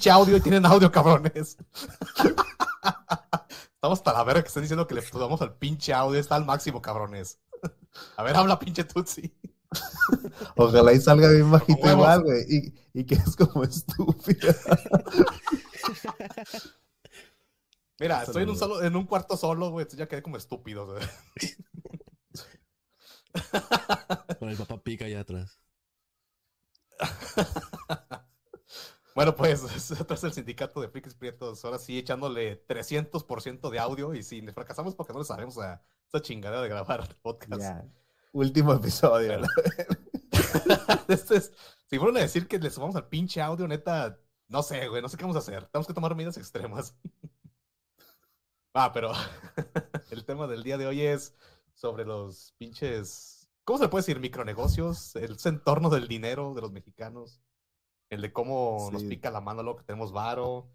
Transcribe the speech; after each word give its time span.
pinche 0.00 0.10
audio 0.10 0.38
y 0.38 0.40
tienen 0.40 0.64
audio, 0.64 0.90
cabrones. 0.90 1.58
Estamos 3.74 3.98
hasta 3.98 4.14
la 4.14 4.24
verga 4.24 4.40
que 4.40 4.48
están 4.48 4.62
diciendo 4.62 4.86
que 4.86 4.94
le 4.94 5.02
podamos 5.02 5.42
al 5.42 5.58
pinche 5.58 5.92
audio. 5.92 6.18
Está 6.18 6.36
al 6.36 6.46
máximo, 6.46 6.80
cabrones. 6.80 7.38
A 8.16 8.22
ver, 8.22 8.34
habla 8.34 8.58
pinche 8.58 8.84
Tutsi. 8.84 9.30
Ojalá 10.56 10.94
y 10.94 11.00
salga 11.02 11.28
bien 11.30 11.50
bajito 11.50 11.90
igual, 11.90 12.22
güey. 12.22 12.46
Y, 12.48 12.72
y 12.94 13.04
que 13.04 13.16
es 13.16 13.36
como 13.36 13.62
estúpida. 13.62 14.56
Mira, 17.98 18.22
estoy 18.22 18.44
en 18.44 18.48
un, 18.48 18.56
solo, 18.56 18.82
en 18.82 18.96
un 18.96 19.04
cuarto 19.04 19.36
solo, 19.36 19.70
güey. 19.70 19.82
entonces 19.82 19.98
ya 19.98 20.08
quedé 20.08 20.22
como 20.22 20.38
estúpido. 20.38 20.86
güey. 20.86 21.00
Con 24.38 24.48
el 24.48 24.56
papá 24.56 24.78
pica 24.82 25.04
allá 25.04 25.20
atrás. 25.20 25.60
Bueno, 29.14 29.34
pues, 29.34 29.62
es 29.90 30.24
el 30.24 30.32
sindicato 30.32 30.80
de 30.80 30.88
Frikis 30.88 31.14
Prietos. 31.14 31.64
Ahora 31.64 31.78
sí, 31.78 31.98
echándole 31.98 32.64
300% 32.66 33.70
de 33.70 33.78
audio. 33.78 34.14
Y 34.14 34.22
si 34.22 34.40
fracasamos 34.52 34.94
porque 34.94 35.12
no 35.12 35.18
le 35.20 35.24
sabemos 35.24 35.58
a 35.58 35.82
esa 36.08 36.22
chingadera 36.22 36.62
de 36.62 36.68
grabar 36.68 37.16
podcast. 37.22 37.84
Último 38.32 38.72
episodio. 38.74 39.40
Este 41.08 41.36
es- 41.36 41.52
si 41.86 41.98
fueron 41.98 42.16
a 42.16 42.20
decir 42.20 42.46
que 42.46 42.58
le 42.58 42.70
sumamos 42.70 42.94
al 42.96 43.08
pinche 43.08 43.40
audio, 43.42 43.66
neta, 43.66 44.16
no 44.48 44.62
sé, 44.62 44.86
güey, 44.88 45.02
no 45.02 45.08
sé 45.08 45.16
qué 45.16 45.24
vamos 45.24 45.36
a 45.36 45.40
hacer. 45.40 45.66
Tenemos 45.66 45.86
que 45.88 45.94
tomar 45.94 46.14
medidas 46.14 46.36
extremas. 46.36 46.94
Ah, 48.72 48.92
pero 48.92 49.10
el 50.12 50.24
tema 50.24 50.46
del 50.46 50.62
día 50.62 50.78
de 50.78 50.86
hoy 50.86 51.00
es 51.02 51.34
sobre 51.74 52.04
los 52.04 52.54
pinches, 52.56 53.48
¿cómo 53.64 53.78
se 53.78 53.84
le 53.86 53.88
puede 53.88 54.02
decir? 54.02 54.20
Micronegocios, 54.20 55.16
el 55.16 55.36
entorno 55.44 55.90
del 55.90 56.06
dinero 56.06 56.54
de 56.54 56.60
los 56.60 56.70
mexicanos, 56.70 57.40
el 58.10 58.20
de 58.22 58.32
cómo 58.32 58.90
nos 58.92 59.04
pica 59.04 59.30
la 59.30 59.40
mano 59.40 59.62
lo 59.62 59.76
que 59.76 59.84
tenemos 59.84 60.12
varo, 60.12 60.70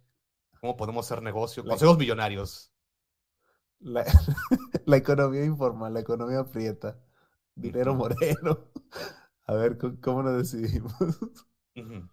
cómo 0.60 0.78
podemos 0.78 1.06
hacer 1.06 1.22
negocio, 1.22 1.64
La- 1.64 1.72
consejos 1.72 1.98
millonarios. 1.98 2.72
La, 3.80 4.04
la 4.86 4.98
economía 4.98 5.46
informal, 5.46 5.94
la 5.94 6.00
economía 6.02 6.44
prieta. 6.46 7.00
Dinero 7.56 7.94
moreno. 7.96 8.60
A 9.48 9.54
ver, 9.54 9.78
¿cómo, 9.78 9.98
cómo 10.02 10.24
nos 10.24 10.38
decidimos? 10.38 10.94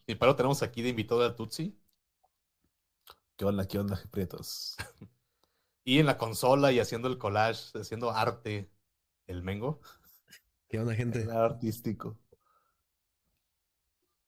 Y 0.09 0.17
pero 0.17 0.35
tenemos 0.35 0.61
aquí 0.63 0.83
de 0.83 0.89
invitado 0.89 1.23
al 1.25 1.37
Tutsi. 1.37 1.79
¿Qué 3.37 3.45
onda, 3.45 3.67
qué 3.67 3.79
onda, 3.79 4.01
prietos? 4.11 4.77
Y 5.85 5.99
en 5.99 6.07
la 6.07 6.19
consola 6.19 6.73
y 6.73 6.81
haciendo 6.81 7.09
el 7.09 7.19
collage, 7.19 7.79
haciendo 7.79 8.11
arte, 8.11 8.71
el 9.27 9.43
Mengo. 9.43 9.81
¿Qué 10.69 10.81
onda, 10.81 10.95
gente? 10.95 11.29
Artístico. 11.31 12.19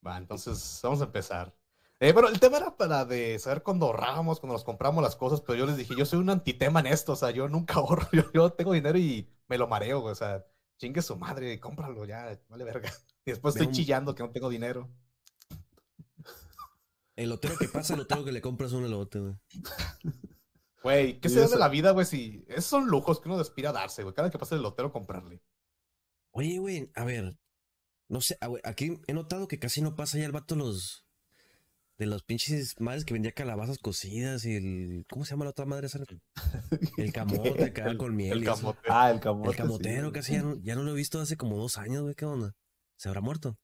Va, 0.06 0.18
entonces 0.18 0.80
vamos 0.82 1.00
a 1.00 1.04
empezar. 1.04 1.54
Eh, 2.00 2.12
bueno, 2.12 2.28
el 2.28 2.40
tema 2.40 2.58
era 2.58 2.76
para 2.76 3.04
de 3.04 3.38
saber 3.38 3.62
cuándo 3.62 3.86
ahorramos, 3.86 4.40
cuando 4.40 4.54
nos 4.54 4.64
compramos 4.64 5.02
las 5.02 5.16
cosas, 5.16 5.40
pero 5.40 5.58
yo 5.58 5.66
les 5.66 5.76
dije, 5.76 5.94
yo 5.96 6.04
soy 6.04 6.18
un 6.18 6.28
antitema 6.28 6.80
en 6.80 6.86
esto, 6.86 7.12
o 7.12 7.16
sea, 7.16 7.30
yo 7.30 7.48
nunca 7.48 7.74
ahorro, 7.78 8.06
yo, 8.12 8.30
yo 8.32 8.52
tengo 8.52 8.72
dinero 8.72 8.98
y 8.98 9.28
me 9.48 9.58
lo 9.58 9.68
mareo, 9.68 10.02
o 10.02 10.14
sea, 10.14 10.44
chingue 10.76 11.02
su 11.02 11.16
madre, 11.16 11.60
cómpralo 11.60 12.04
ya, 12.04 12.38
vale 12.48 12.64
verga. 12.64 12.92
Y 13.24 13.30
después 13.30 13.56
estoy 13.56 13.72
chillando 13.72 14.14
que 14.14 14.22
no 14.22 14.30
tengo 14.30 14.50
dinero. 14.50 14.90
El 17.16 17.30
lotero 17.30 17.56
que 17.56 17.68
pasa, 17.68 17.94
el 17.94 18.00
lotero 18.00 18.24
que 18.24 18.32
le 18.32 18.42
compras 18.42 18.72
un 18.72 18.84
elote, 18.84 19.20
güey. 19.20 19.34
Güey, 20.82 21.20
¿qué 21.20 21.30
se 21.30 21.40
da 21.40 21.46
de 21.46 21.56
la 21.56 21.68
vida, 21.68 21.92
güey? 21.92 22.04
Si 22.04 22.44
esos 22.48 22.66
son 22.66 22.88
lujos 22.88 23.18
que 23.18 23.30
uno 23.30 23.40
aspira 23.40 23.70
a 23.70 23.72
darse, 23.72 24.02
güey, 24.02 24.14
cada 24.14 24.30
que 24.30 24.38
pase 24.38 24.56
el 24.56 24.62
lotero 24.62 24.92
comprarle. 24.92 25.40
Oye, 26.32 26.58
güey, 26.58 26.90
a 26.94 27.04
ver. 27.04 27.38
No 28.14 28.20
sé, 28.20 28.38
ah, 28.40 28.46
güey, 28.46 28.62
aquí 28.64 28.96
he 29.08 29.12
notado 29.12 29.48
que 29.48 29.58
casi 29.58 29.82
no 29.82 29.96
pasa 29.96 30.18
ya 30.18 30.24
el 30.24 30.30
vato 30.30 30.54
los. 30.54 31.04
De 31.98 32.06
los 32.06 32.22
pinches 32.22 32.80
madres 32.80 33.04
que 33.04 33.12
vendía 33.12 33.32
calabazas 33.32 33.78
cocidas 33.78 34.44
y 34.44 34.54
el. 34.54 35.04
¿Cómo 35.10 35.24
se 35.24 35.32
llama 35.32 35.46
la 35.46 35.50
otra 35.50 35.64
madre 35.66 35.88
esa? 35.88 35.98
El 36.96 37.12
camote 37.12 37.64
acá 37.64 37.96
con 37.96 38.14
miel. 38.14 38.38
El 38.38 38.44
camote. 38.44 38.78
Ah, 38.88 39.10
el 39.10 39.18
camote. 39.18 39.50
El 39.50 39.56
camotero 39.56 40.06
sí. 40.08 40.12
casi 40.12 40.32
ya 40.34 40.42
no, 40.42 40.56
ya 40.62 40.76
no 40.76 40.84
lo 40.84 40.92
he 40.92 40.94
visto 40.94 41.20
hace 41.20 41.36
como 41.36 41.56
dos 41.56 41.76
años, 41.76 42.02
güey. 42.02 42.14
¿Qué 42.14 42.24
onda? 42.24 42.54
¿Se 42.96 43.08
habrá 43.08 43.20
muerto? 43.20 43.58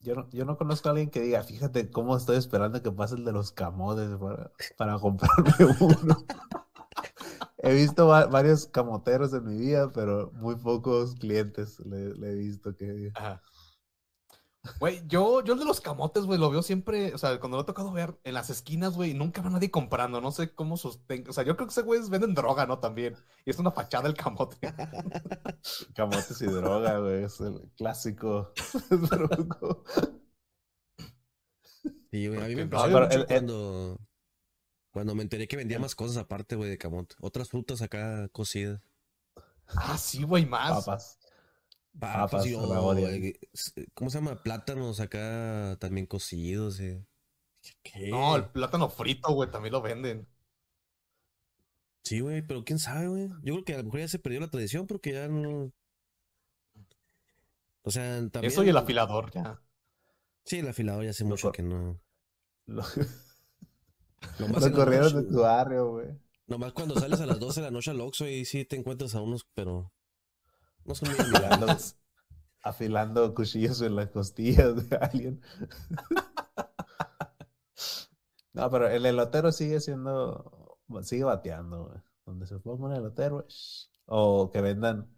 Yo 0.00 0.16
no, 0.16 0.28
yo 0.30 0.44
no 0.44 0.56
conozco 0.56 0.88
a 0.88 0.92
alguien 0.92 1.10
que 1.10 1.20
diga, 1.20 1.44
fíjate 1.44 1.88
cómo 1.88 2.16
estoy 2.16 2.36
esperando 2.36 2.82
que 2.82 2.90
pase 2.90 3.14
el 3.14 3.24
de 3.24 3.30
los 3.32 3.52
camotes 3.52 4.10
para, 4.18 4.50
para 4.76 4.98
comprarme 4.98 5.52
uno. 5.80 6.26
he 7.58 7.74
visto 7.74 8.08
va- 8.08 8.26
varios 8.26 8.66
camoteros 8.66 9.32
en 9.34 9.44
mi 9.44 9.56
vida, 9.56 9.92
pero 9.92 10.32
muy 10.32 10.56
pocos 10.56 11.14
clientes 11.14 11.78
le, 11.86 12.14
le 12.14 12.32
he 12.32 12.34
visto 12.34 12.76
que... 12.76 13.10
Ajá. 13.14 13.40
Güey, 14.78 15.02
yo, 15.08 15.42
yo 15.42 15.54
el 15.54 15.58
de 15.58 15.64
los 15.64 15.80
camotes, 15.80 16.24
güey, 16.24 16.38
lo 16.38 16.48
veo 16.48 16.62
siempre, 16.62 17.12
o 17.14 17.18
sea, 17.18 17.40
cuando 17.40 17.56
lo 17.56 17.64
he 17.64 17.66
tocado 17.66 17.90
ver 17.90 18.16
en 18.22 18.34
las 18.34 18.48
esquinas, 18.48 18.94
güey, 18.94 19.12
nunca 19.12 19.42
va 19.42 19.50
nadie 19.50 19.72
comprando, 19.72 20.20
no 20.20 20.30
sé 20.30 20.54
cómo 20.54 20.76
sostenga, 20.76 21.30
o 21.30 21.32
sea, 21.32 21.42
yo 21.42 21.56
creo 21.56 21.66
que 21.66 21.72
ese 21.72 21.82
güeyes 21.82 22.10
venden 22.10 22.32
droga, 22.34 22.64
¿no? 22.64 22.78
También, 22.78 23.16
y 23.44 23.50
es 23.50 23.58
una 23.58 23.72
fachada 23.72 24.08
el 24.08 24.14
camote. 24.14 24.56
Camotes 25.96 26.40
y 26.42 26.46
droga, 26.46 26.98
güey, 26.98 27.24
es 27.24 27.40
el 27.40 27.72
clásico 27.76 28.52
truco. 29.10 29.84
Sí, 32.12 32.28
güey. 32.28 32.40
A 32.40 32.46
mí 32.46 32.54
me 32.54 32.62
impresionó 32.62 33.00
no, 33.00 33.06
mucho 33.06 33.14
el- 33.16 33.20
el- 33.22 33.26
cuando. 33.26 34.00
Cuando 34.92 35.14
me 35.14 35.22
enteré 35.22 35.48
que 35.48 35.56
vendía 35.56 35.78
más 35.78 35.94
cosas 35.94 36.18
aparte, 36.18 36.54
güey, 36.54 36.68
de 36.68 36.76
camote. 36.76 37.14
Otras 37.20 37.48
frutas 37.48 37.80
acá 37.80 38.28
cocidas. 38.28 38.82
Ah, 39.68 39.96
sí, 39.96 40.22
güey, 40.22 40.44
más. 40.44 40.84
Papas. 40.84 41.18
Papas 41.98 42.30
Papas, 42.30 42.46
y, 42.46 42.54
zanahoria. 42.54 43.10
eh, 43.10 43.38
¿Cómo 43.94 44.10
se 44.10 44.18
llama? 44.18 44.42
Plátanos 44.42 45.00
acá 45.00 45.76
también 45.80 46.06
cocidos. 46.06 46.80
eh. 46.80 47.04
¿Qué? 47.82 48.08
No, 48.08 48.34
el 48.36 48.46
plátano 48.50 48.88
frito, 48.88 49.32
güey, 49.34 49.50
también 49.50 49.72
lo 49.72 49.82
venden. 49.82 50.26
Sí, 52.04 52.20
güey, 52.20 52.42
pero 52.42 52.64
quién 52.64 52.78
sabe, 52.78 53.06
güey. 53.08 53.28
Yo 53.42 53.54
creo 53.54 53.64
que 53.64 53.74
a 53.74 53.78
lo 53.78 53.84
mejor 53.84 54.00
ya 54.00 54.08
se 54.08 54.18
perdió 54.18 54.40
la 54.40 54.50
tradición 54.50 54.86
porque 54.86 55.12
ya 55.12 55.28
no. 55.28 55.72
O 57.82 57.90
sea, 57.90 58.16
también. 58.30 58.46
Eso 58.52 58.64
y 58.64 58.68
el 58.70 58.76
afilador, 58.76 59.30
ya. 59.32 59.60
Sí, 60.44 60.58
el 60.58 60.68
afilador 60.68 61.04
ya 61.04 61.10
hace 61.10 61.24
Lo 61.24 61.30
mucho 61.30 61.48
cor- 61.48 61.52
que 61.56 61.62
no. 61.62 62.00
Lo, 62.66 62.82
lo 64.38 64.72
corrieron 64.72 65.14
de 65.14 65.30
tu 65.30 65.40
barrio, 65.40 65.90
güey. 65.90 66.08
nomás 66.46 66.72
cuando 66.72 66.98
sales 66.98 67.20
a 67.20 67.26
las 67.26 67.38
12 67.38 67.60
de 67.60 67.66
la 67.66 67.70
noche 67.70 67.90
al 67.90 68.00
Oxxo 68.00 68.26
y 68.26 68.44
sí 68.44 68.64
te 68.64 68.76
encuentras 68.76 69.14
a 69.14 69.20
unos, 69.20 69.46
pero. 69.54 69.92
No 70.84 70.94
son 70.94 71.10
muy 71.10 71.18
Afilando, 71.20 71.66
afilando 72.62 73.34
cuchillos 73.34 73.80
en 73.82 73.96
las 73.96 74.08
costillas 74.10 74.88
de 74.88 74.96
alguien. 74.96 75.40
No, 78.54 78.70
pero 78.70 78.86
el 78.88 79.06
elotero 79.06 79.50
sigue 79.50 79.80
siendo, 79.80 80.78
sigue 81.02 81.24
bateando, 81.24 81.86
güey. 81.86 82.00
Donde 82.26 82.46
se 82.46 82.58
ponga 82.58 82.86
un 82.86 82.92
elotero, 82.92 83.36
güey, 83.36 83.46
o 84.06 84.50
que 84.52 84.60
vendan 84.60 85.10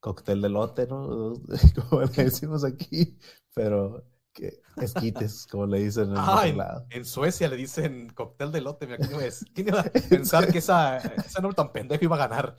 cóctel 0.00 0.40
de 0.42 0.48
elote, 0.48 0.86
¿no? 0.86 1.32
Como 1.90 2.02
le 2.02 2.24
decimos 2.24 2.64
aquí, 2.64 3.18
pero 3.54 4.04
que 4.34 4.60
esquites, 4.76 5.46
como 5.50 5.66
le 5.66 5.80
dicen 5.84 6.10
en 6.10 6.16
Ah, 6.18 6.34
otro 6.36 6.48
en, 6.48 6.58
lado. 6.58 6.86
en 6.90 7.04
Suecia 7.04 7.48
le 7.48 7.56
dicen 7.56 8.10
cóctel 8.14 8.52
de 8.52 8.60
lote, 8.60 8.86
mira, 8.86 8.98
¿quién, 8.98 9.20
es? 9.20 9.44
¿Quién 9.54 9.68
iba 9.68 9.80
a 9.80 9.84
pensar 10.10 10.50
que 10.52 10.58
esa, 10.58 10.98
ese 10.98 11.40
nombre 11.40 11.56
tan 11.56 11.72
pendejo 11.72 12.04
iba 12.04 12.16
a 12.16 12.28
ganar? 12.28 12.56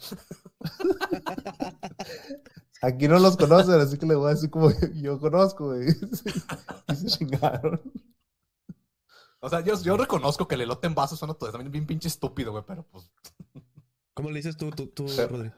Aquí 2.81 3.07
no 3.07 3.19
los 3.19 3.37
conocen, 3.37 3.79
así 3.79 3.97
que 3.97 4.05
le 4.05 4.15
voy 4.15 4.27
a 4.31 4.35
decir 4.35 4.49
como 4.49 4.69
yo 4.93 5.19
conozco, 5.19 5.67
güey. 5.73 5.89
Y 6.89 6.95
se 6.95 7.07
chingaron. 7.07 7.81
O 9.39 9.49
sea, 9.49 9.61
yo, 9.61 9.79
yo 9.81 9.97
reconozco 9.97 10.47
que 10.47 10.55
el 10.55 10.61
elote 10.61 10.87
en 10.87 10.95
vaso 10.95 11.15
suena 11.15 11.33
todo 11.33 11.51
también 11.51 11.71
bien 11.71 11.85
pinche 11.85 12.07
estúpido, 12.07 12.51
güey, 12.51 12.63
pero 12.67 12.83
pues, 12.87 13.09
¿Cómo 14.13 14.29
le 14.29 14.37
dices 14.37 14.57
tú, 14.57 14.71
tú, 14.71 14.87
tú, 14.87 15.07
Rodri? 15.29 15.51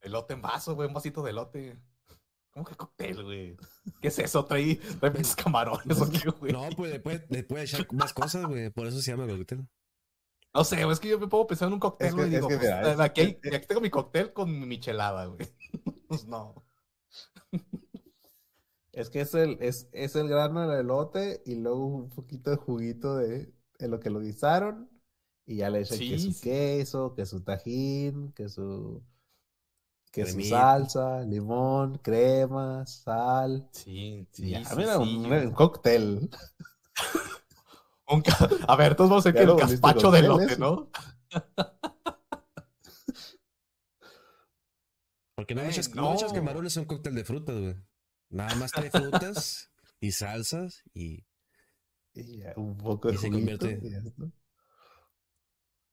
elote 0.00 0.34
en 0.34 0.42
vaso, 0.42 0.74
güey, 0.74 0.88
un 0.88 0.94
vasito 0.94 1.22
de 1.22 1.30
elote. 1.30 1.78
¿Cómo 2.58 2.68
que 2.68 2.74
cóctel, 2.76 3.22
güey? 3.24 3.56
¿Qué 4.02 4.08
es 4.08 4.18
eso? 4.18 4.44
Trae, 4.44 4.76
trae 4.98 5.10
pinches 5.12 5.36
camarones 5.36 6.00
o 6.00 6.10
qué, 6.10 6.28
güey. 6.30 6.52
No, 6.52 6.68
pues 6.76 6.90
después, 6.92 7.22
después 7.28 7.72
echar 7.72 7.86
más 7.94 8.12
cosas, 8.12 8.46
güey. 8.46 8.70
Por 8.70 8.86
eso 8.88 9.00
se 9.00 9.12
llama 9.12 9.26
cóctel. 9.28 9.68
No 10.52 10.64
sé, 10.64 10.82
es 10.82 10.98
que 10.98 11.08
yo 11.08 11.20
me 11.20 11.26
a 11.26 11.46
pensar 11.46 11.68
en 11.68 11.74
un 11.74 11.80
cóctel, 11.80 12.08
Es 12.08 12.14
que- 12.14 12.20
güey, 12.20 12.30
digo, 12.30 12.48
que 12.48 12.56
pues, 12.56 12.68
es- 12.68 13.00
aquí, 13.00 13.20
hay- 13.20 13.54
aquí 13.54 13.66
tengo 13.68 13.80
mi 13.80 13.90
cóctel 13.90 14.32
con 14.32 14.50
mi 14.58 14.66
michelada, 14.66 15.26
güey. 15.26 15.38
Pues 16.08 16.26
no. 16.26 16.64
Es 18.92 19.10
que 19.10 19.20
es 19.20 19.34
el, 19.34 19.58
es, 19.60 19.88
es 19.92 20.16
el 20.16 20.28
grano 20.28 20.66
del 20.68 20.80
elote 20.80 21.42
y 21.46 21.54
luego 21.54 21.86
un 21.86 22.08
poquito 22.08 22.50
de 22.50 22.56
juguito 22.56 23.16
de, 23.16 23.52
de 23.78 23.88
lo 23.88 24.00
que 24.00 24.10
lo 24.10 24.20
guisaron. 24.20 24.90
Y 25.46 25.56
ya 25.56 25.70
le 25.70 25.80
echan 25.80 25.98
que 25.98 26.04
Sí, 26.04 26.18
su 26.18 26.32
sí. 26.32 26.40
queso, 26.42 27.14
que 27.14 27.24
su 27.24 27.42
tajín, 27.42 28.32
que 28.32 28.48
su, 28.48 29.02
que 30.10 30.24
su 30.26 30.34
Cremita. 30.34 30.56
salsa, 30.56 31.20
limón, 31.22 31.98
crema, 31.98 32.84
sal. 32.86 33.68
Sí, 33.72 34.26
sí, 34.32 34.50
ya, 34.50 34.64
sí, 34.64 34.76
mira, 34.76 34.94
sí, 34.94 35.00
un, 35.02 35.32
un 35.32 35.50
cóctel. 35.52 36.30
Un 38.10 38.22
ca- 38.22 38.48
A 38.66 38.74
ver, 38.76 38.92
entonces 38.92 39.10
vamos 39.10 39.26
a 39.26 39.32
decir 39.32 39.46
que 39.46 39.52
el 39.52 39.58
gazpacho 39.58 40.10
de 40.10 40.22
lote. 40.22 40.56
¿no? 40.56 40.90
Porque 45.34 45.54
no, 45.54 45.60
Güey, 45.60 45.72
echas, 45.72 45.94
no 45.94 46.14
no. 46.14 46.32
camarones 46.32 46.76
a 46.76 46.80
un 46.80 46.86
cóctel 46.86 47.14
de 47.14 47.24
frutas, 47.24 47.56
güey. 47.56 47.76
Nada 48.30 48.54
más 48.56 48.72
trae 48.72 48.90
frutas 48.90 49.70
y 50.00 50.12
salsas 50.12 50.82
y 50.94 51.26
Y 52.14 52.38
ya, 52.38 52.54
un 52.56 52.76
poco 52.76 53.08
de 53.08 53.14
Y 53.14 53.18
se 53.18 53.30
juguito 53.30 53.66
convierte-. 53.66 54.02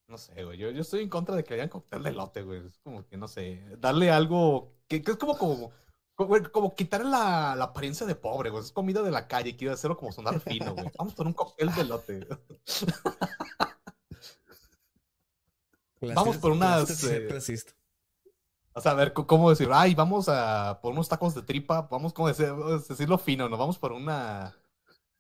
No 0.08 0.18
sé, 0.18 0.44
güey. 0.44 0.58
Yo, 0.58 0.70
yo 0.72 0.82
estoy 0.82 1.02
en 1.02 1.10
contra 1.10 1.36
de 1.36 1.44
que 1.44 1.56
hayan 1.56 1.70
cóctel 1.70 2.04
de 2.04 2.12
lote, 2.12 2.44
güey. 2.44 2.66
Es 2.66 2.78
como 2.80 3.06
que, 3.06 3.18
no 3.18 3.28
sé, 3.28 3.64
darle 3.80 4.12
algo 4.12 4.72
que, 4.88 5.02
que 5.02 5.12
es 5.12 5.18
como, 5.18 5.38
como, 5.38 5.72
como, 6.14 6.36
como 6.52 6.76
quitar 6.76 7.04
la, 7.06 7.56
la 7.56 7.66
apariencia 7.66 8.06
de 8.06 8.16
pobre, 8.16 8.50
güey. 8.52 8.64
Es 8.64 8.72
comida 8.72 9.02
de 9.02 9.12
la 9.12 9.28
calle, 9.28 9.56
quiero 9.56 9.74
hacerlo 9.74 9.98
como 9.98 10.12
sonar 10.12 10.40
fino, 10.40 10.74
güey. 10.74 10.92
Vamos 10.98 11.16
por 11.16 11.26
un 11.26 11.34
cóctel 11.34 11.74
de 11.74 11.84
lote. 11.86 12.28
Vamos 16.14 16.38
por 16.38 16.52
unas, 16.52 17.04
eh. 17.06 17.30
O 18.74 18.82
sea, 18.82 18.92
a 18.92 18.96
ver, 18.96 19.14
¿cómo 19.14 19.50
decir? 19.50 19.70
Ay, 19.72 19.96
vamos 19.96 20.28
a 20.28 20.80
por 20.82 20.92
unos 20.92 21.08
tacos 21.08 21.34
de 21.34 21.42
tripa. 21.42 21.84
Vamos, 21.84 22.14
como 22.14 22.28
decir, 22.28 22.54
decirlo 22.88 23.18
fino, 23.18 23.48
¿no? 23.48 23.58
Vamos 23.58 23.80
por 23.80 23.94
una. 23.94 24.54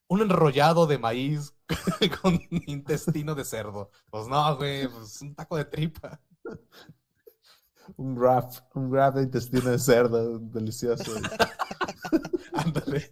Un 0.07 0.21
enrollado 0.21 0.85
de 0.87 0.97
maíz 0.99 1.53
con 2.21 2.39
intestino 2.67 3.33
de 3.35 3.43
cerdo. 3.45 3.89
Pues 4.11 4.27
no, 4.27 4.55
güey, 4.57 4.87
pues 4.87 5.21
un 5.21 5.33
taco 5.35 5.57
de 5.57 5.65
tripa. 5.65 6.21
Un 7.97 8.15
wrap, 8.17 8.51
un 8.75 8.89
wrap 8.91 9.15
de 9.15 9.23
intestino 9.23 9.69
de 9.71 9.79
cerdo, 9.79 10.39
delicioso. 10.39 11.11
Ándale. 12.53 13.11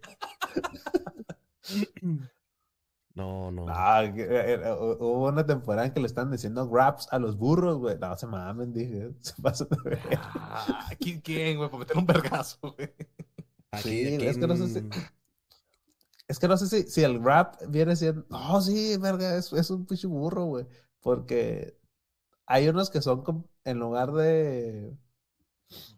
No, 3.16 3.52
no. 3.52 3.66
Ah, 3.70 4.04
eh, 4.06 4.14
eh, 4.18 4.60
hu- 4.66 4.98
hubo 5.00 5.28
una 5.30 5.46
temporada 5.46 5.86
en 5.86 5.94
que 5.94 6.00
le 6.00 6.08
están 6.08 6.32
diciendo 6.32 6.66
wraps 6.68 7.08
a 7.12 7.20
los 7.20 7.38
burros, 7.38 7.78
güey. 7.78 7.98
No, 8.00 8.18
se 8.18 8.26
mamen, 8.26 8.74
dije. 8.74 9.12
Se 9.22 9.40
pasan 9.42 9.68
de 9.70 9.90
ver. 9.90 10.20
Ah, 10.36 10.90
¿quién, 11.00 11.22
quién, 11.22 11.58
güey? 11.58 11.70
Por 11.70 11.80
meter 11.80 11.96
un 11.98 12.08
vergazo, 12.08 12.58
güey. 12.76 12.92
Sí, 13.84 14.04
es 14.20 14.38
que 14.38 14.48
no 14.48 14.56
sé 14.56 14.68
si- 14.68 14.90
Es 16.28 16.40
que 16.40 16.48
no 16.48 16.58
sé 16.58 16.68
si, 16.68 16.90
si 16.90 17.04
el 17.04 17.20
wrap 17.20 17.56
viene 17.68 17.96
siendo. 17.96 18.26
No, 18.30 18.62
sí, 18.62 18.98
verga, 18.98 19.36
es, 19.36 19.52
es 19.54 19.70
un 19.70 19.86
pinche 19.86 20.08
burro, 20.08 20.46
güey. 20.46 20.68
Porque 21.02 21.78
hay 22.46 22.68
unos 22.70 22.90
que 22.90 23.02
son 23.02 23.24
como, 23.24 23.50
en 23.66 23.80
lugar 23.80 24.12
de, 24.14 24.98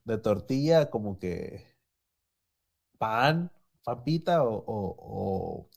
de 0.03 0.17
tortilla, 0.17 0.89
como 0.89 1.19
que 1.19 1.75
pan, 2.97 3.51
papita 3.83 4.43
o, 4.43 4.55
o, 4.55 4.95
o, 4.97 5.69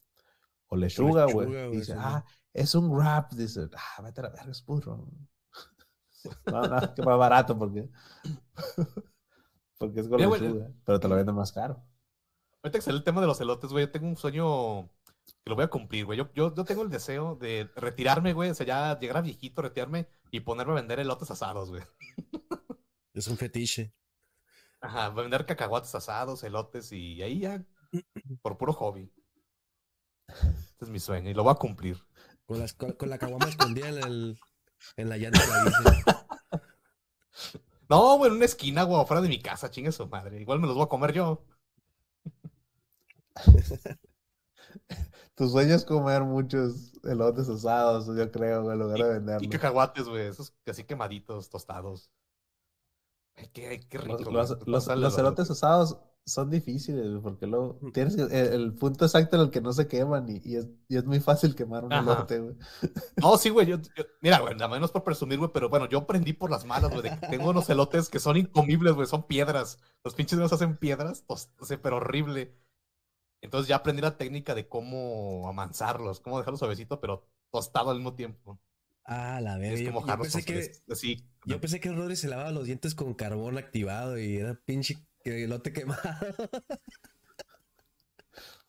o 0.67 0.75
lechuga, 0.75 1.25
güey. 1.25 1.71
Dice, 1.71 1.93
ah, 1.97 2.23
es 2.53 2.75
un 2.75 2.89
wrap. 2.91 3.31
Dice, 3.33 3.69
ah, 3.75 4.01
vete 4.01 4.21
a 4.21 4.23
la 4.23 4.29
verga, 4.29 4.51
es 4.51 4.65
burro. 4.65 5.07
No, 6.51 6.61
no, 6.67 6.93
que 6.93 7.01
más 7.01 7.17
barato 7.17 7.57
porque. 7.57 7.89
porque 9.77 10.01
es 10.01 10.09
con 10.09 10.19
lechuga, 10.19 10.69
pero 10.83 10.99
te 10.99 11.07
lo 11.07 11.15
venden 11.15 11.35
más 11.35 11.53
caro. 11.53 11.81
Ahorita 12.61 12.77
que 12.79 12.81
sale 12.81 12.97
el 12.97 13.03
tema 13.03 13.21
de 13.21 13.27
los 13.27 13.39
elotes, 13.39 13.71
güey, 13.71 13.85
yo 13.85 13.91
tengo 13.91 14.07
un 14.07 14.17
sueño 14.17 14.89
que 15.43 15.49
lo 15.49 15.55
voy 15.55 15.65
a 15.65 15.69
cumplir, 15.69 16.05
güey. 16.05 16.17
Yo, 16.17 16.31
yo, 16.33 16.53
yo 16.53 16.65
tengo 16.65 16.81
el 16.81 16.89
deseo 16.89 17.35
de 17.35 17.69
retirarme, 17.75 18.33
güey. 18.33 18.49
O 18.49 18.53
sea, 18.53 18.65
ya 18.65 18.99
llegar 18.99 19.17
a 19.17 19.21
viejito, 19.21 19.61
retirarme 19.61 20.07
y 20.31 20.41
ponerme 20.41 20.73
a 20.73 20.75
vender 20.75 20.99
elotes 20.99 21.31
asados, 21.31 21.69
güey. 21.69 21.83
Es 23.13 23.27
un 23.27 23.37
fetiche. 23.37 23.93
Ajá, 24.81 25.09
vender 25.09 25.45
cacahuates 25.45 25.93
asados, 25.95 26.43
elotes 26.43 26.91
y 26.91 27.21
ahí 27.21 27.39
ya, 27.39 27.65
por 28.41 28.57
puro 28.57 28.73
hobby. 28.73 29.11
Este 30.27 30.85
es 30.85 30.89
mi 30.89 30.99
sueño 30.99 31.29
y 31.29 31.33
lo 31.33 31.43
voy 31.43 31.51
a 31.51 31.55
cumplir. 31.55 31.97
Con, 32.45 32.59
las, 32.59 32.73
con, 32.73 32.93
con 32.93 33.09
la 33.09 33.17
caguama 33.17 33.47
escondida 33.47 33.89
en, 33.89 33.97
el, 33.97 34.39
en 34.95 35.09
la 35.09 35.17
llanta 35.17 35.41
de 35.41 35.47
la 35.47 35.63
bici. 35.63 35.83
No, 37.89 38.17
güey, 38.17 38.29
en 38.29 38.37
una 38.37 38.45
esquina, 38.45 38.83
güey, 38.83 39.01
afuera 39.01 39.19
de 39.19 39.29
mi 39.29 39.41
casa, 39.41 39.71
chingue 39.71 39.91
su 39.91 40.05
madre. 40.07 40.39
Igual 40.39 40.59
me 40.59 40.67
los 40.67 40.75
voy 40.75 40.85
a 40.85 40.89
comer 40.89 41.11
yo. 41.11 41.43
Tu 45.35 45.47
sueño 45.47 45.73
es 45.75 45.85
comer 45.85 46.23
muchos 46.23 46.91
elotes 47.03 47.47
asados, 47.47 48.07
yo 48.07 48.31
creo, 48.31 48.71
en 48.71 48.79
lugar 48.79 48.97
de 48.99 49.05
Y 49.07 49.13
venderlos. 49.13 49.49
cacahuates, 49.51 50.05
güey, 50.07 50.27
esos 50.27 50.53
así 50.67 50.83
quemaditos, 50.83 51.49
tostados. 51.49 52.11
Ay, 53.37 53.47
qué, 53.53 53.79
qué 53.89 53.97
rico. 53.99 54.29
Los, 54.65 54.87
elotes 54.89 55.49
asados 55.49 55.97
son 56.25 56.49
difíciles, 56.49 57.09
güey, 57.09 57.21
porque 57.21 57.47
luego 57.47 57.79
tienes 57.93 58.17
que- 58.17 58.23
el, 58.23 58.33
el 58.53 58.73
punto 58.75 59.05
exacto 59.05 59.37
en 59.37 59.43
el 59.43 59.49
que 59.49 59.61
no 59.61 59.71
se 59.71 59.87
queman 59.87 60.27
y, 60.29 60.41
y 60.43 60.57
es, 60.57 60.67
y 60.89 60.97
es 60.97 61.05
muy 61.05 61.21
fácil 61.21 61.55
quemar 61.55 61.85
un 61.85 61.93
Ajá. 61.93 62.11
elote, 62.11 62.39
güey. 62.39 62.55
No, 63.21 63.37
sí, 63.37 63.49
güey. 63.49 63.65
Yo, 63.65 63.77
yo- 63.77 64.03
mira, 64.21 64.39
güey, 64.39 64.55
nada 64.55 64.67
menos 64.67 64.91
por 64.91 65.05
presumir, 65.05 65.39
güey, 65.39 65.51
pero 65.53 65.69
bueno, 65.69 65.87
yo 65.87 65.99
aprendí 65.99 66.33
por 66.33 66.51
las 66.51 66.65
malas, 66.65 66.91
güey, 66.91 67.03
de 67.03 67.17
que 67.17 67.27
tengo 67.27 67.49
unos 67.49 67.69
elotes 67.69 68.09
que 68.09 68.19
son 68.19 68.35
incomibles, 68.35 68.93
güey, 68.93 69.07
son 69.07 69.23
piedras. 69.23 69.79
Los 70.03 70.15
pinches 70.15 70.37
dedos 70.37 70.51
hacen 70.51 70.75
piedras, 70.77 71.23
tos- 71.25 71.49
pero 71.81 71.95
horrible. 71.95 72.53
Entonces 73.41 73.69
ya 73.69 73.77
aprendí 73.77 74.01
la 74.01 74.17
técnica 74.17 74.53
de 74.53 74.67
cómo 74.67 75.47
amansarlos, 75.47 76.19
cómo 76.19 76.37
dejarlos 76.37 76.59
suavecito, 76.59 76.99
pero 76.99 77.27
tostado 77.51 77.91
al 77.91 77.97
mismo 77.97 78.15
tiempo. 78.15 78.59
Ah, 79.05 79.39
la 79.41 79.57
verga. 79.57 79.91
Yo, 79.91 80.05
yo 80.05 80.17
pensé 80.19 80.43
que, 80.43 80.71
así. 80.91 81.25
yo 81.45 81.59
pensé 81.59 81.79
que 81.79 81.91
Rodri 81.91 82.15
se 82.15 82.27
lavaba 82.27 82.51
los 82.51 82.65
dientes 82.65 82.93
con 82.93 83.13
carbón 83.13 83.57
activado 83.57 84.19
y 84.19 84.37
era 84.37 84.53
pinche 84.65 84.97
elote 85.23 85.73
quemado. 85.73 86.01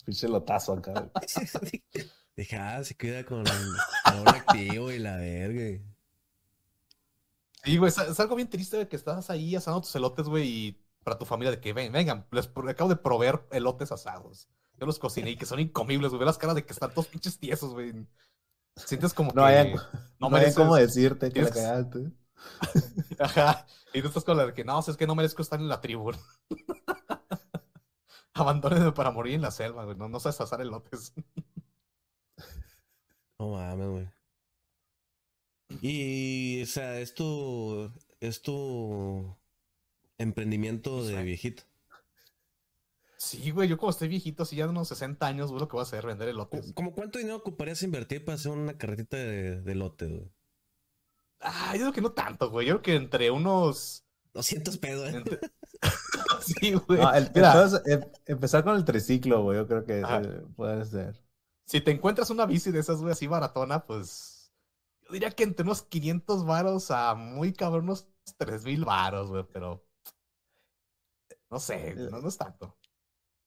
Pinche 0.04 0.26
elotazo 0.26 0.72
acá. 0.72 1.10
Dije, 2.36 2.56
ah, 2.56 2.82
se 2.82 2.96
cuida 2.96 3.22
con 3.24 3.44
carbón 3.44 4.28
activo 4.28 4.90
y 4.90 4.98
la 4.98 5.16
verga. 5.16 5.78
Sí, 7.62 7.76
güey, 7.76 7.90
es, 7.90 7.98
es 7.98 8.18
algo 8.18 8.34
bien 8.36 8.48
triste 8.48 8.78
de 8.78 8.88
que 8.88 8.96
estás 8.96 9.28
ahí 9.28 9.54
asando 9.54 9.82
tus 9.82 9.94
elotes, 9.94 10.26
güey, 10.26 10.48
y 10.48 10.80
para 11.04 11.18
tu 11.18 11.26
familia 11.26 11.50
de 11.50 11.60
que 11.60 11.74
ven, 11.74 11.92
vengan, 11.92 12.26
les 12.30 12.48
acabo 12.68 12.88
de 12.88 12.96
proveer 12.96 13.46
elotes 13.50 13.92
asados. 13.92 14.48
Yo 14.80 14.86
los 14.86 14.98
cociné 14.98 15.30
y 15.30 15.36
que 15.36 15.46
son 15.46 15.60
incomibles, 15.60 16.10
güey. 16.10 16.20
Ve 16.20 16.26
las 16.26 16.38
caras 16.38 16.56
de 16.56 16.64
que 16.64 16.72
están 16.72 16.90
todos 16.90 17.06
pinches 17.06 17.38
tiesos, 17.38 17.72
güey. 17.74 17.92
Sientes 18.76 19.12
como 19.12 19.30
No 19.34 19.42
que 19.42 19.48
hayan, 19.48 19.74
no 19.74 19.80
no 20.18 20.26
hayan 20.28 20.32
mereces. 20.32 20.56
cómo 20.56 20.74
decirte 20.74 21.30
que 21.30 21.42
la 21.42 21.50
cagaste. 21.50 22.10
Ajá. 23.18 23.66
Y 23.92 24.00
tú 24.00 24.08
estás 24.08 24.24
con 24.24 24.36
la 24.38 24.46
de 24.46 24.54
que 24.54 24.64
no, 24.64 24.78
o 24.78 24.82
sea, 24.82 24.92
es 24.92 24.98
que 24.98 25.06
no 25.06 25.14
merezco 25.14 25.42
estar 25.42 25.60
en 25.60 25.68
la 25.68 25.80
tribu. 25.82 26.12
Abandónenme 28.34 28.92
para 28.92 29.10
morir 29.10 29.34
en 29.34 29.42
la 29.42 29.50
selva, 29.50 29.84
güey. 29.84 29.96
No, 29.96 30.08
no 30.08 30.18
sabes 30.20 30.40
asar 30.40 30.60
elotes. 30.62 31.12
No 33.38 33.50
mames, 33.50 33.88
güey. 33.88 34.08
Y, 35.82 36.62
o 36.62 36.66
sea, 36.66 36.98
es 37.00 37.14
tu, 37.14 37.92
es 38.20 38.42
tu 38.42 39.36
emprendimiento 40.18 41.04
de 41.04 41.16
Sí. 41.18 41.22
viejito. 41.22 41.62
Sí, 43.22 43.50
güey, 43.50 43.68
yo 43.68 43.76
como 43.76 43.90
estoy 43.90 44.08
viejito, 44.08 44.44
así 44.44 44.56
ya 44.56 44.64
de 44.64 44.70
unos 44.70 44.88
60 44.88 45.26
años, 45.26 45.50
güey, 45.50 45.60
lo 45.60 45.68
que 45.68 45.72
voy 45.72 45.80
a 45.80 45.82
hacer, 45.82 46.06
vender 46.06 46.30
elotes. 46.30 46.72
¿Cómo 46.72 46.94
cuánto 46.94 47.18
dinero 47.18 47.36
ocuparías 47.36 47.82
invertir 47.82 48.24
para 48.24 48.36
hacer 48.36 48.50
una 48.50 48.78
carretita 48.78 49.18
de, 49.18 49.60
de 49.60 49.74
lote, 49.74 50.06
güey? 50.06 50.32
Ah, 51.40 51.72
yo 51.74 51.80
creo 51.82 51.92
que 51.92 52.00
no 52.00 52.12
tanto, 52.12 52.50
güey. 52.50 52.66
Yo 52.66 52.80
creo 52.80 52.82
que 52.82 52.94
entre 53.04 53.30
unos. 53.30 54.06
200 54.32 54.78
pesos, 54.78 55.12
¿eh? 55.12 55.16
entre- 55.18 55.38
sí, 56.40 56.72
güey. 56.72 56.98
No, 56.98 57.12
el- 57.12 57.30
Mira, 57.34 57.52
entonces, 57.52 57.82
em- 57.86 58.10
empezar 58.24 58.64
con 58.64 58.76
el 58.76 58.84
triciclo, 58.86 59.42
güey, 59.42 59.58
yo 59.58 59.66
creo 59.66 59.84
que 59.84 60.00
eh, 60.00 60.42
puede 60.56 60.84
ser. 60.86 61.22
si 61.66 61.82
te 61.82 61.90
encuentras 61.90 62.30
una 62.30 62.46
bici 62.46 62.70
de 62.70 62.78
esas, 62.80 63.00
güey, 63.00 63.12
así 63.12 63.26
baratona, 63.26 63.84
pues. 63.84 64.50
Yo 65.02 65.12
diría 65.12 65.30
que 65.32 65.42
entre 65.42 65.64
unos 65.64 65.82
500 65.82 66.46
varos 66.46 66.90
a 66.90 67.14
muy 67.14 67.52
cabrón, 67.52 67.84
unos 67.84 68.06
3000 68.38 68.82
varos, 68.86 69.28
güey, 69.28 69.44
pero. 69.52 69.84
No 71.50 71.58
sé, 71.58 71.94
no, 71.96 72.20
no 72.22 72.28
es 72.28 72.38
tanto. 72.38 72.78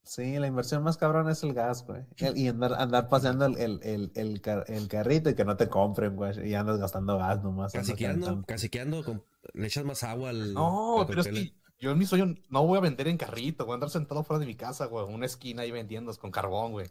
Sí, 0.06 0.38
la 0.38 0.48
inversión 0.48 0.84
más 0.84 0.98
cabrón 0.98 1.30
es 1.30 1.44
el 1.44 1.54
gas, 1.54 1.86
güey. 1.86 2.04
El- 2.18 2.38
Y 2.38 2.48
andar, 2.50 2.74
andar 2.74 3.08
paseando 3.08 3.46
el, 3.46 3.58
el, 3.58 3.80
el, 3.84 4.12
el, 4.16 4.42
car- 4.42 4.66
el 4.68 4.88
carrito 4.90 5.30
y 5.30 5.36
que 5.36 5.46
no 5.46 5.56
te 5.56 5.70
compren, 5.70 6.16
güey. 6.16 6.48
Y 6.50 6.56
andas 6.56 6.78
gastando 6.78 7.18
gas 7.18 7.42
nomás. 7.42 7.74
andas 7.74 7.88
Caciqueando, 7.88 8.26
calentando. 8.26 8.46
caciqueando, 8.48 9.04
con- 9.04 9.24
le 9.54 9.68
echas 9.68 9.86
más 9.86 10.04
agua 10.04 10.30
al. 10.32 10.54
No, 10.54 11.02
al 11.02 11.08
pero 11.08 11.22
es 11.22 11.28
que 11.28 11.54
yo 11.80 11.92
en 11.92 11.98
mi 11.98 12.06
sueño 12.06 12.36
no 12.50 12.66
voy 12.68 12.78
a 12.78 12.82
vender 12.82 13.08
en 13.08 13.18
carrito, 13.18 13.66
voy 13.66 13.74
a 13.74 13.76
andar 13.76 13.90
sentado 13.90 14.24
fuera 14.24 14.40
de 14.40 14.46
mi 14.46 14.56
casa, 14.56 14.86
güey, 14.88 15.06
en 15.08 15.14
una 15.14 15.26
esquina 15.26 15.62
ahí 15.64 15.72
vendiendo 15.72 16.14
con 16.18 16.32
carbón, 16.32 16.74
güey. 16.74 16.88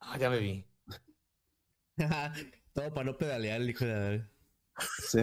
Ah, 0.00 0.16
ya 0.18 0.30
me 0.30 0.38
vi. 0.38 0.66
Todo 2.72 2.92
para 2.92 3.04
no 3.04 3.16
pedalear, 3.16 3.60
el 3.60 3.70
hijo 3.70 3.84
de. 3.84 4.26
Sí. 5.08 5.18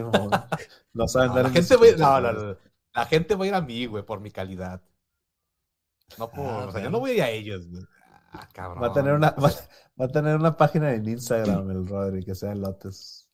No 0.93 1.07
saben 1.07 1.29
No, 1.29 1.35
dar 1.35 1.43
la 1.43 1.47
en 1.49 1.53
gente 1.55 1.75
va 1.75 1.81
a 1.85 1.87
ir- 1.87 1.91
bicicleta, 1.95 2.21
no, 2.21 2.31
la- 2.31 2.57
la 2.93 3.05
gente 3.05 3.35
va 3.35 3.45
a 3.45 3.47
ir 3.47 3.53
a 3.55 3.61
mí, 3.61 3.85
güey, 3.87 4.05
por 4.05 4.19
mi 4.21 4.31
calidad. 4.31 4.81
No 6.17 6.29
por, 6.29 6.45
Ah, 6.45 6.65
o 6.67 6.71
sea, 6.71 6.81
yo 6.81 6.89
no 6.89 6.99
voy 6.99 7.11
a 7.11 7.13
ir 7.15 7.21
a 7.23 7.29
ellos, 7.29 7.67
güey. 7.67 7.83
Ah, 8.33 8.47
cabrón. 8.53 8.83
Va 8.83 8.87
a 8.87 8.93
tener 8.93 9.13
una, 9.13 9.31
va, 9.31 9.51
va 9.99 10.05
a 10.05 10.07
tener 10.07 10.35
una 10.35 10.55
página 10.55 10.93
en 10.93 11.07
Instagram, 11.07 11.69
el 11.69 11.87
Rodri, 11.87 12.23
que 12.23 12.35
sea 12.35 12.55
Lotes. 12.55 13.29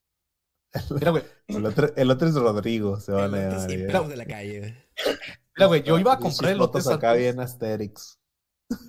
Mira, 0.92 1.12
güey, 1.12 1.24
El 1.48 1.66
otro, 1.66 1.96
el 1.96 2.12
otro 2.12 2.28
es 2.28 2.36
Rodrigo, 2.36 3.00
se 3.00 3.12
van 3.12 3.34
a 3.34 3.38
llamar. 3.38 4.10
de 4.10 4.16
la 4.16 4.26
calle, 4.26 4.90
mira, 5.56 5.68
güey, 5.68 5.84
yo 5.84 5.98
iba 5.98 6.14
a 6.14 6.20
comprar 6.20 6.52
elotes 6.52 6.88
acá 6.88 7.12
antes. 7.12 7.24
bien 7.24 7.40
Asterix. 7.40 8.20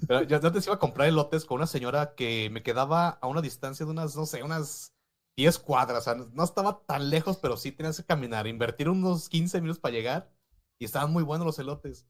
Pero 0.07 0.23
yo 0.25 0.37
antes 0.37 0.67
iba 0.67 0.75
a 0.75 0.79
comprar 0.79 1.09
elotes 1.09 1.45
con 1.45 1.57
una 1.57 1.67
señora 1.67 2.15
que 2.15 2.51
me 2.51 2.63
quedaba 2.63 3.11
a 3.11 3.27
una 3.29 3.41
distancia 3.41 3.87
de 3.87 3.93
unas, 3.93 4.17
no 4.17 4.27
sé, 4.27 4.43
unas 4.43 4.93
10 5.37 5.59
cuadras. 5.61 6.01
O 6.01 6.03
sea, 6.03 6.15
no 6.15 6.45
estaba 6.45 6.83
tan 6.85 7.11
lejos, 7.11 7.39
pero 7.39 7.57
sí 7.57 7.71
tenías 7.71 7.97
que 7.97 8.05
caminar, 8.05 8.47
invertir 8.49 8.89
unos 8.89 9.29
15 9.29 9.61
minutos 9.61 9.81
para 9.81 9.95
llegar. 9.95 10.33
Y 10.81 10.85
estaban 10.85 11.13
muy 11.13 11.23
buenos 11.23 11.47
los 11.47 11.59
elotes. 11.59 12.07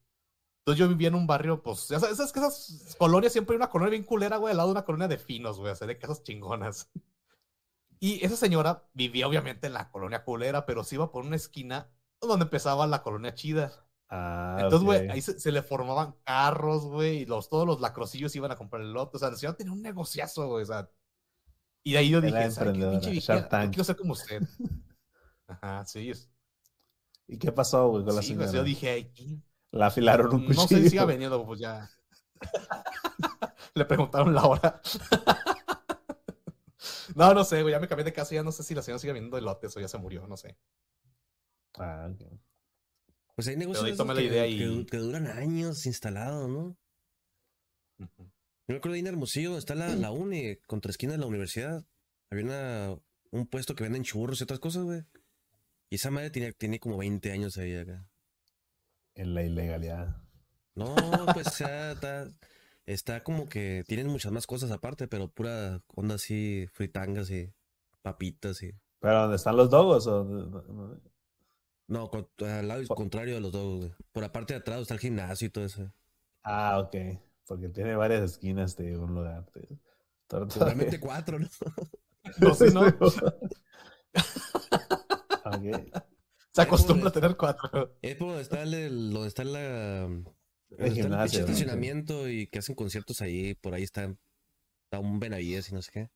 Entonces 0.68 0.80
yo 0.80 0.88
vivía 0.90 1.08
en 1.08 1.14
un 1.14 1.26
barrio, 1.26 1.62
pues, 1.62 1.88
ya 1.88 1.98
sabes, 1.98 2.30
que 2.30 2.40
esas 2.40 2.94
colonias 2.98 3.32
siempre 3.32 3.54
hay 3.54 3.56
una 3.56 3.70
colonia 3.70 3.92
bien 3.92 4.02
culera, 4.04 4.36
güey, 4.36 4.50
al 4.50 4.58
lado 4.58 4.68
de 4.68 4.72
una 4.72 4.84
colonia 4.84 5.08
de 5.08 5.16
finos, 5.16 5.58
güey, 5.58 5.72
o 5.72 5.74
sea, 5.74 5.86
de 5.86 5.96
casas 5.96 6.22
chingonas. 6.22 6.90
Y 7.98 8.22
esa 8.22 8.36
señora 8.36 8.84
vivía 8.92 9.26
obviamente 9.26 9.66
en 9.66 9.72
la 9.72 9.90
colonia 9.90 10.24
culera, 10.24 10.66
pero 10.66 10.84
se 10.84 10.96
iba 10.96 11.10
por 11.10 11.24
una 11.24 11.36
esquina 11.36 11.90
donde 12.20 12.44
empezaba 12.44 12.86
la 12.86 13.02
colonia 13.02 13.34
chida. 13.34 13.88
Ah, 14.10 14.58
Entonces, 14.60 14.84
güey, 14.84 15.08
ahí 15.08 15.22
se, 15.22 15.40
se 15.40 15.52
le 15.52 15.62
formaban 15.62 16.16
carros, 16.22 16.84
güey, 16.84 17.22
y 17.22 17.24
los, 17.24 17.48
todos 17.48 17.66
los 17.66 17.80
lacrosillos 17.80 18.36
iban 18.36 18.52
a 18.52 18.56
comprar 18.56 18.82
el 18.82 18.92
lote. 18.92 19.16
O 19.16 19.20
sea, 19.20 19.30
la 19.30 19.36
señora 19.38 19.56
tenía 19.56 19.72
un 19.72 19.80
negociazo, 19.80 20.48
güey, 20.48 20.64
o 20.64 20.66
sea. 20.66 20.90
Y 21.82 21.92
de 21.92 21.98
ahí 21.98 22.10
yo 22.10 22.20
dije, 22.20 22.50
¿sabes 22.50 22.54
qué, 22.56 22.60
emprendedora, 22.64 23.00
pinche 23.00 23.70
quiero 23.70 23.84
ser 23.84 23.96
como 23.96 24.12
usted. 24.12 24.42
Ajá, 25.48 25.86
sí. 25.86 26.10
es- 26.10 26.30
¿Y 27.26 27.38
qué 27.38 27.52
pasó, 27.52 27.88
güey, 27.88 28.04
con 28.04 28.16
la 28.16 28.20
Sí, 28.20 28.28
señora? 28.28 28.52
yo 28.52 28.62
dije, 28.64 28.90
"Ay, 28.90 29.04
¿qué? 29.14 29.38
La 29.70 29.86
afilaron 29.86 30.34
un 30.34 30.42
No 30.42 30.46
cuchillo. 30.48 30.68
sé 30.68 30.82
si 30.84 30.90
siga 30.90 31.04
veniendo, 31.04 31.44
pues 31.44 31.60
ya. 31.60 31.90
Le 33.74 33.84
preguntaron 33.84 34.34
la 34.34 34.44
hora. 34.44 34.80
No, 37.14 37.34
no 37.34 37.42
sé, 37.42 37.62
güey, 37.62 37.72
ya 37.72 37.80
me 37.80 37.88
cambié 37.88 38.04
de 38.04 38.12
casa, 38.12 38.34
ya 38.34 38.42
no 38.44 38.52
sé 38.52 38.62
si 38.62 38.74
la 38.74 38.82
señora 38.82 39.00
sigue 39.00 39.12
vendiendo 39.12 39.36
elotes 39.38 39.76
o 39.76 39.80
ya 39.80 39.88
se 39.88 39.98
murió, 39.98 40.26
no 40.28 40.36
sé. 40.36 40.56
Ah, 41.76 42.08
ok. 42.12 42.22
Pues 43.34 43.48
hay 43.48 43.56
negocios 43.56 43.84
ahí 43.98 44.06
la 44.06 44.14
que, 44.14 44.22
idea 44.24 44.44
que 44.44 44.50
y- 44.50 44.64
du- 44.64 44.86
que 44.86 44.96
duran 44.98 45.26
años 45.26 45.84
instalados, 45.86 46.48
¿no? 46.48 46.76
Yo 47.98 48.06
me 48.68 48.76
acuerdo 48.76 48.92
de 48.92 48.98
ir 49.00 49.06
en 49.06 49.14
Hermosillo, 49.14 49.58
está 49.58 49.74
la, 49.74 49.88
la 49.96 50.12
uni, 50.12 50.56
contra 50.66 50.90
esquina 50.90 51.12
de 51.12 51.18
la 51.18 51.26
universidad. 51.26 51.84
Había 52.30 52.44
una, 52.44 52.96
un 53.32 53.46
puesto 53.48 53.74
que 53.74 53.82
venden 53.84 54.04
churros 54.04 54.40
y 54.40 54.44
otras 54.44 54.60
cosas, 54.60 54.84
güey. 54.84 55.02
Y 55.90 55.96
esa 55.96 56.10
madre 56.12 56.30
tiene, 56.30 56.52
tiene 56.52 56.78
como 56.78 56.98
20 56.98 57.32
años 57.32 57.56
ahí 57.58 57.74
acá. 57.74 58.06
En 59.18 59.34
la 59.34 59.42
ilegalidad. 59.42 60.16
No, 60.74 60.94
pues 61.34 61.46
o 61.48 61.50
sea, 61.50 61.92
está, 61.92 62.28
está 62.86 63.22
como 63.24 63.48
que 63.48 63.84
tienen 63.86 64.06
muchas 64.06 64.32
más 64.32 64.46
cosas 64.46 64.70
aparte, 64.70 65.08
pero 65.08 65.28
pura 65.28 65.82
onda 65.94 66.14
así, 66.14 66.66
fritangas 66.72 67.30
y 67.30 67.52
papitas 68.00 68.62
y... 68.62 68.72
¿Pero 69.00 69.20
dónde 69.22 69.36
están 69.36 69.56
los 69.56 69.68
dogos? 69.70 70.06
o? 70.06 70.24
No, 71.88 72.10
con- 72.10 72.28
al 72.46 72.68
lado 72.68 72.82
Por- 72.86 72.96
contrario 72.96 73.34
de 73.34 73.40
los 73.40 73.52
dos, 73.52 73.78
güey. 73.78 73.92
Por 74.12 74.22
la 74.22 74.32
parte 74.32 74.54
de 74.54 74.60
atrás 74.60 74.80
está 74.80 74.94
el 74.94 75.00
gimnasio 75.00 75.46
y 75.46 75.50
todo 75.50 75.64
eso. 75.64 75.92
Ah, 76.44 76.78
ok. 76.80 76.94
Porque 77.46 77.68
tiene 77.70 77.96
varias 77.96 78.22
esquinas 78.32 78.76
de 78.76 78.96
un 78.96 79.14
lugar. 79.14 79.44
realmente 80.56 81.00
cuatro, 81.00 81.38
¿no? 81.38 81.48
No, 82.40 82.54
sí, 82.54 82.66
no. 82.72 82.82
Ok. 85.44 86.04
Se 86.62 86.62
acostumbra 86.68 87.08
a 87.08 87.12
tener 87.12 87.36
cuatro. 87.36 87.96
Es 88.02 88.16
por 88.16 88.28
donde 88.28 88.42
está 88.42 88.62
el, 88.62 89.12
donde 89.12 89.28
está 89.28 89.44
la 89.44 90.04
El 90.04 90.92
gimnasio. 90.92 91.40
¿no? 91.40 91.46
estacionamiento 91.46 92.28
y 92.28 92.46
que 92.48 92.58
hacen 92.58 92.74
conciertos 92.74 93.20
ahí, 93.22 93.54
por 93.54 93.74
ahí 93.74 93.82
está, 93.84 94.04
está 94.84 94.98
un 95.00 95.20
Benavides 95.20 95.70
y 95.70 95.74
no 95.74 95.82
sé 95.82 95.90
qué. 95.92 96.10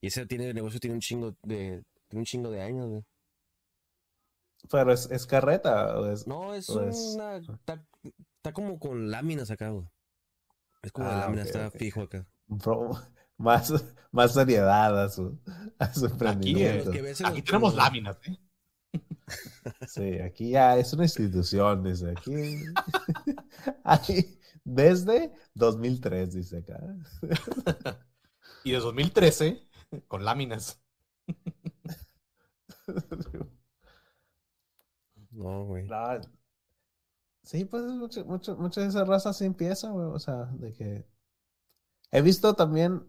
Y 0.00 0.08
ese 0.08 0.26
tiene 0.26 0.48
el 0.48 0.54
negocio 0.54 0.80
tiene 0.80 0.94
un 0.94 1.00
chingo 1.00 1.36
de 1.42 1.82
tiene 2.08 2.20
un 2.20 2.24
chingo 2.26 2.50
de 2.50 2.60
años, 2.62 2.86
güey. 2.88 3.02
Pero 4.70 4.92
es, 4.92 5.10
es 5.10 5.26
carreta. 5.26 5.98
¿o 5.98 6.10
es- 6.10 6.26
No, 6.26 6.54
es 6.54 6.68
o 6.70 6.82
es- 6.88 7.14
una 7.14 7.36
está, 7.36 7.84
está 8.36 8.52
como 8.52 8.78
con 8.78 9.10
láminas 9.10 9.50
acá, 9.50 9.70
güey. 9.70 9.86
Es 10.82 10.92
como 10.92 11.08
de 11.08 11.14
Ah, 11.14 11.18
láminas, 11.20 11.46
ok, 11.48 11.54
está 11.54 11.68
ok. 11.68 11.76
fijo 11.78 12.00
acá. 12.02 12.26
pro- 12.62 12.90
más, 13.38 13.72
más 14.10 14.32
seriedad 14.34 15.02
a 15.04 15.08
su, 15.08 15.38
a 15.78 15.92
su 15.94 16.06
Aquí, 16.26 16.54
que 16.54 17.14
Aquí 17.24 17.42
tenemos 17.42 17.74
láminas, 17.74 18.16
¿eh? 18.26 18.36
Sí, 19.88 20.18
aquí 20.18 20.50
ya 20.50 20.76
es 20.76 20.92
una 20.92 21.04
institución, 21.04 21.82
dice. 21.82 22.10
Aquí. 22.10 22.62
Aquí, 23.84 24.38
desde 24.64 25.32
2003, 25.54 26.34
dice 26.34 26.58
acá. 26.58 26.80
Y 28.64 28.72
de 28.72 28.78
2013, 28.78 29.62
con 30.08 30.24
láminas. 30.24 30.80
No, 35.34 35.64
güey. 35.64 35.88
Sí, 37.42 37.64
pues 37.64 37.82
mucho, 37.82 38.24
mucho, 38.24 38.56
mucha 38.56 38.80
de 38.82 38.86
esa 38.86 39.04
raza 39.04 39.32
sí 39.32 39.44
empieza, 39.44 39.90
güey. 39.90 40.06
O 40.06 40.18
sea, 40.20 40.44
de 40.52 40.72
que. 40.72 41.04
He 42.12 42.22
visto 42.22 42.54
también. 42.54 43.04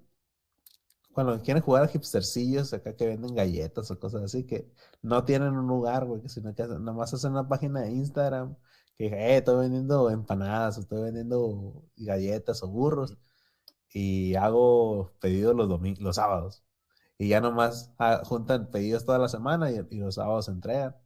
Cuando 1.15 1.41
quieren 1.41 1.63
jugar 1.63 1.83
a 1.83 1.87
hipstercillos 1.87 2.73
acá 2.73 2.93
que 2.95 3.07
venden 3.07 3.35
galletas 3.35 3.89
o 3.89 3.97
cosas 3.99 4.23
así, 4.23 4.45
que 4.45 4.69
no 5.01 5.23
tienen 5.23 5.57
un 5.57 5.65
lugar, 5.67 6.05
güey, 6.05 6.21
que 6.21 6.27
sino 6.29 6.53
que 6.53 6.67
nomás 6.67 7.13
hacen 7.13 7.31
una 7.31 7.47
página 7.47 7.81
de 7.81 7.91
Instagram 7.91 8.57
que 8.97 9.07
eh, 9.07 9.37
estoy 9.37 9.61
vendiendo 9.61 10.09
empanadas, 10.09 10.77
o 10.77 10.81
estoy 10.81 11.03
vendiendo 11.03 11.85
galletas 11.95 12.63
o 12.63 12.67
burros, 12.67 13.17
y 13.93 14.35
hago 14.35 15.13
pedidos 15.21 15.55
los 15.55 15.69
domingos, 15.69 16.01
los 16.01 16.17
sábados. 16.17 16.63
Y 17.17 17.29
ya 17.29 17.41
nomás 17.41 17.93
ah, 17.99 18.21
juntan 18.25 18.69
pedidos 18.71 19.05
toda 19.05 19.19
la 19.19 19.29
semana 19.29 19.71
y, 19.71 19.87
y 19.91 19.99
los 19.99 20.15
sábados 20.15 20.45
se 20.45 20.51
entregan. 20.51 20.97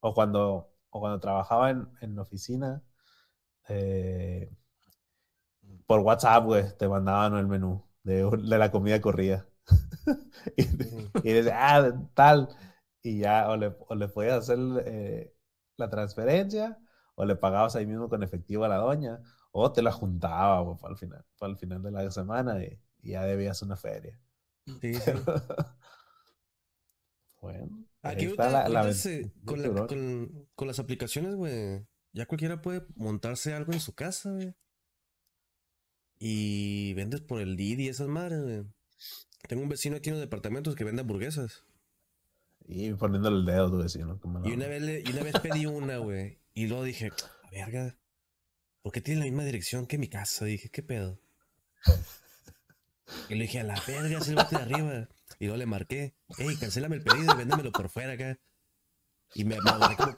O 0.00 0.14
cuando, 0.14 0.72
o 0.90 1.00
cuando 1.00 1.20
trabajaba 1.20 1.70
en, 1.70 1.88
en 2.00 2.18
oficina, 2.18 2.82
eh, 3.68 4.50
por 5.86 6.00
WhatsApp, 6.00 6.44
güey, 6.44 6.76
te 6.76 6.88
mandaban 6.88 7.36
el 7.36 7.46
menú 7.46 7.85
de, 8.06 8.58
la 8.58 8.70
comida 8.70 9.00
corrida. 9.00 9.46
y, 10.56 10.62
y 10.62 11.32
dices, 11.32 11.52
ah, 11.54 11.92
tal. 12.14 12.48
Y 13.02 13.18
ya, 13.20 13.48
o 13.50 13.56
le, 13.56 13.74
o 13.88 13.94
le 13.94 14.08
podías 14.08 14.38
hacer 14.38 14.58
eh, 14.86 15.34
la 15.76 15.88
transferencia, 15.90 16.78
o 17.14 17.24
le 17.24 17.36
pagabas 17.36 17.76
ahí 17.76 17.86
mismo 17.86 18.08
con 18.08 18.22
efectivo 18.22 18.64
a 18.64 18.68
la 18.68 18.76
doña, 18.78 19.20
o 19.52 19.72
te 19.72 19.82
la 19.82 19.92
juntaba, 19.92 20.60
güey, 20.62 20.76
para 20.78 20.92
el 20.92 20.98
final, 20.98 21.24
para 21.38 21.52
el 21.52 21.58
final 21.58 21.82
de 21.82 21.90
la 21.90 22.10
semana 22.10 22.62
y, 22.64 22.78
y 23.02 23.10
ya 23.12 23.24
debías 23.24 23.62
una 23.62 23.76
feria. 23.76 24.20
Sí, 24.80 24.94
sí. 24.94 25.10
bueno, 27.40 27.84
Aquí 28.02 28.26
está 28.26 28.44
ahorita, 28.44 28.50
la, 28.50 28.68
la 28.68 28.80
ahorita 28.80 28.82
ven- 28.82 28.94
se- 28.94 29.32
con, 29.44 29.58
muy 29.58 29.60
la- 29.60 29.68
cabrón. 29.74 29.86
con- 29.88 30.48
con 30.54 30.68
las 30.68 30.78
aplicaciones, 30.78 31.34
güey, 31.36 31.86
ya 32.12 32.26
cualquiera 32.26 32.60
puede 32.62 32.86
montarse 32.96 33.54
algo 33.54 33.72
en 33.72 33.80
su 33.80 33.94
casa, 33.94 34.30
güey. 34.32 34.54
Y 36.18 36.94
vendes 36.94 37.20
por 37.20 37.40
el 37.40 37.56
Didi 37.56 37.84
y 37.84 37.88
esas 37.88 38.08
madres, 38.08 38.42
güey. 38.42 38.62
Tengo 39.48 39.62
un 39.62 39.68
vecino 39.68 39.96
aquí 39.96 40.08
en 40.08 40.14
los 40.14 40.22
departamentos 40.22 40.74
que 40.74 40.84
vende 40.84 41.02
hamburguesas. 41.02 41.64
Y 42.66 42.92
poniéndole 42.94 43.36
el 43.38 43.44
dedo, 43.44 43.70
tu 43.70 43.76
vecino. 43.78 44.18
Y 44.44 44.52
una 44.52 44.66
vez, 44.66 44.82
le- 44.82 45.02
y 45.06 45.10
una 45.12 45.22
vez 45.22 45.38
pedí 45.40 45.66
una, 45.66 45.98
güey. 45.98 46.40
Y 46.54 46.66
luego 46.66 46.82
dije, 46.84 47.12
a 47.44 47.50
verga, 47.50 47.96
¿por 48.82 48.92
qué 48.92 49.00
tiene 49.00 49.20
la 49.20 49.26
misma 49.26 49.44
dirección 49.44 49.86
que 49.86 49.98
mi 49.98 50.08
casa? 50.08 50.46
Dije, 50.46 50.68
¿qué 50.70 50.82
pedo? 50.82 51.20
Y 53.28 53.34
le 53.36 53.42
dije, 53.42 53.60
a 53.60 53.64
la 53.64 53.80
verga, 53.86 54.18
es 54.18 54.28
el 54.28 54.34
bote 54.36 54.56
de 54.56 54.62
arriba. 54.62 55.08
Y 55.38 55.44
luego 55.44 55.58
le 55.58 55.66
marqué, 55.66 56.14
hey, 56.38 56.56
cancélame 56.58 56.96
el 56.96 57.02
pedido 57.02 57.34
y 57.34 57.36
véndemelo 57.36 57.70
por 57.70 57.88
fuera 57.88 58.14
acá. 58.14 58.38
Y 59.34 59.44
me, 59.44 59.56
me 59.56 59.96
como, 59.96 60.16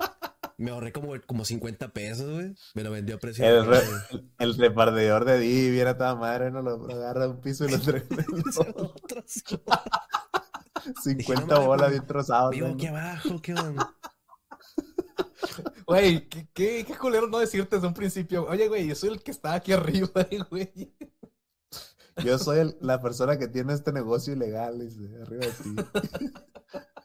me 0.59 0.71
ahorré 0.73 0.93
como, 0.93 1.13
como 1.27 1.45
50 1.45 1.89
pesos, 1.93 2.31
güey. 2.31 2.55
Me 2.75 2.83
lo 2.85 2.91
vendió 2.91 3.17
a 3.17 3.19
precio. 3.19 3.45
El, 3.47 3.65
re- 3.65 3.81
güey. 3.81 4.01
el, 4.11 4.31
el 4.51 4.59
repartidor 4.59 5.25
de 5.25 5.39
Didi 5.39 5.71
viene 5.71 5.91
a 5.91 5.97
toda 5.97 6.15
madre, 6.17 6.51
no 6.51 6.61
lo, 6.63 6.77
lo 6.79 6.95
agarra 6.95 7.29
un 7.29 7.41
piso 7.41 7.65
y 7.65 7.71
lo 7.71 7.81
trae. 7.81 8.05
Otros. 8.77 9.43
50 11.03 11.47
madre, 11.55 11.67
bolas 11.67 11.91
bien 11.91 12.07
trozadas. 12.07 12.51
Vivo 12.51 12.69
¿no? 12.69 12.75
aquí 12.75 12.87
abajo, 12.87 13.41
¿qué 13.41 13.55
onda? 13.55 13.95
Güey, 15.87 16.29
¿qué, 16.29 16.49
qué, 16.53 16.85
qué 16.87 16.95
culero 16.97 17.29
no 17.29 17.39
decirte 17.39 17.77
desde 17.77 17.89
un 17.89 17.95
principio. 17.95 18.47
Oye, 18.47 18.69
güey, 18.69 18.87
yo 18.87 18.95
soy 18.95 19.11
el 19.11 19.23
que 19.23 19.31
está 19.31 19.55
aquí 19.55 19.73
arriba, 19.73 20.09
güey. 20.51 20.95
Yo 22.25 22.39
soy 22.39 22.59
el- 22.59 22.77
la 22.81 23.01
persona 23.01 23.39
que 23.39 23.49
tiene 23.49 23.73
este 23.75 23.93
negocio 23.93 24.33
ilegal, 24.35 24.79
dice, 24.81 25.01
arriba 25.23 25.47
de 25.47 25.53
ti. 25.53 25.75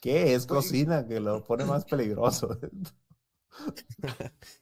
¿Qué 0.00 0.34
es 0.34 0.46
cocina? 0.46 1.06
Que 1.06 1.20
lo 1.20 1.44
pone 1.44 1.64
más 1.64 1.84
peligroso. 1.84 2.58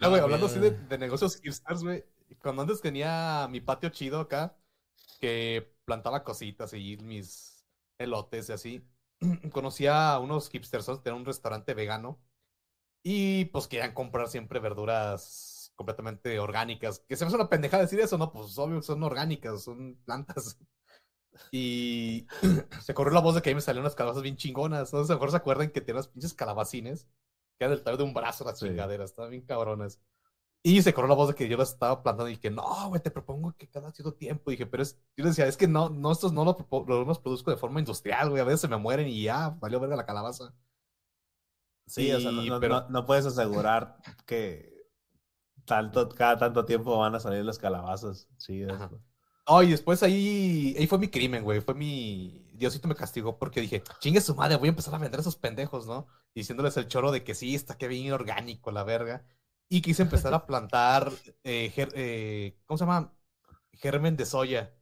Ah, 0.00 0.08
güey, 0.08 0.20
hablando 0.20 0.46
así 0.46 0.58
de, 0.58 0.72
de 0.72 0.98
negocios 0.98 1.40
hipsters, 1.40 1.82
güey. 1.82 2.04
Cuando 2.42 2.62
antes 2.62 2.80
tenía 2.80 3.48
mi 3.50 3.60
patio 3.60 3.88
chido 3.90 4.20
acá, 4.20 4.56
que 5.20 5.74
plantaba 5.84 6.24
cositas 6.24 6.72
y 6.74 6.96
mis 6.98 7.66
elotes 7.98 8.48
y 8.50 8.52
así, 8.52 8.88
conocía 9.52 10.12
a 10.14 10.18
unos 10.20 10.50
hipsters, 10.50 10.88
¿no? 10.88 11.00
tenían 11.00 11.20
un 11.20 11.26
restaurante 11.26 11.74
vegano 11.74 12.20
y 13.02 13.46
pues 13.46 13.68
querían 13.68 13.94
comprar 13.94 14.28
siempre 14.28 14.60
verduras 14.60 15.72
completamente 15.76 16.38
orgánicas. 16.40 17.00
Que 17.08 17.16
se 17.16 17.24
me 17.24 17.28
hace 17.28 17.36
una 17.36 17.48
pendejada 17.50 17.84
decir 17.84 18.00
eso, 18.00 18.18
¿no? 18.18 18.32
Pues 18.32 18.58
obvio, 18.58 18.82
son 18.82 19.02
orgánicas, 19.02 19.64
son 19.64 19.96
plantas. 20.04 20.58
Y 21.50 22.26
se 22.82 22.94
corrió 22.94 23.12
la 23.14 23.20
voz 23.20 23.34
de 23.34 23.42
que 23.42 23.50
ahí 23.50 23.54
me 23.54 23.60
salieron 23.60 23.84
unas 23.84 23.94
calabazas 23.94 24.22
bien 24.22 24.36
chingonas. 24.36 24.92
A 24.94 24.98
lo 24.98 25.04
mejor 25.06 25.30
se 25.30 25.36
acuerdan 25.36 25.70
que 25.70 25.80
tenían 25.80 25.96
unas 25.96 26.08
pinches 26.08 26.34
calabacines 26.34 27.04
que 27.58 27.64
eran 27.64 27.70
del 27.76 27.82
tamaño 27.82 27.98
de 27.98 28.04
un 28.04 28.14
brazo 28.14 28.44
las 28.44 28.58
Sí. 28.58 28.66
chingaderas, 28.68 29.10
estaban 29.10 29.30
bien 29.30 29.42
cabronas. 29.44 30.00
Y 30.62 30.82
se 30.82 30.92
corrió 30.92 31.08
la 31.08 31.14
voz 31.14 31.28
de 31.28 31.34
que 31.34 31.48
yo 31.48 31.56
lo 31.56 31.62
estaba 31.62 32.02
plantando 32.02 32.28
y 32.28 32.36
que 32.38 32.50
no, 32.50 32.88
güey, 32.88 33.00
te 33.00 33.10
propongo 33.12 33.54
que 33.56 33.68
cada 33.68 33.92
cierto 33.92 34.14
tiempo. 34.14 34.50
Y 34.50 34.54
dije, 34.54 34.66
pero 34.66 34.82
es, 34.82 34.98
yo 35.16 35.24
decía, 35.24 35.46
es 35.46 35.56
que 35.56 35.68
no, 35.68 35.88
no, 35.90 36.10
estos 36.10 36.32
no 36.32 36.44
los, 36.44 36.56
produzco 37.20 37.50
de 37.52 37.56
forma 37.56 37.78
industrial, 37.78 38.30
güey. 38.30 38.40
A 38.42 38.44
veces 38.44 38.62
se 38.62 38.68
me 38.68 38.76
mueren 38.76 39.06
y 39.06 39.22
ya, 39.22 39.50
valió 39.50 39.78
verga 39.78 39.94
la 39.96 40.04
calabaza. 40.06 40.52
Sí, 41.86 42.10
o 42.12 42.18
sea, 42.20 42.32
no, 42.32 42.42
no- 42.42 42.58
pero- 42.60 42.80
no- 42.80 42.88
no 42.88 43.06
puedes 43.06 43.26
asegurar 43.26 43.96
que 44.26 44.74
tanto, 45.64 46.08
cada 46.08 46.36
tanto 46.36 46.64
tiempo 46.64 46.98
van 46.98 47.14
a 47.14 47.20
salir 47.20 47.44
las 47.44 47.58
calabazas. 47.58 48.28
Sí, 48.36 48.64
Oh, 49.48 49.62
y 49.62 49.70
después 49.70 50.02
ahí, 50.02 50.74
ahí 50.78 50.86
fue 50.88 50.98
mi 50.98 51.08
crimen, 51.08 51.44
güey. 51.44 51.60
Fue 51.60 51.74
mi. 51.74 52.42
Diosito 52.54 52.88
me 52.88 52.96
castigó 52.96 53.38
porque 53.38 53.60
dije, 53.60 53.82
chingue 54.00 54.20
su 54.20 54.34
madre, 54.34 54.56
voy 54.56 54.68
a 54.68 54.70
empezar 54.70 54.94
a 54.94 54.98
vender 54.98 55.20
a 55.20 55.20
esos 55.20 55.36
pendejos, 55.36 55.86
¿no? 55.86 56.08
Diciéndoles 56.34 56.76
el 56.78 56.88
choro 56.88 57.12
de 57.12 57.22
que 57.22 57.34
sí, 57.34 57.54
está 57.54 57.76
que 57.78 57.86
bien 57.86 58.12
orgánico, 58.12 58.72
la 58.72 58.82
verga. 58.82 59.24
Y 59.68 59.82
quise 59.82 60.02
empezar 60.02 60.34
a 60.34 60.46
plantar, 60.46 61.12
eh, 61.44 61.70
ger- 61.74 61.92
eh, 61.94 62.58
¿cómo 62.66 62.78
se 62.78 62.84
llama? 62.84 63.12
Germen 63.72 64.16
de 64.16 64.26
soya. 64.26 64.74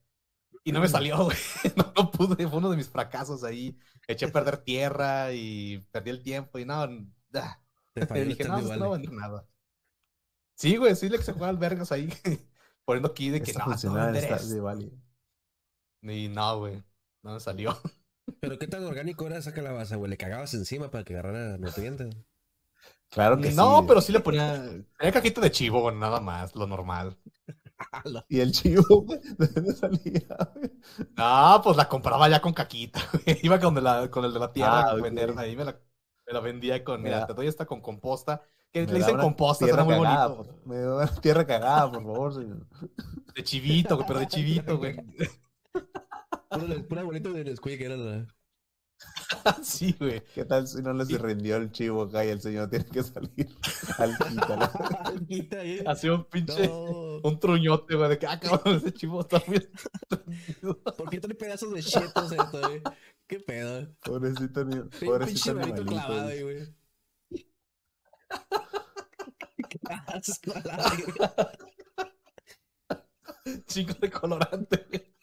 Y 0.64 0.72
no 0.72 0.80
me 0.80 0.88
salió, 0.88 1.24
güey. 1.24 1.36
No, 1.76 1.92
no 1.96 2.10
pude, 2.12 2.48
fue 2.48 2.58
uno 2.58 2.70
de 2.70 2.76
mis 2.78 2.88
fracasos 2.90 3.44
ahí. 3.44 3.78
Eché 4.08 4.26
a 4.26 4.32
perder 4.32 4.58
tierra 4.58 5.32
y 5.32 5.80
perdí 5.92 6.10
el 6.10 6.22
tiempo 6.22 6.58
y 6.58 6.64
no. 6.66 6.74
ah. 7.34 7.60
Te 7.94 8.06
dije, 8.24 8.44
no, 8.44 8.60
Stardew 8.60 8.68
no, 8.68 8.76
no 8.76 8.90
Valley. 8.90 8.90
vender 8.90 9.12
nada. 9.12 9.46
Sí, 10.56 10.76
güey, 10.76 10.94
sí, 10.96 11.08
le 11.08 11.18
que 11.18 11.24
se 11.24 11.32
juega 11.32 11.48
al 11.48 11.58
vergas 11.58 11.92
ahí. 11.92 12.08
Poniendo 12.84 13.08
aquí 13.08 13.30
de 13.30 13.42
que 13.42 13.52
no, 13.52 13.66
no. 13.66 13.72
Y 16.12 16.28
güey. 16.28 16.82
No 17.22 17.32
me 17.32 17.40
salió. 17.40 17.76
Pero 18.40 18.58
qué 18.58 18.66
tan 18.66 18.84
orgánico 18.84 19.26
era 19.26 19.38
esa 19.38 19.52
calabaza, 19.52 19.96
güey. 19.96 20.10
Le 20.10 20.16
cagabas 20.16 20.54
encima 20.54 20.90
para 20.90 21.04
que 21.04 21.14
agarrara 21.14 21.58
nutrientes. 21.58 22.14
Claro 23.10 23.38
que 23.38 23.52
no, 23.52 23.80
sí. 23.80 23.84
pero 23.86 24.00
sí 24.00 24.12
le 24.12 24.20
ponía. 24.20 24.60
Tenía 24.98 25.12
cajita 25.12 25.40
de 25.40 25.50
chivo, 25.52 25.80
güey, 25.80 25.94
nada 25.94 26.20
más, 26.20 26.54
lo 26.56 26.66
normal. 26.66 27.16
¿Y 28.28 28.40
el 28.40 28.52
chivo? 28.52 29.06
¿De 29.38 29.46
dónde 29.46 29.72
salía? 29.72 30.26
güey? 30.54 30.72
No, 31.16 31.60
pues 31.62 31.76
la 31.76 31.88
compraba 31.88 32.28
ya 32.28 32.40
con 32.40 32.52
caquita, 32.52 33.00
güey. 33.12 33.38
Iba 33.42 33.60
con, 33.60 33.74
de 33.74 33.82
la, 33.82 34.10
con 34.10 34.24
el 34.24 34.32
de 34.32 34.40
la 34.40 34.52
tierra 34.52 34.80
Ah, 34.80 34.90
a 34.90 34.94
venderla 34.94 35.42
ahí 35.42 35.54
me 35.54 35.64
la, 35.64 35.78
me 36.26 36.32
la 36.32 36.40
vendía 36.40 36.82
con. 36.82 37.02
Mira, 37.02 37.16
Mira. 37.16 37.26
te 37.26 37.34
doy 37.34 37.46
esta 37.46 37.66
con 37.66 37.80
composta. 37.80 38.42
Que 38.74 38.86
le 38.86 38.94
dicen 38.98 39.16
composta, 39.18 39.64
tierra 39.64 39.84
suena 39.84 39.98
muy 39.98 40.04
cagada, 40.06 40.26
bonito. 40.28 40.52
por- 40.52 40.66
Me 40.66 40.76
da 40.80 40.96
una 40.96 41.06
tierra 41.20 41.46
cagada, 41.46 41.92
por 41.92 42.02
favor, 42.02 42.34
señor. 42.34 42.66
De 43.34 43.42
chivito, 43.44 43.94
güey, 43.96 44.06
pero 44.08 44.18
de 44.20 44.26
chivito, 44.26 44.78
güey. 44.78 44.96
Pura, 46.50 46.82
pura 46.88 47.02
bonito 47.04 47.32
de 47.32 47.44
Nesquik 47.44 47.80
era 47.80 47.96
la. 47.96 48.26
Sí, 49.62 49.94
güey. 49.98 50.22
¿Qué 50.34 50.44
tal 50.44 50.66
si 50.66 50.80
no 50.82 50.92
les 50.92 51.10
Y- 51.10 51.18
rindió 51.18 51.56
el 51.56 51.70
chivo 51.70 52.02
acá 52.02 52.24
y 52.24 52.30
el 52.30 52.40
señor 52.40 52.68
tiene 52.70 52.86
que 52.86 53.02
salir 53.02 53.48
al? 53.98 54.16
Quita 55.28 55.58
ahí. 55.58 55.82
Así 55.86 56.08
un 56.08 56.24
pinche. 56.24 56.66
No. 56.68 57.18
Un 57.22 57.38
truñote, 57.40 57.94
güey, 57.96 58.08
de 58.08 58.18
que, 58.18 58.26
ah, 58.26 58.40
cabrón, 58.40 58.76
ese 58.76 58.92
chivo 58.92 59.20
está 59.20 59.40
muy. 59.46 59.60
¿Por 60.96 61.10
qué 61.10 61.20
trae 61.20 61.34
pedazos 61.34 61.72
de 61.74 61.82
chetos 61.82 62.32
esto, 62.32 62.60
güey? 62.60 62.82
¿Qué 63.28 63.38
pedo? 63.40 63.88
Pobrecito, 64.04 64.64
ni- 64.64 64.80
pinche 64.82 65.06
pobrecito 65.06 65.54
barrito 65.54 65.82
animalito. 65.82 65.84
clavado 65.84 66.30
güey. 66.42 66.74
Asco, 69.88 70.52
a. 70.70 71.52
Chico 73.66 73.94
de 74.00 74.10
colorante, 74.10 75.14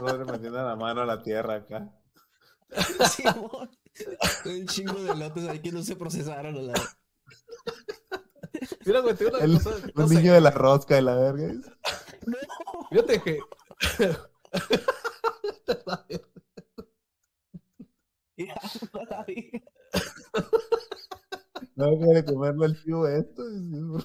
Rodri 0.00 0.24
metiendo 0.30 0.62
la 0.64 0.76
mano 0.76 1.02
a 1.02 1.06
la 1.06 1.22
tierra 1.22 1.56
acá. 1.56 1.90
Simón. 3.10 3.70
Un 4.46 4.66
chingo 4.66 4.94
de 5.02 5.14
lotes 5.14 5.48
ahí 5.48 5.60
que 5.60 5.72
no 5.72 5.82
se 5.82 5.96
procesaron. 5.96 6.56
a 6.56 6.60
la- 6.62 6.96
Mira, 8.84 9.00
güey, 9.00 9.14
te 9.14 9.24
digo 9.24 9.36
una 9.36 9.44
El, 9.44 9.54
cosa, 9.62 9.70
no 9.94 10.02
un 10.04 10.08
sé, 10.08 10.14
niño 10.16 10.32
de 10.34 10.40
la 10.40 10.50
rosca 10.50 10.94
de 10.94 11.02
la 11.02 11.14
verga. 11.16 11.46
dice. 11.48 11.70
Fíjate 12.90 13.22
que. 13.22 13.38
A. 21.76 21.86
No 21.86 21.98
quiere 21.98 22.24
comerlo 22.24 22.64
el 22.64 22.82
chivo 22.82 23.06
esto. 23.08 23.42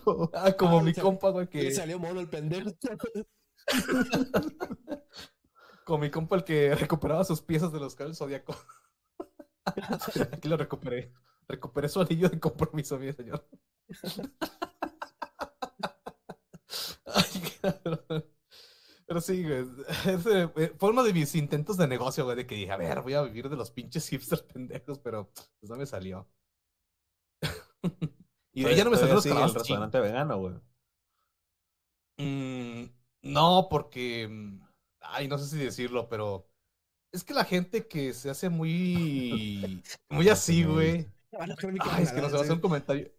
favor. 0.03 0.29
Ah, 0.33 0.51
como 0.53 0.79
Ah, 0.79 0.83
mi 0.83 0.93
compa, 0.93 1.29
güey, 1.31 1.49
que. 1.49 1.71
salió 1.71 1.99
mono 1.99 2.19
el 2.19 2.29
pendejo. 2.29 2.71
Como 5.85 5.99
mi 5.99 6.11
compa, 6.11 6.35
el 6.35 6.43
que 6.43 6.75
recuperaba 6.75 7.23
sus 7.23 7.41
piezas 7.41 7.71
de 7.71 7.79
los 7.79 7.95
cables 7.95 8.17
zodiaco. 8.17 8.53
Aquí 10.33 10.49
lo 10.49 10.57
recuperé. 10.57 11.13
Recuperé 11.47 11.87
su 11.87 12.01
anillo 12.01 12.27
de 12.27 12.39
compromiso, 12.39 12.97
mi 12.99 13.11
señor. 13.13 13.47
Ay, 17.05 17.41
cabrón. 17.61 18.25
Pero 19.07 19.21
sí, 19.21 19.43
güey. 19.43 19.65
ese, 20.05 20.51
eh, 20.57 20.73
fue 20.77 20.89
uno 20.89 21.03
de 21.03 21.13
mis 21.13 21.33
intentos 21.35 21.77
de 21.77 21.87
negocio, 21.87 22.25
güey, 22.25 22.35
de 22.35 22.45
que 22.45 22.55
dije, 22.55 22.71
a 22.71 22.77
ver, 22.77 23.01
voy 23.01 23.13
a 23.13 23.21
vivir 23.21 23.47
de 23.49 23.55
los 23.55 23.71
pinches 23.71 24.07
hipsters 24.09 24.43
pendejos, 24.43 24.99
pero 24.99 25.31
pues 25.59 25.69
no 25.69 25.77
me 25.77 25.85
salió. 25.85 26.27
y 28.53 28.63
de 28.63 28.69
ahí 28.69 28.75
ya 28.75 28.83
no 28.83 28.91
me 28.91 28.97
salieron 28.97 29.15
los 29.15 29.23
sigue 29.23 29.33
el 29.33 29.39
calabazas 29.39 29.61
restaurante 29.61 29.99
vegano, 29.99 30.37
güey. 30.39 30.53
Mm, 32.17 32.89
no, 33.23 33.67
porque. 33.69 34.27
mm, 34.27 34.61
Ay, 35.01 35.27
no 35.27 35.37
sé 35.37 35.47
si 35.47 35.57
decirlo, 35.63 36.09
pero. 36.09 36.49
Es 37.11 37.23
que 37.23 37.33
la 37.33 37.45
gente 37.45 37.87
que 37.87 38.13
se 38.13 38.29
hace 38.29 38.49
muy. 38.49 39.83
Muy 40.09 40.29
así, 40.29 40.63
güey. 40.63 41.07
Van 41.31 41.51
a 41.51 41.55
dejar 41.55 41.71
mi 41.71 41.79
Ay, 41.81 42.03
es 42.03 42.11
que 42.11 42.21
no 42.21 42.27
se 42.27 42.33
va 42.33 42.39
a 42.39 42.41
hacer 42.41 42.55
un 42.55 42.61
comentario. 42.61 43.11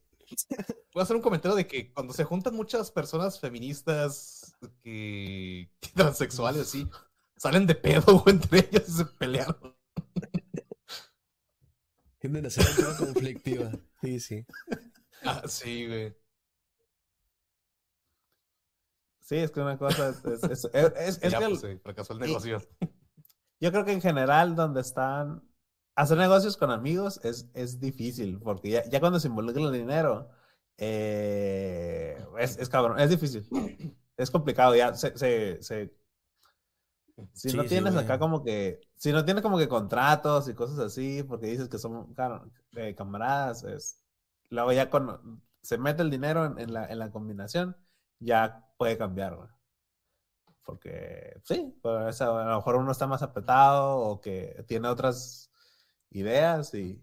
Voy 0.92 1.00
a 1.00 1.02
hacer 1.02 1.16
un 1.16 1.22
comentario 1.22 1.57
de 1.57 1.66
que 1.66 1.92
cuando 1.92 2.12
se 2.12 2.24
juntan 2.24 2.54
muchas 2.54 2.90
personas 2.90 3.40
feministas 3.40 4.52
que, 4.83 5.70
que 5.81 5.88
transexuales, 5.94 6.62
así, 6.62 6.88
salen 7.37 7.66
de 7.66 7.74
pedo 7.74 8.18
güey, 8.18 8.37
entre 8.37 8.59
ellas 8.61 8.88
y 8.88 8.92
se 8.92 9.04
pelearon. 9.04 9.76
Tienden 12.18 12.46
a 12.46 12.50
ser 12.50 12.66
conflictiva. 12.98 13.70
Sí, 14.00 14.20
sí. 14.20 14.46
Ah, 15.24 15.42
sí, 15.48 15.87
güey. 15.87 16.14
Sí, 19.20 19.37
es 19.37 19.50
que 19.50 19.61
una 19.61 19.76
cosa 19.76 20.08
es, 20.11 20.24
es, 20.24 20.42
es- 20.44 20.64
es- 20.72 20.92
es- 20.96 21.22
es 21.22 21.32
ya, 21.32 21.38
que 21.38 21.44
el- 21.44 21.58
pues, 21.58 21.61
sí, 21.72 21.78
fracasó 21.82 22.12
el 22.14 22.18
negocio. 22.20 22.58
yo 23.61 23.70
creo 23.72 23.84
que 23.84 23.92
en 23.92 24.00
general 24.00 24.54
donde 24.56 24.80
están 24.80 25.42
hacer 25.96 26.16
negocios 26.16 26.56
con 26.56 26.70
amigos 26.70 27.20
es, 27.24 27.50
es 27.54 27.80
difícil, 27.80 28.38
porque 28.38 28.70
ya, 28.70 28.88
ya 28.88 29.00
cuando 29.00 29.18
se 29.18 29.28
involucra 29.28 29.62
el 29.64 29.72
dinero, 29.72 30.30
eh, 30.76 32.24
es, 32.38 32.56
es 32.58 32.68
cabrón, 32.68 33.00
es 33.00 33.11
difícil. 33.11 33.48
Es 34.16 34.30
complicado, 34.30 34.74
ya 34.76 34.94
se, 34.94 35.16
se, 35.18 35.61
se- 35.62 35.92
si 37.33 37.52
Sí, 37.52 37.54
no 37.54 37.66
sí, 37.68 37.83
tienes 37.83 37.96
güey. 37.96 37.96
acá 37.96 38.18
como 38.18 38.42
que, 38.44 38.81
si 38.96 39.12
no 39.12 39.24
tienes 39.24 39.42
como 39.42 39.59
que 39.59 39.68
contratos 39.68 40.48
y 40.48 40.54
cosas 40.54 40.78
así, 40.81 41.22
porque 41.24 41.46
dices 41.46 41.68
que 41.68 41.78
son 41.78 42.14
eh, 42.76 42.94
camaradas, 42.94 43.64
es, 43.64 44.02
luego 44.50 44.72
ya 44.72 44.90
con, 44.90 45.42
se 45.62 45.78
mete 45.78 46.02
el 46.02 46.11
dinero 46.11 46.46
en, 46.46 46.59
en 46.59 46.72
la, 46.72 46.87
en 46.87 46.98
la 46.98 47.11
combinación, 47.11 47.76
ya 48.20 48.64
puede 48.78 48.98
cambiar, 48.98 49.37
güey. 49.37 49.48
Porque 50.64 51.35
sí, 51.44 51.74
por 51.83 52.09
eso, 52.09 52.37
a 52.38 52.44
lo 52.44 52.57
mejor 52.57 52.76
uno 52.76 52.92
está 52.92 53.07
más 53.07 53.22
apretado 53.22 53.96
o 53.98 54.20
que 54.20 54.64
tiene 54.68 54.88
otras 54.88 55.50
ideas 56.11 56.74
y, 56.74 57.02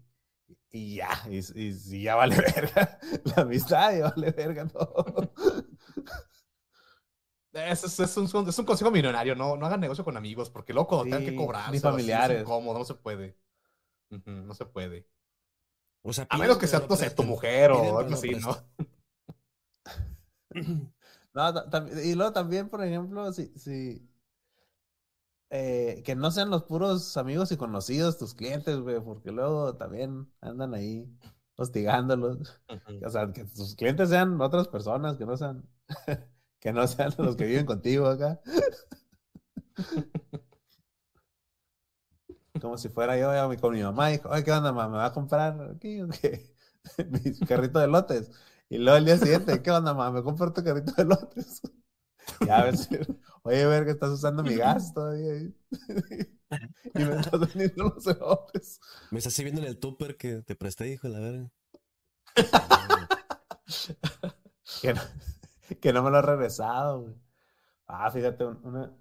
y 0.70 0.96
ya, 0.96 1.10
y, 1.30 1.38
y- 1.40 1.76
y 1.98 2.02
ya 2.04 2.16
vale 2.16 2.36
verga 2.56 2.98
la 3.24 3.42
amistad, 3.42 3.96
ya 3.98 4.10
vale 4.10 4.32
verga 4.32 4.66
todo. 4.68 5.32
Es, 7.56 7.84
es- 7.84 8.00
es 8.00 8.16
un, 8.16 8.48
es 8.48 8.58
un 8.58 8.64
consejo 8.66 8.90
millonario, 8.90 9.34
no, 9.34 9.56
no 9.56 9.66
hagan 9.66 9.80
negocio 9.80 10.04
con 10.04 10.16
amigos, 10.16 10.50
porque 10.50 10.72
luego 10.72 10.88
cuando 10.88 11.08
tengan 11.08 11.24
que 11.24 11.32
Sí, 11.32 11.36
cobrar, 11.36 11.72
ni 11.72 11.80
familiares. 11.80 12.36
Es 12.36 12.42
incómodo, 12.42 12.78
no 12.78 12.84
se 12.84 12.94
puede. 12.94 13.36
No 14.26 14.54
se 14.54 14.66
puede. 14.66 15.08
O 16.02 16.12
sea, 16.12 16.26
A 16.30 16.38
menos 16.38 16.58
que 16.58 16.66
sea, 16.68 16.80
no 16.80 16.88
no 16.88 16.96
sé, 16.96 17.10
tu 17.10 17.22
mujer 17.24 17.70
o 17.72 17.98
algo 17.98 18.14
así, 18.14 18.34
¿no? 18.36 18.56
No, 21.34 21.52
y 22.02 22.14
luego 22.14 22.32
también, 22.32 22.68
por 22.70 22.82
ejemplo, 22.82 23.30
si, 23.32 23.48
si 23.58 24.08
eh, 25.50 26.02
que 26.04 26.14
no 26.16 26.30
sean 26.30 26.50
los 26.50 26.64
puros 26.64 27.16
amigos 27.16 27.52
y 27.52 27.56
conocidos 27.56 28.18
tus 28.18 28.34
clientes, 28.34 28.78
güey, 28.80 29.00
porque 29.00 29.30
luego 29.32 29.76
también 29.76 30.28
andan 30.40 30.74
ahí 30.74 31.06
hostigándolos. 31.56 32.60
O 33.04 33.10
sea, 33.10 33.32
que 33.32 33.44
tus 33.44 33.76
clientes 33.76 34.08
sean 34.10 34.40
otras 34.40 34.68
personas, 34.68 35.16
que 35.16 35.26
no 35.26 35.36
sean, 35.36 35.68
que 36.60 36.72
no 36.72 36.86
sean 36.86 37.12
los 37.18 37.36
que 37.36 37.44
viven 37.46 37.66
contigo 37.66 38.06
acá. 38.06 38.40
Como 42.60 42.78
si 42.78 42.88
fuera 42.88 43.16
yo 43.18 43.48
mi- 43.48 43.56
con 43.56 43.74
mi 43.74 43.82
mamá 43.82 44.10
y 44.10 44.16
dijo, 44.16 44.28
oye, 44.30 44.42
¿qué 44.44 44.52
onda, 44.52 44.72
mamá? 44.72 44.88
¿Me 44.88 44.96
va 44.96 45.06
a 45.06 45.12
comprar 45.12 45.72
aquí 45.76 46.00
o 46.00 46.08
qué? 46.08 46.50
mi 47.10 47.38
carrito 47.46 47.78
de 47.78 47.86
lotes? 47.86 48.30
Y 48.68 48.78
luego 48.78 48.96
el 48.98 49.04
día 49.04 49.18
siguiente, 49.18 49.62
¿qué 49.62 49.70
onda, 49.70 49.92
mamá? 49.94 50.10
¿Me 50.10 50.22
compro 50.22 50.52
tu 50.52 50.64
carrito 50.64 50.92
de 50.92 51.04
lotes? 51.04 51.60
Ya 52.40 52.58
a 52.58 52.64
ver 52.64 52.76
si, 52.76 52.88
oye, 53.44 53.66
ver 53.66 53.84
que 53.84 53.92
estás 53.92 54.10
usando 54.10 54.42
mi 54.42 54.56
gas 54.56 54.92
todavía. 54.92 55.34
y 56.94 57.04
me 57.04 57.16
estás 57.20 57.40
vendiendo 57.40 57.84
los 57.94 58.06
elotes. 58.06 58.80
Me 59.10 59.18
estás 59.18 59.32
sirviendo 59.34 59.60
en 59.62 59.68
el 59.68 59.78
tupper 59.78 60.16
que 60.16 60.42
te 60.42 60.56
presté, 60.56 60.88
hijo 60.88 61.08
de 61.08 61.14
la 61.14 61.20
verga. 61.20 61.50
que, 64.82 64.94
no, 64.94 65.00
que 65.80 65.92
no 65.92 66.02
me 66.02 66.10
lo 66.10 66.18
ha 66.18 66.22
regresado, 66.22 67.02
güey. 67.02 67.14
Ah, 67.86 68.10
fíjate, 68.10 68.44
un- 68.46 68.60
una. 68.64 68.96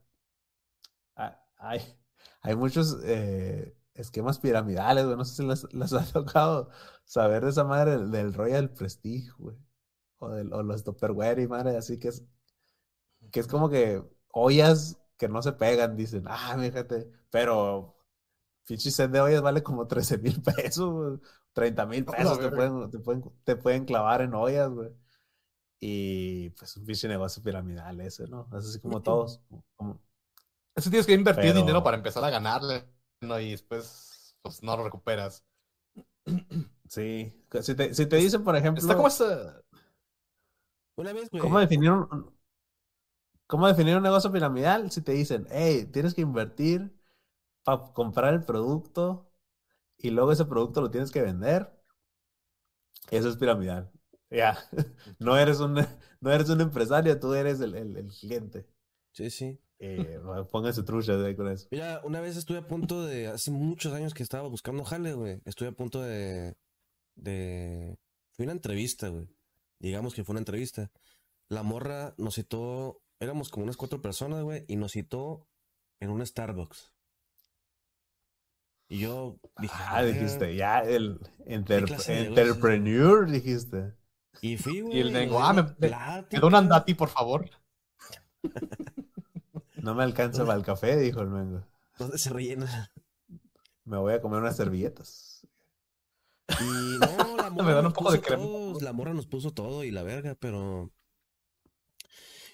ah, 1.15 1.39
Hay, 1.57 1.79
hay 2.41 2.55
muchos 2.55 2.97
eh, 3.03 3.75
esquemas 3.93 4.39
piramidales, 4.39 5.05
güey. 5.05 5.17
No 5.17 5.25
sé 5.25 5.35
si 5.35 5.47
les, 5.47 5.71
les 5.73 5.93
ha 5.93 6.05
tocado 6.11 6.69
saber 7.05 7.43
de 7.43 7.49
esa 7.51 7.63
madre 7.63 7.91
del, 7.91 8.11
del 8.11 8.33
Royal 8.33 8.69
Prestige, 8.71 9.31
güey. 9.37 9.57
O, 10.19 10.29
del, 10.31 10.53
o 10.53 10.63
los 10.63 10.83
Tupperware 10.83 11.39
y 11.39 11.47
madre, 11.47 11.77
así 11.77 11.99
que 11.99 12.09
es. 12.09 12.23
Que 13.31 13.39
es 13.39 13.47
como 13.47 13.69
que 13.69 14.03
ollas 14.31 14.97
que 15.17 15.27
no 15.29 15.41
se 15.41 15.53
pegan, 15.53 15.95
dicen, 15.95 16.23
ah, 16.27 16.55
fíjate, 16.59 17.09
pero 17.29 17.97
pinche 18.65 18.91
set 18.91 19.11
de 19.11 19.21
ollas 19.21 19.41
vale 19.41 19.63
como 19.63 19.87
13 19.87 20.17
mil 20.19 20.41
pesos, 20.43 20.91
güey. 20.93 21.19
30 21.53 21.85
mil 21.87 22.07
pesos 22.07 22.39
te 22.41 22.49
pueden, 22.49 22.89
te, 22.91 22.99
pueden, 22.99 23.23
te 23.45 23.55
pueden 23.57 23.85
clavar 23.85 24.21
en 24.21 24.33
ollas, 24.35 24.69
güey. 24.71 24.91
Y 25.79 26.49
pues 26.51 26.75
un 26.77 26.85
pinche 26.85 27.07
negocio 27.07 27.43
piramidal 27.43 27.99
ese, 28.01 28.27
¿no? 28.27 28.47
Es 28.57 28.65
así 28.65 28.79
como 28.79 29.01
todos. 29.01 29.41
como- 29.75 29.99
Eso 30.75 30.89
tienes 30.89 31.05
que 31.05 31.13
invertir 31.13 31.51
Pero- 31.51 31.59
dinero 31.59 31.83
para 31.83 31.97
empezar 31.97 32.23
a 32.23 32.29
ganarle, 32.29 32.85
¿no? 33.21 33.39
Y 33.39 33.51
después, 33.51 34.35
pues, 34.41 34.63
no 34.63 34.75
lo 34.77 34.83
recuperas. 34.83 35.43
sí. 36.89 37.33
Si 37.61 37.75
te, 37.75 37.93
si 37.93 38.05
te 38.07 38.15
dicen, 38.17 38.43
por 38.43 38.55
ejemplo, 38.55 38.81
Está 38.81 38.95
como 38.95 39.07
esa... 39.07 39.61
Una 40.97 41.13
vez, 41.13 41.29
güey. 41.29 41.41
¿cómo 41.41 41.59
definir 41.59 41.91
un, 41.91 42.33
cómo 43.47 43.67
definir 43.67 43.97
un 43.97 44.03
negocio 44.03 44.31
piramidal? 44.31 44.91
Si 44.91 45.01
te 45.01 45.11
dicen, 45.11 45.45
hey, 45.51 45.89
tienes 45.91 46.13
que 46.13 46.21
invertir 46.21 46.93
para 47.63 47.91
comprar 47.93 48.33
el 48.33 48.43
producto 48.45 49.29
y 49.97 50.09
luego 50.11 50.31
ese 50.31 50.45
producto 50.45 50.81
lo 50.81 50.89
tienes 50.91 51.11
que 51.11 51.21
vender, 51.21 51.69
eso 53.11 53.27
es 53.29 53.35
piramidal. 53.37 53.91
Ya, 54.35 54.57
no 55.19 55.37
eres 55.37 55.59
un, 55.59 55.73
no 56.21 56.31
eres 56.31 56.49
un 56.49 56.61
empresario, 56.61 57.19
tú 57.19 57.33
eres 57.33 57.59
el, 57.61 57.75
el, 57.75 57.95
el 57.97 58.07
cliente. 58.07 58.65
Sí, 59.11 59.29
sí. 59.29 59.59
Eh, 59.79 60.19
pónganse 60.51 60.83
truchas 60.83 61.23
ahí 61.23 61.35
con 61.35 61.49
eso. 61.49 61.67
Mira, 61.71 62.01
una 62.03 62.19
vez 62.21 62.35
estuve 62.37 62.57
a 62.59 62.67
punto 62.67 63.05
de, 63.05 63.27
hace 63.27 63.51
muchos 63.51 63.93
años 63.93 64.13
que 64.13 64.23
estaba 64.23 64.47
buscando 64.47 64.83
jale, 64.83 65.13
güey. 65.13 65.41
Estuve 65.45 65.69
a 65.69 65.73
punto 65.73 66.01
de, 66.01 66.55
de, 67.15 67.97
fue 68.33 68.43
una 68.45 68.53
entrevista, 68.53 69.09
güey. 69.09 69.27
Digamos 69.79 70.13
que 70.13 70.23
fue 70.23 70.33
una 70.33 70.39
entrevista. 70.41 70.91
La 71.49 71.63
morra 71.63 72.13
nos 72.17 72.35
citó, 72.35 73.01
éramos 73.19 73.49
como 73.49 73.63
unas 73.65 73.77
cuatro 73.77 74.01
personas, 74.01 74.43
güey, 74.43 74.65
y 74.67 74.75
nos 74.77 74.93
citó 74.93 75.47
en 75.99 76.09
un 76.09 76.25
Starbucks. 76.25 76.91
Y 78.87 78.99
yo 78.99 79.39
dije, 79.59 79.73
Ah, 79.77 80.03
dijiste, 80.03 80.55
ya, 80.55 80.79
el 80.81 81.19
enter- 81.45 81.85
de 81.87 82.23
entrepreneur, 82.25 83.29
dijiste. 83.29 83.93
Y 84.41 84.57
fui, 84.57 84.81
güey. 84.81 84.97
Y 84.97 85.01
el 85.01 85.09
di 85.13 85.29
ah, 85.39 85.53
me- 85.53 85.63
me- 85.63 85.69
¿Me 85.79 85.87
plática. 85.87 86.41
da 86.41 86.47
un 86.47 86.55
andati, 86.55 86.93
por 86.93 87.09
favor? 87.09 87.49
No 89.77 89.93
me 89.95 90.03
alcanza 90.03 90.45
para 90.45 90.57
el 90.57 90.63
café, 90.65 90.97
dijo 90.97 91.21
el 91.21 91.29
Mengo. 91.29 91.63
¿Dónde 91.97 92.17
se 92.17 92.29
rellena? 92.31 92.91
Me 93.83 93.97
voy 93.97 94.13
a 94.13 94.21
comer 94.21 94.39
unas 94.41 94.55
servilletas. 94.57 95.47
Y 96.59 96.97
no, 96.99 97.37
la 97.37 97.49
morra 97.49 97.63
Me 97.65 97.73
dan 97.73 97.83
nos 97.83 97.91
un 97.91 97.93
poco 97.93 98.11
de 98.11 98.17
puso 98.19 98.27
crema. 98.27 98.43
todo, 98.43 98.79
la 98.81 98.93
morra 98.93 99.13
nos 99.13 99.27
puso 99.27 99.51
todo 99.51 99.83
y 99.83 99.91
la 99.91 100.03
verga, 100.03 100.35
pero 100.35 100.91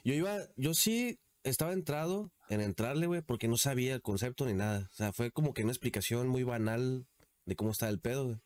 yo 0.04 0.14
iba, 0.14 0.38
yo 0.56 0.74
sí 0.74 1.20
estaba 1.44 1.74
entrado 1.74 2.32
en 2.50 2.62
entrarle, 2.62 3.08
güey, 3.08 3.22
porque 3.22 3.48
no 3.48 3.58
sabía 3.58 3.96
el 3.96 4.02
concepto 4.02 4.46
ni 4.46 4.54
nada. 4.54 4.90
O 4.92 4.96
sea, 4.96 5.14
fue 5.14 5.32
como 5.32 5.54
que 5.54 5.64
una 5.64 5.72
explicación 5.72 6.28
muy 6.28 6.44
banal 6.44 7.08
de 7.46 7.56
cómo 7.56 7.72
está 7.72 7.88
el 7.90 8.00
pedo, 8.00 8.26
güey. 8.26 8.38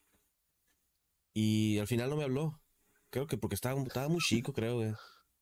Y 1.33 1.79
al 1.79 1.87
final 1.87 2.09
no 2.09 2.15
me 2.17 2.23
habló. 2.23 2.61
Creo 3.15 3.27
que 3.27 3.37
porque 3.37 3.55
estaba, 3.55 3.81
estaba 3.81 4.09
muy 4.09 4.19
chico, 4.19 4.51
creo, 4.51 4.75
güey. 4.75 4.91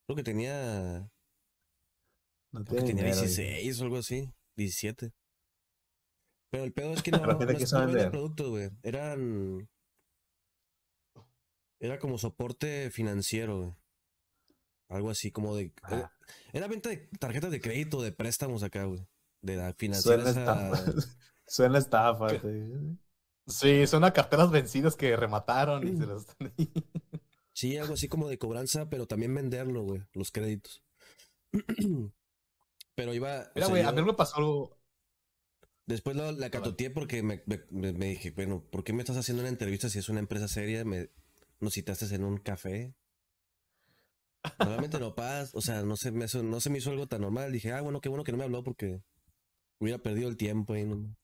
Creo 0.06 0.16
que 0.16 0.22
tenía, 0.22 1.10
No 2.52 2.64
creo 2.64 2.82
que 2.82 2.86
tenía 2.86 3.04
dinero, 3.06 3.16
dijo. 3.16 3.26
16 3.26 3.82
o 3.82 3.84
algo 3.86 3.98
así, 3.98 4.32
17. 4.56 5.12
Pero 6.52 6.66
el 6.66 6.72
pedo 6.72 6.94
es 6.94 7.02
que 7.02 7.10
no, 7.12 7.26
no, 7.26 7.58
quiso 7.58 7.80
no 7.80 7.88
vender. 7.88 8.12
productos, 8.12 8.48
güey. 8.48 8.70
Eran. 8.84 9.68
Era 11.80 11.98
como 11.98 12.20
soporte 12.20 12.92
financiero, 12.92 13.58
güey. 13.58 13.76
Algo 14.90 15.10
así 15.10 15.32
como 15.32 15.56
de. 15.56 15.74
Ah. 15.82 15.96
Era, 15.96 16.14
era 16.54 16.68
venta 16.68 16.90
de 16.90 16.98
tarjetas 17.20 17.50
de 17.50 17.60
crédito, 17.60 18.04
de 18.04 18.12
préstamos 18.12 18.62
acá, 18.62 18.84
güey. 18.84 19.04
De 19.42 19.56
la 19.56 19.74
financiera. 19.74 20.22
Suena 20.24 20.40
estafa. 20.40 20.92
esa- 20.92 21.18
Suena 21.48 21.78
estafa. 21.80 22.28
Sí, 23.48 23.88
son 23.88 24.04
a 24.04 24.14
carteras 24.14 24.52
vencidas 24.52 24.96
que 24.96 25.16
remataron 25.18 25.88
y 25.88 25.98
se 25.98 26.06
las 26.06 26.22
están 26.30 26.54
ahí. 26.56 26.72
Sí, 27.54 27.78
algo 27.78 27.94
así 27.94 28.08
como 28.08 28.28
de 28.28 28.38
cobranza, 28.38 28.90
pero 28.90 29.06
también 29.08 29.34
venderlo, 29.34 29.84
güey. 29.84 30.02
Los 30.14 30.32
créditos. 30.32 30.84
pero 32.96 33.14
iba. 33.14 33.42
o 33.42 33.52
Mira, 33.56 33.68
sea, 33.68 33.70
güey, 33.70 33.84
a 33.84 33.92
mí 33.92 34.02
me 34.04 34.14
pasó 34.14 34.38
algo... 34.38 34.80
Después 35.86 36.16
lo- 36.16 36.32
la 36.32 36.50
catoteé 36.50 36.90
porque 36.90 37.22
me, 37.24 37.44
me- 37.46 38.08
dije, 38.08 38.32
bueno, 38.32 38.64
¿por 38.72 38.84
qué 38.84 38.94
me 38.94 39.02
estás 39.02 39.18
haciendo 39.18 39.42
una 39.44 39.50
entrevista 39.50 39.90
si 39.90 40.00
es 40.00 40.08
una 40.10 40.20
empresa 40.22 40.48
seria? 40.48 40.86
Me, 40.86 41.10
nos 41.60 41.74
citaste 41.74 42.14
en 42.16 42.24
un 42.24 42.38
café. 42.38 42.96
Normalmente 44.60 45.00
no 45.00 45.14
pasa, 45.16 45.52
o 45.58 45.62
sea, 45.62 45.84
no 45.84 45.96
se, 45.96 46.12
me, 46.12 46.26
no 46.44 46.60
se 46.60 46.70
me 46.70 46.78
hizo 46.78 46.90
algo 46.90 47.08
tan 47.08 47.22
normal. 47.22 47.52
Dije, 47.52 47.72
ah, 47.74 47.82
bueno, 47.82 48.02
qué 48.02 48.10
bueno 48.10 48.24
que 48.24 48.32
no 48.32 48.38
me 48.38 48.44
habló 48.46 48.64
porque 48.64 49.02
hubiera 49.80 50.00
perdido 50.00 50.30
el 50.30 50.38
tiempo 50.38 50.74
ahí. 50.74 50.86
¿no? 50.86 51.16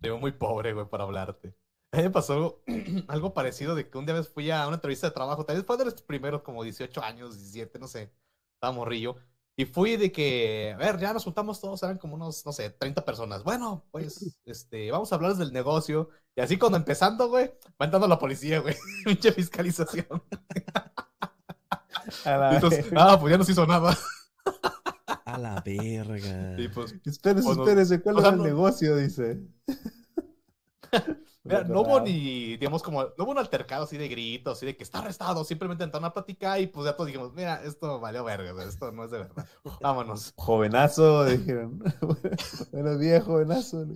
Te 0.00 0.08
veo 0.08 0.18
muy 0.18 0.32
pobre, 0.32 0.72
güey, 0.72 0.88
para 0.88 1.04
hablarte. 1.04 1.54
A 1.94 1.98
mí 1.98 2.02
me 2.02 2.10
pasó 2.10 2.32
algo, 2.34 2.62
algo 3.08 3.32
parecido 3.34 3.74
de 3.74 3.88
que 3.88 3.96
un 3.98 4.04
día 4.06 4.14
vez 4.14 4.28
fui 4.28 4.50
a 4.50 4.66
una 4.66 4.76
entrevista 4.76 5.06
de 5.06 5.12
trabajo, 5.14 5.44
tal 5.44 5.56
vez 5.56 5.64
fue 5.64 5.76
de 5.76 5.84
los 5.84 6.02
primeros 6.02 6.42
como 6.42 6.62
18 6.64 7.02
años, 7.02 7.36
17, 7.38 7.78
no 7.78 7.86
sé, 7.86 8.12
estaba 8.54 8.72
morrillo. 8.72 9.16
Y 9.56 9.66
fui 9.66 9.96
de 9.96 10.10
que, 10.10 10.72
a 10.74 10.76
ver, 10.76 10.98
ya 10.98 11.12
nos 11.12 11.22
juntamos 11.22 11.60
todos, 11.60 11.80
eran 11.84 11.98
como 11.98 12.16
unos, 12.16 12.44
no 12.44 12.52
sé, 12.52 12.70
30 12.70 13.04
personas. 13.04 13.44
Bueno, 13.44 13.84
pues, 13.92 14.36
este, 14.44 14.90
vamos 14.90 15.12
a 15.12 15.14
hablarles 15.14 15.38
del 15.38 15.52
negocio. 15.52 16.08
Y 16.34 16.40
así 16.40 16.58
cuando 16.58 16.76
empezando, 16.78 17.28
güey, 17.28 17.52
va 17.80 17.84
entrando 17.84 18.08
la 18.08 18.18
policía, 18.18 18.58
güey. 18.58 18.74
Pinche 19.04 19.30
fiscalización. 19.30 20.06
A 22.24 22.36
la 22.36 22.54
entonces, 22.56 22.84
verga. 22.90 23.12
ah, 23.12 23.20
pues 23.20 23.30
ya 23.30 23.38
no 23.38 23.44
se 23.44 23.52
hizo 23.52 23.64
nada. 23.64 23.96
A 25.24 25.38
la 25.38 25.60
verga. 25.64 26.56
Y 26.60 26.66
pues, 26.68 26.92
Espérese, 27.04 27.50
espérese, 27.52 28.02
¿cuál 28.02 28.16
o 28.18 28.20
sea, 28.22 28.28
es 28.30 28.32
el 28.32 28.38
no- 28.38 28.44
negocio? 28.44 28.96
Dice. 28.96 29.40
Mira, 31.46 31.62
no 31.64 31.82
hubo 31.82 32.00
ni, 32.00 32.56
digamos, 32.56 32.82
como, 32.82 33.02
no 33.02 33.12
hubo 33.24 33.32
un 33.32 33.38
altercado 33.38 33.84
así 33.84 33.98
de 33.98 34.08
gritos, 34.08 34.56
así 34.56 34.64
de 34.64 34.76
que 34.76 34.82
está 34.82 35.00
arrestado, 35.00 35.44
simplemente 35.44 35.84
entraron 35.84 36.06
a 36.06 36.12
platicar 36.14 36.58
y 36.58 36.66
pues 36.68 36.86
ya 36.86 36.94
todos 36.96 37.06
dijimos, 37.08 37.34
mira, 37.34 37.62
esto 37.64 38.00
valió 38.00 38.24
verga, 38.24 38.64
esto 38.64 38.90
no 38.92 39.04
es 39.04 39.10
de 39.10 39.18
verdad. 39.18 39.46
Vámonos. 39.82 40.32
Jovenazo, 40.36 41.26
dijeron. 41.26 41.80
Buenos 42.72 42.98
días, 42.98 43.22
jovenazo. 43.24 43.86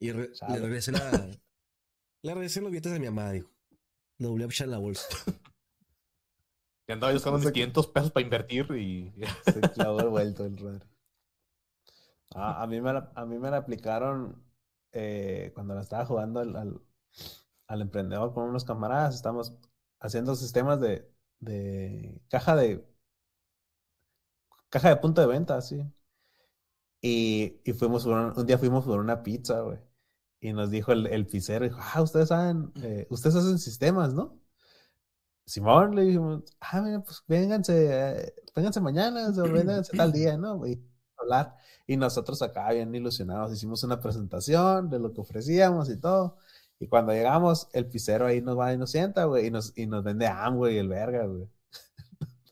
Y 0.00 0.10
re- 0.12 0.32
Chale. 0.32 0.54
le 0.54 0.60
regresé 0.62 0.92
la. 0.92 1.30
Le 2.22 2.34
regresé 2.34 2.60
los 2.60 2.70
billetes 2.70 2.92
de 2.92 2.98
mi 2.98 3.06
mamá, 3.06 3.30
dijo. 3.30 3.50
Lo 4.18 4.30
volví 4.30 4.42
a 4.42 4.46
echar 4.46 4.64
en 4.66 4.72
la 4.72 4.78
bolsa. 4.78 5.06
Y 6.88 6.92
andaba 6.92 7.12
yo 7.12 7.16
buscando 7.18 7.38
qué- 7.38 7.52
500 7.52 7.86
pesos 7.86 8.10
para 8.10 8.24
invertir 8.24 8.66
y... 8.72 9.12
Se 9.44 9.60
clavó 9.60 10.00
el 10.00 10.08
vuelto 10.08 10.44
el 10.44 10.58
Rodri. 10.58 10.86
Ah, 12.34 12.62
a, 12.62 12.66
mí 12.66 12.80
me 12.80 12.92
la, 12.92 13.12
a 13.14 13.24
mí 13.24 13.38
me 13.38 13.48
la 13.50 13.58
aplicaron 13.58 14.42
eh, 14.92 15.52
cuando 15.54 15.74
la 15.74 15.82
estaba 15.82 16.06
jugando 16.06 16.40
al, 16.40 16.80
al, 17.66 17.80
emprendedor 17.82 18.34
con 18.34 18.44
unos 18.48 18.64
camaradas. 18.64 19.14
Estamos 19.14 19.54
haciendo 20.00 20.34
sistemas 20.34 20.80
de, 20.80 21.10
de 21.40 22.20
caja 22.28 22.56
de 22.56 22.84
caja 24.70 24.88
de 24.90 24.96
punto 24.96 25.20
de 25.20 25.26
venta, 25.26 25.56
así. 25.56 25.84
Y, 27.02 27.60
y 27.64 27.72
fuimos 27.72 28.04
por 28.04 28.14
un, 28.14 28.38
un 28.38 28.46
día 28.46 28.58
fuimos 28.58 28.84
por 28.84 29.00
una 29.00 29.22
pizza, 29.22 29.60
güey. 29.60 29.78
Y 30.40 30.52
nos 30.52 30.70
dijo 30.70 30.92
el, 30.92 31.06
el 31.06 31.26
pizzero, 31.26 31.66
dijo, 31.66 31.78
ah, 31.80 32.02
ustedes 32.02 32.28
saben, 32.28 32.72
eh, 32.82 33.06
ustedes 33.10 33.36
hacen 33.36 33.58
sistemas, 33.58 34.14
¿no? 34.14 34.40
Simón, 35.46 35.94
le 35.96 36.02
dijimos, 36.04 36.44
ah, 36.60 36.80
mira, 36.80 37.02
pues 37.02 37.22
vénganse, 37.26 37.88
eh, 37.90 38.34
vénganse 38.54 38.80
mañana, 38.80 39.28
o 39.28 39.42
vénganse 39.52 39.96
tal 39.96 40.12
día, 40.12 40.38
¿no? 40.38 40.66
Y 40.66 40.82
hablar. 41.22 41.56
Y 41.86 41.96
nosotros 41.96 42.42
acá 42.42 42.70
bien 42.72 42.94
ilusionados, 42.94 43.52
hicimos 43.52 43.82
una 43.84 44.00
presentación 44.00 44.90
de 44.90 44.98
lo 44.98 45.12
que 45.12 45.20
ofrecíamos 45.20 45.90
y 45.90 45.98
todo. 45.98 46.36
Y 46.78 46.88
cuando 46.88 47.12
llegamos, 47.12 47.68
el 47.72 47.86
pizzero 47.88 48.26
ahí 48.26 48.40
nos 48.42 48.58
va 48.58 48.72
y 48.72 48.78
nos 48.78 48.90
sienta, 48.90 49.24
güey, 49.24 49.46
y 49.46 49.50
nos, 49.50 49.76
y 49.76 49.86
nos 49.86 50.02
vende 50.04 50.26
hambre 50.26 50.72
y 50.74 50.78
el 50.78 50.88
verga, 50.88 51.26
güey. 51.26 51.48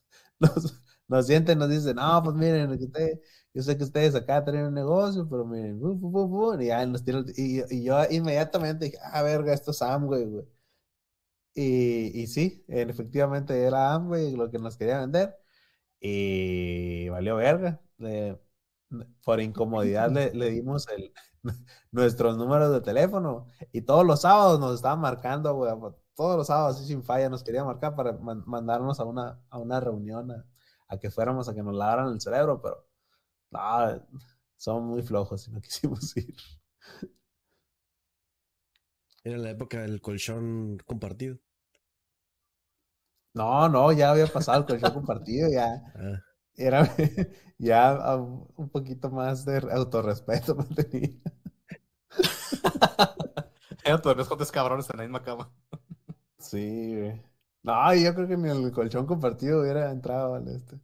Nos, 0.41 0.81
nos 1.09 1.27
siente 1.27 1.53
y 1.53 1.57
nos 1.57 1.69
dice, 1.71 1.95
no, 1.95 2.23
pues 2.23 2.37
miren, 2.37 2.71
usted- 2.73 3.21
yo 3.55 3.63
sé 3.63 3.77
que 3.77 3.85
ustedes 3.85 4.15
acá 4.15 4.45
tienen 4.45 4.67
un 4.67 4.75
negocio, 4.75 5.29
pero 5.29 5.45
miren, 5.47 5.81
bu, 5.81 5.95
bu, 5.95 6.11
bu, 6.11 6.29
bu", 6.29 6.61
y 6.63 6.67
ya 6.67 6.85
nos 6.87 7.03
tira 7.05 7.25
y, 7.37 7.63
y 7.75 7.85
yo 7.85 7.97
inmediatamente 8.11 8.87
dije, 8.87 8.99
ah, 9.03 9.23
verga, 9.23 9.53
esto 9.55 9.71
es 9.73 9.83
Amway, 9.83 10.25
güey. 10.27 10.45
Y, 11.55 12.23
y 12.23 12.27
sí, 12.29 12.65
en- 12.69 12.91
efectivamente 12.91 13.61
era 13.65 13.95
Amway 13.95 14.33
lo 14.37 14.51
que 14.51 14.59
nos 14.59 14.77
quería 14.77 15.01
vender. 15.01 15.37
Y 16.01 17.09
valió 17.11 17.37
verga. 17.37 17.81
Le- 17.99 18.39
por 19.25 19.41
incomodidad 19.41 20.11
le, 20.11 20.33
le 20.35 20.51
dimos 20.51 20.89
el, 20.89 21.13
nuestros 21.93 22.37
números 22.37 22.73
de 22.73 22.81
teléfono. 22.81 23.47
Y 23.73 23.83
todos 23.83 24.05
los 24.07 24.23
sábados 24.23 24.61
nos 24.61 24.75
estaban 24.75 25.01
marcando, 25.01 25.55
güey, 25.55 25.73
todos 26.15 26.37
los 26.37 26.47
sábados, 26.49 26.77
así 26.77 26.87
sin 26.87 27.03
falla, 27.05 27.29
nos 27.29 27.45
quería 27.45 27.65
marcar 27.65 27.95
para 27.95 28.13
man- 28.15 28.43
mandarnos 28.47 29.01
a 29.01 29.05
una, 29.05 29.41
a 29.51 29.59
una 29.59 29.81
reunión, 29.81 30.31
a, 30.33 30.45
a 30.89 30.99
que 30.99 31.11
fuéramos 31.11 31.49
a 31.49 31.55
que 31.55 31.63
nos 31.63 31.75
lavaran 31.75 32.09
el 32.13 32.21
cerebro, 32.21 32.61
pero 32.63 32.87
no, 33.51 34.07
son 34.57 34.85
muy 34.87 35.03
flojos 35.03 35.49
y 35.49 35.53
no 35.53 35.61
quisimos 35.63 36.17
ir. 36.17 36.35
Era 39.23 39.39
la 39.39 39.51
época 39.51 39.81
del 39.83 40.01
colchón 40.01 40.79
compartido. 40.85 41.39
No, 43.35 43.69
no, 43.71 43.91
ya 43.93 44.11
había 44.11 44.27
pasado 44.27 44.59
el 44.59 44.67
colchón 44.67 44.93
compartido, 44.93 45.49
ya. 45.51 45.67
Ah, 45.95 46.21
Era 46.59 46.95
ya 47.59 48.17
un 48.57 48.69
poquito 48.71 49.11
más 49.11 49.45
de 49.47 49.59
autorrespeto 49.73 50.55
me 50.57 50.65
tenía. 50.85 51.11
Eran 53.85 54.03
tus 54.03 54.29
con 54.29 54.39
tres 54.39 54.53
cabrones 54.53 54.89
en 54.91 54.97
la 54.99 55.03
misma 55.05 55.23
cama. 55.23 55.51
Sí, 56.39 56.97
güey. 56.97 57.23
No, 57.63 57.95
yo 57.95 58.15
creo 58.15 58.29
que 58.29 58.37
ni 58.37 58.49
el 58.51 58.73
colchón 58.73 59.07
compartido 59.07 59.63
hubiera 59.63 59.91
entrado 59.91 60.35
al 60.37 60.49
este. 60.49 60.81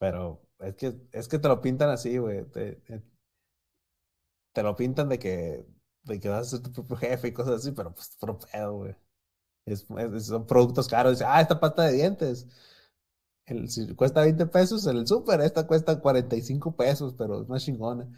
Pero 0.00 0.42
es 0.60 0.76
que, 0.76 0.94
es 1.12 1.28
que 1.28 1.38
te 1.38 1.48
lo 1.48 1.60
pintan 1.62 1.90
así, 1.90 2.18
güey. 2.18 2.44
Te, 2.50 2.76
te- 2.76 3.02
te 4.52 4.62
lo 4.62 4.76
pintan 4.76 5.08
de 5.08 5.18
que, 5.18 5.66
de 6.04 6.20
que 6.20 6.28
vas 6.28 6.48
a 6.48 6.50
ser 6.58 6.62
tu 6.62 6.72
propio 6.72 6.96
jefe 6.96 7.28
y 7.28 7.32
cosas 7.32 7.56
así, 7.60 7.72
pero 7.72 7.94
pues 7.94 8.16
puro 8.20 8.38
pedo, 8.38 8.74
güey. 8.74 8.96
Es, 9.66 9.86
es- 10.14 10.26
son 10.26 10.46
productos 10.46 10.88
caros. 10.88 11.14
Dice, 11.14 11.24
ah, 11.26 11.40
esta 11.40 11.60
pasta 11.60 11.84
de 11.84 11.94
dientes. 11.94 12.48
El, 13.46 13.68
si 13.70 13.94
cuesta 13.94 14.22
20 14.22 14.46
pesos 14.46 14.86
el 14.86 15.06
súper, 15.06 15.40
esta 15.40 15.66
cuesta 15.66 16.00
45 16.00 16.76
pesos, 16.76 17.14
pero 17.18 17.42
es 17.42 17.48
más 17.48 17.64
chingona. 17.64 18.08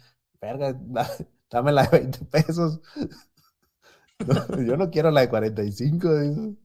Verga, 0.41 0.73
da- 0.73 1.09
dame 1.49 1.71
la 1.71 1.83
de 1.87 1.99
20 1.99 2.25
pesos. 2.25 2.79
Yo 4.67 4.77
no 4.77 4.89
quiero 4.89 5.11
la 5.11 5.21
de 5.21 5.29
45, 5.29 6.19
dice. 6.19 6.55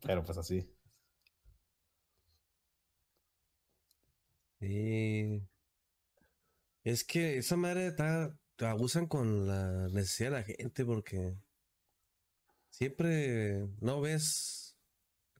Pero 0.00 0.24
pues 0.24 0.38
así. 0.38 0.66
sí. 4.60 5.42
Es 6.84 7.02
que 7.02 7.38
esa 7.38 7.56
madre 7.56 7.88
está, 7.88 8.38
abusan 8.60 9.06
con 9.08 9.48
la 9.48 9.88
necesidad 9.88 10.30
de 10.30 10.36
la 10.36 10.42
gente 10.44 10.84
porque 10.84 11.34
siempre 12.70 13.68
no 13.80 14.00
ves 14.00 14.76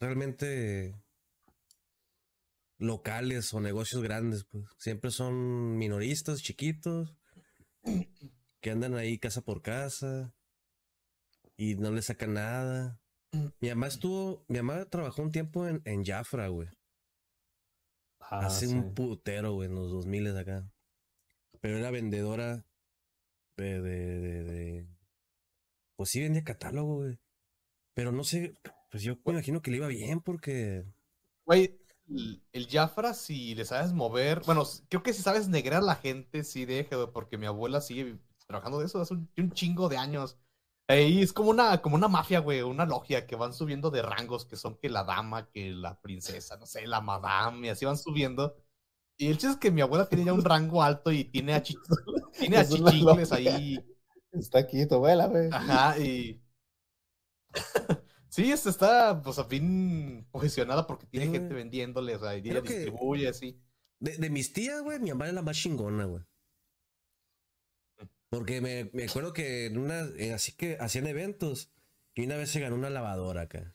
realmente 0.00 0.94
locales 2.83 3.53
o 3.55 3.61
negocios 3.61 4.03
grandes, 4.03 4.45
pues 4.45 4.64
siempre 4.79 5.11
son 5.11 5.77
minoristas, 5.79 6.42
chiquitos, 6.42 7.16
que 8.61 8.71
andan 8.71 8.95
ahí 8.95 9.18
casa 9.18 9.40
por 9.42 9.62
casa 9.62 10.35
y 11.57 11.75
no 11.77 11.90
le 11.92 12.03
sacan 12.03 12.35
nada. 12.35 13.01
Mi 13.61 13.68
mamá 13.71 13.87
estuvo, 13.87 14.45
mi 14.49 14.59
mamá 14.61 14.85
trabajó 14.87 15.23
un 15.23 15.33
tiempo 15.33 15.66
en, 15.66 15.81
en 15.85 16.05
Jafra, 16.05 16.49
güey. 16.49 16.68
Ah, 18.21 18.47
Hace 18.47 18.66
sí. 18.66 18.75
un 18.75 18.95
putero, 18.95 19.53
güey, 19.55 19.68
en 19.68 19.75
los 19.75 19.90
2000 19.90 20.37
acá. 20.37 20.71
Pero 21.61 21.79
era 21.79 21.90
vendedora 21.90 22.66
de, 23.57 23.81
de, 23.81 24.21
de, 24.21 24.45
de- 24.45 24.88
Pues 25.97 26.11
sí, 26.11 26.21
vendía 26.21 26.42
catálogo, 26.45 26.97
güey. 26.97 27.18
Pero 27.95 28.11
no 28.12 28.25
sé, 28.25 28.55
pues 28.90 29.03
yo 29.03 29.16
me 29.27 29.33
imagino 29.33 29.61
que 29.62 29.71
le 29.71 29.77
iba 29.79 29.87
bien 29.88 30.21
porque... 30.21 30.85
Güey, 31.45 31.79
el, 32.09 32.69
Jafra, 32.69 33.15
si 33.15 33.55
le 33.55 33.65
sabes 33.65 33.93
mover, 33.93 34.43
bueno, 34.45 34.65
creo 34.88 35.03
que 35.03 35.12
si 35.12 35.23
sabes 35.23 35.49
negrar 35.49 35.83
a 35.83 35.87
la 35.87 35.97
gente, 35.97 36.45
sí 36.45 36.65
deja, 36.65 36.97
güey, 36.97 37.09
porque 37.12 37.38
mi 37.38 37.47
abuela 37.47 37.81
sigue 37.81 38.19
trabajando 38.47 38.81
de 38.81 38.87
eso 38.87 39.01
hace 39.01 39.15
un, 39.15 39.31
un 39.37 39.53
chingo 39.53 39.88
de 39.88 39.97
años. 39.97 40.38
Ahí 40.88 41.23
es 41.23 41.33
como 41.33 41.51
una, 41.51 41.81
como 41.81 41.97
una 41.97 42.09
mafia, 42.09 42.41
güey, 42.41 42.61
una 42.62 42.85
logia 42.85 43.27
que 43.27 43.37
van 43.37 43.55
subiendo 43.55 43.91
de 43.91 44.03
rangos, 44.03 44.45
que 44.45 44.57
son 44.57 44.77
que 44.77 44.91
la 44.91 45.05
dama, 45.05 45.49
que 45.51 45.71
la 45.71 45.99
princesa, 46.01 46.57
no 46.57 46.67
sé, 46.67 46.87
la 46.87 47.01
madame, 47.01 47.69
y 47.69 47.71
así 47.71 47.85
van 47.85 47.97
subiendo. 47.97 48.57
Y 49.17 49.29
el 49.29 49.38
chiste 49.38 49.53
es 49.53 49.57
que 49.57 49.71
mi 49.71 49.81
abuela 49.81 50.09
tiene 50.09 50.25
ya 50.25 50.33
un 50.33 50.45
rango 50.45 50.83
alto 50.83 51.12
y 51.12 51.25
tiene 51.25 51.55
a, 51.55 51.62
tiene 52.38 52.57
a 52.57 52.69
chichingles 52.69 53.33
ahí. 53.33 53.79
Está 54.33 54.61
aquí 54.61 54.87
tu 54.87 54.97
abuela, 54.97 55.27
güey. 55.29 55.49
Ajá, 55.53 55.99
y. 55.99 56.43
sí, 58.33 58.51
este 58.51 58.71
está, 58.71 59.21
pues, 59.23 59.37
bien 59.49 60.27
posicionada 60.31 60.87
porque 60.87 61.07
tiene 61.07 61.27
Sí, 61.27 61.33
gente 61.33 61.49
güey. 61.49 61.62
vendiéndole, 61.62 62.16
o 62.16 62.18
sea, 62.18 62.35
y 62.37 62.40
ella 62.40 62.62
distribuye 62.62 63.29
así. 63.29 63.61
De, 64.01 64.16
de 64.16 64.31
mis 64.31 64.53
tías, 64.53 64.81
güey, 64.83 64.99
mi 64.99 65.11
mamá 65.11 65.27
era 65.27 65.35
la 65.35 65.42
más 65.42 65.57
chingona, 65.57 66.07
güey. 66.07 66.25
Porque 68.31 68.61
me, 68.62 68.90
me 68.95 69.05
acuerdo 69.05 69.33
que 69.35 69.66
en 69.66 69.77
una, 69.79 70.01
eh, 70.16 70.33
así 70.33 70.53
que 70.53 70.79
hacían 70.81 71.07
eventos 71.07 71.71
y 72.14 72.25
una 72.25 72.37
vez 72.37 72.51
se 72.51 72.61
ganó 72.61 72.77
una 72.77 72.88
lavadora 72.90 73.42
acá. 73.42 73.73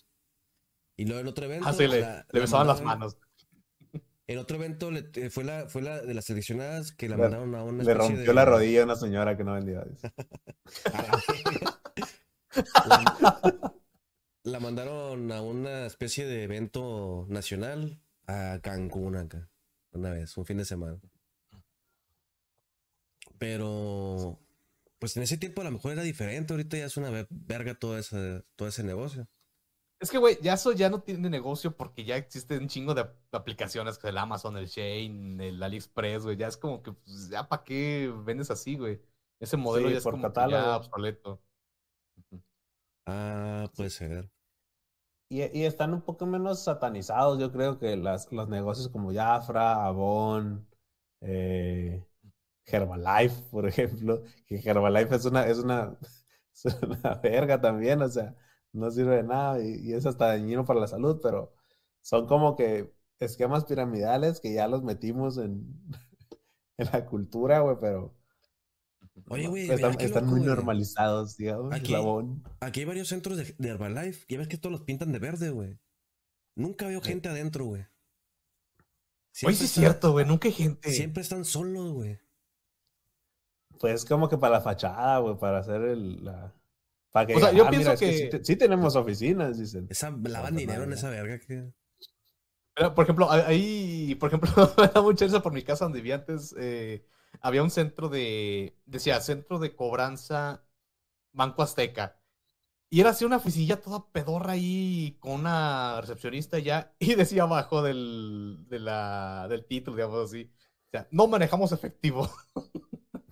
Y 0.98 1.06
luego 1.06 1.22
en 1.22 1.28
otro 1.28 1.46
evento... 1.46 1.68
Ah, 1.70 1.74
sí, 1.74 1.88
le, 1.88 2.02
la- 2.02 2.26
le 2.32 2.40
la 2.40 2.40
besaban 2.42 2.66
las 2.68 2.82
manos. 2.82 3.18
En 4.26 4.40
otro 4.40 4.58
evento 4.58 4.90
le- 4.92 5.10
eh, 5.14 5.30
fue, 5.30 5.44
la, 5.44 5.70
fue 5.70 5.84
la 5.84 6.02
de 6.02 6.14
las 6.14 6.26
seleccionadas 6.26 6.92
que 6.92 7.08
la 7.08 7.16
Le- 7.16 7.22
mandaron 7.22 7.54
a 7.56 7.64
una 7.64 7.84
Le 7.84 7.94
rompió 7.94 8.18
de- 8.18 8.34
la 8.34 8.46
rodilla 8.46 8.82
a 8.82 8.86
una 8.86 8.96
señora 8.96 9.38
que 9.38 9.44
no 9.44 9.54
vendía. 9.54 9.84
dice. 9.86 10.12
la, 12.88 13.74
la 14.48 14.60
mandaron 14.60 15.32
a 15.32 15.42
una 15.42 15.86
especie 15.86 16.26
de 16.26 16.44
evento 16.44 17.26
nacional 17.30 18.02
a 18.28 18.60
Cancún 18.62 19.16
acá. 19.16 19.50
Una 19.92 20.12
vez, 20.12 20.38
un 20.38 20.46
fin 20.46 20.58
de 20.58 20.66
semana. 20.66 21.00
Pero, 23.38 24.40
pues 25.00 25.16
en 25.18 25.24
ese 25.24 25.38
tiempo 25.38 25.62
a 25.62 25.66
lo 25.66 25.72
mejor 25.72 25.92
era 25.94 26.02
diferente. 26.04 26.54
Ahorita 26.54 26.78
ya 26.78 26.86
es 26.86 26.98
una 26.98 27.10
ve- 27.10 27.28
verga 27.30 27.76
todo 27.76 27.98
ese, 27.98 28.44
todo 28.56 28.68
ese 28.68 28.84
negocio. 28.84 29.28
Es 30.00 30.12
que, 30.12 30.18
güey, 30.20 30.38
ya 30.42 30.54
eso 30.54 30.72
ya 30.74 30.90
no 30.90 31.02
tiene 31.02 31.30
negocio 31.30 31.76
porque 31.76 32.06
ya 32.06 32.18
existen 32.18 32.62
un 32.64 32.68
chingo 32.70 32.94
de 32.94 33.02
ap- 33.02 33.36
aplicaciones, 33.36 33.98
que 33.98 34.10
el 34.10 34.18
Amazon, 34.18 34.56
el 34.58 34.68
Shane, 34.68 35.48
el 35.50 35.62
AliExpress, 35.62 36.24
güey. 36.24 36.38
Ya 36.38 36.48
es 36.48 36.58
como 36.58 36.84
que, 36.84 36.92
pues, 36.94 37.30
ya 37.30 37.48
para 37.50 37.64
qué 37.64 38.14
vendes 38.24 38.52
así, 38.52 38.78
güey. 38.78 39.02
Ese 39.40 39.58
modelo 39.58 39.88
Sí, 39.88 39.94
ya 39.94 39.98
es 40.00 40.04
como 40.04 40.32
que 40.32 40.52
ya 40.52 40.78
obsoleto. 40.78 41.42
Ah, 43.06 43.72
puede 43.76 43.90
ser. 43.90 44.30
Y, 45.30 45.42
están 45.66 45.94
un 45.94 46.02
poco 46.02 46.26
menos 46.26 46.64
satanizados, 46.64 47.40
yo 47.40 47.52
creo 47.52 47.78
que 47.80 47.98
las, 47.98 48.32
los 48.32 48.48
negocios 48.48 48.88
como 48.90 49.14
Jafra, 49.14 49.86
Avon, 49.86 50.66
eh, 51.22 52.06
Herbalife, 52.66 53.44
por 53.52 53.68
ejemplo, 53.68 54.24
que 54.48 54.58
Herbalife 54.58 55.16
es 55.16 55.26
una, 55.26 55.46
es 55.48 55.60
una, 55.60 55.98
es 56.64 56.66
una 56.84 57.16
verga 57.16 57.60
también, 57.62 58.02
o 58.02 58.10
sea, 58.10 58.36
no 58.74 58.90
sirve 58.92 59.18
de 59.18 59.24
nada 59.24 59.62
y, 59.62 59.90
y 59.90 59.94
es 59.94 60.06
hasta 60.06 60.28
dañino 60.28 60.66
para 60.66 60.80
la 60.82 60.88
salud, 60.88 61.20
pero 61.22 61.54
son 62.02 62.28
como 62.28 62.56
que 62.56 62.94
esquemas 63.20 63.66
piramidales 63.66 64.40
que 64.40 64.54
ya 64.54 64.68
los 64.68 64.84
metimos 64.84 65.38
en, 65.38 65.82
en 66.78 66.88
la 66.94 67.06
cultura, 67.06 67.60
güey, 67.60 67.78
pero 67.82 68.16
Oye, 69.30 69.48
güey, 69.48 69.64
están, 69.64 69.78
mira 69.78 69.96
qué 69.98 70.06
están 70.06 70.26
loco, 70.26 70.36
muy 70.38 70.46
normalizados, 70.46 71.38
digamos, 71.38 71.74
Aquí-. 71.74 71.96
Aquí 72.60 72.80
hay 72.82 72.86
varios 72.86 73.08
centros 73.08 73.38
de, 73.38 73.56
de 73.58 73.70
Herbalife. 73.70 74.26
Ya 74.30 74.38
ves 74.38 74.48
que 74.48 74.58
todos 74.58 74.72
los 74.72 74.82
pintan 74.82 75.12
de 75.12 75.20
verde, 75.20 75.50
güey. 75.50 75.78
Nunca 76.56 76.88
veo 76.88 77.02
Sí. 77.02 77.10
gente 77.10 77.30
adentro, 77.30 77.66
güey. 77.66 77.82
Oye, 77.82 77.90
Siempre 79.32 79.56
sí 79.58 79.64
es 79.66 79.70
están- 79.72 79.84
cierto, 79.84 80.12
güey. 80.12 80.26
Nunca 80.26 80.48
hay 80.48 80.54
gente. 80.54 80.92
Siempre 80.92 81.22
están 81.22 81.46
solos, 81.46 81.92
güey. 81.94 82.20
Pues 83.80 84.06
como 84.06 84.28
que 84.28 84.38
para 84.38 84.54
la 84.56 84.62
fachada, 84.62 85.20
güey, 85.20 85.38
para 85.38 85.60
hacer 85.60 85.82
el, 85.82 86.24
la... 86.26 86.54
Para 87.12 87.28
que, 87.28 87.36
O 87.36 87.40
sea, 87.40 87.52
yo 87.52 87.66
ah, 87.66 87.70
pienso 87.70 87.90
mira, 87.92 87.94
es 87.94 88.00
que 88.00 88.18
sí, 88.18 88.30
te- 88.30 88.44
sí 88.44 88.56
tenemos 88.56 88.96
oficinas, 88.96 89.58
dicen. 89.60 89.88
Esa, 89.90 90.10
lavan 90.12 90.56
dinero 90.56 90.84
en 90.84 90.94
esa 90.94 91.10
verga 91.10 91.40
que. 91.40 91.72
Pero, 92.76 92.94
por 92.96 93.04
ejemplo, 93.06 93.32
a- 93.32 93.48
ahí, 93.48 94.16
por 94.16 94.30
ejemplo, 94.30 94.50
me 94.78 94.88
da 94.88 95.02
mucha 95.02 95.26
risa 95.26 95.42
por 95.42 95.54
mi 95.54 95.64
casa 95.64 95.86
donde 95.86 96.00
vivía 96.00 96.16
antes. 96.16 96.54
eh, 96.60 97.06
había 97.42 97.64
un 97.64 97.72
centro 97.72 98.10
de, 98.10 98.78
decía, 98.86 99.20
centro 99.22 99.60
de 99.60 99.76
cobranza 99.76 100.64
Banco 101.34 101.64
Azteca. 101.64 102.20
Y 102.90 103.02
era 103.02 103.10
así 103.10 103.26
una 103.26 103.38
oficina 103.38 103.78
toda 103.78 104.10
pedorra 104.12 104.54
ahí 104.54 105.18
con 105.20 105.34
una 105.34 106.00
recepcionista 106.02 106.60
ya. 106.60 106.96
Y 107.00 107.16
decía 107.16 107.44
abajo 107.44 107.82
del, 107.82 108.66
de 108.70 108.80
la, 108.80 109.48
del 109.50 109.66
título, 109.66 109.98
digamos 109.98 110.30
así. 110.30 110.52
O 110.88 110.90
sea, 110.92 111.08
no 111.12 111.28
manejamos 111.28 111.72
efectivo. 111.72 112.30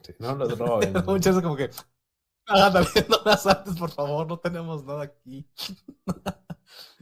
Sí, 0.02 0.14
no 0.20 0.36
los 0.36 0.58
roben. 0.58 0.94
Me 0.94 1.00
da 1.00 1.06
mucha 1.08 1.30
risa 1.32 1.42
como 1.42 1.56
que, 1.56 1.70
ándale, 2.48 2.88
no 3.10 3.18
las 3.26 3.48
antes, 3.48 3.76
por 3.78 3.92
favor, 3.92 4.28
no 4.28 4.40
tenemos 4.40 4.84
nada 4.86 5.04
aquí. 5.04 5.48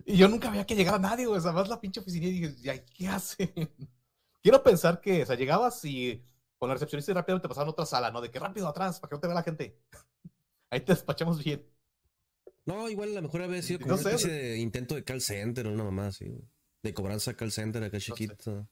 y 0.05 0.17
yo 0.17 0.27
nunca 0.27 0.49
veía 0.49 0.65
que 0.65 0.75
llegara 0.75 0.99
nadie, 0.99 1.25
güey. 1.25 1.39
O 1.39 1.41
sea, 1.41 1.51
más 1.51 1.67
la 1.69 1.81
pinche 1.81 1.99
oficina 1.99 2.27
y 2.27 2.31
dije, 2.31 2.55
"Ya, 2.61 2.85
¿qué 2.85 3.07
hacen? 3.07 3.51
Quiero 4.41 4.61
pensar 4.63 5.01
que, 5.01 5.23
o 5.23 5.25
sea, 5.25 5.35
llegabas 5.35 5.83
y 5.85 6.23
con 6.63 6.69
la 6.69 6.75
recepcionista 6.75 7.11
y 7.11 7.15
rápido 7.15 7.41
te 7.41 7.49
pasaban 7.49 7.67
a 7.67 7.71
otra 7.71 7.85
sala, 7.85 8.09
¿no? 8.09 8.21
De 8.21 8.31
que 8.31 8.39
rápido 8.39 8.67
atrás, 8.69 8.99
para 9.01 9.09
que 9.09 9.15
no 9.15 9.19
te 9.19 9.27
vea 9.27 9.35
la 9.35 9.43
gente. 9.43 9.77
Ahí 10.71 10.79
te 10.81 10.93
despachamos 10.93 11.43
bien. 11.43 11.69
No, 12.65 12.89
igual 12.89 13.11
a 13.11 13.15
lo 13.15 13.23
mejor 13.23 13.41
había 13.41 13.61
sido 13.61 13.79
como 13.81 13.95
No 13.95 14.01
una 14.01 14.17
sé, 14.17 14.29
de 14.29 14.57
intento 14.59 14.95
de 14.95 15.03
call 15.03 15.19
center 15.19 15.67
una 15.67 15.83
mamá 15.83 16.07
así, 16.07 16.25
güey. 16.29 16.47
De 16.81 16.93
cobranza 16.93 17.33
call 17.35 17.51
center 17.51 17.83
acá 17.83 17.99
chiquito. 17.99 18.65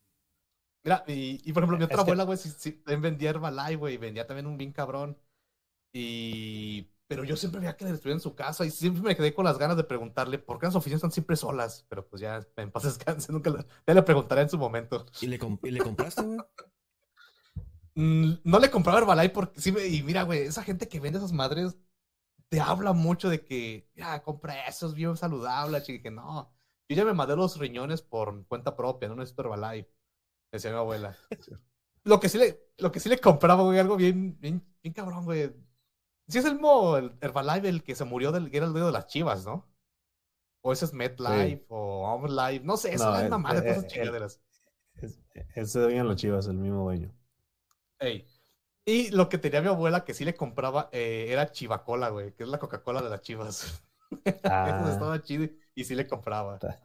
Mira, 0.86 1.04
y, 1.08 1.42
y 1.44 1.52
por 1.54 1.64
ejemplo, 1.64 1.78
mi 1.78 1.84
otra 1.84 1.96
Es 1.96 1.98
que- 1.98 2.02
abuela, 2.04 2.24
güey, 2.24 2.38
sí, 2.38 2.50
sí, 2.58 2.72
también 2.72 3.02
vendía 3.02 3.30
Herbalife, 3.32 3.76
güey, 3.76 3.98
vendía 3.98 4.26
también 4.26 4.48
un 4.48 4.58
bien 4.58 4.72
cabrón. 4.72 5.18
Y 5.94 6.90
pero 7.08 7.26
yo 7.26 7.36
siempre 7.36 7.60
veía 7.60 7.76
que 7.76 7.84
le 7.84 7.92
destruían 7.92 8.22
su 8.22 8.34
casa 8.36 8.66
y 8.66 8.72
siempre 8.72 9.04
me 9.04 9.16
quedé 9.18 9.34
con 9.34 9.44
las 9.44 9.58
ganas 9.58 9.76
de 9.76 9.84
preguntarle 9.84 10.40
por 10.40 10.58
qué 10.60 10.68
las 10.68 10.76
oficinas 10.76 11.00
están 11.00 11.12
siempre 11.12 11.36
solas. 11.36 11.86
Pero 11.90 12.08
pues 12.08 12.22
ya 12.22 12.40
en 12.56 12.72
paz 12.72 12.84
descanse, 12.84 13.32
nunca 13.34 13.50
la- 13.50 13.66
ya 13.86 13.94
le 13.94 14.02
preguntaré 14.04 14.44
en 14.44 14.50
su 14.50 14.58
momento. 14.58 15.06
¿Y 15.20 15.28
le, 15.28 15.38
comp- 15.38 15.60
y 15.68 15.72
le 15.72 15.80
compraste, 15.82 16.22
güey? 16.24 16.40
No 17.96 18.60
le 18.60 18.72
compraba 18.72 19.00
Herbalife 19.00 19.30
porque 19.34 19.60
sí 19.62 19.72
me, 19.72 19.86
y 19.88 20.02
mira, 20.04 20.24
güey, 20.24 20.42
esa 20.44 20.64
gente 20.64 20.88
que 20.88 21.00
vende 21.00 21.18
esas 21.20 21.34
madres 21.34 21.78
te 22.50 22.60
habla 22.60 22.94
mucho 22.94 23.30
de 23.30 23.44
que, 23.44 23.90
ya, 23.96 24.22
compra 24.24 24.68
eso, 24.68 24.88
es 24.88 24.94
bien 24.94 25.16
saludable, 25.18 25.82
chique, 25.84 26.02
que 26.04 26.12
no. 26.12 26.52
Yo 26.90 26.96
ya 26.98 27.06
me 27.06 27.14
mandé 27.14 27.36
los 27.36 27.58
riñones 27.58 28.02
por 28.02 28.46
cuenta 28.48 28.76
propia, 28.76 29.08
no 29.10 29.16
necesito 29.16 29.42
Herbalife, 29.44 29.90
decía 30.52 30.72
mi 30.72 30.78
abuela. 30.78 31.16
Lo 32.04 32.20
que 32.20 32.30
sí 32.30 32.40
le, 32.40 32.60
lo 32.80 32.92
que 32.92 33.00
sí 33.00 33.10
le 33.10 33.20
compraba, 33.20 33.62
güey, 33.64 33.78
algo 33.78 33.96
bien, 33.96 34.36
bien, 34.40 34.66
bien 34.82 34.94
cabrón, 34.94 35.24
güey. 35.24 35.54
Sí 36.28 36.40
es 36.40 36.46
el 36.46 36.54
mismo 36.54 36.98
el 36.98 37.16
Herbalife 37.22 37.70
el 37.70 37.84
que 37.84 37.94
se 37.94 38.06
murió 38.06 38.32
del, 38.32 38.50
que 38.50 38.58
era 38.58 38.66
el 38.66 38.72
dueño 38.72 38.88
de 38.88 38.92
las 38.92 39.06
chivas, 39.06 39.46
¿no? 39.46 39.70
O 40.64 40.74
ese 40.74 40.86
es 40.86 40.94
MetLife 40.94 41.66
o 41.70 42.08
OmLife, 42.12 42.66
no 42.66 42.76
sé, 42.78 42.94
es 42.96 43.02
No, 43.02 43.10
una 43.12 43.22
el- 43.22 43.30
mamada 43.30 43.62
de 43.62 43.68
el- 43.68 43.72
esas 43.74 43.84
el- 43.86 43.90
chingaderas. 43.92 44.42
Es- 44.96 45.20
ese 45.56 45.80
dueño 45.80 46.00
de 46.00 46.04
los 46.10 46.16
chivas, 46.16 46.48
el 46.48 46.58
mismo 46.58 46.84
dueño. 46.86 47.14
Ey. 48.02 48.28
Y 48.86 49.12
lo 49.12 49.30
que 49.30 49.38
tenía 49.38 49.62
mi 49.62 49.68
abuela 49.70 50.06
que 50.06 50.14
sí 50.16 50.26
le 50.26 50.36
compraba 50.36 50.90
eh, 50.94 51.28
era 51.30 51.52
Chivacola, 51.52 52.10
güey, 52.10 52.34
que 52.36 52.44
es 52.44 52.50
la 52.50 52.60
Coca-Cola 52.60 53.02
de 53.02 53.10
las 53.10 53.22
chivas. 53.22 53.84
Eso 54.26 54.42
Ah, 54.44 54.80
estaba 54.90 55.22
chido 55.24 55.48
y 55.76 55.86
sí 55.86 55.96
le 55.96 56.08
compraba. 56.08 56.56
Está- 56.56 56.80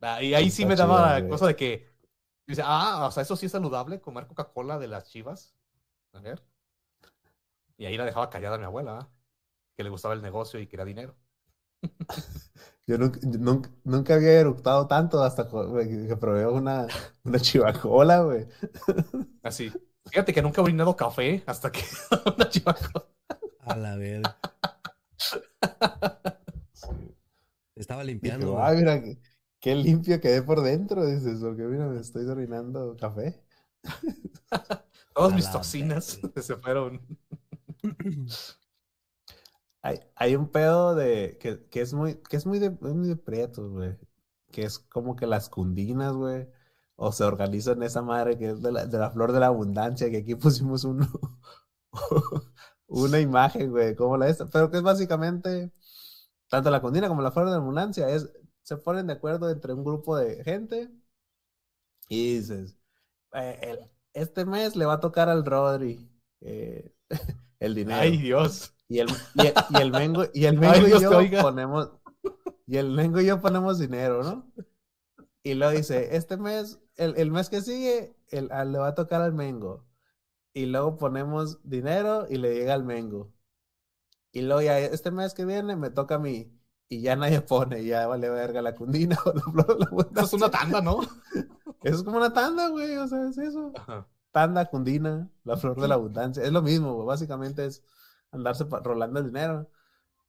Ah, 0.00 0.22
y 0.22 0.34
ahí 0.34 0.50
sí 0.50 0.64
me 0.66 0.76
daba 0.76 1.00
chido, 1.00 1.06
la 1.20 1.20
güey. 1.20 1.28
cosa 1.28 1.46
de 1.46 1.56
que, 1.56 1.88
dice, 2.46 2.62
ah, 2.64 3.06
o 3.08 3.10
sea, 3.10 3.22
eso 3.24 3.36
sí 3.36 3.46
es 3.46 3.52
saludable, 3.52 4.00
comer 4.00 4.26
Coca-Cola 4.26 4.78
de 4.78 4.88
las 4.88 5.10
chivas. 5.10 5.54
A 6.12 6.20
ver. 6.20 6.42
Y 7.78 7.86
ahí 7.86 7.96
la 7.96 8.04
dejaba 8.04 8.28
callada 8.30 8.58
mi 8.58 8.64
abuela, 8.64 8.98
¿ah? 9.00 9.10
que 9.76 9.84
le 9.84 9.90
gustaba 9.90 10.14
el 10.14 10.22
negocio 10.22 10.60
y 10.60 10.66
quería 10.68 10.84
dinero. 10.86 11.16
Yo 12.86 12.96
nunca, 12.96 13.20
nunca, 13.22 13.70
nunca 13.84 14.14
había 14.14 14.40
eructado 14.40 14.86
tanto 14.86 15.22
hasta 15.22 15.44
que, 15.46 16.16
probé 16.16 16.46
una, 16.46 16.86
una 17.22 17.38
chivacola, 17.38 18.22
güey. 18.22 18.46
Así. 19.42 19.70
Fíjate 20.10 20.32
que 20.32 20.40
nunca 20.40 20.60
he 20.60 20.64
orinado 20.64 20.96
café 20.96 21.42
hasta 21.46 21.70
que 21.70 21.82
una 22.36 22.48
Chivacola. 22.48 23.06
A 23.60 23.76
la 23.76 23.96
verga. 23.96 24.38
Estaba 27.76 28.02
Dije, 28.04 28.12
limpiando, 28.12 28.62
ay, 28.62 28.78
mira, 28.78 29.02
qué, 29.02 29.18
qué 29.60 29.74
limpio 29.74 30.20
quedé 30.20 30.42
por 30.42 30.62
dentro, 30.62 31.06
dices, 31.06 31.40
porque 31.40 31.62
mira, 31.64 31.86
me 31.86 32.00
estoy 32.00 32.24
orinando 32.26 32.96
café. 32.96 33.44
Todas 35.14 35.32
A 35.32 35.36
mis 35.36 35.50
toxinas 35.50 36.20
se 36.40 36.56
fueron. 36.56 37.00
Hay, 39.82 40.00
hay 40.16 40.36
un 40.36 40.50
pedo 40.50 40.94
de 40.94 41.38
que, 41.40 41.64
que 41.68 41.80
es 41.80 41.94
muy, 41.94 42.16
que 42.22 42.36
es 42.36 42.46
muy 42.46 42.58
de, 42.58 42.70
muy 42.70 43.08
de 43.08 43.16
prietos, 43.16 43.70
güey. 43.70 43.96
Que 44.50 44.62
es 44.64 44.78
como 44.78 45.16
que 45.16 45.26
las 45.26 45.48
cundinas, 45.48 46.14
güey. 46.14 46.48
O 46.96 47.12
se 47.12 47.24
organizan 47.24 47.82
esa 47.82 48.02
madre 48.02 48.38
que 48.38 48.50
es 48.50 48.62
de 48.62 48.72
la, 48.72 48.86
de 48.86 48.98
la 48.98 49.10
flor 49.10 49.32
de 49.32 49.40
la 49.40 49.46
abundancia, 49.48 50.10
que 50.10 50.18
aquí 50.18 50.34
pusimos 50.36 50.84
uno, 50.84 51.06
una 52.88 53.20
imagen, 53.20 53.70
güey, 53.70 53.94
como 53.96 54.16
la 54.16 54.28
esta, 54.28 54.46
pero 54.46 54.70
que 54.70 54.78
es 54.78 54.82
básicamente, 54.82 55.72
tanto 56.48 56.70
la 56.70 56.80
cundina 56.82 57.08
como 57.08 57.22
la 57.22 57.32
flor 57.32 57.46
de 57.46 57.52
la 57.52 57.58
abundancia, 57.58 58.08
es, 58.10 58.30
se 58.62 58.76
ponen 58.78 59.06
de 59.08 59.14
acuerdo 59.14 59.50
entre 59.50 59.72
un 59.74 59.84
grupo 59.84 60.16
de 60.18 60.44
gente 60.44 60.90
y 62.08 62.34
dices, 62.36 62.76
eh, 63.34 63.58
el- 63.62 63.90
este 64.14 64.44
mes 64.44 64.76
le 64.76 64.86
va 64.86 64.94
a 64.94 65.00
tocar 65.00 65.28
al 65.28 65.44
Rodri 65.44 66.10
eh, 66.40 66.92
el 67.60 67.74
dinero. 67.74 68.00
Ay, 68.00 68.16
Dios. 68.18 68.74
Y 68.88 69.00
el, 69.00 69.08
y 69.34 69.46
el, 69.46 69.54
y 69.70 69.76
el 69.82 69.90
Mengo, 69.92 70.24
y 70.32 70.44
el 70.46 70.58
Mengo 70.58 70.86
y 70.88 71.00
yo 71.00 71.16
oiga. 71.16 71.42
ponemos, 71.42 71.90
y 72.66 72.76
el 72.78 72.90
Mengo 72.90 73.20
y 73.20 73.26
yo 73.26 73.40
ponemos 73.40 73.78
dinero, 73.78 74.22
¿no? 74.22 74.50
Y 75.42 75.54
luego 75.54 75.72
dice, 75.76 76.16
este 76.16 76.36
mes, 76.36 76.78
el, 76.96 77.14
el 77.16 77.30
mes 77.30 77.48
que 77.50 77.60
sigue, 77.62 78.16
el, 78.28 78.50
al- 78.50 78.72
le 78.72 78.78
va 78.78 78.88
a 78.88 78.94
tocar 78.94 79.20
al 79.22 79.32
Mengo. 79.34 79.86
Y 80.54 80.66
luego 80.66 80.96
ponemos 80.96 81.58
dinero 81.62 82.26
y 82.28 82.38
le 82.38 82.54
llega 82.54 82.74
al 82.74 82.84
Mengo. 82.84 83.32
Y 84.32 84.42
luego 84.42 84.62
ya 84.62 84.78
este 84.78 85.10
mes 85.10 85.34
que 85.34 85.44
viene 85.44 85.76
me 85.76 85.90
toca 85.90 86.16
a 86.16 86.18
mí. 86.18 86.52
Y 86.88 87.02
ya 87.02 87.16
nadie 87.16 87.42
pone, 87.42 87.84
ya 87.84 88.06
vale 88.06 88.30
verga 88.30 88.62
la 88.62 88.74
cundina 88.74 89.18
o 89.26 89.32
la 89.34 89.66
la 89.78 90.22
Eso 90.22 90.24
es 90.24 90.32
una 90.32 90.50
tanda, 90.50 90.80
¿no? 90.80 91.00
Eso 91.82 91.96
es 91.98 92.02
como 92.02 92.16
una 92.16 92.32
tanda, 92.32 92.68
güey, 92.68 92.96
o 92.96 93.06
sea, 93.06 93.28
es 93.28 93.36
eso 93.38 93.72
Ajá. 93.76 94.08
tanda, 94.32 94.64
cundina, 94.66 95.30
la 95.44 95.56
flor 95.58 95.78
de 95.80 95.86
la 95.88 95.94
abundancia. 95.96 96.42
Es 96.42 96.50
lo 96.50 96.62
mismo, 96.62 96.94
güey, 96.94 97.06
Básicamente 97.06 97.66
es 97.66 97.82
andarse 98.30 98.64
rolando 98.82 99.20
el 99.20 99.26
dinero. 99.26 99.70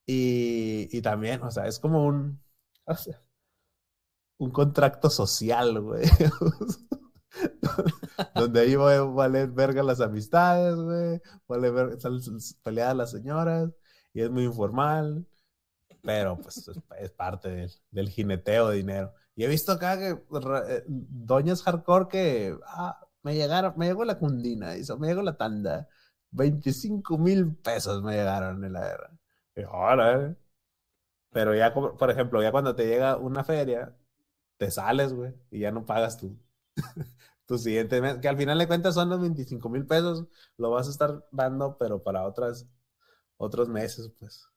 Y, 0.05 0.89
y 0.95 1.01
también, 1.01 1.43
o 1.43 1.51
sea, 1.51 1.67
es 1.67 1.79
como 1.79 2.05
un, 2.05 2.41
o 2.85 2.95
sea, 2.95 3.21
un 4.37 4.51
contrato 4.51 5.09
social, 5.09 5.79
güey. 5.81 6.05
Donde 8.35 8.61
ahí 8.61 8.75
va 8.75 8.95
a 8.95 9.01
valer 9.01 9.49
verga 9.49 9.83
las 9.83 10.01
amistades, 10.01 10.75
güey. 10.75 11.21
Vale 11.47 11.69
ver, 11.71 11.89
están 11.89 12.19
peleadas 12.63 12.95
las 12.95 13.11
señoras. 13.11 13.69
Y 14.13 14.21
es 14.21 14.31
muy 14.31 14.45
informal. 14.45 15.27
Pero 16.01 16.37
pues 16.37 16.67
es, 16.67 16.79
es 16.99 17.11
parte 17.11 17.49
del, 17.49 17.71
del 17.91 18.09
jineteo 18.09 18.69
de 18.69 18.77
dinero. 18.77 19.13
Y 19.35 19.43
he 19.45 19.47
visto 19.47 19.71
acá 19.71 19.97
que 19.97 20.09
eh, 20.09 20.83
doñas 20.87 21.63
hardcore 21.63 22.07
que 22.09 22.57
ah, 22.65 22.99
me 23.23 23.35
llegaron, 23.35 23.73
me 23.77 23.87
llegó 23.87 24.03
la 24.03 24.19
cundina, 24.19 24.75
hizo, 24.75 24.97
me 24.97 25.07
llegó 25.07 25.21
la 25.21 25.37
tanda. 25.37 25.87
25 26.31 27.17
mil 27.17 27.55
pesos 27.55 28.03
me 28.03 28.13
llegaron 28.13 28.63
en 28.63 28.73
la 28.73 28.81
guerra. 28.87 29.11
Y, 29.55 29.63
"Órale". 29.63 30.35
Pero 31.31 31.55
ya, 31.55 31.73
por 31.73 32.09
ejemplo, 32.11 32.41
ya 32.41 32.51
cuando 32.51 32.75
te 32.75 32.87
llega 32.87 33.17
una 33.17 33.43
feria, 33.43 33.95
te 34.57 34.71
sales, 34.71 35.13
güey, 35.13 35.33
y 35.51 35.59
ya 35.61 35.71
no 35.71 35.85
pagas 35.85 36.17
tu, 36.17 36.37
tu 37.47 37.57
siguiente 37.57 38.01
mes, 38.01 38.17
que 38.19 38.29
al 38.29 38.37
final 38.37 38.57
de 38.59 38.67
cuentas 38.67 38.95
son 38.95 39.09
los 39.09 39.21
25 39.21 39.69
mil 39.69 39.85
pesos, 39.85 40.25
lo 40.57 40.71
vas 40.71 40.87
a 40.87 40.91
estar 40.91 41.25
dando, 41.31 41.77
pero 41.77 42.03
para 42.03 42.25
otras, 42.25 42.67
otros 43.37 43.69
meses, 43.69 44.11
pues. 44.19 44.47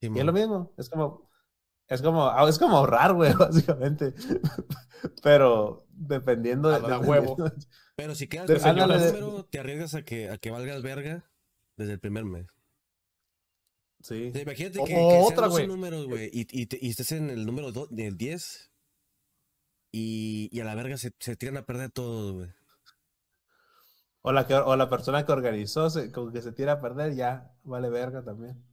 Y 0.00 0.18
es 0.18 0.24
lo 0.24 0.32
mismo, 0.32 0.72
es 0.76 0.88
como, 0.90 1.30
es 1.88 2.02
como, 2.02 2.26
ah, 2.28 2.48
es 2.48 2.58
como 2.58 2.78
ahorrar, 2.78 3.14
güey, 3.14 3.32
básicamente. 3.38 4.14
Pero 5.22 5.86
dependiendo 5.98 6.68
de, 6.70 6.80
la 6.88 6.98
huevo. 7.00 7.36
Pero 7.96 8.14
si 8.14 8.28
quedas 8.28 8.46
De- 8.48 8.58
con 8.60 8.78
el 8.78 8.88
de- 8.88 9.12
número, 9.12 9.44
te 9.46 9.58
arriesgas 9.58 9.94
a 9.94 10.02
que, 10.04 10.30
a 10.30 10.38
que 10.38 10.50
valgas 10.50 10.82
verga 10.82 11.30
desde 11.76 11.92
el 11.94 12.00
primer 12.00 12.24
mes. 12.24 12.46
Sí. 14.02 14.32
Imagínate 14.34 14.78
O- 14.78 14.84
que, 14.84 14.94
o 14.94 15.08
que 15.08 15.14
sean 15.14 15.24
otra, 15.32 15.46
12 15.48 15.50
güey. 15.50 15.66
números, 15.66 16.06
güey, 16.06 16.30
y, 16.32 16.46
y, 16.50 16.88
estés 16.90 17.12
en 17.12 17.30
el 17.30 17.44
número 17.44 17.72
do- 17.72 17.88
del 17.90 18.16
10 18.16 18.70
y, 19.90 20.48
y 20.52 20.60
a 20.60 20.64
la 20.64 20.74
verga 20.76 20.96
se, 20.96 21.12
se 21.18 21.36
tiran 21.36 21.56
a 21.56 21.66
perder 21.66 21.90
todo, 21.90 22.34
güey. 22.34 22.50
O 24.22 24.32
la, 24.32 24.46
que, 24.46 24.54
o 24.54 24.76
la 24.76 24.88
persona 24.90 25.24
que 25.24 25.32
organizó, 25.32 25.90
se, 25.90 26.12
como 26.12 26.30
que 26.32 26.42
se 26.42 26.52
tira 26.52 26.72
a 26.74 26.80
perder, 26.80 27.14
ya 27.14 27.54
vale 27.64 27.88
verga 27.90 28.22
también. 28.22 28.64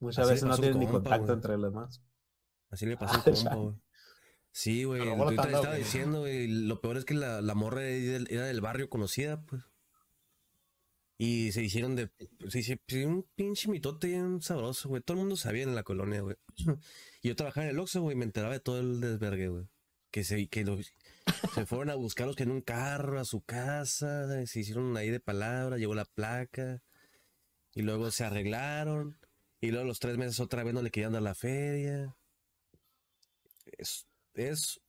Muchas 0.00 0.24
Así 0.24 0.32
veces 0.34 0.48
no 0.48 0.56
tienen 0.56 0.78
ni 0.78 0.86
compa, 0.86 1.00
contacto 1.10 1.32
entre 1.34 1.56
los 1.58 1.70
demás. 1.72 2.02
Así 2.70 2.86
le 2.86 2.96
pasó 2.96 3.14
a 3.14 3.16
un 3.16 3.22
Ah, 3.24 3.24
compa, 3.24 3.40
ya. 3.50 3.54
güey. 3.54 3.74
Sí, 4.52 4.84
güey. 4.84 5.00
Twitter 5.02 5.46
estaba 5.46 5.68
güey. 5.68 5.78
diciendo, 5.78 6.20
güey. 6.20 6.46
Lo 6.48 6.80
peor 6.80 6.96
es 6.96 7.04
que 7.04 7.14
la, 7.14 7.40
la 7.40 7.54
morra 7.54 7.84
era 7.86 8.44
del, 8.44 8.60
barrio 8.60 8.90
conocida, 8.90 9.40
pues. 9.42 9.62
Y 11.18 11.52
se 11.52 11.62
hicieron 11.62 11.96
de. 11.96 12.10
Se 12.48 12.60
hizo 12.60 12.74
un 13.06 13.28
pinche 13.34 13.68
mitote 13.68 14.08
bien 14.08 14.40
sabroso, 14.40 14.88
güey. 14.88 15.02
Todo 15.02 15.16
el 15.16 15.20
mundo 15.20 15.36
sabía 15.36 15.62
en 15.64 15.74
la 15.74 15.82
colonia, 15.82 16.22
güey. 16.22 16.36
Y 17.22 17.28
yo 17.28 17.36
trabajaba 17.36 17.66
en 17.66 17.70
el 17.72 17.78
Oxxo, 17.78 18.00
güey. 18.02 18.16
y 18.16 18.18
Me 18.18 18.24
enteraba 18.24 18.54
de 18.54 18.60
todo 18.60 18.80
el 18.80 19.00
desvergue, 19.00 19.48
güey. 19.48 19.68
Que 20.10 20.24
se, 20.24 20.48
que 20.48 20.64
los- 20.64 20.92
se 21.54 21.66
fueron 21.66 21.90
a 21.90 21.94
buscarlos 21.94 22.34
que 22.36 22.42
en 22.42 22.50
un 22.50 22.62
carro 22.62 23.20
a 23.20 23.24
su 23.24 23.42
casa. 23.42 24.46
Se 24.46 24.60
hicieron 24.60 24.96
ahí 24.96 25.10
de 25.10 25.20
palabra. 25.20 25.76
Llegó 25.76 25.94
la 25.94 26.06
placa. 26.06 26.82
Y 27.74 27.82
luego 27.82 28.10
se 28.10 28.24
arreglaron. 28.24 29.18
Y 29.60 29.70
luego 29.70 29.86
los 29.86 30.00
tres 30.00 30.16
meses 30.16 30.40
otra 30.40 30.64
vez 30.64 30.72
no 30.74 30.82
le 30.82 30.90
querían 30.90 31.12
dar 31.12 31.22
la 31.22 31.34
feria. 31.34 32.16
Es, 33.78 34.06
es 34.34 34.80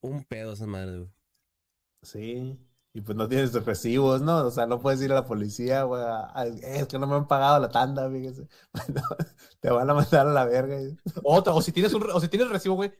un 0.00 0.24
pedo 0.24 0.52
esa 0.52 0.66
madre, 0.66 0.98
güey. 0.98 1.10
Sí. 2.02 2.58
Y 2.94 3.00
pues 3.00 3.16
no 3.16 3.28
tienes 3.28 3.52
recibos, 3.52 4.22
¿no? 4.22 4.46
O 4.46 4.50
sea, 4.50 4.66
no 4.66 4.80
puedes 4.80 5.00
ir 5.02 5.12
a 5.12 5.16
la 5.16 5.24
policía, 5.24 5.84
güey. 5.84 6.02
Es 6.62 6.88
que 6.88 6.98
no 6.98 7.06
me 7.06 7.16
han 7.16 7.28
pagado 7.28 7.60
la 7.60 7.68
tanda, 7.68 8.10
fíjese. 8.10 8.48
Bueno, 8.88 9.02
te 9.60 9.70
van 9.70 9.90
a 9.90 9.94
mandar 9.94 10.26
a 10.26 10.32
la 10.32 10.44
verga. 10.46 10.78
Otra, 11.22 11.52
o 11.52 11.62
si 11.62 11.72
tienes 11.72 11.92
un, 11.92 12.10
o 12.10 12.20
si 12.20 12.28
tienes 12.28 12.48
recibo, 12.48 12.76
güey. 12.76 12.92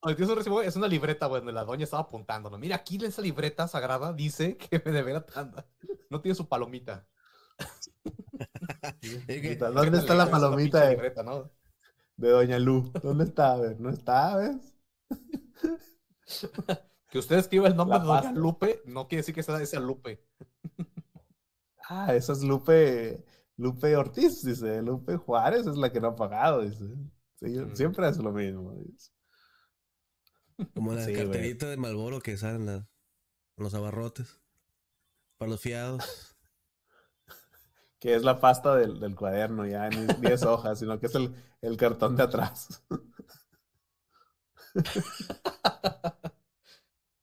O 0.00 0.10
si 0.10 0.14
tienes 0.14 0.30
un 0.30 0.36
recibo, 0.36 0.56
güey, 0.56 0.68
es 0.68 0.76
una 0.76 0.86
libreta, 0.86 1.26
güey, 1.26 1.40
donde 1.40 1.52
la 1.52 1.64
doña 1.64 1.84
estaba 1.84 2.02
apuntando. 2.02 2.50
¿no? 2.50 2.58
Mira, 2.58 2.76
aquí 2.76 2.96
en 2.96 3.06
esa 3.06 3.22
libreta 3.22 3.66
sagrada 3.66 4.12
dice 4.12 4.56
que 4.56 4.80
me 4.84 4.92
debe 4.92 5.14
la 5.14 5.24
tanda. 5.24 5.66
No 6.10 6.20
tiene 6.20 6.36
su 6.36 6.48
palomita. 6.48 7.08
¿Dónde 9.58 9.98
está 9.98 10.14
la 10.14 10.30
palomita 10.30 10.82
de, 10.82 10.90
libreta, 10.90 11.22
¿no? 11.22 11.50
de 12.16 12.30
Doña 12.30 12.58
Lu? 12.58 12.92
¿Dónde 13.02 13.24
está? 13.24 13.54
A 13.54 13.56
ver, 13.56 13.80
¿no 13.80 13.90
está? 13.90 14.36
¿Ves? 14.36 14.75
Que 17.08 17.18
usted 17.20 17.36
escriba 17.36 17.68
el 17.68 17.76
nombre 17.76 17.98
de 18.00 18.04
Doña. 18.04 18.32
Lupe 18.32 18.82
no 18.84 19.06
quiere 19.06 19.20
decir 19.20 19.34
que 19.34 19.42
sea 19.44 19.60
esa 19.62 19.78
Lupe. 19.78 20.26
Ah, 21.88 22.12
esa 22.14 22.32
es 22.32 22.42
Lupe, 22.42 23.24
Lupe 23.56 23.96
Ortiz, 23.96 24.44
dice. 24.44 24.82
Lupe 24.82 25.16
Juárez 25.16 25.66
es 25.66 25.76
la 25.76 25.92
que 25.92 26.00
no 26.00 26.08
ha 26.08 26.16
pagado, 26.16 26.62
dice. 26.62 26.84
Sí, 27.36 27.46
Mm. 27.60 27.76
Siempre 27.76 28.08
es 28.08 28.16
lo 28.18 28.32
mismo. 28.32 28.72
dice. 28.74 29.12
Como 30.74 30.94
la 30.94 31.04
Sí, 31.04 31.12
güey. 31.12 31.24
carterita 31.24 31.66
de 31.68 31.76
Malboro 31.76 32.20
que 32.20 32.36
sale 32.36 32.56
en, 32.56 32.66
la- 32.66 32.74
en 32.76 33.62
los 33.64 33.74
abarrotes. 33.74 34.40
Para 35.38 35.50
los 35.52 35.60
fiados. 35.60 36.00
Que 37.98 38.14
es 38.14 38.22
la 38.22 38.40
pasta 38.40 38.76
del, 38.76 39.00
del 39.00 39.16
cuaderno, 39.16 39.64
ya 39.66 39.88
ni 39.88 40.06
10 40.20 40.42
hojas, 40.44 40.78
sino 40.80 41.00
que 41.00 41.06
es 41.06 41.14
el, 41.14 41.34
el 41.62 41.76
cartón 41.78 42.14
de 42.14 42.24
atrás. 42.24 42.84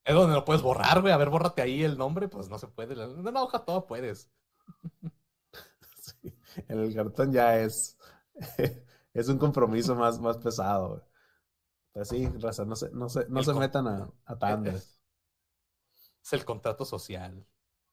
Es 0.06 0.16
donde 0.16 0.34
lo 0.36 0.46
puedes 0.46 0.62
borrar, 0.62 1.02
güey. 1.02 1.14
A 1.14 1.18
ver, 1.18 1.30
bórrate 1.30 1.62
ahí 1.62 1.84
el 1.84 1.98
nombre. 1.98 2.28
Pues 2.28 2.50
no 2.50 2.58
se 2.60 2.68
puede. 2.68 2.94
En 2.94 3.20
una 3.28 3.42
hoja 3.44 3.66
todo 3.66 3.86
puedes. 3.88 4.30
Sí, 5.98 6.34
En 6.68 6.80
el 6.80 6.94
cartón 6.94 7.32
ya 7.32 7.60
es, 7.60 7.98
es 9.14 9.28
un 9.30 9.38
compromiso 9.38 9.96
más, 9.96 10.20
más 10.20 10.38
pesado. 10.38 10.90
güey. 10.90 11.02
Pues 11.94 12.10
sí, 12.10 12.28
raza, 12.40 12.66
no 12.66 12.76
se, 12.76 12.92
no 12.92 13.10
se, 13.10 13.28
no 13.30 13.40
El 13.40 13.46
se 13.46 13.54
metan 13.54 13.88
a, 13.88 14.10
a 14.26 14.38
tandas. 14.40 15.00
Es 16.24 16.34
el 16.34 16.44
contrato 16.44 16.86
social. 16.86 17.46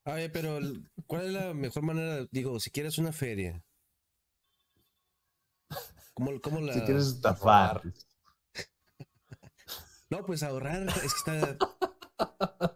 A 0.05 0.15
ver, 0.15 0.33
pero 0.33 0.57
el- 0.59 0.91
¿cuál 1.07 1.27
es 1.27 1.33
la 1.33 1.53
mejor 1.55 1.83
manera? 1.83 2.27
Digo, 2.31 2.59
si 2.61 2.71
quieres 2.71 2.99
una 2.99 3.13
feria. 3.13 3.63
¿Cómo, 6.15 6.41
cómo 6.41 6.61
la...? 6.61 6.73
Si 6.75 6.81
quieres 6.83 7.07
estafar. 7.07 7.83
No, 10.11 10.25
pues 10.25 10.43
ahorrar. 10.43 10.83
Es 11.05 11.15
que 11.15 11.31
está... 11.31 11.57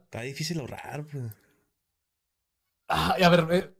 Está 0.04 0.20
difícil 0.22 0.60
ahorrar, 0.60 1.04
pues. 1.06 1.24
Ah, 2.88 3.16
a 3.22 3.28
ver, 3.28 3.46
eh, 3.50 3.74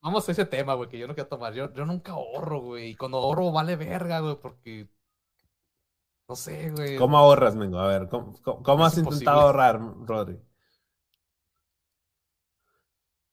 vamos 0.00 0.28
a 0.28 0.32
ese 0.32 0.44
tema, 0.46 0.74
güey, 0.74 0.88
que 0.88 0.98
yo 0.98 1.06
no 1.06 1.14
quiero 1.14 1.28
tomar. 1.28 1.52
Yo, 1.54 1.72
yo 1.74 1.84
nunca 1.84 2.12
ahorro, 2.12 2.60
güey. 2.60 2.90
Y 2.90 2.96
cuando 2.96 3.18
ahorro 3.18 3.52
vale 3.52 3.76
verga, 3.76 4.20
güey, 4.20 4.36
porque. 4.40 4.88
No 6.28 6.34
sé, 6.36 6.70
güey. 6.70 6.96
¿Cómo 6.96 7.18
ahorras, 7.18 7.54
Mengo? 7.56 7.78
A 7.78 7.88
ver, 7.88 8.08
¿cómo, 8.08 8.32
cómo- 8.42 8.62
cómo 8.62 8.86
Es 8.86 8.92
has 8.92 8.98
imposible. 8.98 9.24
intentado 9.24 9.40
ahorrar, 9.46 9.80
Rodri? 10.06 10.40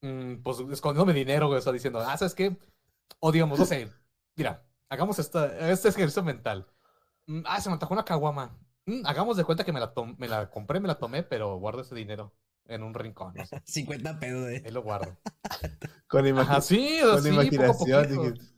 Mm, 0.02 0.42
pues 0.44 0.60
escondiéndome 0.72 1.14
dinero, 1.14 1.48
güey. 1.48 1.60
O 1.60 1.62
sea, 1.62 1.74
diciendo, 1.74 2.00
ah, 2.00 2.18
¿sabes 2.18 2.36
qué? 2.36 2.58
O 3.20 3.32
digamos, 3.32 3.60
no 3.60 3.66
sé. 3.66 3.92
Mira, 4.36 4.66
hagamos 4.90 5.20
esta, 5.20 5.70
este 5.70 5.90
ejercicio 5.90 6.24
mental. 6.24 6.68
Mm, 7.28 7.42
ah, 7.46 7.60
se 7.62 7.70
me 7.70 7.74
antojó 7.74 7.94
una 7.94 8.06
caguama. 8.06 8.58
Mm, 8.86 9.06
hagamos 9.06 9.38
de 9.38 9.44
cuenta 9.44 9.64
que 9.64 9.74
me 9.74 9.80
la, 9.80 9.94
me 10.18 10.28
la 10.28 10.50
compré, 10.50 10.80
me 10.80 10.88
la 10.88 10.96
tomé, 11.00 11.24
pero 11.24 11.58
guardo 11.58 11.82
ese 11.82 11.96
dinero 11.96 12.34
en 12.66 12.84
un 12.84 12.94
rincón. 12.94 13.34
no 13.36 13.46
sé. 13.46 13.62
50 13.66 14.20
pesos, 14.20 14.48
eh. 14.50 14.64
Ahí 14.66 14.72
lo 14.72 14.84
guardo. 14.84 15.18
Con, 16.08 16.26
Ajá, 16.40 16.62
sí, 16.62 17.00
o 17.02 17.06
sea, 17.06 17.14
con 17.16 17.24
sí, 17.24 17.30
poco 17.30 17.42
imaginación. 17.44 18.04
poquito. 18.04 18.22
dijiste. 18.24 18.56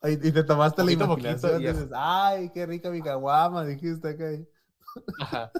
Ay, 0.00 0.18
y 0.22 0.32
te 0.32 0.42
tomaste 0.44 0.82
la 0.82 0.84
poquito, 0.86 1.04
imaginación. 1.04 1.62
y 1.62 1.66
es- 1.66 1.76
dices, 1.76 1.90
ay, 1.94 2.50
qué 2.52 2.66
rica 2.66 2.90
mi 2.90 3.02
caguama, 3.02 3.64
dijiste 3.64 4.08
acá. 4.08 4.24
Ajá. 5.20 5.52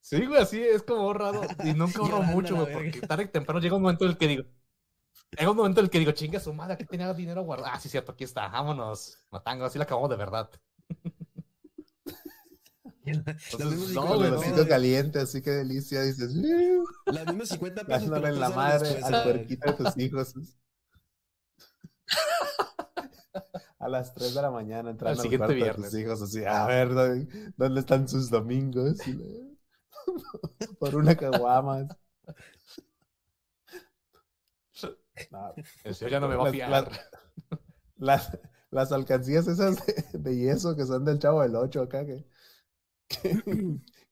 Sí, 0.00 0.24
güey, 0.24 0.40
así 0.40 0.62
es 0.62 0.82
como 0.84 1.02
ahorrado. 1.02 1.42
Y 1.64 1.74
nunca 1.74 2.00
ahorro 2.00 2.22
mucho, 2.22 2.54
güey, 2.54 2.72
porque 2.72 3.00
tarde 3.02 3.24
o 3.24 3.30
temprano 3.30 3.60
llega 3.60 3.76
un 3.76 3.82
momento 3.82 4.04
en 4.04 4.10
el 4.12 4.16
que 4.18 4.28
digo. 4.28 4.44
Llega 5.38 5.50
un 5.50 5.56
momento 5.56 5.80
en 5.80 5.86
el 5.86 5.90
que 5.90 5.98
digo, 5.98 6.12
chinga 6.12 6.40
su 6.40 6.54
madre, 6.54 6.74
aquí 6.74 6.84
tenía 6.86 7.12
dinero 7.12 7.42
guardado. 7.42 7.72
Ah, 7.74 7.80
sí, 7.80 7.88
cierto, 7.88 8.12
aquí 8.12 8.24
está, 8.24 8.48
vámonos. 8.48 9.18
Matango, 9.30 9.64
así 9.64 9.78
la 9.78 9.84
acabamos 9.84 10.10
de 10.10 10.16
verdad. 10.16 10.48
No, 13.58 13.70
50 13.70 14.00
güey, 14.14 14.30
Con 14.30 14.44
el 14.44 14.56
no, 14.56 14.68
caliente, 14.68 15.18
así 15.20 15.40
que 15.42 15.50
delicia. 15.50 16.02
Dices, 16.02 16.34
"Uh", 16.34 16.84
Las 17.12 17.26
mismas 17.26 17.48
50 17.50 17.84
pesos. 17.84 18.00
dándole 18.10 18.28
en 18.28 18.40
la 18.40 18.50
madre 18.50 18.88
después, 18.88 19.04
al 19.12 19.22
puerquito 19.22 19.70
de 19.70 19.76
tus 19.84 19.96
hijos. 19.98 20.34
A 23.78 23.88
las 23.88 24.12
3 24.14 24.34
de 24.34 24.42
la 24.42 24.50
mañana 24.50 24.90
entrando 24.90 25.22
Al 25.22 25.28
cuarto 25.38 25.54
de 25.54 25.74
tus 25.74 25.94
hijos 25.94 26.20
así, 26.22 26.44
a 26.44 26.66
ver, 26.66 26.92
¿dónde, 26.94 27.52
dónde 27.56 27.80
están 27.80 28.08
sus 28.08 28.30
domingos? 28.30 28.98
Por 30.80 30.96
una 30.96 31.14
caguama. 31.14 31.86
No, 35.30 35.54
señor 35.94 36.10
ya 36.10 36.20
no 36.20 36.28
me 36.28 36.36
va 36.36 36.42
a 36.42 36.46
Las- 36.46 36.52
fiar. 36.54 36.70
las- 36.70 37.00
las, 37.96 38.38
las 38.70 38.92
alcancías 38.92 39.46
esas 39.46 39.76
de, 39.86 40.04
de 40.18 40.36
yeso 40.36 40.76
que 40.76 40.84
son 40.84 41.04
del 41.04 41.18
chavo 41.18 41.42
del 41.42 41.56
8 41.56 41.82
acá, 41.82 42.04
que, 42.04 42.26
que, 43.08 43.42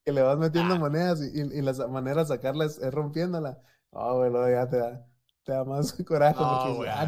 que 0.03 0.11
le 0.11 0.21
vas 0.21 0.37
metiendo 0.37 0.77
monedas 0.77 1.21
y, 1.21 1.39
y- 1.39 1.59
y 1.59 1.61
la 1.61 1.73
manera 1.87 2.21
de 2.21 2.27
sacarlas 2.27 2.77
es 2.79 2.93
rompiéndola. 2.93 3.61
Oh, 3.91 4.17
güey, 4.17 4.31
luego 4.31 4.49
ya 4.49 4.67
te 4.69 4.77
da, 4.77 5.05
te 5.43 5.51
da 5.53 5.63
más 5.63 5.93
coraje 6.07 6.39
No, 6.39 6.75
porque 6.77 6.89
"Ah, 6.89 7.05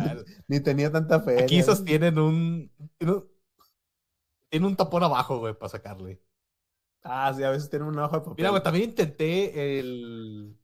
ni, 0.47 0.55
ni 0.57 0.63
tenía 0.63 0.91
tanta 0.91 1.19
fe. 1.21 1.43
Aquí 1.43 1.59
esos 1.59 1.83
tienen 1.83 2.17
un. 2.19 2.71
Un, 3.01 3.29
tienen 4.49 4.67
un 4.69 4.75
tapón 4.75 5.03
abajo, 5.03 5.39
güey, 5.39 5.53
para 5.53 5.69
sacarle. 5.69 6.21
Ah, 7.03 7.33
sí, 7.35 7.43
a 7.43 7.49
veces 7.51 7.69
tienen 7.69 7.87
una 7.89 8.05
hoja 8.05 8.17
de 8.17 8.21
papel. 8.21 8.35
Mira, 8.37 8.49
güey, 8.49 8.63
también 8.63 8.89
intenté 8.89 9.79
el. 9.79 10.57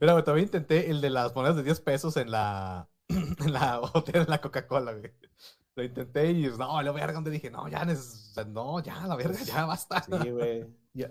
Mira, 0.00 0.12
güey, 0.14 0.24
también 0.24 0.46
intenté 0.46 0.90
el 0.90 1.00
de 1.00 1.10
las 1.10 1.34
monedas 1.34 1.56
de 1.56 1.62
10 1.62 1.80
pesos 1.80 2.16
en 2.16 2.30
la. 2.30 2.88
en 3.08 3.52
la 3.52 3.78
botella 3.78 4.24
de 4.24 4.30
la 4.30 4.40
Coca-Cola, 4.40 4.92
güey. 4.92 5.12
Lo 5.76 5.82
intenté 5.82 6.30
y 6.30 6.46
no, 6.56 6.80
la 6.82 6.92
verga, 6.92 7.14
donde 7.14 7.30
dije, 7.32 7.50
no, 7.50 7.68
ya, 7.68 7.84
no, 8.46 8.80
ya, 8.82 9.06
la 9.06 9.16
verga, 9.16 9.42
ya 9.42 9.64
basta. 9.66 10.02
Sí, 10.02 10.30
güey. 10.30 10.66
Yo, 10.92 11.06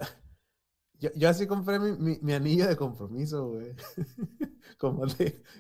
yo, 0.99 1.09
yo 1.16 1.30
así 1.30 1.47
compré 1.47 1.80
mi, 1.80 1.91
mi, 1.97 2.20
mi 2.22 2.34
anillo 2.34 2.68
de 2.68 2.78
compromiso, 2.78 3.49
güey. 3.49 3.76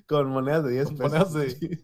Con 0.07 0.27
monedas 0.29 0.63
de 0.63 0.71
10 0.71 0.85
Con 0.87 0.97
pesos. 0.97 1.11
monedas 1.11 1.33
de- 1.33 1.79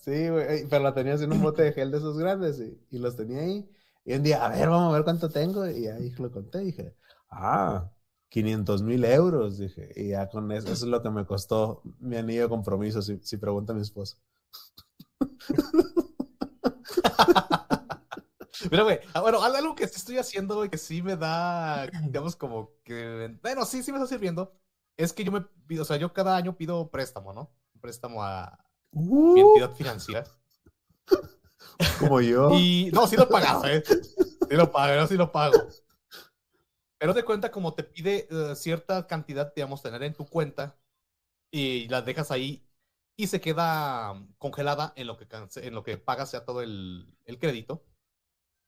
Sí. 0.00 0.28
Güey, 0.28 0.46
ey, 0.48 0.66
pero 0.68 0.82
la 0.82 0.94
tenías 0.94 1.20
en 1.20 1.30
un 1.32 1.42
bote 1.42 1.62
de 1.62 1.72
gel 1.72 1.90
de 1.90 1.98
esos 1.98 2.16
grandes 2.18 2.58
y, 2.58 2.80
y 2.90 2.98
los 2.98 3.16
tenía 3.16 3.40
ahí. 3.40 3.70
Y 4.04 4.14
un 4.14 4.22
día, 4.22 4.44
a 4.44 4.48
ver, 4.48 4.68
vamos 4.70 4.90
a 4.90 4.96
ver 4.96 5.04
cuánto 5.04 5.28
tengo. 5.28 5.68
Y 5.68 5.86
ahí 5.88 6.10
lo 6.18 6.30
conté 6.32 6.60
dije, 6.60 6.96
ah, 7.30 7.90
500 8.30 8.82
mil 8.82 9.04
euros. 9.04 9.58
Dije, 9.58 9.92
y 9.94 10.08
ya 10.10 10.28
con 10.30 10.50
eso, 10.52 10.68
eso 10.72 10.86
es 10.86 10.90
lo 10.90 11.02
que 11.02 11.10
me 11.10 11.26
costó 11.26 11.82
mi 12.00 12.16
anillo 12.16 12.42
de 12.44 12.48
compromiso, 12.48 13.02
si, 13.02 13.18
si 13.22 13.36
pregunta 13.36 13.74
mi 13.74 13.82
esposa. 13.82 14.16
Mira, 18.70 18.82
güey, 18.82 18.98
ah, 19.14 19.20
bueno, 19.20 19.42
al- 19.42 19.56
algo 19.56 19.74
que 19.74 19.86
sí 19.86 19.94
estoy 19.96 20.18
haciendo, 20.18 20.56
güey, 20.56 20.70
que 20.70 20.78
sí 20.78 21.02
me 21.02 21.16
da, 21.16 21.86
digamos, 22.02 22.36
como 22.36 22.72
que, 22.84 23.36
bueno, 23.42 23.64
sí, 23.64 23.82
sí 23.82 23.92
me 23.92 23.98
está 23.98 24.08
sirviendo, 24.08 24.52
es 24.96 25.12
que 25.12 25.24
yo 25.24 25.32
me 25.32 25.42
pido, 25.66 25.82
o 25.82 25.84
sea, 25.84 25.96
yo 25.96 26.12
cada 26.12 26.36
año 26.36 26.56
pido 26.56 26.90
préstamo, 26.90 27.32
¿no? 27.32 27.52
Un 27.74 27.80
préstamo 27.80 28.22
a 28.22 28.58
mi 28.92 29.40
entidad 29.40 29.72
financiera. 29.74 30.24
como 32.00 32.20
yo. 32.20 32.50
Y, 32.58 32.90
no, 32.92 33.06
sí 33.06 33.16
lo 33.16 33.28
pagado, 33.28 33.64
¿eh? 33.66 33.82
Sí 33.86 34.56
lo 34.56 34.70
pago, 34.72 35.00
no, 35.00 35.06
sí 35.06 35.16
lo 35.16 35.30
pago. 35.30 35.54
Pero 36.98 37.14
te 37.14 37.24
cuenta 37.24 37.50
como 37.50 37.74
te 37.74 37.84
pide 37.84 38.26
eh, 38.30 38.56
cierta 38.56 39.06
cantidad, 39.06 39.52
digamos, 39.54 39.82
tener 39.82 40.02
en 40.02 40.14
tu 40.14 40.26
cuenta 40.26 40.76
y 41.50 41.88
la 41.88 42.02
dejas 42.02 42.30
ahí 42.30 42.67
y 43.18 43.26
se 43.26 43.40
queda 43.40 44.14
mm, 44.14 44.34
congelada 44.38 44.92
en 44.96 45.08
lo 45.08 45.16
que, 45.18 45.26
en 45.56 45.74
lo 45.74 45.82
que 45.82 45.98
pagas 45.98 46.32
ya 46.32 46.44
todo 46.44 46.62
el, 46.62 47.12
el 47.26 47.38
crédito. 47.38 47.84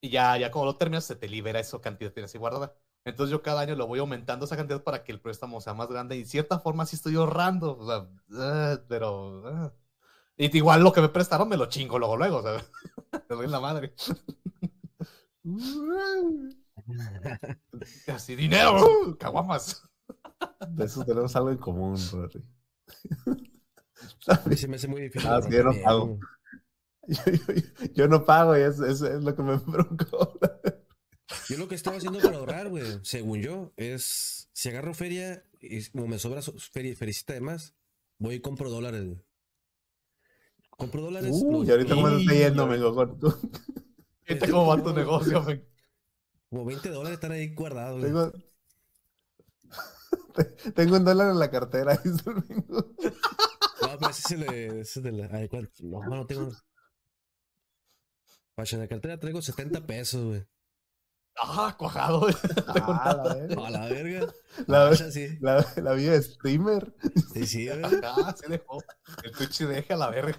Y 0.03 0.11
ya, 0.11 0.37
ya 0.37 0.51
cuando 0.51 0.73
lo 0.73 0.77
terminas, 0.77 1.05
se 1.05 1.15
te 1.15 1.29
libera 1.29 1.61
esa 1.61 1.81
cantidad 1.81 2.11
que 2.11 2.15
tienes 2.15 2.35
ahí 2.35 2.41
guardada. 2.41 2.75
Entonces 3.05 3.31
yo 3.31 3.43
cada 3.43 3.61
año 3.61 3.77
lo 3.77 3.87
voy 3.87 4.01
aumentando 4.01 4.45
esa 4.45 4.57
cantidad 4.57 4.83
para 4.83 5.05
que 5.05 5.13
el 5.13 5.21
préstamo 5.21 5.61
sea 5.61 5.73
más 5.75 5.89
grande. 5.89 6.17
Y 6.17 6.21
de 6.21 6.27
cierta 6.27 6.59
forma 6.59 6.85
sí 6.85 6.97
estoy 6.97 7.15
ahorrando. 7.15 7.79
O 7.79 7.87
sea, 7.87 8.09
ah, 8.35 8.81
pero... 8.89 9.43
ah. 9.47 9.73
Y 10.37 10.57
igual 10.57 10.83
lo 10.83 10.93
que 10.93 11.01
me 11.01 11.11
prestaron 11.11 11.49
me 11.49 11.57
lo 11.57 11.67
chingo 11.67 11.99
luego, 11.99 12.17
luego. 12.17 12.39
O 12.39 12.43
sea, 12.43 12.61
te 13.29 13.35
doy 13.35 13.47
la 13.47 13.61
madre. 13.61 13.95
Así, 18.09 18.35
dinero, 18.35 18.85
uh, 18.85 19.17
caguamas. 19.17 19.89
De 20.71 20.87
eso 20.87 21.05
tenemos 21.05 21.37
algo 21.37 21.51
en 21.51 21.59
común, 21.59 21.97
Rory. 22.11 22.45
A 24.29 24.49
mí 24.49 24.57
se 24.57 24.69
me 24.69 24.77
hace 24.77 24.89
muy 24.89 25.03
difícil. 25.03 25.29
Ah, 25.29 25.41
sí, 25.43 25.49
yo 25.51 25.65
no 25.65 25.73
pago. 25.83 26.19
Yo, 27.07 27.23
yo- 27.33 27.55
yo 27.95 28.09
no 28.09 28.25
pago 28.25 28.57
y 28.57 28.61
eso, 28.61 28.87
eso 28.87 29.07
es 29.09 29.25
lo 29.25 29.35
que 29.35 29.43
me 29.43 29.57
broncó. 29.67 30.39
Yo 31.49 31.57
lo 31.59 31.67
que 31.67 31.75
estaba 31.75 31.97
haciendo 31.97 32.21
para 32.21 32.37
ahorrar, 32.37 32.69
güey, 32.69 32.85
según 33.03 33.41
yo, 33.41 33.73
es 33.77 34.49
si 34.53 34.69
agarro 34.69 34.95
feria 34.95 35.43
y 35.61 35.85
como 35.91 36.07
me 36.07 36.19
sobra 36.21 36.41
so- 36.43 36.55
feria, 36.59 36.95
fericita 36.95 37.33
de 37.33 37.41
más, 37.41 37.75
voy 38.19 38.37
y 38.37 38.41
compro 38.41 38.71
dólares. 38.71 39.07
güey. 39.07 39.19
Compro 40.71 41.01
dólares. 41.03 41.31
Los- 41.43 41.67
y 41.67 41.71
ahorita 41.71 41.95
cómo 41.95 42.09
te 42.11 42.17
está 42.21 42.35
y- 42.35 42.39
yendo, 42.39 42.69
con- 42.95 43.19
Fíjate 44.25 44.51
cómo 44.53 44.67
va 44.67 44.83
tu 44.83 44.93
negocio. 44.93 45.45
Como 46.49 46.65
20 46.65 46.91
dólares 46.91 47.15
están 47.17 47.33
ahí 47.33 47.55
guardados. 47.55 48.03
Tengo... 48.03 48.33
Tengo 50.75 50.97
un 50.97 51.05
dólar 51.05 51.31
en 51.31 51.39
la 51.39 51.51
cartera. 51.51 51.97
dice 52.05 52.31
el 52.31 52.45
pero 54.01 54.11
ese 54.11 54.81
es 54.81 54.97
el 54.97 55.03
de, 55.05 55.13
la. 55.13 55.29
ay. 55.33 55.49
No, 55.81 56.03
no 56.05 56.27
tengo. 56.27 56.51
Pacha, 58.55 58.77
en 58.77 58.83
la 58.83 58.89
cartera 58.89 59.19
traigo 59.19 59.41
70 59.43 59.87
pesos, 59.87 60.25
güey. 60.25 60.47
Ah, 61.43 61.75
cuajado. 61.79 62.27
Tengo 62.75 62.93
Ah, 62.93 63.15
la 63.25 63.35
verga. 63.35 63.67
A 63.67 63.71
la 63.71 63.87
verga. 63.89 64.33
La- 64.67 64.93
ya 64.93 65.11
sí. 65.11 65.39
La, 65.41 65.65
la 65.77 65.93
vida 65.95 66.13
de 66.13 66.23
streamer. 66.23 66.95
Sí, 67.33 67.47
sí, 67.47 67.67
güey. 67.69 67.81
Ah, 68.03 68.35
sí 68.39 68.51
dejó. 68.51 68.83
El 69.23 69.33
Twitch 69.33 69.61
deja 69.61 69.97
la 69.97 70.11
verga. 70.11 70.39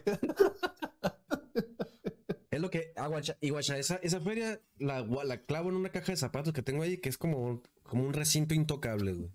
Es 2.52 2.60
lo 2.60 2.70
que, 2.70 2.92
ah, 2.98 3.08
guacha, 3.08 3.38
y 3.40 3.50
guacha, 3.50 3.78
esa, 3.78 3.96
esa 4.04 4.20
feria 4.20 4.62
la, 4.78 5.02
la 5.02 5.46
clavo 5.46 5.70
en 5.70 5.76
una 5.76 5.90
caja 5.90 6.12
de 6.12 6.18
zapatos 6.18 6.54
que 6.54 6.62
tengo 6.62 6.84
ahí, 6.84 6.98
que 7.00 7.08
es 7.10 7.18
como, 7.18 7.64
como 7.84 8.04
un 8.04 8.14
recinto 8.14 8.54
intocable, 8.54 9.14
güey. 9.14 9.32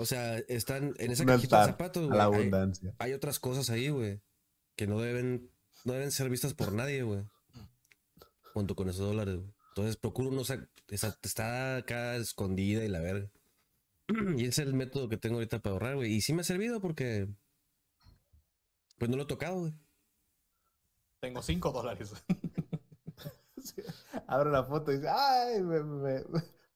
O 0.00 0.06
sea, 0.06 0.38
están 0.46 0.94
en 0.98 1.10
esa 1.10 1.24
cajita 1.26 1.60
de 1.62 1.66
zapatos, 1.72 2.04
a 2.04 2.06
güey. 2.06 2.18
la 2.18 2.24
hay- 2.26 2.34
abundancia. 2.34 2.94
hay 2.98 3.12
otras 3.14 3.40
cosas 3.40 3.68
ahí, 3.68 3.88
güey, 3.88 4.20
que 4.76 4.86
no 4.86 5.00
deben, 5.00 5.50
no 5.84 5.92
deben 5.94 6.12
ser 6.12 6.30
vistas 6.30 6.54
por 6.54 6.72
nadie, 6.72 7.02
güey. 7.02 7.24
Junto 8.54 8.76
con 8.76 8.88
esos 8.88 9.06
dólares, 9.08 9.36
güey. 9.38 9.52
Entonces 9.70 9.96
procuro 9.96 10.30
no 10.30 10.44
sa- 10.44 10.68
esa- 10.88 11.18
está 11.22 11.76
acá 11.78 12.14
escondida 12.16 12.84
y 12.84 12.88
la 12.88 13.00
verga. 13.00 13.28
Y 14.36 14.42
ese 14.46 14.62
es 14.62 14.68
el 14.68 14.74
método 14.74 15.08
que 15.08 15.16
tengo 15.16 15.34
ahorita 15.36 15.58
para 15.58 15.72
ahorrar, 15.72 15.96
güey. 15.96 16.12
Y 16.14 16.20
sí 16.20 16.32
me 16.32 16.42
ha 16.42 16.44
servido 16.44 16.80
porque, 16.80 17.28
pues 18.98 19.10
no 19.10 19.16
lo 19.16 19.24
he 19.24 19.26
tocado, 19.26 19.58
güey. 19.60 19.72
Tengo 21.20 21.42
5 21.42 21.72
dólares. 21.72 22.12
Abro 24.28 24.50
la 24.50 24.64
foto 24.64 24.92
y 24.92 24.96
dice, 24.96 25.08
ay, 25.08 25.60
me, 25.62 25.82
me- 25.82 26.24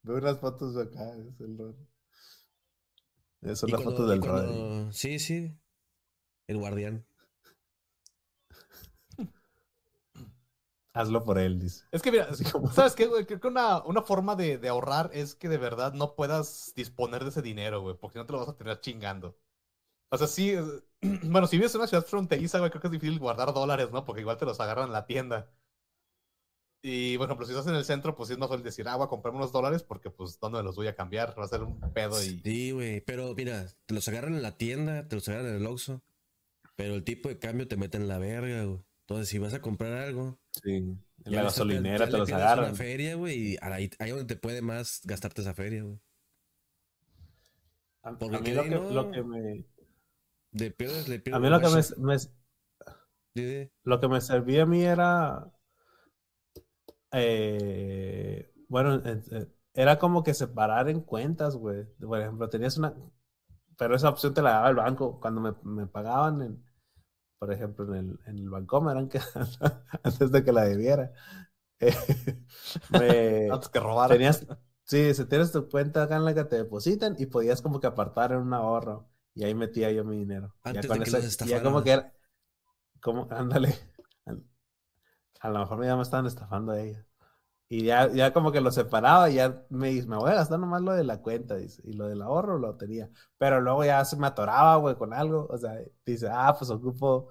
veo 0.02 0.16
unas 0.16 0.38
fotos 0.40 0.74
de 0.74 0.82
acá. 0.82 1.16
Es 1.16 1.40
el 1.40 1.56
rol. 1.56 1.76
Son 3.54 3.68
Y 3.68 3.72
las 3.72 3.80
cuando- 3.82 3.90
fotos 3.90 4.06
y 4.06 4.10
del 4.10 4.20
cuando- 4.20 4.42
rol. 4.84 4.94
Sí, 4.94 5.18
sí. 5.18 5.52
El 6.46 6.58
guardián. 6.58 7.04
Hazlo 10.94 11.24
por 11.24 11.38
él, 11.38 11.58
dice. 11.58 11.84
Es 11.90 12.02
que 12.02 12.12
mira, 12.12 12.28
¿sabes 12.74 12.94
qué, 12.94 13.06
güey? 13.06 13.24
Creo 13.24 13.40
que 13.40 13.48
una, 13.48 13.82
una 13.84 14.02
forma 14.02 14.36
de, 14.36 14.58
de 14.58 14.68
ahorrar 14.68 15.10
es 15.14 15.34
que 15.34 15.48
de 15.48 15.56
verdad 15.56 15.94
no 15.94 16.14
puedas 16.14 16.72
disponer 16.76 17.22
de 17.24 17.30
ese 17.30 17.40
dinero, 17.40 17.80
güey, 17.80 17.96
porque 17.96 18.18
no 18.18 18.26
te 18.26 18.32
lo 18.32 18.40
vas 18.40 18.48
a 18.50 18.56
tener 18.56 18.78
chingando. 18.80 19.38
O 20.10 20.18
sea, 20.18 20.26
sí, 20.26 20.50
eh, 20.50 20.62
bueno, 21.24 21.46
si 21.46 21.56
vives 21.56 21.74
en 21.74 21.80
una 21.80 21.88
ciudad 21.88 22.04
fronteriza, 22.04 22.58
güey, 22.58 22.70
creo 22.70 22.82
que 22.82 22.88
es 22.88 22.92
difícil 22.92 23.18
guardar 23.18 23.54
dólares, 23.54 23.90
¿no? 23.90 24.04
Porque 24.04 24.20
igual 24.20 24.36
te 24.36 24.44
los 24.44 24.60
agarran 24.60 24.88
en 24.88 24.92
la 24.92 25.06
tienda. 25.06 25.48
Y, 26.84 27.16
por 27.16 27.26
ejemplo, 27.26 27.46
si 27.46 27.52
estás 27.52 27.68
en 27.68 27.76
el 27.76 27.84
centro, 27.84 28.16
pues 28.16 28.26
sí 28.26 28.32
es 28.32 28.38
más 28.40 28.48
fácil 28.48 28.64
decir, 28.64 28.88
ah, 28.88 28.96
voy 28.96 29.04
a 29.06 29.08
comprarme 29.08 29.38
unos 29.38 29.52
dólares 29.52 29.84
porque, 29.84 30.10
pues, 30.10 30.38
¿dónde 30.40 30.58
me 30.58 30.64
los 30.64 30.74
voy 30.74 30.88
a 30.88 30.96
cambiar? 30.96 31.32
Va 31.38 31.44
a 31.44 31.48
ser 31.48 31.62
un 31.62 31.78
pedo 31.92 32.20
y... 32.22 32.40
Sí, 32.40 32.72
güey. 32.72 33.00
Pero 33.02 33.34
mira, 33.36 33.66
te 33.86 33.94
los 33.94 34.08
agarran 34.08 34.34
en 34.34 34.42
la 34.42 34.56
tienda, 34.56 35.06
te 35.06 35.14
los 35.14 35.28
agarran 35.28 35.50
en 35.50 35.56
el 35.56 35.66
Oxxo. 35.66 36.02
Pero 36.74 36.94
el 36.94 37.04
tipo 37.04 37.28
de 37.28 37.38
cambio 37.38 37.68
te 37.68 37.76
mete 37.76 37.98
en 37.98 38.08
la 38.08 38.18
verga, 38.18 38.64
güey. 38.64 38.80
Entonces, 39.02 39.28
si 39.28 39.38
vas 39.38 39.54
a 39.54 39.60
comprar 39.60 39.92
algo, 39.92 40.38
Sí. 40.62 40.70
En 41.24 41.32
la 41.36 41.44
gasolinera 41.44 41.98
ya 41.98 42.06
te 42.06 42.12
le 42.12 42.18
los 42.18 42.26
pierdes 42.26 42.44
una 42.44 42.52
agarran. 42.52 42.76
feria, 42.76 43.14
güey, 43.14 43.52
y 43.52 43.58
ahí, 43.62 43.88
ahí 44.00 44.10
donde 44.10 44.24
te 44.24 44.36
puede 44.36 44.60
más 44.60 45.02
gastarte 45.04 45.42
esa 45.42 45.54
feria, 45.54 45.84
güey. 45.84 46.00
A, 48.02 48.10
mí 48.10 48.18
lo 48.28 48.42
que, 48.42 48.70
no- 48.70 48.90
lo 48.90 49.10
que 49.12 49.22
me... 49.22 49.64
De 50.50 50.70
pierdes, 50.72 51.08
le 51.08 51.22
A 51.32 51.38
mí 51.38 51.48
lo 51.48 51.60
que 51.60 51.68
me, 51.68 53.60
lo 53.84 54.00
que 54.00 54.08
me 54.08 54.20
servía 54.20 54.64
a 54.64 54.66
mí 54.66 54.82
era... 54.82 55.46
eh, 57.12 58.52
bueno, 58.68 58.94
en- 58.94 59.22
en- 59.30 59.54
era 59.74 59.98
como 59.98 60.22
que 60.22 60.34
separar 60.34 60.88
en 60.88 61.00
cuentas, 61.00 61.56
güey. 61.56 61.86
Por 62.00 62.20
ejemplo, 62.20 62.48
tenías 62.48 62.76
una... 62.78 62.94
Pero 63.78 63.96
esa 63.96 64.10
opción 64.10 64.34
te 64.34 64.42
la 64.42 64.52
daba 64.52 64.70
el 64.70 64.76
banco. 64.76 65.20
Cuando 65.20 65.40
me, 65.40 65.54
me 65.64 65.86
pagaban, 65.88 66.42
en, 66.42 66.64
por 67.38 67.52
ejemplo, 67.52 67.94
en 67.96 68.10
el, 68.10 68.20
en 68.26 68.38
el 68.38 68.50
Bancomer, 68.50 68.96
aunque 68.98 69.20
antes 70.04 70.32
de 70.32 70.44
que 70.44 70.52
la 70.52 70.64
debiera. 70.64 71.12
eh, 71.80 71.94
me, 72.88 73.54
Antes 73.54 73.68
que 73.68 73.80
robar. 73.80 74.10
tenías, 74.10 74.46
sí, 74.84 75.14
si 75.14 75.26
tienes 75.26 75.52
tu 75.52 75.68
cuenta 75.70 76.04
acá 76.04 76.16
en 76.16 76.24
la 76.26 76.34
que 76.34 76.44
te 76.44 76.56
depositan 76.56 77.16
y 77.18 77.26
podías 77.26 77.62
como 77.62 77.80
que 77.80 77.86
apartar 77.88 78.32
en 78.32 78.38
un 78.40 78.54
ahorro. 78.54 79.10
Y 79.34 79.44
ahí 79.44 79.54
metía 79.54 79.92
yo 79.92 80.04
mi 80.04 80.18
dinero. 80.18 80.54
Ya 80.70 80.84
Antes 80.84 80.86
con 80.86 80.98
de 80.98 81.04
que 81.04 81.10
los 81.10 81.42
ya 81.42 81.62
como 81.62 81.82
que 81.84 81.92
era, 81.92 82.12
como, 83.00 83.28
ándale. 83.30 83.74
A 85.42 85.50
lo 85.50 85.58
mejor 85.60 85.84
ya 85.84 85.96
me 85.96 86.02
estaban 86.02 86.26
estafando 86.26 86.72
a 86.72 86.80
ella. 86.80 87.06
Y 87.68 87.84
ya, 87.84 88.08
ya 88.12 88.32
como 88.32 88.52
que 88.52 88.60
lo 88.60 88.70
separaba 88.70 89.30
y 89.30 89.36
ya 89.36 89.64
me 89.70 89.88
dice, 89.90 90.06
me 90.06 90.16
voy 90.16 90.30
a 90.30 90.34
gastar 90.34 90.58
nomás 90.60 90.82
lo 90.82 90.92
de 90.92 91.04
la 91.04 91.22
cuenta, 91.22 91.56
dice, 91.56 91.82
y 91.84 91.94
lo 91.94 92.06
del 92.06 92.22
ahorro 92.22 92.58
lo 92.58 92.76
tenía. 92.76 93.10
Pero 93.38 93.60
luego 93.60 93.84
ya 93.84 94.04
se 94.04 94.16
me 94.16 94.26
atoraba, 94.26 94.76
güey, 94.76 94.94
con 94.96 95.12
algo. 95.14 95.46
O 95.50 95.58
sea, 95.58 95.78
dice, 96.06 96.28
ah, 96.30 96.54
pues 96.58 96.70
ocupo 96.70 97.30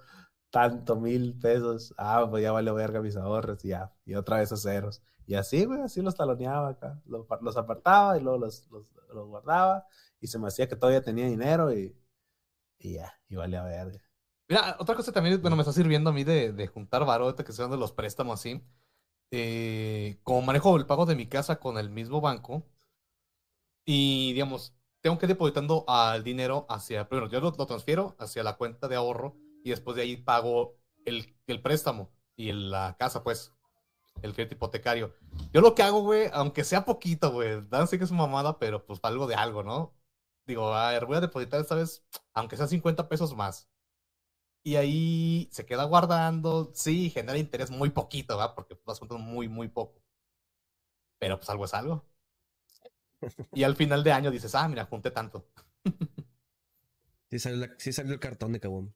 tanto 0.50 0.96
mil 0.98 1.38
pesos. 1.40 1.94
Ah, 1.98 2.28
pues 2.30 2.44
ya 2.44 2.52
vale 2.52 2.72
verga 2.72 3.02
mis 3.02 3.16
ahorros 3.18 3.64
y 3.66 3.70
ya. 3.70 3.94
Y 4.06 4.16
otra 4.16 4.38
vez 4.40 4.52
a 4.52 4.58
ceros. 4.58 5.02
Y 5.28 5.36
así, 5.36 5.66
güey, 5.66 5.82
así 5.82 6.02
los 6.02 6.16
taloneaba 6.16 6.70
acá. 6.70 7.02
Los, 7.06 7.26
los 7.42 7.58
apartaba 7.58 8.18
y 8.18 8.22
luego 8.22 8.40
los, 8.40 8.68
los, 8.72 8.92
los 9.14 9.28
guardaba. 9.28 9.86
Y 10.20 10.28
se 10.28 10.40
me 10.40 10.48
hacía 10.48 10.68
que 10.68 10.76
todavía 10.76 11.02
tenía 11.04 11.28
dinero 11.28 11.74
y, 11.74 11.96
y 12.80 12.96
ya, 12.96 13.14
y 13.30 13.36
valía 13.36 13.64
verga. 13.64 14.02
Mira, 14.52 14.76
otra 14.80 14.96
cosa 14.96 15.12
también, 15.12 15.42
bueno, 15.42 15.56
me 15.56 15.62
está 15.62 15.72
sirviendo 15.74 16.10
a 16.10 16.14
mí 16.14 16.24
de, 16.24 16.52
de 16.52 16.68
juntar 16.68 17.06
varo, 17.06 17.34
que 17.36 17.42
estoy 17.44 17.64
dando 17.64 17.78
los 17.78 17.94
préstamos 17.94 18.40
así. 18.40 18.62
Eh, 19.32 20.20
como 20.24 20.42
manejo 20.44 20.78
el 20.78 20.86
pago 20.88 21.06
de 21.08 21.16
mi 21.16 21.28
casa 21.28 21.60
con 21.60 21.78
el 21.80 21.90
mismo 21.92 22.22
banco, 22.22 22.66
y 23.86 24.34
digamos, 24.34 24.76
tengo 25.02 25.18
que 25.18 25.26
ir 25.26 25.30
depositando 25.30 25.86
al 25.88 26.24
dinero 26.24 26.66
hacia, 26.70 27.08
primero, 27.10 27.30
yo 27.30 27.40
lo, 27.42 27.52
lo 27.58 27.66
transfiero 27.66 28.16
hacia 28.20 28.44
la 28.44 28.58
cuenta 28.58 28.88
de 28.88 28.96
ahorro 28.96 29.36
y 29.64 29.72
después 29.72 29.96
de 29.96 30.04
ahí 30.04 30.18
pago 30.18 30.76
el, 31.06 31.36
el 31.48 31.62
préstamo 31.62 32.12
y 32.36 32.50
el- 32.50 32.72
la 32.72 32.96
casa, 32.98 33.24
pues, 33.24 33.54
el 34.24 34.34
crédito 34.36 34.56
hipotecario. 34.58 35.16
Yo 35.54 35.62
lo 35.62 35.76
que 35.76 35.84
hago, 35.84 36.02
güey, 36.04 36.30
aunque 36.34 36.66
sea 36.66 36.86
poquito, 36.86 37.32
güey, 37.34 37.64
dan 37.70 37.90
sí 37.90 38.00
que 38.00 38.06
es 38.06 38.14
mamada, 38.14 38.60
pero 38.60 38.86
pues 38.86 39.02
algo 39.04 39.28
de 39.28 39.36
algo, 39.36 39.64
¿no? 39.64 39.96
Digo, 40.48 40.74
a 40.76 40.92
ver, 40.94 41.08
voy 41.08 41.18
a 41.18 41.22
depositar 41.22 41.62
esta 41.62 41.76
vez, 41.76 42.06
aunque 42.36 42.58
sea 42.58 42.68
50 42.68 43.10
pesos 43.10 43.36
más. 43.38 43.70
Y 44.64 44.76
ahí 44.76 45.48
se 45.52 45.66
queda 45.66 45.84
guardando. 45.86 46.72
Sí, 46.76 47.10
genera 47.10 47.38
interés 47.38 47.72
muy 47.72 47.90
poquito, 47.92 48.38
¿va? 48.38 48.56
Porque 48.56 48.78
vas 48.86 49.00
juntando 49.00 49.24
muy, 49.24 49.48
muy 49.50 49.68
poco. 49.70 50.02
Pero 51.20 51.38
pues 51.38 51.50
algo 51.50 51.66
es 51.66 51.74
algo. 51.74 52.06
Y 53.54 53.64
al 53.64 53.76
final 53.76 54.04
de 54.04 54.12
año 54.12 54.32
dices, 54.32 54.56
ah, 54.56 54.68
mira, 54.68 54.86
junté 54.86 55.12
tanto. 55.12 55.48
Sí 57.32 57.40
salió, 57.40 57.58
la- 57.66 57.74
sí 57.80 57.92
salió 57.94 58.14
el 58.14 58.20
cartón 58.20 58.52
de 58.54 58.60
cabón. 58.60 58.94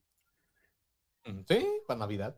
Mm, 1.26 1.44
Sí, 1.48 1.68
para 1.88 2.00
Navidad. 2.00 2.36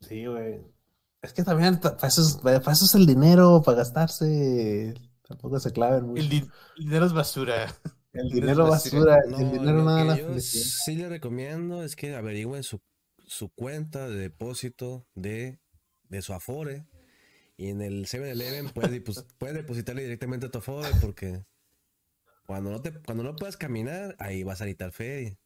Sí, 0.00 0.26
güey. 0.26 0.60
Es 1.22 1.32
que 1.32 1.42
también 1.44 1.80
ta- 1.80 1.96
para 1.96 2.08
eso, 2.08 2.22
es, 2.22 2.36
para 2.38 2.58
eso 2.72 2.84
es 2.84 2.94
el 2.94 3.06
dinero, 3.06 3.62
para 3.64 3.78
gastarse. 3.78 4.94
Tampoco 5.26 5.58
se 5.60 5.72
claven 5.72 6.06
mucho. 6.06 6.22
El, 6.22 6.28
di- 6.28 6.36
el 6.76 6.84
dinero 6.84 7.06
es 7.06 7.12
basura. 7.12 7.66
El 8.14 8.28
dinero 8.30 8.46
dinero 8.52 8.64
es 8.66 8.70
basura, 8.70 9.18
No, 9.28 9.38
el 9.38 9.52
dinero 9.52 9.78
lo 9.78 9.84
nada 9.84 10.14
que 10.14 10.20
yo 10.22 10.40
sí 10.40 10.94
le 10.96 11.08
recomiendo 11.08 11.82
es 11.82 11.96
que 11.96 12.14
averigüen 12.14 12.62
su, 12.62 12.80
su 13.26 13.48
cuenta 13.50 14.08
de 14.08 14.16
depósito 14.16 15.06
de, 15.14 15.58
de 16.08 16.22
su 16.22 16.32
Afore. 16.32 16.86
Y 17.56 17.68
en 17.68 17.82
el 17.82 18.06
7-Eleven 18.06 18.70
puedes, 18.70 19.02
puedes 19.38 19.56
depositarle 19.56 20.02
directamente 20.02 20.46
a 20.46 20.50
tu 20.50 20.58
Afore 20.58 20.90
porque 21.00 21.44
cuando 22.46 22.70
no, 22.70 22.82
te, 22.82 22.92
cuando 22.92 23.24
no 23.24 23.36
puedas 23.36 23.56
caminar, 23.56 24.16
ahí 24.18 24.42
vas 24.42 24.60
a 24.60 24.64
necesitar 24.64 24.92
feria. 24.92 25.36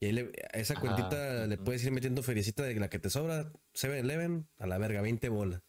Y 0.00 0.06
ahí 0.06 0.12
le- 0.12 0.32
a 0.52 0.58
esa 0.58 0.74
cuentita 0.80 1.46
le 1.46 1.58
puedes 1.58 1.84
ir 1.84 1.92
metiendo 1.92 2.22
feriecita 2.22 2.62
de 2.62 2.74
la 2.76 2.88
que 2.88 2.98
te 2.98 3.10
sobra, 3.10 3.52
7-Eleven, 3.74 4.48
a 4.58 4.66
la 4.66 4.78
verga, 4.78 5.02
20 5.02 5.28
bolas. 5.28 5.62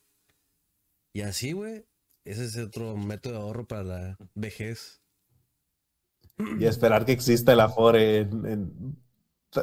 Y 1.14 1.22
así, 1.22 1.52
güey, 1.54 1.86
ese 2.26 2.46
es 2.46 2.56
otro 2.58 2.96
método 2.96 3.34
de 3.34 3.40
ahorro 3.40 3.68
para 3.68 3.84
la 3.84 4.18
vejez. 4.36 5.02
Y 6.60 6.66
esperar 6.66 7.06
que 7.06 7.12
exista 7.12 7.54
el 7.54 7.60
Afore 7.60 8.20
en, 8.20 8.46
en, 8.46 8.98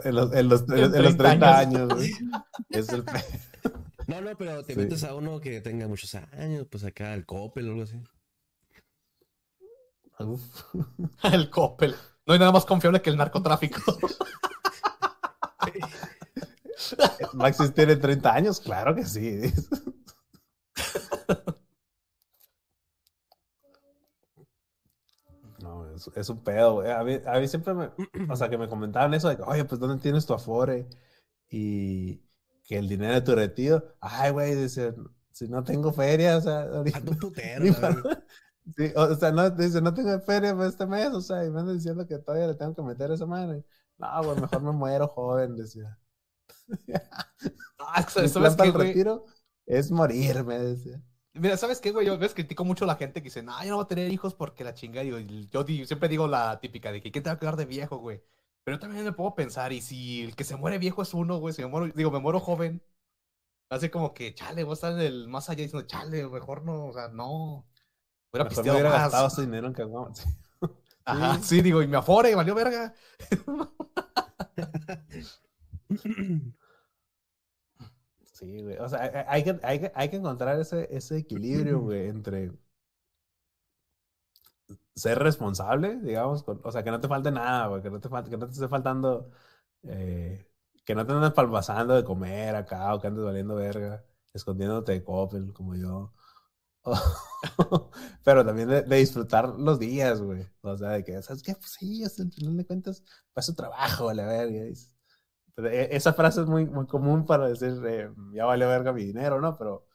en 0.04 0.14
los, 0.14 0.32
en 0.34 0.48
los- 0.48 0.68
En 0.68 0.94
en 0.94 1.02
los 1.02 1.16
30 1.16 1.16
30 1.16 1.58
años. 1.58 1.92
Es 2.70 2.88
el 2.90 3.04
No, 4.06 4.20
no, 4.20 4.36
pero 4.36 4.62
te 4.64 4.74
Sí. 4.74 4.78
metes 4.78 5.02
a 5.04 5.14
uno 5.14 5.40
que 5.40 5.60
tenga 5.60 5.88
muchos 5.88 6.14
años, 6.14 6.66
pues 6.70 6.84
acá 6.84 7.12
el 7.14 7.26
Coppel 7.26 7.68
o 7.68 7.70
algo 7.72 7.82
así. 7.82 8.00
Uf. 10.18 10.42
El 11.24 11.50
Coppel. 11.50 11.94
No 12.26 12.32
hay 12.32 12.38
nada 12.38 12.52
más 12.52 12.64
confiable 12.64 13.02
que 13.02 13.10
el 13.10 13.16
narcotráfico. 13.18 13.80
¿Va 17.40 17.46
a 17.46 17.48
existir 17.48 17.90
en 17.90 18.00
30 18.00 18.34
años? 18.34 18.60
Claro 18.60 18.94
que 18.94 19.04
sí. 19.04 19.40
No, 25.60 25.95
es, 26.10 26.16
es 26.16 26.28
un 26.28 26.42
pedo, 26.44 26.74
güey. 26.74 26.90
A 26.90 27.02
mí, 27.04 27.18
a 27.26 27.38
mí 27.40 27.48
siempre 27.48 27.74
me, 27.74 27.90
o 28.30 28.36
sea, 28.36 28.48
que 28.50 28.58
me 28.58 28.68
comentaban 28.68 29.14
eso 29.14 29.28
de 29.28 29.36
que, 29.36 29.42
oye, 29.42 29.64
pues, 29.64 29.80
¿dónde 29.80 30.02
tienes 30.02 30.26
tu 30.26 30.34
Afore? 30.34 30.88
Y 31.50 32.22
que 32.64 32.78
el 32.78 32.88
dinero 32.88 33.14
de 33.14 33.20
tu 33.22 33.34
retiro. 33.34 33.96
Ay, 34.00 34.32
güey, 34.32 34.54
dice, 34.54 34.94
si 35.32 35.48
no 35.48 35.62
tengo 35.64 35.92
feria, 35.92 36.36
o 36.38 36.40
sea, 36.40 36.62
ahorita- 36.62 37.00
un 37.10 37.18
putero. 37.18 37.64
Sí, 38.76 38.92
o 38.96 39.14
sea, 39.14 39.30
no, 39.30 39.48
dice, 39.50 39.80
no 39.80 39.94
tengo 39.94 40.18
feria 40.20 40.54
para 40.56 40.68
este 40.68 40.86
mes, 40.86 41.08
o 41.12 41.20
sea, 41.20 41.44
y 41.44 41.50
me 41.50 41.60
anda 41.60 41.72
diciendo 41.72 42.04
que 42.06 42.18
todavía 42.18 42.48
le 42.48 42.54
tengo 42.56 42.74
que 42.74 42.82
meter 42.82 43.12
esa 43.12 43.24
madre. 43.26 43.64
No, 43.98 44.24
güey, 44.24 44.40
mejor 44.40 44.62
me 44.62 44.72
muero 44.72 45.06
joven, 45.08 45.54
decía. 45.56 45.98
Ah, 47.78 48.04
Mi 48.20 48.28
¿sabes 48.28 48.32
plan 48.32 48.56
para 48.56 48.64
qué, 48.64 48.66
el 48.66 48.72
güey? 48.72 48.88
retiro 48.88 49.24
es 49.66 49.90
morir, 49.90 50.44
me 50.44 50.58
decía. 50.58 51.00
Mira, 51.38 51.56
¿sabes 51.56 51.80
qué, 51.80 51.90
güey? 51.92 52.06
Yo 52.06 52.14
a 52.14 52.16
veces 52.16 52.34
critico 52.34 52.64
mucho 52.64 52.84
a 52.84 52.86
la 52.88 52.96
gente 52.96 53.20
que 53.20 53.24
dice, 53.26 53.42
no, 53.42 53.62
yo 53.62 53.70
no 53.70 53.76
voy 53.76 53.84
a 53.84 53.88
tener 53.88 54.10
hijos 54.12 54.34
porque 54.34 54.64
la 54.64 54.74
chinga. 54.74 55.02
Digo, 55.02 55.18
y 55.18 55.48
yo 55.50 55.64
di- 55.64 55.86
siempre 55.86 56.08
digo 56.08 56.26
la 56.28 56.58
típica 56.60 56.92
de 56.92 57.00
que 57.00 57.10
¿quién 57.12 57.22
te 57.24 57.30
va 57.30 57.34
a 57.34 57.38
quedar 57.38 57.56
de 57.56 57.64
viejo, 57.66 57.98
güey? 57.98 58.22
Pero 58.64 58.76
yo 58.76 58.80
también 58.80 59.04
me 59.04 59.12
puedo 59.12 59.34
pensar, 59.34 59.72
y 59.72 59.80
si 59.80 60.22
el 60.22 60.34
que 60.36 60.42
se 60.44 60.56
muere 60.56 60.78
viejo 60.78 61.02
es 61.02 61.14
uno, 61.14 61.38
güey, 61.38 61.54
si 61.54 61.62
me 61.62 61.68
muero, 61.68 61.92
digo, 61.94 62.10
me 62.10 62.18
muero 62.18 62.40
joven, 62.40 62.82
así 63.70 63.90
como 63.90 64.14
que, 64.14 64.34
chale, 64.34 64.64
voy 64.64 64.72
a 64.72 64.74
estar 64.74 64.92
en 64.92 65.00
el 65.00 65.28
más 65.28 65.50
allá 65.50 65.62
diciendo, 65.64 65.86
chale, 65.86 66.26
mejor 66.28 66.64
no, 66.64 66.86
o 66.88 66.92
sea, 66.92 67.08
no. 67.08 67.66
Hubiera 68.32 68.48
Mejor 68.50 68.64
me 68.66 68.72
hubiera 68.72 68.90
más. 68.90 69.02
gastado 69.04 69.28
ese 69.28 69.42
dinero 69.42 69.68
en 69.68 69.74
caguamas. 69.74 70.26
Ajá, 71.06 71.40
sí, 71.42 71.62
digo, 71.62 71.82
y 71.82 71.86
me 71.88 71.96
afore, 71.98 72.34
valió 72.34 72.54
verga. 72.54 72.94
Sí, 78.38 78.62
güey. 78.62 78.76
O 78.78 78.88
sea, 78.88 79.00
hay- 79.28 79.42
que, 79.44 79.58
hay 79.62 79.80
que, 79.80 79.92
hay 79.94 80.08
que 80.10 80.16
encontrar 80.16 80.60
ese, 80.60 80.88
ese 80.94 81.16
equilibrio, 81.18 81.80
güey, 81.80 82.08
entre 82.08 82.52
ser 84.94 85.18
responsable, 85.18 85.96
digamos, 86.00 86.42
con- 86.42 86.60
o 86.64 86.70
sea, 86.72 86.82
que 86.82 86.90
no 86.90 87.00
te 87.00 87.08
falte 87.08 87.30
nada, 87.30 87.66
güey, 87.68 87.82
que 87.82 87.90
no 87.90 88.00
te 88.00 88.08
falte, 88.08 88.30
que 88.30 88.36
no 88.36 88.46
te 88.46 88.52
esté 88.52 88.68
faltando, 88.68 89.30
eh, 89.84 90.48
que 90.84 90.94
no 90.94 91.06
te 91.06 91.12
andes 91.12 91.32
palpasando 91.32 91.94
de 91.94 92.04
comer 92.04 92.56
acá, 92.56 92.94
o 92.94 93.00
que 93.00 93.08
andes 93.08 93.24
valiendo 93.24 93.54
verga, 93.56 94.04
escondiéndote 94.32 94.92
de 94.92 95.04
Coppel, 95.04 95.52
como 95.52 95.74
yo. 95.76 96.12
Pero 98.24 98.46
también 98.46 98.68
de, 98.68 98.82
de 98.82 98.96
disfrutar 98.96 99.48
los 99.50 99.78
días, 99.80 100.22
güey. 100.22 100.46
O 100.62 100.76
sea, 100.78 100.90
de 100.90 101.04
que, 101.04 101.22
¿sabes 101.22 101.42
qué? 101.44 101.54
Pues 101.54 101.72
sí, 101.78 102.04
sea, 102.08 102.24
al 102.26 102.32
final 102.32 102.56
de 102.58 102.66
cuentas, 102.66 103.04
para 103.34 103.44
su 103.44 103.54
trabajo, 103.56 104.12
la 104.14 104.26
verga. 104.26 104.64
dices. 104.64 104.95
E- 105.58 105.88
esa 105.96 106.12
frase 106.12 106.42
es 106.42 106.46
muy, 106.46 106.66
muy 106.66 106.86
común 106.86 107.24
para 107.26 107.48
decir, 107.48 107.72
eh, 107.86 108.10
ya 108.32 108.44
vale 108.44 108.66
verga 108.66 108.92
mi 108.92 109.04
dinero, 109.04 109.40
¿no? 109.40 109.56
Pero 109.56 109.86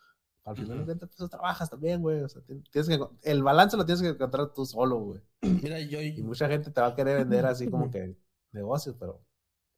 al 0.43 0.55
final 0.55 0.79
de 0.79 0.85
cuentas, 0.85 1.09
pues 1.15 1.29
trabajas 1.29 1.69
también, 1.69 2.01
güey. 2.01 2.21
O 2.21 2.29
sea, 2.29 2.41
ti- 2.41 2.63
tienes 2.71 2.89
que, 2.89 2.99
el 3.29 3.43
balance 3.43 3.77
lo 3.77 3.85
tienes 3.85 4.01
que 4.01 4.09
encontrar 4.09 4.53
tú 4.53 4.65
solo, 4.65 4.97
güey. 4.99 5.21
Mira, 5.63 5.79
yo, 5.79 6.01
Y 6.01 6.21
mucha 6.23 6.47
gente 6.47 6.71
te 6.71 6.81
va 6.81 6.87
a 6.87 6.95
querer 6.95 7.17
vender 7.19 7.45
así 7.45 7.69
como 7.69 7.89
que 7.91 8.15
negocios, 8.51 8.95
pero 8.99 9.23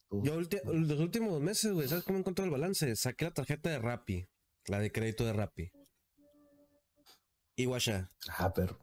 tú. 0.10 0.22
yo 0.24 0.36
ulti- 0.40 0.64
los 0.64 1.00
últimos 1.00 1.40
meses, 1.42 1.72
güey, 1.74 1.88
¿sabes 1.88 2.04
cómo 2.06 2.20
encontré 2.20 2.46
el 2.46 2.52
balance? 2.52 2.96
Saqué 2.96 3.26
la 3.26 3.32
tarjeta 3.32 3.70
de 3.70 3.80
Rappi, 3.80 4.26
la 4.68 4.80
de 4.80 4.92
crédito 4.92 5.26
de 5.26 5.34
Rappi. 5.34 5.72
Y 7.56 7.66
guacha, 7.66 8.10
Ah, 8.38 8.52
pero. 8.54 8.78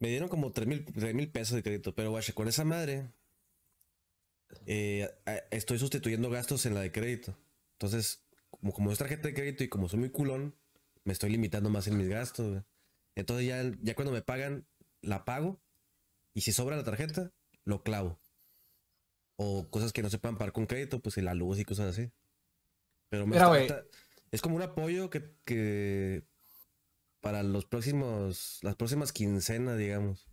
me 0.00 0.08
dieron 0.08 0.28
como 0.28 0.50
3 0.52 0.66
mil, 0.66 0.84
tres 0.84 1.14
mil 1.14 1.30
pesos 1.30 1.54
de 1.56 1.62
crédito, 1.62 1.94
pero 1.94 2.10
guacha, 2.10 2.32
con 2.32 2.48
esa 2.48 2.64
madre 2.64 3.12
eh, 4.66 5.10
estoy 5.50 5.78
sustituyendo 5.78 6.30
gastos 6.30 6.66
en 6.66 6.74
la 6.74 6.80
de 6.80 6.92
crédito. 6.92 7.36
Entonces, 7.72 8.24
como, 8.50 8.72
como 8.72 8.92
es 8.92 8.98
tarjeta 8.98 9.28
de 9.28 9.34
crédito 9.34 9.64
y 9.64 9.68
como 9.68 9.88
soy 9.88 9.98
muy 9.98 10.10
culón, 10.10 10.54
me 11.04 11.12
estoy 11.12 11.30
limitando 11.30 11.70
más 11.70 11.86
en 11.86 11.96
mis 11.96 12.08
gastos. 12.08 12.48
güey. 12.48 12.62
Entonces 13.14 13.46
ya, 13.46 13.62
ya 13.82 13.94
cuando 13.94 14.12
me 14.12 14.22
pagan, 14.22 14.66
la 15.02 15.24
pago. 15.24 15.60
Y 16.34 16.42
si 16.42 16.52
sobra 16.52 16.76
la 16.76 16.84
tarjeta, 16.84 17.32
lo 17.64 17.82
clavo. 17.82 18.18
O 19.36 19.68
cosas 19.70 19.92
que 19.92 20.02
no 20.02 20.10
se 20.10 20.18
puedan 20.18 20.38
pagar 20.38 20.52
con 20.52 20.66
crédito, 20.66 21.00
pues 21.00 21.16
la 21.18 21.34
luz 21.34 21.58
y 21.58 21.64
cosas 21.64 21.96
así. 21.96 22.10
Pero 23.08 23.26
me 23.26 23.36
es 24.32 24.42
como 24.42 24.56
un 24.56 24.62
apoyo 24.62 25.08
que, 25.08 25.34
que 25.44 26.24
para 27.20 27.42
los 27.42 27.64
próximos, 27.64 28.58
las 28.62 28.76
próximas 28.76 29.12
quincenas, 29.12 29.78
digamos. 29.78 30.28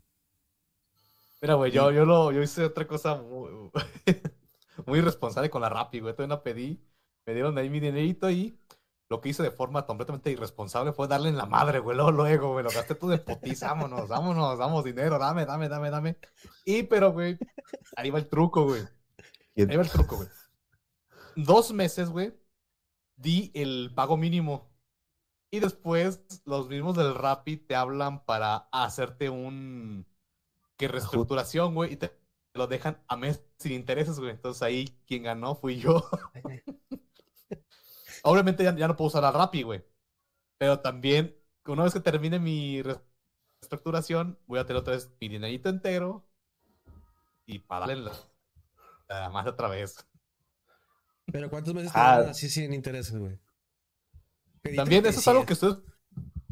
Mira, 1.43 1.55
güey, 1.55 1.73
yo, 1.73 1.91
yo, 1.91 2.05
lo, 2.05 2.31
yo 2.31 2.41
hice 2.41 2.63
otra 2.63 2.87
cosa 2.87 3.15
muy, 3.15 3.51
muy 4.87 4.99
irresponsable 4.99 5.49
con 5.49 5.61
la 5.61 5.67
Rappi, 5.67 5.99
güey. 5.99 6.13
Todavía 6.15 6.37
no 6.37 6.41
pedí, 6.41 6.81
me 7.25 7.33
dieron 7.33 7.57
ahí 7.57 7.69
mi 7.69 7.81
dinerito 7.81 8.31
y 8.31 8.57
lo 9.09 9.19
que 9.19 9.27
hice 9.27 9.43
de 9.43 9.51
forma 9.51 9.85
completamente 9.85 10.31
irresponsable 10.31 10.93
fue 10.93 11.09
darle 11.09 11.27
en 11.27 11.35
la 11.37 11.45
madre, 11.45 11.79
güey. 11.79 11.97
Luego, 11.97 12.11
luego, 12.11 12.53
güey, 12.53 12.63
lo 12.63 12.71
gasté 12.71 12.95
todo 12.95 13.09
de 13.09 13.17
putiza. 13.17 13.67
Vámonos, 13.67 14.07
vámonos, 14.07 14.57
damos 14.57 14.85
dinero, 14.85 15.19
dame, 15.19 15.45
dame, 15.45 15.67
dame, 15.67 15.89
dame. 15.89 16.17
Y, 16.63 16.83
pero, 16.83 17.11
güey, 17.11 17.37
ahí 17.97 18.09
va 18.09 18.19
el 18.19 18.29
truco, 18.29 18.63
güey. 18.63 18.81
¿quién- 19.53 19.69
Ahí 19.69 19.75
va 19.75 19.83
el 19.83 19.89
truco, 19.91 20.15
güey. 20.15 20.29
Dos 21.35 21.73
meses, 21.73 22.09
güey, 22.09 22.33
di 23.17 23.51
el 23.53 23.91
pago 23.93 24.15
mínimo. 24.15 24.71
Y 25.51 25.59
después 25.59 26.21
los 26.45 26.69
mismos 26.69 26.95
del 26.95 27.13
Rappi 27.15 27.57
te 27.57 27.75
hablan 27.75 28.23
para 28.23 28.69
hacerte 28.71 29.29
un... 29.29 30.07
que 30.77 30.87
reestructuración, 30.87 31.73
güey, 31.75 31.93
y 31.93 31.97
te 31.97 32.11
lo 32.53 32.67
dejan 32.67 33.01
a 33.07 33.15
mes 33.17 33.43
sin 33.59 33.71
intereses, 33.73 34.19
güey. 34.19 34.31
Entonces 34.31 34.61
ahí 34.61 34.99
quien 35.07 35.23
ganó 35.23 35.55
fui 35.55 35.79
yo. 35.79 36.07
Obviamente 38.23 38.63
ya, 38.63 38.75
ya 38.75 38.87
no 38.87 38.95
puedo 38.95 39.07
usar 39.09 39.25
al 39.25 39.33
Rappi, 39.33 39.63
güey. 39.63 39.83
Pero 40.57 40.79
también, 40.79 41.35
una 41.65 41.83
vez 41.83 41.93
que 41.93 41.99
termine 41.99 42.39
mi 42.39 42.81
reestructuración, 42.81 44.39
voy 44.45 44.59
a 44.59 44.65
tener 44.65 44.81
otra 44.81 44.93
vez 44.93 45.11
mi 45.19 45.27
dinerito 45.27 45.69
entero 45.69 46.25
y 47.45 47.59
para 47.59 47.87
darle 47.87 48.03
la- 48.03 48.13
la 49.09 49.29
más 49.29 49.45
otra 49.47 49.67
vez. 49.67 50.07
Pero 51.31 51.49
¿cuántos 51.49 51.73
meses 51.73 51.91
te 51.91 51.99
Ah. 51.99 52.19
dan 52.21 52.29
así 52.29 52.49
sin 52.49 52.73
intereses, 52.73 53.17
güey? 53.17 53.37
Pedí 54.61 54.75
También 54.77 55.05
eso 55.05 55.19
es 55.19 55.27
algo 55.27 55.45
que 55.45 55.55
37, 55.55 55.81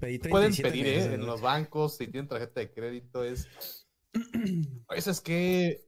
ustedes 0.01 0.29
pueden 0.29 0.51
37 0.51 0.69
pedir 0.69 0.85
meses, 0.97 1.11
¿eh? 1.11 1.15
en 1.15 1.25
los 1.25 1.39
bancos, 1.41 1.95
si 1.97 2.07
tienen 2.07 2.27
tarjeta 2.27 2.59
de 2.59 2.73
crédito, 2.73 3.23
es... 3.23 3.47
Pues 4.87 5.07
es 5.07 5.21
que... 5.21 5.85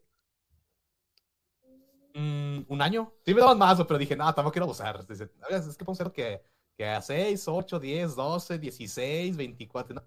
mm, 2.14 2.66
un 2.68 2.82
año. 2.82 3.14
Sí 3.26 3.34
me 3.34 3.42
daban 3.42 3.58
más, 3.58 3.78
pero 3.86 3.98
dije, 3.98 4.16
no, 4.16 4.26
tampoco 4.34 4.52
quiero 4.54 4.66
abusar. 4.66 5.06
Dice, 5.08 5.30
"A 5.42 5.48
ver, 5.54 5.62
es 5.62 5.78
que 5.78 5.86
podemos 5.86 5.98
ser 5.98 6.12
que, 6.12 6.42
que 6.78 6.86
a 6.88 7.02
6, 7.02 7.48
8, 7.48 7.80
10, 7.80 8.16
12, 8.16 8.60
16, 8.60 9.36
24, 9.38 9.96
no. 9.96 10.04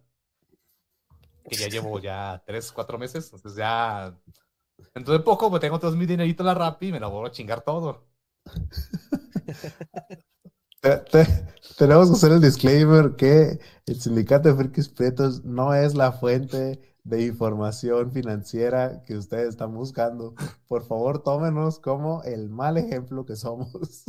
Que 1.48 1.56
ya 1.56 1.68
llevo 1.68 1.98
ya 2.00 2.42
3, 2.46 2.72
4 2.72 2.98
meses, 2.98 3.24
entonces 3.32 3.54
ya... 3.56 4.16
De 4.94 5.20
poco, 5.20 5.50
pues 5.50 5.60
tengo 5.60 5.78
todo 5.80 5.92
mi 5.96 6.06
dinerito 6.06 6.42
en 6.42 6.46
la 6.48 6.54
Rappi 6.54 6.88
y 6.88 6.92
me 6.92 7.00
lo 7.00 7.10
voy 7.10 7.28
a 7.28 7.32
chingar 7.32 7.62
todo. 7.62 8.06
Te- 10.80 10.98
te- 10.98 11.26
tenemos 11.78 12.08
que 12.08 12.14
hacer 12.16 12.32
el 12.32 12.40
disclaimer 12.40 13.16
que 13.16 13.58
el 13.86 14.00
sindicato 14.00 14.48
de 14.48 14.54
frikis 14.56 14.88
pretos 14.88 15.44
no 15.44 15.74
es 15.74 15.94
la 15.94 16.12
fuente 16.12 16.80
de 17.06 17.22
información 17.22 18.10
financiera 18.10 19.02
que 19.04 19.16
ustedes 19.16 19.50
están 19.50 19.72
buscando. 19.72 20.34
Por 20.66 20.84
favor, 20.84 21.22
tómenos 21.22 21.78
como 21.78 22.22
el 22.24 22.50
mal 22.50 22.76
ejemplo 22.76 23.24
que 23.24 23.36
somos. 23.36 24.04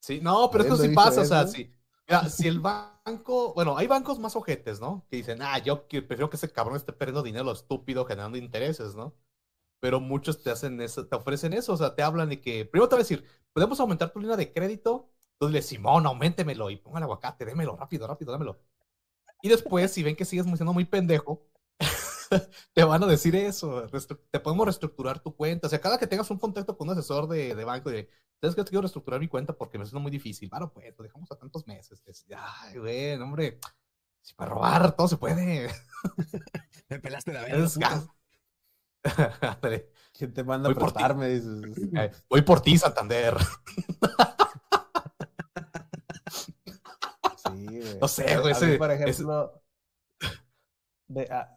Sí, 0.00 0.20
no, 0.22 0.48
pero 0.50 0.62
esto 0.62 0.76
sí 0.76 0.90
pasa, 0.90 1.22
o 1.22 1.24
sea, 1.24 1.42
eso. 1.42 1.52
si, 1.52 1.74
mira, 2.08 2.28
si 2.28 2.46
el 2.46 2.60
banco, 2.60 3.52
bueno, 3.54 3.76
hay 3.76 3.88
bancos 3.88 4.20
más 4.20 4.36
ojetes, 4.36 4.80
¿no? 4.80 5.04
Que 5.10 5.16
dicen, 5.16 5.42
ah, 5.42 5.58
yo 5.58 5.88
prefiero 5.88 6.30
que 6.30 6.36
ese 6.36 6.52
cabrón 6.52 6.76
esté 6.76 6.92
perdiendo 6.92 7.24
dinero 7.24 7.50
estúpido 7.50 8.04
generando 8.04 8.38
intereses, 8.38 8.94
¿no? 8.94 9.16
Pero 9.80 9.98
muchos 9.98 10.42
te 10.42 10.50
hacen 10.50 10.80
eso, 10.80 11.08
te 11.08 11.16
ofrecen 11.16 11.52
eso, 11.52 11.72
o 11.72 11.76
sea, 11.76 11.96
te 11.96 12.02
hablan 12.04 12.28
de 12.28 12.40
que, 12.40 12.64
primero 12.64 12.88
te 12.88 12.94
van 12.94 13.00
a 13.00 13.02
decir, 13.02 13.24
¿podemos 13.52 13.80
aumentar 13.80 14.12
tu 14.12 14.20
línea 14.20 14.36
de 14.36 14.52
crédito? 14.52 15.10
Entonces 15.32 15.52
le 15.52 15.62
Simón, 15.62 16.06
aumentemelo 16.06 16.70
y 16.70 16.76
ponga 16.76 16.98
el 16.98 17.04
aguacate, 17.04 17.44
démelo, 17.44 17.76
rápido, 17.76 18.06
rápido, 18.06 18.30
dámelo. 18.30 18.60
Y 19.42 19.48
después, 19.48 19.90
si 19.90 20.04
ven 20.04 20.16
que 20.16 20.24
sigues 20.24 20.46
siendo 20.46 20.72
muy 20.72 20.84
pendejo, 20.84 21.46
te 22.72 22.84
van 22.84 23.02
a 23.02 23.06
decir 23.06 23.34
eso, 23.36 23.86
te 24.30 24.40
podemos 24.40 24.66
reestructurar 24.66 25.20
tu 25.20 25.34
cuenta. 25.34 25.66
O 25.66 25.70
sea, 25.70 25.80
cada 25.80 25.98
que 25.98 26.06
tengas 26.06 26.30
un 26.30 26.38
contacto 26.38 26.76
con 26.76 26.88
un 26.88 26.92
asesor 26.98 27.28
de, 27.28 27.54
de 27.54 27.64
banco, 27.64 27.90
de, 27.90 28.08
¿sabes 28.40 28.54
que 28.56 28.64
quiero 28.64 28.82
reestructurar 28.82 29.20
mi 29.20 29.28
cuenta 29.28 29.52
porque 29.52 29.78
me 29.78 29.86
suena 29.86 30.02
muy 30.02 30.10
difícil? 30.10 30.48
Bueno, 30.48 30.72
pues, 30.72 30.94
lo 30.96 31.04
dejamos 31.04 31.30
a 31.32 31.36
tantos 31.36 31.66
meses. 31.66 32.02
Es- 32.06 32.26
Ay, 32.36 32.78
güey, 32.78 33.14
hombre, 33.14 33.58
si 34.22 34.34
para 34.34 34.50
robar 34.52 34.96
todo 34.96 35.08
se 35.08 35.16
puede. 35.16 35.68
Me 36.88 37.00
pelaste 37.00 37.32
la 37.32 37.42
verga. 37.42 38.06
¿Quién 40.12 40.32
te 40.34 40.42
manda 40.44 40.68
a 40.68 40.72
Voy 40.72 40.80
por 40.80 40.88
ti. 40.90 40.94
prestarme? 40.94 41.28
Dices. 41.28 41.88
Eh, 41.94 42.10
Voy 42.28 42.42
por 42.42 42.60
ti, 42.60 42.76
Santander. 42.78 43.36
Sí, 47.36 47.66
güey. 47.66 47.98
No 48.00 48.08
sé, 48.08 48.32
A- 48.34 48.40
güey, 48.40 48.54
a 48.54 48.58
mí, 48.60 48.66
ese- 48.66 48.78
por 48.78 48.90
ese- 48.90 49.04
ejemplo, 49.10 49.62
de- 51.08 51.22
a- 51.30 51.48
de- 51.48 51.55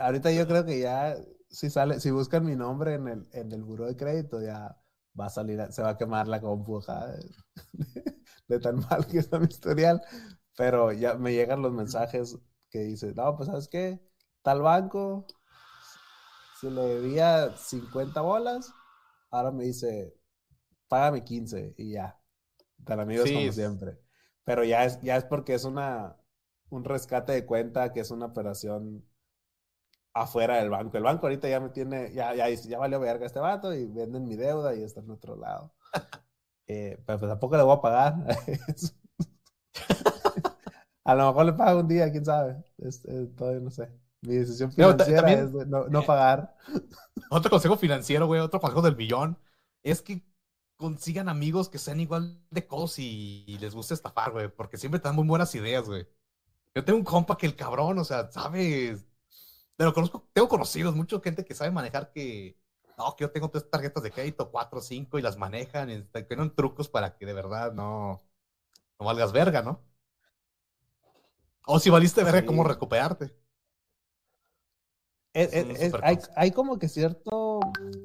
ahorita 0.00 0.32
yo 0.32 0.46
creo 0.46 0.64
que 0.64 0.80
ya, 0.80 1.16
si 1.50 1.70
sale, 1.70 2.00
si 2.00 2.10
buscan 2.10 2.44
mi 2.44 2.56
nombre 2.56 2.94
en 2.94 3.08
el, 3.08 3.28
en 3.32 3.52
el 3.52 3.62
buró 3.64 3.86
de 3.86 3.96
crédito, 3.96 4.40
ya 4.42 4.76
va 5.18 5.26
a 5.26 5.30
salir, 5.30 5.60
se 5.72 5.82
va 5.82 5.90
a 5.90 5.96
quemar 5.98 6.28
la 6.28 6.40
compu, 6.40 6.80
de, 6.80 7.34
de 8.48 8.60
tan 8.60 8.76
mal 8.90 9.06
que 9.06 9.18
está 9.18 9.38
mi 9.38 9.46
historial. 9.46 10.02
Pero 10.56 10.92
ya 10.92 11.14
me 11.14 11.32
llegan 11.32 11.62
los 11.62 11.72
mensajes 11.72 12.36
que 12.70 12.80
dicen, 12.80 13.14
no, 13.16 13.36
pues, 13.36 13.48
¿sabes 13.48 13.68
qué? 13.68 14.00
Tal 14.42 14.62
banco, 14.62 15.26
se 16.60 16.70
le 16.70 16.82
debía 16.82 17.56
50 17.56 18.20
bolas, 18.20 18.72
ahora 19.30 19.50
me 19.50 19.64
dice, 19.64 20.14
págame 20.88 21.24
15 21.24 21.74
y 21.78 21.92
ya. 21.92 22.20
Tan 22.84 23.00
amigos 23.00 23.28
Sí, 23.28 23.34
como 23.34 23.52
siempre. 23.52 23.98
Pero 24.44 24.64
ya 24.64 24.84
es, 24.84 25.00
ya 25.02 25.16
es 25.16 25.24
porque 25.24 25.54
es 25.54 25.64
una, 25.64 26.16
un 26.70 26.84
rescate 26.84 27.32
de 27.32 27.46
cuenta, 27.46 27.92
que 27.92 28.00
es 28.00 28.10
una 28.10 28.26
operación 28.26 29.07
afuera 30.14 30.56
del 30.56 30.70
banco. 30.70 30.96
El 30.96 31.04
banco 31.04 31.26
ahorita 31.26 31.48
ya 31.48 31.60
me 31.60 31.70
tiene, 31.70 32.12
ya, 32.12 32.34
ya, 32.34 32.48
ya 32.48 32.78
valió 32.78 33.00
verga 33.00 33.26
este 33.26 33.40
vato 33.40 33.74
y 33.74 33.86
venden 33.86 34.26
mi 34.26 34.36
deuda 34.36 34.74
y 34.74 34.82
está 34.82 35.00
en 35.00 35.10
otro 35.10 35.36
lado. 35.36 35.72
Eh, 36.70 37.02
pero 37.06 37.18
pues 37.18 37.30
tampoco 37.30 37.56
le 37.56 37.62
voy 37.62 37.74
a 37.78 37.80
pagar. 37.80 38.14
a 41.04 41.14
lo 41.14 41.28
mejor 41.28 41.46
le 41.46 41.52
pago 41.54 41.80
un 41.80 41.88
día, 41.88 42.12
quién 42.12 42.26
sabe. 42.26 42.62
Este, 42.76 43.26
todavía 43.28 43.60
no 43.60 43.70
sé. 43.70 43.88
Mi 44.20 44.34
decisión 44.34 44.70
financiera 44.72 45.22
también- 45.22 45.44
es 45.46 45.52
de 45.54 45.64
no, 45.64 45.88
no 45.88 46.02
pagar. 46.02 46.54
Otro 47.30 47.50
consejo 47.50 47.78
financiero, 47.78 48.26
güey, 48.26 48.40
otro 48.40 48.60
consejo 48.60 48.82
del 48.82 48.94
billón, 48.94 49.38
es 49.82 50.02
que 50.02 50.22
consigan 50.76 51.28
amigos 51.28 51.68
que 51.68 51.78
sean 51.78 52.00
igual 52.00 52.40
de 52.50 52.66
cos 52.66 52.98
y, 52.98 53.44
y 53.46 53.58
les 53.58 53.74
guste 53.74 53.94
estafar, 53.94 54.32
güey, 54.32 54.48
porque 54.48 54.76
siempre 54.78 55.00
te 55.00 55.08
dan 55.08 55.16
muy 55.16 55.26
buenas 55.26 55.54
ideas, 55.54 55.86
güey. 55.86 56.06
Yo 56.74 56.84
tengo 56.84 56.98
un 56.98 57.04
compa 57.04 57.36
que 57.36 57.46
el 57.46 57.56
cabrón, 57.56 57.98
o 57.98 58.04
sea, 58.04 58.30
sabe, 58.30 58.96
pero 59.78 59.94
conozco, 59.94 60.28
tengo 60.34 60.48
conocidos, 60.48 60.96
mucha 60.96 61.20
gente 61.22 61.46
que 61.46 61.54
sabe 61.56 61.72
manejar 61.72 62.12
que, 62.12 62.58
no, 62.98 63.16
que 63.16 63.24
yo 63.24 63.32
tengo 63.32 63.50
tres 63.50 63.70
tarjetas 63.70 64.04
de 64.04 64.12
crédito, 64.12 64.50
cuatro, 64.52 64.82
cinco, 64.82 65.18
y 65.20 65.22
las 65.22 65.38
manejan, 65.38 65.90
y 65.90 66.02
te- 66.04 66.24
tienen 66.24 66.54
trucos 66.54 66.88
para 66.90 67.16
que 67.18 67.26
de 67.26 67.34
verdad 67.34 67.72
no, 67.74 68.22
no 69.00 69.06
valgas 69.06 69.32
verga, 69.32 69.62
¿no? 69.62 69.82
O 71.74 71.78
si 71.78 71.88
valiste 71.90 72.24
verga, 72.24 72.44
Sí. 72.44 72.46
¿cómo 72.46 72.64
recuperarte? 72.64 73.32
Es- 75.38 75.52
Es 75.52 75.64
un 75.64 75.70
es- 75.70 75.80
es- 75.80 75.86
super 75.92 76.04
hay, 76.04 76.18
hay 76.36 76.50
como 76.50 76.78
que 76.78 76.88
cierto, 76.88 77.60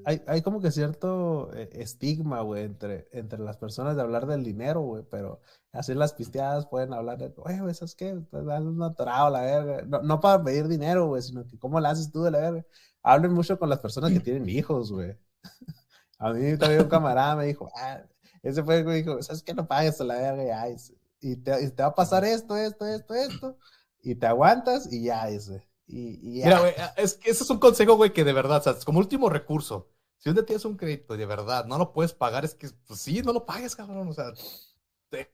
hay, 0.05 0.21
hay 0.27 0.41
como 0.41 0.61
que 0.61 0.71
cierto 0.71 1.51
eh, 1.53 1.69
estigma, 1.73 2.41
güey, 2.41 2.63
entre, 2.63 3.07
entre 3.11 3.39
las 3.39 3.57
personas 3.57 3.95
de 3.95 4.01
hablar 4.01 4.27
del 4.27 4.43
dinero, 4.43 4.81
güey, 4.81 5.03
pero 5.09 5.41
así 5.71 5.93
las 5.93 6.13
pisteadas 6.13 6.67
pueden 6.67 6.93
hablar 6.93 7.17
de, 7.17 7.29
güey, 7.29 7.73
¿sabes 7.73 7.95
qué? 7.95 8.13
Te 8.31 8.43
dan 8.43 8.67
un 8.67 8.83
atorado, 8.83 9.29
la 9.29 9.41
verga. 9.41 9.81
No, 9.87 10.01
no 10.01 10.19
para 10.19 10.43
pedir 10.43 10.67
dinero, 10.67 11.07
güey, 11.07 11.21
sino 11.21 11.45
que 11.47 11.57
cómo 11.57 11.79
la 11.79 11.91
haces 11.91 12.11
tú 12.11 12.23
de 12.23 12.31
la 12.31 12.39
verga. 12.39 12.65
Hablen 13.01 13.33
mucho 13.33 13.57
con 13.59 13.69
las 13.69 13.79
personas 13.79 14.11
que 14.11 14.19
tienen 14.19 14.47
hijos, 14.49 14.91
güey. 14.91 15.17
A 16.19 16.31
mí 16.31 16.57
también 16.57 16.81
un 16.83 16.87
camarada 16.89 17.35
me 17.35 17.45
dijo, 17.45 17.69
ah, 17.75 18.01
ese 18.43 18.63
fue 18.63 18.77
el 18.77 18.83
que 18.83 18.89
me 18.89 18.95
dijo, 18.95 19.21
¿sabes 19.21 19.43
qué? 19.43 19.53
No 19.53 19.67
pagues 19.67 19.99
a 19.99 20.03
la 20.05 20.15
verga, 20.15 20.43
ya, 20.45 20.75
y 21.21 21.35
te, 21.37 21.63
y 21.63 21.69
te 21.71 21.83
va 21.83 21.89
a 21.89 21.95
pasar 21.95 22.23
esto, 22.25 22.55
esto, 22.55 22.85
esto, 22.85 23.13
esto, 23.13 23.57
y 24.01 24.15
te 24.15 24.25
aguantas 24.27 24.91
y 24.91 25.03
ya, 25.03 25.25
dice. 25.27 25.63
Y, 25.85 26.19
y 26.21 26.39
ya. 26.39 26.45
Mira, 26.45 26.59
güey, 26.59 26.73
es 26.97 27.15
que 27.15 27.31
ese 27.31 27.43
es 27.43 27.49
un 27.49 27.59
consejo, 27.59 27.95
güey, 27.95 28.13
que 28.13 28.23
de 28.23 28.33
verdad, 28.33 28.59
o 28.59 28.61
sea, 28.63 28.73
es 28.73 28.85
como 28.85 28.99
último 28.99 29.29
recurso. 29.29 29.89
Si 30.17 30.29
un 30.29 30.35
día 30.35 30.45
tienes 30.45 30.63
un 30.65 30.77
crédito 30.77 31.15
y 31.15 31.17
de 31.17 31.25
verdad 31.25 31.65
no 31.65 31.77
lo 31.77 31.91
puedes 31.91 32.13
pagar, 32.13 32.45
es 32.45 32.55
que, 32.55 32.69
pues 32.87 32.99
sí, 33.01 33.21
no 33.21 33.33
lo 33.33 33.45
pagues, 33.45 33.75
cabrón. 33.75 34.07
O 34.07 34.13
sea, 34.13 34.31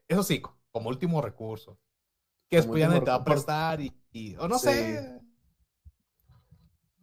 eso 0.07 0.23
sí, 0.23 0.41
como 0.71 0.89
último 0.89 1.21
recurso. 1.21 1.79
Que 2.49 2.59
Como 2.61 2.73
después 2.75 2.81
ya 2.81 2.99
te 3.05 3.11
va 3.11 3.15
a 3.17 3.23
prestar 3.23 3.79
y, 3.81 3.93
y- 4.11 4.35
o 4.37 4.47
no 4.47 4.57
Sí. 4.57 4.69
sé. 4.69 5.21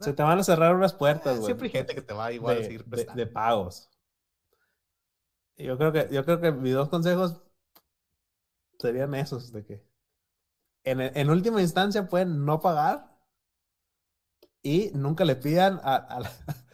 Se 0.01 0.13
te 0.13 0.23
van 0.23 0.39
a 0.41 0.45
cerrar 0.45 0.75
unas 0.75 0.93
puertas, 0.93 1.37
güey. 1.37 1.47
Siempre 1.47 1.69
hay 1.69 1.73
gente 1.73 1.95
que 1.95 2.03
te 2.03 2.13
va 2.13 2.33
igual 2.33 2.59
a 2.59 2.63
seguir 2.63 2.85
de- 2.85 3.05
de 3.05 3.27
pagos. 3.27 3.89
Yo 5.57 5.79
creo 5.79 5.93
que, 5.93 6.09
yo 6.13 6.25
creo 6.25 6.41
que 6.41 6.53
mis 6.53 6.75
dos 6.75 6.89
consejos 6.91 7.41
serían 8.79 9.15
esos, 9.15 9.53
de 9.53 9.65
que 9.65 9.87
en, 10.85 11.01
en 11.01 11.31
última 11.31 11.63
instancia 11.63 12.09
pueden 12.09 12.45
no 12.45 12.61
pagar 12.61 13.16
y 14.67 14.91
nunca 14.95 15.25
le 15.25 15.37
pidan 15.37 15.81
a, 15.83 15.95
a, 15.97 16.21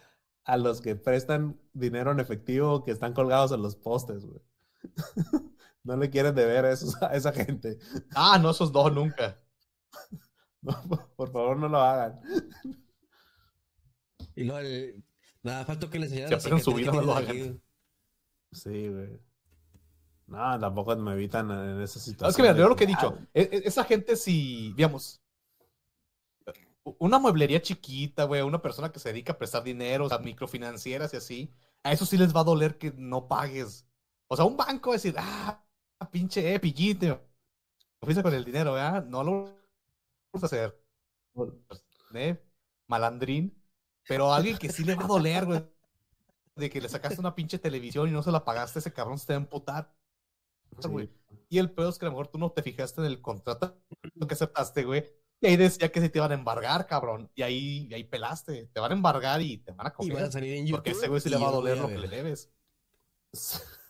a 0.45 0.57
los 0.57 0.81
que 0.81 0.95
prestan 0.95 1.59
dinero 1.73 2.11
en 2.11 2.19
efectivo 2.19 2.83
que 2.83 2.91
están 2.91 3.13
colgados 3.13 3.51
en 3.51 3.61
los 3.61 3.75
postes, 3.75 4.25
güey. 4.25 4.41
No 5.85 5.97
le 5.97 6.09
quieren 6.09 6.33
deber 6.33 6.63
a, 6.63 6.71
esos- 6.71 6.95
a 7.03 7.13
esa 7.13 7.33
gente. 7.33 7.77
Ah, 8.15 8.39
no, 8.41 8.51
esos 8.51 8.71
dos 8.71 8.91
nunca. 8.93 9.37
No, 10.61 10.81
por 11.17 11.29
favor, 11.29 11.57
no 11.57 11.67
lo 11.67 11.77
hagan. 11.79 12.21
Y 14.35 14.45
luego, 14.45 14.59
el- 14.59 15.03
nada, 15.41 15.65
falta 15.65 15.89
que 15.89 15.99
le 15.99 16.05
enseñaran 16.05 16.39
Si 16.39 16.59
su 16.61 16.73
vida 16.73 16.91
que 16.91 16.97
no 16.97 17.03
lo 17.03 17.13
hagan. 17.15 17.29
aquí. 17.29 17.61
Sí, 18.53 18.87
güey. 18.87 19.19
No, 20.27 20.59
tampoco 20.59 20.95
me 20.95 21.13
evitan 21.13 21.51
en 21.51 21.81
esa 21.81 21.99
No, 21.99 22.05
situación. 22.05 22.29
es 22.29 22.35
que 22.37 22.41
mira, 22.43 22.55
yo 22.55 22.69
lo 22.69 22.75
que 22.75 22.85
he 22.85 22.87
dicho, 22.87 23.17
e- 23.33 23.49
e- 23.51 23.61
esa 23.67 23.83
gente 23.83 24.15
si, 24.15 24.73
digamos, 24.73 25.21
una 26.83 27.19
mueblería 27.19 27.61
chiquita, 27.61 28.25
güey, 28.25 28.41
una 28.41 28.61
persona 28.61 28.91
que 28.91 28.99
se 28.99 29.09
dedica 29.09 29.33
a 29.33 29.37
prestar 29.37 29.63
dinero, 29.63 30.05
o 30.05 30.09
sea, 30.09 30.17
microfinancieras 30.19 31.13
y 31.13 31.17
así, 31.17 31.53
a 31.83 31.91
eso 31.91 32.05
sí 32.05 32.17
les 32.17 32.35
va 32.35 32.41
a 32.41 32.45
doler 32.45 32.77
que 32.77 32.91
no 32.95 33.27
pagues. 33.27 33.87
O 34.27 34.35
sea, 34.35 34.45
un 34.45 34.57
banco 34.57 34.89
va 34.89 34.95
a 34.95 34.97
decir, 34.97 35.15
ah, 35.17 35.63
pinche, 36.11 36.53
eh, 36.53 36.59
pillite, 36.59 37.07
me 37.09 37.19
fuiste 38.01 38.23
con 38.23 38.33
el 38.33 38.43
dinero, 38.43 38.73
¿verdad? 38.73 39.05
No 39.05 39.23
lo 39.23 39.31
vamos 40.31 40.43
a 40.43 40.45
hacer, 40.45 40.77
¿eh? 42.13 42.43
Malandrín. 42.87 43.57
Pero 44.07 44.33
a 44.33 44.35
alguien 44.35 44.57
que 44.57 44.69
sí 44.69 44.83
le 44.83 44.95
va 44.95 45.05
a 45.05 45.07
doler, 45.07 45.45
güey, 45.45 45.63
de 46.55 46.69
que 46.69 46.81
le 46.81 46.89
sacaste 46.89 47.19
una 47.19 47.33
pinche 47.33 47.57
televisión 47.57 48.09
y 48.09 48.11
no 48.11 48.21
se 48.21 48.31
la 48.31 48.43
pagaste, 48.43 48.79
ese 48.79 48.91
cabrón 48.91 49.17
se 49.17 49.27
te 49.27 49.33
va 49.33 49.37
a 49.37 49.41
emputar. 49.43 49.95
sí. 50.79 51.09
Y 51.49 51.59
el 51.59 51.71
peor 51.71 51.89
es 51.89 51.97
que 51.97 52.05
a 52.05 52.09
lo 52.09 52.13
mejor 52.13 52.27
tú 52.27 52.37
no 52.37 52.51
te 52.51 52.63
fijaste 52.63 52.99
en 52.99 53.07
el 53.07 53.21
contrato 53.21 53.77
que 54.27 54.33
aceptaste, 54.33 54.83
güey. 54.83 55.22
Y 55.43 55.47
ahí 55.47 55.57
decía 55.57 55.91
que 55.91 55.99
se 55.99 56.07
te 56.09 56.19
iban 56.19 56.31
a 56.31 56.35
embargar, 56.35 56.87
cabrón. 56.87 57.29
Y 57.35 57.41
ahí, 57.41 57.87
y 57.89 57.93
ahí 57.93 58.05
pelaste. 58.05 58.69
Te 58.73 58.79
van 58.79 58.91
a 58.91 58.95
embargar 58.95 59.41
y 59.41 59.57
te 59.57 59.73
van 59.73 59.87
a 59.87 59.89
Y 59.89 59.93
coger. 59.93 60.13
van 60.13 60.23
a 60.23 60.31
salir 60.31 60.53
en 60.53 60.65
YouTube. 60.67 60.77
Porque 60.77 60.91
ese 60.91 61.07
güey 61.09 61.19
sí 61.19 61.27
y 61.27 61.31
le 61.31 61.37
va 61.37 61.49
a 61.49 61.51
doler 61.51 61.77
lo 61.77 61.87
que 61.89 61.97
le 61.97 62.07
debes. 62.07 62.49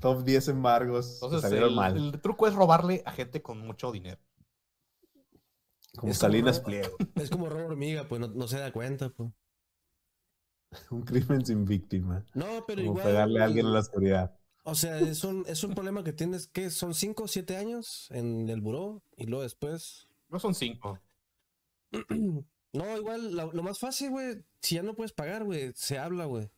Top 0.00 0.24
10 0.24 0.48
embargos 0.48 1.14
Entonces, 1.22 1.40
salieron 1.42 1.70
el, 1.70 1.76
mal. 1.76 1.96
el 1.96 2.20
truco 2.20 2.46
es 2.48 2.54
robarle 2.54 3.02
a 3.06 3.12
gente 3.12 3.42
con 3.42 3.58
mucho 3.60 3.92
dinero. 3.92 4.20
Como 5.96 6.12
es 6.12 6.18
como 6.18 6.32
Salinas 6.32 6.56
robo. 6.58 6.66
Pliego. 6.66 6.96
Es 7.14 7.30
como 7.30 7.48
robo 7.48 7.66
hormiga, 7.66 8.06
pues 8.08 8.20
no, 8.20 8.28
no 8.28 8.48
se 8.48 8.58
da 8.58 8.72
cuenta, 8.72 9.10
pues. 9.10 9.30
Un 10.90 11.02
crimen 11.02 11.44
sin 11.46 11.64
víctima. 11.64 12.24
No, 12.34 12.64
pero 12.66 12.82
Como 12.82 12.98
igual. 12.98 13.04
pegarle 13.04 13.40
a 13.40 13.44
alguien 13.44 13.66
en 13.66 13.72
la 13.72 13.80
oscuridad. 13.80 14.35
O 14.68 14.74
sea, 14.74 14.98
es 14.98 15.22
un, 15.22 15.44
es 15.46 15.62
un 15.62 15.74
problema 15.74 16.02
que 16.02 16.12
tienes, 16.12 16.48
que 16.48 16.70
son 16.70 16.92
5 16.92 17.22
o 17.22 17.28
7 17.28 17.56
años 17.56 18.08
en 18.10 18.48
el 18.48 18.60
buró 18.60 19.00
y 19.16 19.26
luego 19.26 19.42
después. 19.44 20.08
No 20.28 20.40
son 20.40 20.54
cinco. 20.54 20.98
No, 22.72 22.94
igual, 22.98 23.34
lo, 23.34 23.52
lo 23.54 23.62
más 23.62 23.78
fácil, 23.78 24.10
güey, 24.10 24.44
si 24.60 24.74
ya 24.74 24.82
no 24.82 24.94
puedes 24.94 25.12
pagar, 25.12 25.44
güey, 25.44 25.72
se 25.74 25.98
habla, 25.98 26.26
güey. 26.26 26.50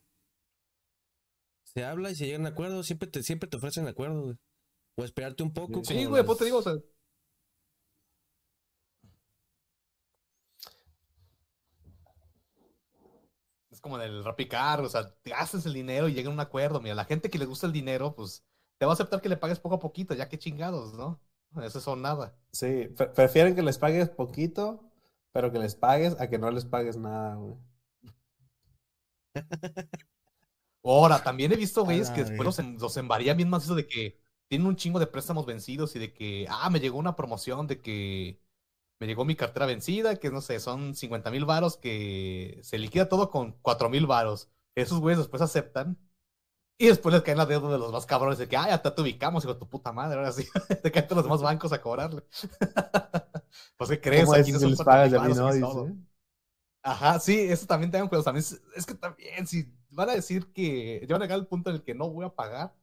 Se 1.63 1.85
habla 1.85 2.11
y 2.11 2.17
se 2.17 2.27
llegan 2.27 2.45
a 2.47 2.49
acuerdos, 2.49 2.87
siempre 2.87 3.09
te, 3.09 3.23
siempre 3.23 3.49
te 3.49 3.57
ofrecen 3.57 3.87
acuerdos, 3.87 4.25
güey. 4.25 4.37
O 4.97 5.05
esperarte 5.05 5.45
un 5.45 5.53
poco. 5.53 5.85
Sí, 5.85 6.07
güey, 6.07 6.25
pues 6.25 6.29
las- 6.35 6.39
te 6.39 6.45
digo, 6.47 6.59
o 6.59 6.63
sea. 6.63 6.73
Es 13.79 13.81
como 13.81 13.97
en 13.97 14.03
el 14.03 14.25
Rapicar, 14.25 14.81
o 14.81 14.89
sea, 14.89 15.09
te 15.23 15.31
gastas 15.31 15.65
el 15.65 15.73
dinero 15.73 16.09
y 16.09 16.13
llega 16.13 16.29
a 16.29 16.33
un 16.33 16.41
acuerdo. 16.41 16.81
Mira, 16.81 16.97
la 16.97 17.05
gente 17.05 17.31
que 17.31 17.39
le 17.39 17.45
gusta 17.47 17.65
el 17.65 17.73
dinero, 17.73 18.13
pues 18.13 18.45
te 18.77 18.85
va 18.87 18.91
a 18.91 18.95
aceptar 18.95 19.21
que 19.21 19.29
le 19.29 19.37
pagues 19.37 19.61
poco 19.61 19.77
a 19.77 19.79
poquito, 19.79 20.15
ya 20.15 20.29
que 20.29 20.37
chingados, 20.37 20.95
¿no? 20.95 21.21
Eso 21.63 21.81
son 21.81 22.03
nada. 22.03 22.35
Sí, 22.51 22.89
pre- 22.97 23.07
prefieren 23.11 23.55
que 23.55 23.63
les 23.63 23.79
pagues 23.79 24.09
poquito, 24.09 24.83
pero 25.31 25.53
que 25.53 25.61
les 25.61 25.77
pagues 25.77 26.21
a 26.21 26.29
que 26.29 26.39
no 26.39 26.51
les 26.51 26.65
pagues 26.65 26.97
nada, 26.97 27.37
güey. 27.37 27.55
Ahora, 30.83 31.23
también 31.23 31.53
he 31.53 31.57
visto, 31.57 31.85
güeyes, 31.85 32.09
la 32.09 32.15
que 32.15 32.25
después 32.25 32.45
los, 32.45 32.59
en- 32.59 32.79
los 32.79 32.97
bien 33.37 33.49
más 33.49 33.63
eso 33.63 33.77
de 33.77 33.87
que 33.87 34.19
tienen 34.49 34.67
un 34.67 34.75
chingo 34.75 34.99
de 34.99 35.07
préstamos 35.07 35.47
vencidos 35.47 35.95
y 35.95 36.01
de 36.01 36.13
que, 36.13 36.47
ah, 36.51 36.69
me 36.69 36.81
llegó 36.81 36.99
una 36.99 37.15
promoción 37.15 37.69
de 37.69 37.81
que 37.81 38.41
me 39.01 39.07
llegó 39.07 39.25
mi 39.25 39.37
cartera 39.37 39.67
vencida, 39.67 40.17
que 40.17 40.31
no 40.31 40.41
sé, 40.41 40.61
son 40.61 40.95
50 40.95 41.31
mil 41.31 41.45
varos, 41.45 41.77
que 41.77 42.59
se 42.63 42.79
liquida 42.79 43.09
todo 43.09 43.31
con 43.31 43.53
4 43.63 43.89
mil 43.89 44.07
varos. 44.07 44.51
Esos 44.75 45.01
güeyes 45.01 45.19
después 45.19 45.43
aceptan 45.43 45.99
y 46.79 46.87
después 46.87 47.13
les 47.13 47.23
caen 47.23 47.39
la 47.39 47.47
deuda 47.47 47.71
de 47.71 47.79
los 47.79 47.93
más 47.93 48.07
cabrones 48.07 48.39
de 48.39 48.49
que, 48.49 48.57
ah, 48.57 48.69
ya 48.69 48.83
te 48.83 49.01
ubicamos, 49.01 49.45
hijo 49.45 49.55
de 49.55 49.61
tu 49.61 49.69
puta 49.69 49.93
madre, 49.93 50.19
ahora 50.19 50.33
sí, 50.33 50.47
te 50.83 50.93
caen 50.93 51.07
todos 51.07 51.19
los 51.19 51.25
demás 51.25 51.43
bancos 51.43 51.73
a 51.73 51.81
cobrarle. 51.81 52.23
pues, 53.77 53.91
¿qué 53.91 54.01
crees? 54.01 54.25
¿Cómo 54.27 54.37
Aquí 54.37 54.53
no 54.53 54.61
son 54.61 54.71
les 54.71 54.79
4,000 54.79 54.85
pagas 54.85 55.13
a 55.13 55.29
mí 55.29 55.61
no? 55.61 55.85
Dice. 55.85 55.95
Ajá, 56.83 57.19
sí, 57.19 57.39
eso 57.41 57.67
también 57.67 57.91
tengan 57.91 58.09
cuidado. 58.09 58.25
También 58.25 58.45
es, 58.45 58.63
es 58.77 58.87
que 58.87 58.95
también, 58.95 59.47
si 59.47 59.73
van 59.91 60.11
a 60.11 60.15
decir 60.15 60.53
que 60.53 61.05
van 61.11 61.23
a 61.23 61.25
llegar 61.25 61.39
al 61.39 61.47
punto 61.47 61.71
en 61.71 61.77
el 61.77 61.83
que 61.83 61.95
no 61.95 62.11
voy 62.11 62.25
a 62.25 62.35
pagar, 62.35 62.75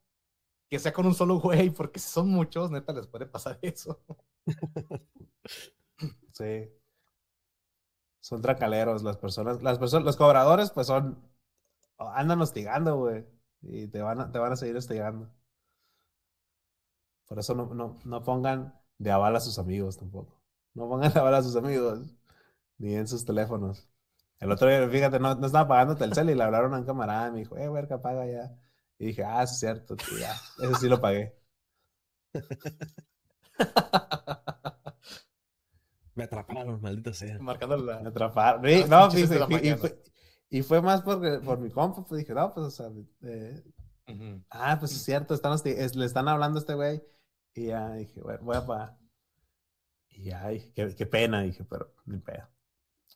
que 0.70 0.80
sea 0.80 0.93
con 0.93 1.05
un 1.05 1.16
solo 1.16 1.39
güey, 1.39 1.70
porque 1.70 1.99
si 1.99 2.09
son 2.09 2.30
muchos, 2.30 2.72
neta, 2.72 2.93
les 2.93 3.07
puede 3.07 3.26
pasar 3.26 3.59
eso. 3.61 4.01
Sí. 6.38 6.69
Son 8.19 8.41
tracaleros 8.41 9.03
las 9.03 9.15
personas. 9.17 9.61
Las 9.63 9.79
personas, 9.79 10.05
los 10.05 10.17
cobradores, 10.17 10.71
pues 10.71 10.88
son. 10.88 11.23
Andan 11.97 12.41
hostigando, 12.41 12.97
güey. 12.97 13.25
Y 13.61 13.88
te 13.88 14.01
van 14.01 14.21
a, 14.21 14.31
te 14.31 14.39
van 14.39 14.51
a 14.53 14.55
seguir 14.57 14.75
hostigando. 14.77 15.29
Por 17.27 17.39
eso 17.39 17.55
no, 17.55 17.73
no, 17.73 17.99
no 18.05 18.23
pongan 18.23 18.73
de 18.97 19.11
aval 19.11 19.36
a 19.36 19.39
sus 19.39 19.57
amigos 19.59 19.97
tampoco. 19.97 20.39
No 20.73 20.88
pongan 20.89 21.11
de 21.13 21.19
aval 21.19 21.36
a 21.36 21.43
sus 21.43 21.55
amigos. 21.55 21.99
Ni 22.77 22.95
en 22.95 23.07
sus 23.07 23.25
teléfonos. 23.25 23.88
El 24.39 24.51
otro 24.51 24.67
día, 24.69 24.88
fíjate, 24.89 25.19
no, 25.19 25.36
no 25.36 25.45
estaba 25.47 25.67
pagando 25.67 25.95
Telcel 25.95 26.29
y 26.29 26.36
le 26.36 26.43
hablaron 26.43 26.73
a 26.73 26.79
un 26.79 26.86
camarada 26.86 27.31
me 27.31 27.39
dijo, 27.39 27.57
eh, 27.57 27.69
verga, 27.69 28.01
paga 28.01 28.25
ya. 28.27 28.55
Y 28.99 29.07
dije, 29.07 29.23
ah, 29.23 29.43
es 29.43 29.59
cierto, 29.59 29.95
tío, 29.95 30.17
ya. 30.19 30.33
Ese 30.63 30.75
sí 30.75 30.89
lo 30.89 30.99
pagué. 31.01 31.36
Me 36.16 36.24
atraparon, 36.24 36.82
maldita 36.82 37.13
sea. 37.13 37.38
Marcando 37.39 37.78
la. 37.78 37.99
Me 37.99 38.09
atraparon. 38.09 38.63
Sí, 38.66 38.80
Las 38.80 38.89
no, 38.89 39.09
y 39.20 39.70
y 39.70 39.76
fue- 39.76 40.03
Y 40.49 40.61
fue 40.61 40.82
más 40.82 41.01
porque, 41.01 41.39
por 41.43 41.59
mi 41.59 41.70
compa, 41.70 42.05
pues 42.05 42.20
dije, 42.20 42.34
no, 42.34 42.53
pues, 42.53 42.66
o 42.68 42.72
sea, 42.72 42.88
eh, 43.24 43.63
ah, 44.49 44.78
pues 44.80 44.93
es 44.93 45.03
cierto, 45.03 45.34
están 45.34 45.57
es- 45.66 45.95
le 45.95 46.05
están 46.05 46.28
hablando 46.28 46.57
a 46.59 46.61
este 46.61 46.74
güey. 46.74 47.03
Y 47.53 47.68
ya 47.68 47.91
dije, 47.93 48.22
bueno, 48.22 48.39
voy 48.43 48.55
a 48.55 48.66
pagar. 48.66 48.97
Y 50.09 50.32
ay, 50.32 50.72
qué, 50.74 50.95
qué 50.95 51.05
pena, 51.05 51.41
dije, 51.41 51.66
pero 51.66 51.93
ni 52.05 52.20
pedo. 52.20 52.47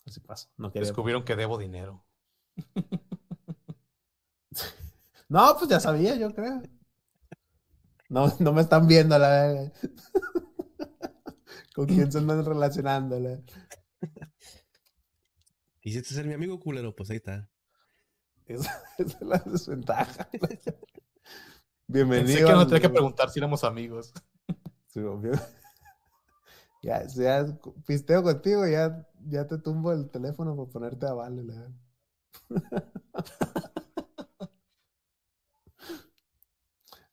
Así 0.06 0.20
pasó. 0.20 0.50
No 0.58 0.72
quería. 0.72 0.88
Descubrieron 0.88 1.24
que 1.24 1.36
debo 1.36 1.58
dinero. 1.58 2.06
No, 5.28 5.56
pues 5.58 5.70
ya 5.70 5.80
sabía, 5.80 6.16
yo 6.16 6.34
creo. 6.34 6.62
No, 8.10 8.34
no 8.40 8.52
me 8.52 8.62
están 8.62 8.88
viendo 8.88 9.18
la 9.20 9.30
verga. 9.30 9.72
¿Con 11.80 11.88
quién 11.88 12.12
se 12.12 12.18
andan 12.18 12.44
relacionando? 12.44 13.18
la- 13.22 13.40
Quisiste 15.80 16.14
ser 16.14 16.26
mi 16.28 16.34
amigo 16.34 16.60
culero, 16.60 16.94
pues 16.94 17.10
ahí 17.10 17.16
está. 17.16 17.50
Esa, 18.48 18.84
esa 18.98 19.18
es 19.18 19.22
la 19.22 19.38
desventaja. 19.38 20.28
Pensé 20.34 20.76
Bienvenido. 21.88 22.48
que 22.48 22.54
no 22.54 22.60
al- 22.60 22.68
tenía 22.68 22.82
que 22.82 22.90
preguntar 22.90 23.30
si 23.30 23.40
éramos 23.40 23.64
amigos. 23.64 24.12
Sí, 24.88 25.00
obvio. 25.00 25.32
Ya, 26.84 27.08
si 27.08 27.22
ya 27.24 27.46
pisteo 27.88 28.24
contigo, 28.24 28.68
ya, 28.68 29.08
ya 29.30 29.48
te 29.48 29.58
tumbo 29.58 29.94
el 29.94 30.10
teléfono 30.10 30.58
para 30.58 30.70
ponerte 30.70 31.06
a 31.06 31.14
vale. 31.14 31.44
la 31.46 31.54
verdad. 31.56 31.72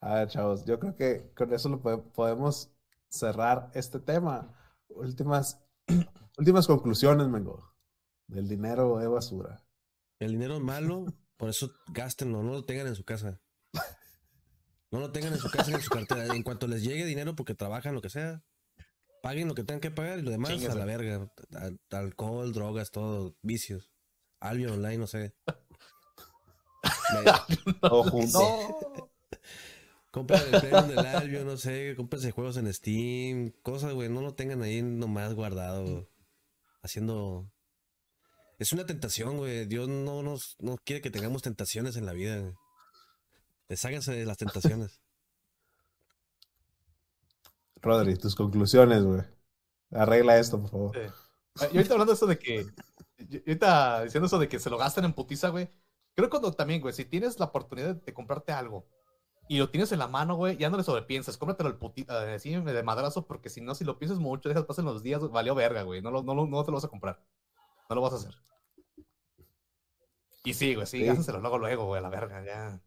A 0.00 0.14
ver, 0.14 0.28
chavos, 0.28 0.64
yo 0.64 0.78
creo 0.80 0.96
que 0.96 1.30
con 1.34 1.52
eso 1.52 1.68
lo 1.68 1.80
pode- 1.80 2.02
podemos 2.14 2.70
cerrar 3.08 3.70
este 3.74 4.00
tema. 4.00 4.55
Últimas, 4.88 5.60
últimas 6.38 6.66
conclusiones, 6.66 7.28
Mengo. 7.28 7.74
Del 8.28 8.48
dinero 8.48 9.00
es 9.00 9.08
basura. 9.08 9.64
El 10.18 10.32
dinero 10.32 10.56
es 10.56 10.62
malo, 10.62 11.04
por 11.36 11.48
eso 11.50 11.70
gástenlo, 11.88 12.42
no 12.42 12.52
lo 12.52 12.64
tengan 12.64 12.86
en 12.88 12.94
su 12.96 13.04
casa. 13.04 13.40
No 14.90 15.00
lo 15.00 15.12
tengan 15.12 15.32
en 15.32 15.38
su 15.38 15.50
casa 15.50 15.68
ni 15.70 15.74
en 15.76 15.82
su 15.82 15.90
cartera. 15.90 16.34
En 16.34 16.42
cuanto 16.42 16.66
les 16.68 16.82
llegue 16.82 17.04
dinero 17.04 17.34
porque 17.36 17.54
trabajan, 17.54 17.94
lo 17.94 18.00
que 18.00 18.08
sea, 18.08 18.42
paguen 19.22 19.48
lo 19.48 19.54
que 19.54 19.64
tengan 19.64 19.80
que 19.80 19.90
pagar 19.90 20.18
y 20.18 20.22
lo 20.22 20.30
demás 20.30 20.52
a 20.64 20.74
la 20.74 20.84
verga. 20.84 21.30
Al- 21.54 21.80
alcohol, 21.90 22.52
drogas, 22.52 22.90
todo, 22.92 23.36
vicios. 23.42 23.90
Albion 24.40 24.72
online, 24.72 24.98
no 24.98 25.06
sé. 25.06 25.34
Me- 27.12 27.76
O 27.90 28.04
juntos. 28.04 28.32
No. 28.42 29.10
Compren 30.16 30.40
el 30.50 30.60
premium 30.62 30.88
del 30.88 31.06
Albion, 31.06 31.46
no 31.46 31.58
sé, 31.58 31.92
cómprense 31.94 32.30
juegos 32.30 32.56
en 32.56 32.72
Steam, 32.72 33.50
cosas, 33.62 33.92
güey, 33.92 34.08
no 34.08 34.22
lo 34.22 34.32
tengan 34.32 34.62
ahí 34.62 34.80
nomás 34.80 35.34
guardado, 35.34 36.08
haciendo... 36.82 37.52
Es 38.58 38.72
una 38.72 38.86
tentación, 38.86 39.36
güey. 39.36 39.66
Dios 39.66 39.90
no 39.90 40.22
nos 40.22 40.56
no 40.58 40.78
quiere 40.82 41.02
que 41.02 41.10
tengamos 41.10 41.42
tentaciones 41.42 41.96
en 41.96 42.06
la 42.06 42.14
vida, 42.14 42.38
güey. 42.40 42.54
Desháganse 43.68 44.12
de 44.12 44.24
las 44.24 44.38
tentaciones. 44.38 45.02
Rodri, 47.82 48.16
tus 48.16 48.34
conclusiones, 48.34 49.04
güey. 49.04 49.20
Arregla 49.90 50.38
esto, 50.38 50.62
por 50.62 50.70
favor. 50.70 50.96
Sí. 50.96 51.12
Ah, 51.60 51.68
Y 51.70 51.76
ahorita 51.76 51.92
hablando 51.92 52.12
de 52.14 52.16
eso 52.16 52.26
de 52.26 52.38
que. 52.38 52.66
ahorita 53.20 54.04
diciendo 54.04 54.26
eso 54.28 54.38
de 54.38 54.48
que 54.48 54.58
se 54.58 54.70
lo 54.70 54.78
gastan 54.78 55.04
en 55.04 55.12
putiza, 55.12 55.50
güey. 55.50 55.68
Creo 56.14 56.28
que 56.28 56.30
cuando 56.30 56.52
también, 56.52 56.80
güey, 56.80 56.94
si 56.94 57.04
tienes 57.04 57.38
la 57.38 57.44
oportunidad 57.44 57.96
de 57.96 58.14
comprarte 58.14 58.52
algo 58.52 58.88
y 59.48 59.58
lo 59.58 59.70
tienes 59.70 59.92
en 59.92 59.98
la 59.98 60.08
mano, 60.08 60.34
güey, 60.36 60.56
ya 60.56 60.70
no 60.70 60.76
le 60.76 60.82
sobrepiensas. 60.84 61.36
Cómpratelo 61.36 61.68
al 61.70 61.78
putita, 61.78 62.34
así 62.34 62.50
de 62.54 62.82
madrazo, 62.82 63.26
porque 63.26 63.48
si 63.50 63.60
no, 63.60 63.74
si 63.74 63.84
lo 63.84 63.98
piensas 63.98 64.18
mucho, 64.18 64.48
dejas 64.48 64.64
pasen 64.64 64.84
los 64.84 65.02
días, 65.02 65.20
valió 65.30 65.54
verga, 65.54 65.82
güey. 65.82 66.02
No, 66.02 66.10
lo- 66.10 66.22
no, 66.22 66.34
lo- 66.34 66.46
no 66.46 66.64
te 66.64 66.70
lo 66.70 66.76
vas 66.76 66.84
a 66.84 66.88
comprar. 66.88 67.22
No 67.88 67.96
lo 67.96 68.02
vas 68.02 68.12
a 68.14 68.16
hacer. 68.16 68.34
Y 70.44 70.54
sí, 70.54 70.74
güey, 70.74 70.86
sí, 70.86 70.98
Sí. 71.00 71.32
luego, 71.40 71.58
luego, 71.58 71.86
güey, 71.86 71.98
a 71.98 72.02
la 72.02 72.08
verga, 72.08 72.44
ya. 72.44 72.80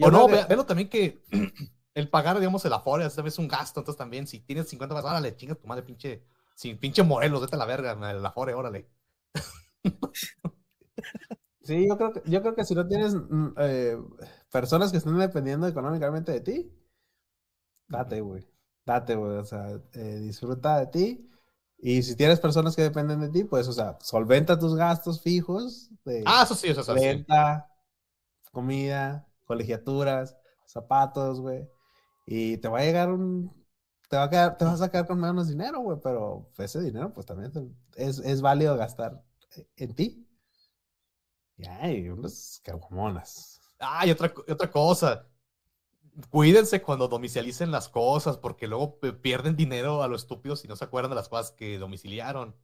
O 0.00 0.10
no, 0.10 0.26
ve- 0.28 0.46
velo 0.48 0.64
también 0.64 0.88
que 0.88 1.22
el 1.94 2.08
pagar, 2.08 2.38
digamos, 2.38 2.64
el 2.64 2.72
vez 3.22 3.34
es 3.34 3.38
un 3.38 3.48
gasto, 3.48 3.80
entonces 3.80 3.98
también, 3.98 4.26
si 4.26 4.40
tienes 4.40 4.68
50 4.68 4.94
más, 4.94 5.04
órale, 5.04 5.36
chinga 5.36 5.54
tu 5.54 5.66
madre, 5.66 5.82
pinche, 5.82 6.24
sin 6.54 6.78
pinche 6.78 7.02
Morelos, 7.02 7.40
vete 7.42 7.56
a 7.56 7.58
la 7.58 7.66
verga, 7.66 7.92
el 8.10 8.24
afore, 8.24 8.54
órale. 8.54 8.88
Sí, 11.62 11.86
yo 11.88 11.96
creo 11.96 12.12
que, 12.12 12.22
yo 12.26 12.40
creo 12.42 12.54
que 12.54 12.64
si 12.64 12.74
no 12.74 12.86
tienes 12.86 13.14
mm, 13.14 13.54
eh, 13.58 13.96
personas 14.52 14.90
que 14.92 14.98
estén 14.98 15.18
dependiendo 15.18 15.66
económicamente 15.68 16.32
de 16.32 16.40
ti, 16.40 16.72
date, 17.88 18.20
güey. 18.20 18.44
Date, 18.86 19.14
güey. 19.16 19.38
O 19.38 19.44
sea, 19.44 19.80
eh, 19.94 20.18
disfruta 20.20 20.78
de 20.80 20.86
ti. 20.88 21.28
Y 21.78 22.02
si 22.02 22.16
tienes 22.16 22.40
personas 22.40 22.76
que 22.76 22.82
dependen 22.82 23.20
de 23.20 23.28
ti, 23.30 23.44
pues, 23.44 23.68
o 23.68 23.72
sea, 23.72 23.98
solventa 24.00 24.58
tus 24.58 24.74
gastos 24.76 25.20
fijos 25.22 25.90
de 26.04 26.36
Ah, 26.36 26.42
eso 26.44 26.54
sí, 26.54 26.68
eso 26.68 26.82
sí. 26.98 26.98
renta, 26.98 27.68
comida, 28.52 29.28
colegiaturas, 29.46 30.36
zapatos, 30.66 31.40
güey. 31.40 31.68
Y 32.26 32.58
te 32.58 32.68
va 32.68 32.80
a 32.80 32.82
llegar 32.84 33.10
un... 33.10 33.52
Te, 34.10 34.16
va 34.18 34.24
a 34.24 34.30
quedar, 34.30 34.58
te 34.58 34.64
vas 34.66 34.82
a 34.82 34.90
quedar 34.90 35.06
con 35.06 35.20
menos 35.20 35.48
dinero, 35.48 35.80
güey, 35.80 35.98
pero 36.02 36.50
ese 36.58 36.80
dinero, 36.82 37.12
pues 37.14 37.26
también 37.26 37.52
te- 37.52 37.68
es, 37.96 38.20
es 38.20 38.42
válido 38.42 38.76
gastar 38.76 39.22
en 39.76 39.94
ti. 39.94 40.28
Y 41.56 41.66
hay 41.66 42.10
unas 42.10 42.60
caguamonas. 42.62 43.61
Ah, 43.82 44.06
y 44.06 44.10
otra, 44.10 44.32
otra 44.48 44.70
cosa. 44.70 45.26
Cuídense 46.30 46.82
cuando 46.82 47.08
domicialicen 47.08 47.70
las 47.70 47.88
cosas, 47.88 48.36
porque 48.36 48.68
luego 48.68 48.98
pierden 49.20 49.56
dinero 49.56 50.02
a 50.02 50.08
lo 50.08 50.16
estúpido 50.16 50.56
si 50.56 50.68
no 50.68 50.76
se 50.76 50.84
acuerdan 50.84 51.10
de 51.10 51.16
las 51.16 51.28
cosas 51.28 51.52
que 51.52 51.78
domiciliaron. 51.78 52.54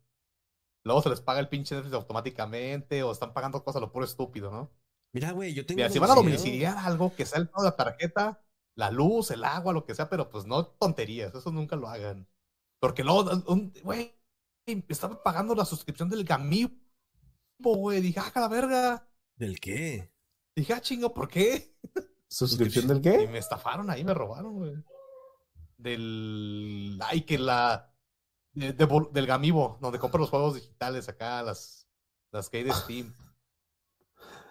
Luego 0.85 1.03
se 1.03 1.11
les 1.11 1.21
paga 1.21 1.41
el 1.41 1.49
pinche 1.49 1.75
Netflix 1.75 1.95
automáticamente 1.95 3.03
o 3.03 3.13
están 3.13 3.33
pagando 3.33 3.63
cosas 3.65 3.79
a 3.79 3.81
lo 3.81 3.93
puro 3.93 4.05
estúpido, 4.05 4.51
¿no? 4.51 4.71
Mira, 5.13 5.33
güey, 5.33 5.55
yo 5.55 5.67
tengo 5.67 5.79
Mira, 5.79 5.91
si 5.91 5.99
van 5.99 6.11
a 6.11 6.15
domiciliar 6.15 6.77
algo, 6.79 7.15
que 7.15 7.27
sea 7.27 7.41
el 7.41 7.47
de 7.47 7.53
la 7.63 7.77
tarjeta, 7.77 8.43
la 8.75 8.91
luz, 8.91 9.31
el 9.31 9.45
agua, 9.45 9.73
lo 9.73 9.85
que 9.85 9.95
sea, 9.95 10.09
pero 10.09 10.31
pues 10.31 10.47
no 10.47 10.67
tonterías, 10.67 11.35
eso 11.35 11.51
nunca 11.51 11.77
lo 11.77 11.89
hagan. 11.89 12.29
Porque 12.79 13.03
luego, 13.03 13.25
güey, 13.83 14.15
estaba 14.89 15.23
pagando 15.23 15.55
la 15.55 15.65
suscripción 15.65 16.09
del 16.09 16.25
Gamibo, 16.25 16.73
güey, 17.59 18.01
dije, 18.01 18.21
ah, 18.21 18.33
la 18.35 18.49
verga. 18.49 19.09
¿Del 19.37 19.59
qué? 19.59 20.13
Dije, 20.59 20.73
ah, 20.73 20.81
chingo, 20.81 21.15
¿por 21.15 21.29
qué? 21.29 21.77
¿Suscripción 22.29 22.89
del 22.89 22.99
Y 22.99 23.03
qué? 23.03 23.29
me 23.29 23.39
estafaron 23.39 23.89
ahí, 23.91 24.05
me 24.05 24.13
robaron, 24.15 24.55
güey. 24.57 24.75
Del. 25.77 26.99
Ay, 27.05 27.23
que 27.23 27.39
la. 27.39 27.93
de- 28.53 28.73
de 28.73 28.89
vol- 28.89 29.11
del 29.13 29.27
Gamibo, 29.27 29.79
donde 29.81 29.99
compro 29.99 30.19
los 30.21 30.31
juegos 30.31 30.55
digitales 30.57 31.09
acá, 31.09 31.43
las, 31.43 31.87
las 32.33 32.49
que 32.51 32.59
hay 32.59 32.65
de 32.65 32.73
Steam. 32.73 33.15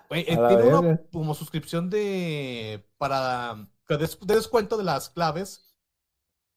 Güey, 0.10 0.22
eh, 0.22 0.38
tiene 0.48 0.64
una 0.74 1.02
como 1.12 1.36
suscripción 1.36 1.90
de. 1.90 2.90
para. 2.98 3.68
de 3.90 4.08
descuento 4.36 4.78
de 4.78 4.86
las 4.86 5.10
claves. 5.10 5.76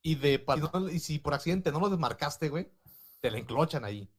Y 0.01 0.15
de. 0.15 0.45
y 0.89 0.95
y 0.95 0.99
si 0.99 1.19
por 1.19 1.33
accidente 1.33 1.73
no 1.73 1.81
lo 1.81 1.89
desmarcaste, 1.89 2.47
güey, 2.47 2.71
te 3.19 3.29
la 3.29 3.39
enclochan 3.39 3.83
ahí. 3.83 4.09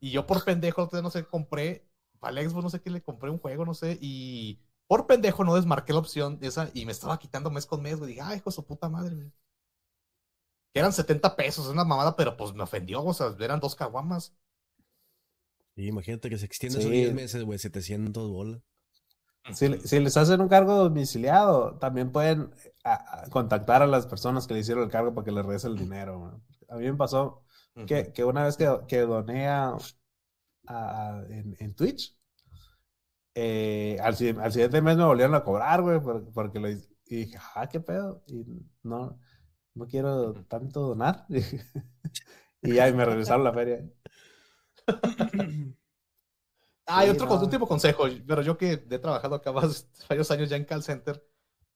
Y 0.00 0.10
yo 0.10 0.26
por 0.26 0.44
pendejo, 0.44 0.90
no 0.92 1.10
sé, 1.10 1.24
compré. 1.24 1.88
Para 2.24 2.40
el 2.40 2.48
Xbox, 2.48 2.64
no 2.64 2.70
sé 2.70 2.80
qué, 2.80 2.88
le 2.88 3.02
compré 3.02 3.28
un 3.28 3.38
juego, 3.38 3.66
no 3.66 3.74
sé, 3.74 3.98
y 4.00 4.58
por 4.86 5.06
pendejo 5.06 5.44
no 5.44 5.54
desmarqué 5.56 5.92
la 5.92 5.98
opción 5.98 6.38
esa 6.40 6.70
y 6.72 6.86
me 6.86 6.92
estaba 6.92 7.18
quitando 7.18 7.50
mes 7.50 7.66
con 7.66 7.82
mes, 7.82 7.96
güey. 7.98 8.08
Dije, 8.12 8.22
ay, 8.22 8.38
hijo 8.38 8.48
de 8.48 8.54
su 8.56 8.64
puta 8.64 8.88
madre, 8.88 9.14
güey. 9.14 9.30
Que 10.72 10.80
eran 10.80 10.92
70 10.94 11.36
pesos, 11.36 11.68
una 11.68 11.84
mamada, 11.84 12.16
pero 12.16 12.34
pues 12.34 12.54
me 12.54 12.62
ofendió, 12.62 13.04
o 13.04 13.12
sea, 13.12 13.34
eran 13.40 13.60
dos 13.60 13.74
caguamas. 13.74 14.34
Y 15.76 15.88
imagínate 15.88 16.30
que 16.30 16.38
se 16.38 16.46
extiende 16.46 16.76
Sí. 16.78 16.82
esos 16.82 16.92
10 16.92 17.12
meses, 17.14 17.44
güey, 17.44 17.58
700 17.58 18.30
bolas. 18.30 18.62
Si, 19.52 19.78
si 19.80 20.00
les 20.00 20.16
hacen 20.16 20.40
un 20.40 20.48
cargo 20.48 20.74
domiciliado, 20.74 21.76
también 21.78 22.10
pueden 22.10 22.50
a- 22.84 23.24
a 23.24 23.28
contactar 23.28 23.82
a 23.82 23.86
las 23.86 24.06
personas 24.06 24.46
que 24.46 24.54
le 24.54 24.60
hicieron 24.60 24.84
el 24.84 24.90
cargo 24.90 25.12
para 25.14 25.26
que 25.26 25.32
les 25.32 25.44
regrese 25.44 25.66
el 25.66 25.76
dinero. 25.76 26.18
güey. 26.18 26.32
A 26.70 26.76
mí 26.76 26.90
me 26.90 26.96
pasó 26.96 27.42
que, 27.86 28.12
que 28.12 28.24
una 28.24 28.44
vez 28.44 28.56
que, 28.56 28.66
que 28.88 29.00
doné 29.00 29.48
a, 29.48 29.76
a- 30.66 31.22
en, 31.28 31.56
en 31.58 31.74
Twitch, 31.74 32.16
eh, 33.34 33.96
al, 34.00 34.14
al 34.40 34.52
siguiente 34.52 34.80
mes 34.82 34.96
me 34.96 35.04
volvieron 35.04 35.34
a 35.34 35.44
cobrar, 35.44 35.82
güey, 35.82 36.00
por- 36.00 36.32
porque 36.32 36.60
lo. 36.60 36.68
Y 36.70 36.76
dije, 37.06 37.36
ah, 37.54 37.68
qué 37.68 37.80
pedo. 37.80 38.22
Y 38.26 38.44
no, 38.82 39.18
no 39.74 39.86
quiero 39.86 40.32
tanto 40.46 40.80
donar. 40.80 41.26
y 42.62 42.74
ya, 42.74 42.88
y 42.88 42.92
me 42.94 43.04
regresaron 43.04 43.44
la 43.44 43.52
feria. 43.52 43.84
Ah, 46.86 47.04
y 47.06 47.08
Sí, 47.08 47.10
otro 47.10 47.26
no. 47.26 47.40
último 47.42 47.66
consejo, 47.66 48.04
pero 48.26 48.42
yo 48.42 48.58
que 48.58 48.72
he 48.72 48.98
trabajado 48.98 49.36
acá 49.36 49.50
varios 49.50 50.30
años 50.30 50.50
ya 50.50 50.56
en 50.56 50.64
call 50.64 50.82
center, 50.82 51.24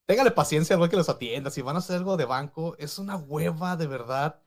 téngale 0.05 0.31
paciencia 0.31 0.75
al 0.75 0.79
güey 0.79 0.89
que 0.91 0.97
los 0.97 1.09
atienda. 1.09 1.49
Si 1.51 1.61
van 1.61 1.75
a 1.75 1.79
hacer 1.79 1.97
algo 1.97 2.17
de 2.17 2.25
banco, 2.25 2.75
es 2.77 2.99
una 2.99 3.15
hueva 3.17 3.75
de 3.77 3.87
verdad 3.87 4.41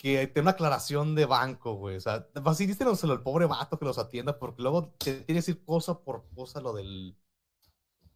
que 0.00 0.26
tenga 0.28 0.46
una 0.46 0.50
aclaración 0.52 1.14
de 1.14 1.26
banco, 1.26 1.74
güey. 1.74 1.96
O 1.96 2.00
sea, 2.00 2.26
facilítenoselo 2.42 3.12
al 3.12 3.22
pobre 3.22 3.44
vato 3.44 3.78
que 3.78 3.84
los 3.84 3.98
atienda, 3.98 4.38
porque 4.38 4.62
luego 4.62 4.94
te 4.96 5.12
tiene 5.12 5.26
que 5.26 5.34
decir 5.34 5.62
cosa 5.62 6.00
por 6.02 6.26
cosa 6.34 6.62
lo 6.62 6.72
del. 6.72 7.18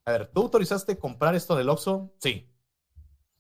A 0.07 0.13
ver, 0.13 0.31
¿tú 0.33 0.41
autorizaste 0.41 0.99
comprar 0.99 1.35
esto 1.35 1.55
del 1.55 1.69
Oxxo? 1.69 2.11
Sí. 2.21 2.51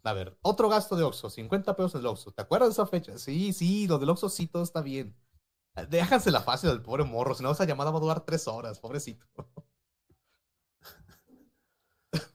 A 0.02 0.12
ver, 0.12 0.36
otro 0.42 0.68
gasto 0.68 0.94
de 0.94 1.04
Oxxo, 1.04 1.30
50 1.30 1.74
pesos 1.74 1.94
del 1.94 2.04
Oxxo. 2.04 2.32
¿Te 2.32 2.42
acuerdas 2.42 2.68
de 2.68 2.72
esa 2.74 2.86
fecha? 2.86 3.16
Sí, 3.16 3.54
sí, 3.54 3.86
lo 3.86 3.98
del 3.98 4.10
Oxxo 4.10 4.28
sí, 4.28 4.46
todo 4.46 4.62
está 4.62 4.82
bien. 4.82 5.16
Déjansela 5.88 6.42
fácil 6.42 6.68
al 6.68 6.82
pobre 6.82 7.04
morro, 7.04 7.34
si 7.34 7.42
no 7.42 7.50
esa 7.50 7.64
llamada 7.64 7.92
va 7.92 7.96
a 7.96 8.02
durar 8.02 8.20
tres 8.26 8.46
horas, 8.46 8.78
pobrecito. 8.78 9.26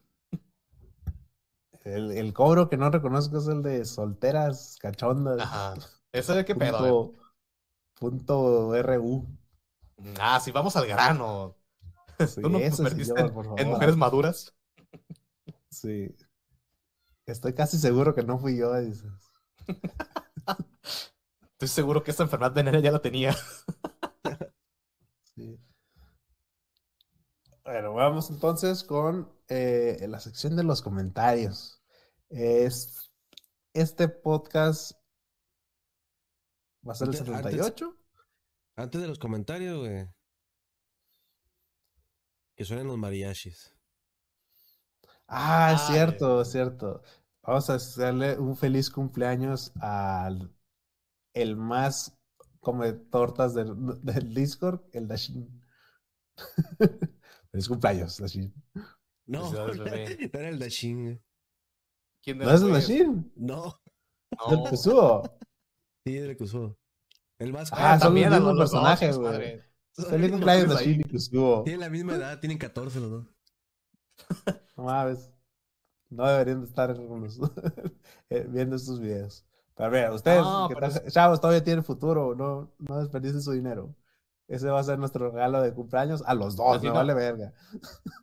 El, 1.85 2.11
el 2.11 2.33
cobro 2.33 2.69
que 2.69 2.77
no 2.77 2.91
reconozco 2.91 3.37
es 3.39 3.47
el 3.47 3.63
de 3.63 3.83
solteras 3.85 4.77
cachondas. 4.79 5.39
Ajá. 5.39 5.73
¿Eso 6.11 6.33
de 6.33 6.45
qué 6.45 6.55
pedo? 6.55 7.13
punto, 7.99 8.73
punto 8.73 8.83
RU. 8.83 9.27
Ah, 10.19 10.39
sí, 10.39 10.51
vamos 10.51 10.75
al 10.75 10.87
grano. 10.87 11.55
Sí, 12.27 12.41
¿Tú 12.41 12.49
no 12.49 12.57
eso 12.59 12.83
en- 13.57 13.69
mujeres 13.69 13.95
maduras? 13.95 14.53
Sí. 15.69 16.15
Estoy 17.25 17.53
casi 17.53 17.77
seguro 17.77 18.15
que 18.15 18.23
no 18.23 18.39
fui 18.39 18.57
yo, 18.57 18.73
dices. 18.79 19.11
Estoy 21.51 21.67
seguro 21.67 22.03
que 22.03 22.11
esta 22.11 22.23
enfermedad 22.23 22.53
venérea 22.53 22.81
ya 22.81 22.91
la 22.91 23.01
tenía. 23.01 23.35
Sí. 25.35 25.59
Bueno, 27.63 27.93
vamos 27.93 28.29
entonces 28.31 28.83
con 28.83 29.31
eh, 29.47 30.05
la 30.09 30.19
sección 30.19 30.55
de 30.55 30.63
los 30.63 30.81
comentarios. 30.81 31.81
Es, 32.29 33.11
este 33.73 34.07
podcast 34.07 34.98
va 36.87 36.93
a 36.93 36.95
ser 36.95 37.09
el 37.09 37.15
Antes- 37.15 37.29
antes- 37.29 37.51
78. 37.51 37.97
Antes 38.75 39.01
de 39.01 39.07
los 39.07 39.19
comentarios, 39.19 39.77
güey. 39.79 40.07
Que 42.55 42.65
suenen 42.65 42.87
los 42.87 42.97
mariachis. 42.97 43.75
Ah, 45.27 45.73
es 45.75 45.81
Ah, 45.81 45.87
cierto, 45.91 46.39
eh. 46.39 46.41
es 46.43 46.51
cierto. 46.51 47.01
Vamos 47.43 47.69
a 47.69 47.75
hacerle 47.75 48.37
un 48.37 48.55
feliz 48.57 48.89
cumpleaños 48.89 49.71
al 49.81 50.53
el 51.33 51.55
más 51.55 52.17
come 52.59 52.91
tortas 52.93 53.53
del, 53.53 53.73
del 54.03 54.33
Discord, 54.33 54.81
el 54.93 55.07
Dashin. 55.07 55.61
feliz 57.51 57.67
cumpleaños, 57.67 58.17
Dashin. 58.17 58.53
No, 59.25 59.51
no 59.53 59.67
era 59.85 60.49
el 60.49 60.59
Dashin, 60.59 61.03
güey. 61.03 61.21
¿Quién 62.21 62.37
¿No 62.39 62.43
era, 62.45 62.55
es 62.55 62.61
el? 62.61 62.73
Dashin? 62.73 63.33
No, 63.35 63.81
¿Del 64.49 64.59
No. 64.59 64.69
Pesudo? 64.69 65.37
Sí, 66.11 66.75
el 67.39 67.53
más 67.53 67.71
Ah, 67.73 67.91
son 67.99 68.07
también 68.09 68.29
los 68.29 68.39
mismos 68.39 68.55
los 68.57 68.69
personajes, 68.71 69.17
güey. 69.17 69.61
Feliz 70.09 70.31
cumpleaños, 70.31 70.65
tienes 70.65 70.77
ahí. 70.77 70.87
Dashin 70.87 71.01
y. 71.09 71.63
Tienen 71.63 71.79
la 71.81 71.89
misma 71.89 72.15
edad, 72.15 72.39
tienen 72.39 72.57
14 72.57 72.99
los 72.99 73.11
dos. 73.11 73.25
No 74.77 74.83
mames. 74.85 75.29
No 76.09 76.25
deberían 76.27 76.61
de 76.61 76.67
estar 76.67 76.97
los- 76.97 77.39
eh, 78.29 78.45
viendo 78.49 78.75
estos 78.77 78.99
videos. 78.99 79.45
Pero 79.75 79.91
mira, 79.91 80.13
ustedes, 80.13 80.41
No, 80.41 80.67
que 80.69 80.75
pero 80.75 80.89
tal- 80.89 81.11
chavos, 81.11 81.39
todavía 81.41 81.63
tienen 81.63 81.83
futuro. 81.83 82.33
No, 82.35 82.71
no 82.79 82.99
desperdicien 82.99 83.41
su 83.41 83.51
dinero. 83.51 83.93
Ese 84.47 84.67
va 84.69 84.79
a 84.79 84.83
ser 84.83 84.97
nuestro 84.97 85.29
regalo 85.29 85.61
de 85.61 85.73
cumpleaños 85.73 86.23
a 86.25 86.33
los 86.33 86.55
dos, 86.55 86.81
me 86.81 86.87
no. 86.89 86.95
vale 86.95 87.13
verga. 87.13 87.53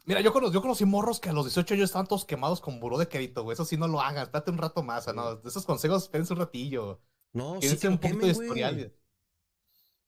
Mira, 0.07 0.21
yo 0.23 0.33
conocí, 0.33 0.55
yo 0.55 0.61
conocí 0.61 0.85
morros 0.85 1.21
que 1.21 1.29
a 1.29 1.33
los 1.33 1.45
18 1.45 1.75
años 1.75 1.85
estaban 1.85 2.07
todos 2.09 2.25
quemados 2.25 2.61
con 2.61 2.81
buró 2.81 2.99
de 2.99 3.07
crédito, 3.09 3.45
güey. 3.45 3.53
Eso 3.55 3.65
sí 3.65 3.77
no 3.77 3.87
lo 3.87 4.01
hagan. 4.01 4.25
Espérate 4.25 4.51
un 4.51 4.59
rato 4.59 4.83
más. 4.83 5.07
¿no? 5.15 5.37
De 5.37 5.49
esos 5.49 5.65
consejos, 5.65 6.03
espérense 6.05 6.33
un 6.33 6.41
ratillo. 6.41 7.01
No, 7.37 7.61
sí 7.61 7.77
que 7.79 7.89
un 7.89 7.99
poquito 7.99 8.21
quemen, 8.21 8.37
de 8.39 8.45
historial. 8.45 8.93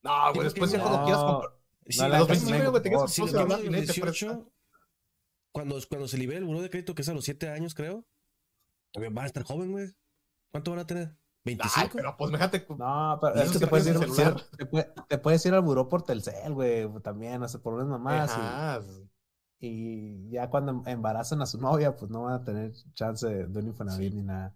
No, 0.03 0.11
Sí, 0.29 0.35
güey, 0.35 0.45
después 0.45 0.71
ya 0.71 0.81
cuando 0.83 1.05
quieras 1.05 1.23
comprar. 1.25 1.53
Sí, 1.87 1.99
No 1.99 2.05
a 2.05 2.09
le 2.09 2.19
los 2.19 2.29
hagas 2.29 2.29
25 2.29 2.59
caso, 2.59 2.71
güey, 2.71 2.83
te 2.83 2.91
por 2.91 2.99
quedas 2.99 3.13
Si 3.13 3.21
favor. 3.21 3.33
lo 3.33 3.39
expuesto 3.39 3.39
a 3.39 3.43
queman 3.43 3.49
la 3.49 3.55
a 3.55 3.59
los 3.59 3.87
te 3.95 4.01
presta. 4.01 4.27
18, 4.27 4.53
cuando, 5.53 5.79
cuando 5.89 6.09
se 6.09 6.19
libere 6.19 6.39
el 6.39 6.45
buró 6.45 6.61
de 6.63 6.71
crédito, 6.71 6.95
que 6.95 7.03
es 7.03 7.09
a 7.09 7.15
los 7.15 7.25
7 7.25 7.49
años, 7.51 7.75
creo, 7.75 8.07
todavía 8.93 9.15
van 9.15 9.25
a 9.25 9.27
estar 9.27 9.43
joven, 9.43 9.73
güey. 9.73 9.89
¿Cuánto 10.51 10.71
van 10.71 10.81
a 10.81 10.87
tener? 10.87 11.17
¿25? 11.45 11.71
Ay, 11.77 11.89
pero 11.93 12.17
pues 12.17 12.31
déjate. 12.33 12.67
No, 12.77 13.19
pero 13.21 13.35
es 13.37 13.49
que 13.49 13.55
sí 13.55 13.59
te 13.61 13.67
puedes, 13.67 13.87
ir, 13.87 13.99
te, 14.57 14.67
puede- 14.67 14.93
te 15.09 15.19
puedes 15.19 15.45
ir 15.47 15.55
al 15.55 15.63
buró 15.63 15.89
por 15.89 16.03
Telcel, 16.03 16.53
güey, 16.55 16.87
también, 17.03 17.43
sea, 17.49 17.61
por 17.61 17.75
unas 17.75 17.87
mamás. 17.87 18.37
y-. 18.37 19.09
Y, 19.61 20.31
ya 20.31 20.49
cuando 20.51 20.83
embarazan 20.87 21.43
a 21.43 21.47
su 21.47 21.59
novia, 21.61 21.97
pues 21.97 22.11
no 22.11 22.23
van 22.25 22.35
a 22.35 22.45
tener 22.45 22.73
chance 22.95 23.27
de 23.27 23.59
un 23.59 23.67
Infonavit 23.67 24.15
ni 24.15 24.23
nada. 24.23 24.55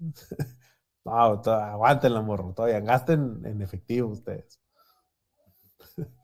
No, 1.04 1.40
to- 1.40 1.52
aguántenla, 1.52 2.20
morro, 2.22 2.52
todavía 2.54 2.80
gasten 2.80 3.44
en 3.44 3.60
efectivo 3.62 4.08
ustedes. 4.10 4.60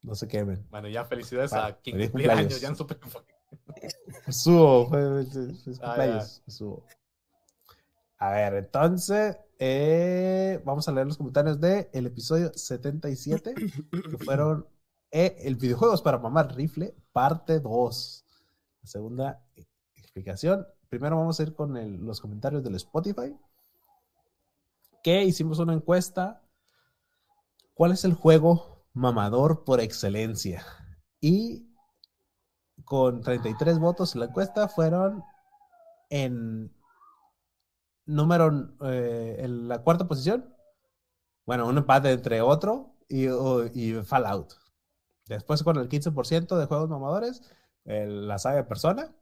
No 0.00 0.14
se 0.14 0.28
quemen. 0.28 0.64
Bueno, 0.70 0.88
ya 0.88 1.04
felicidades 1.04 1.50
Bueno, 1.50 1.66
a 1.66 1.72
quien 1.80 1.98
cumpliera 2.08 2.34
años. 2.38 2.60
Ya 2.60 2.70
no 2.70 2.76
supe 2.76 2.96
qué 2.96 3.08
fue. 3.08 3.20
Subo, 4.28 4.88
fue, 4.88 5.26
cumpleaños, 5.64 6.42
subo. 6.46 6.84
A 8.18 8.30
ver, 8.30 8.54
entonces, 8.54 9.36
eh, 9.58 10.62
vamos 10.64 10.88
a 10.88 10.92
leer 10.92 11.06
los 11.08 11.16
comentarios 11.18 11.60
del 11.60 11.88
el 11.92 12.06
episodio 12.06 12.52
77, 12.54 13.54
que 13.54 14.18
fueron 14.24 14.66
eh, 15.10 15.36
el 15.40 15.56
videojuegos 15.56 16.00
para 16.00 16.18
mamar 16.18 16.54
rifle, 16.54 16.94
parte 17.12 17.58
2. 17.60 18.24
La 18.82 18.88
segunda 18.88 19.44
explicación. 19.96 20.66
Primero 20.88 21.16
vamos 21.16 21.38
a 21.40 21.42
ir 21.42 21.54
con 21.54 21.76
el- 21.76 21.96
los 22.06 22.20
comentarios 22.20 22.62
del 22.62 22.76
Spotify, 22.76 23.36
que 25.02 25.24
hicimos 25.24 25.58
una 25.58 25.74
encuesta. 25.74 26.42
¿Cuál 27.74 27.92
es 27.92 28.04
el 28.04 28.14
juego 28.14 28.86
mamador 28.92 29.64
por 29.64 29.80
excelencia? 29.80 30.64
Y 31.20 31.68
con 32.84 33.22
33 33.22 33.78
votos 33.78 34.14
en 34.14 34.20
la 34.20 34.26
encuesta 34.26 34.68
fueron 34.68 35.22
en 36.10 36.72
número 38.06 38.74
eh, 38.82 39.36
en 39.40 39.68
la 39.68 39.82
cuarta 39.82 40.08
posición. 40.08 40.54
Bueno, 41.46 41.66
un 41.66 41.78
empate 41.78 42.12
entre 42.12 42.40
otro 42.40 42.96
y, 43.08 43.26
y 43.26 44.02
Fallout. 44.02 44.54
Después 45.26 45.62
con 45.62 45.76
el 45.76 45.88
15% 45.88 46.58
de 46.58 46.66
juegos 46.66 46.88
mamadores, 46.88 47.42
la 47.84 48.38
saga 48.38 48.56
de 48.56 48.64
Persona. 48.64 49.14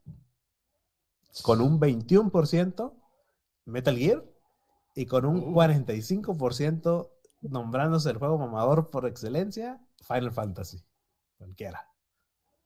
Con 1.42 1.60
un 1.60 1.78
21% 1.80 2.92
Metal 3.66 3.96
Gear. 3.96 4.24
Y 4.96 5.06
con 5.06 5.24
un 5.26 5.36
Uh. 5.36 5.54
45% 5.54 7.10
nombrándose 7.42 8.10
el 8.10 8.16
juego 8.18 8.38
mamador 8.38 8.90
por 8.90 9.06
excelencia, 9.06 9.78
Final 10.02 10.32
Fantasy. 10.32 10.84
Cualquiera. 11.36 11.88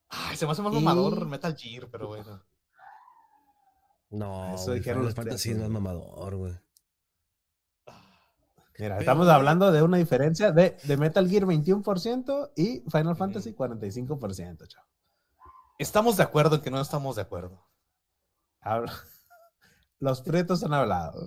Ay, 0.09 0.37
se 0.37 0.47
me 0.47 0.53
hace 0.53 0.63
más 0.63 0.73
Y- 0.73 0.77
mamador 0.77 1.27
Metal 1.27 1.55
Gear, 1.57 1.89
pero 1.91 2.07
bueno. 2.09 2.43
No, 4.11 4.55
Eso 4.55 4.73
dijeron 4.73 5.03
Final 5.03 5.15
Fantasy 5.15 5.51
es 5.51 5.57
más 5.59 5.67
precios, 5.69 5.83
mamador, 5.83 6.37
güey. 6.37 6.53
Mira, 8.79 8.95
Pero, 8.97 9.01
estamos 9.01 9.29
hablando 9.29 9.71
de 9.73 9.83
una 9.83 9.99
diferencia 9.99 10.53
de, 10.53 10.77
de 10.85 10.97
Metal 10.97 11.29
Gear 11.29 11.45
21% 11.45 12.53
y 12.57 12.81
Final. 12.91 13.15
Fantasy 13.17 13.53
45%, 13.55 14.67
chavo. 14.69 14.87
Estamos 15.79 16.17
de 16.17 16.23
acuerdo 16.23 16.57
en 16.57 16.63
que 16.63 16.71
no 16.71 16.81
estamos 16.81 17.17
de 17.17 17.23
acuerdo. 17.23 17.67
Habla- 18.61 18.93
Los 19.99 20.23
prietos 20.23 20.63
han 20.65 20.73
hablado. 20.73 21.21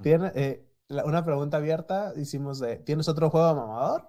Tiene, 0.00 0.32
eh, 0.34 0.68
la- 0.88 1.04
una 1.04 1.24
pregunta 1.24 1.56
abierta, 1.58 2.12
hicimos 2.16 2.58
de, 2.60 2.76
¿tienes 2.76 3.08
otro 3.08 3.30
juego 3.30 3.54
mamador? 3.54 4.08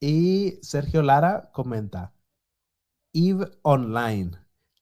Y 0.00 0.58
Sergio 0.62 1.02
Lara 1.02 1.50
comenta, 1.52 2.14
EVE 3.14 3.50
Online. 3.62 4.32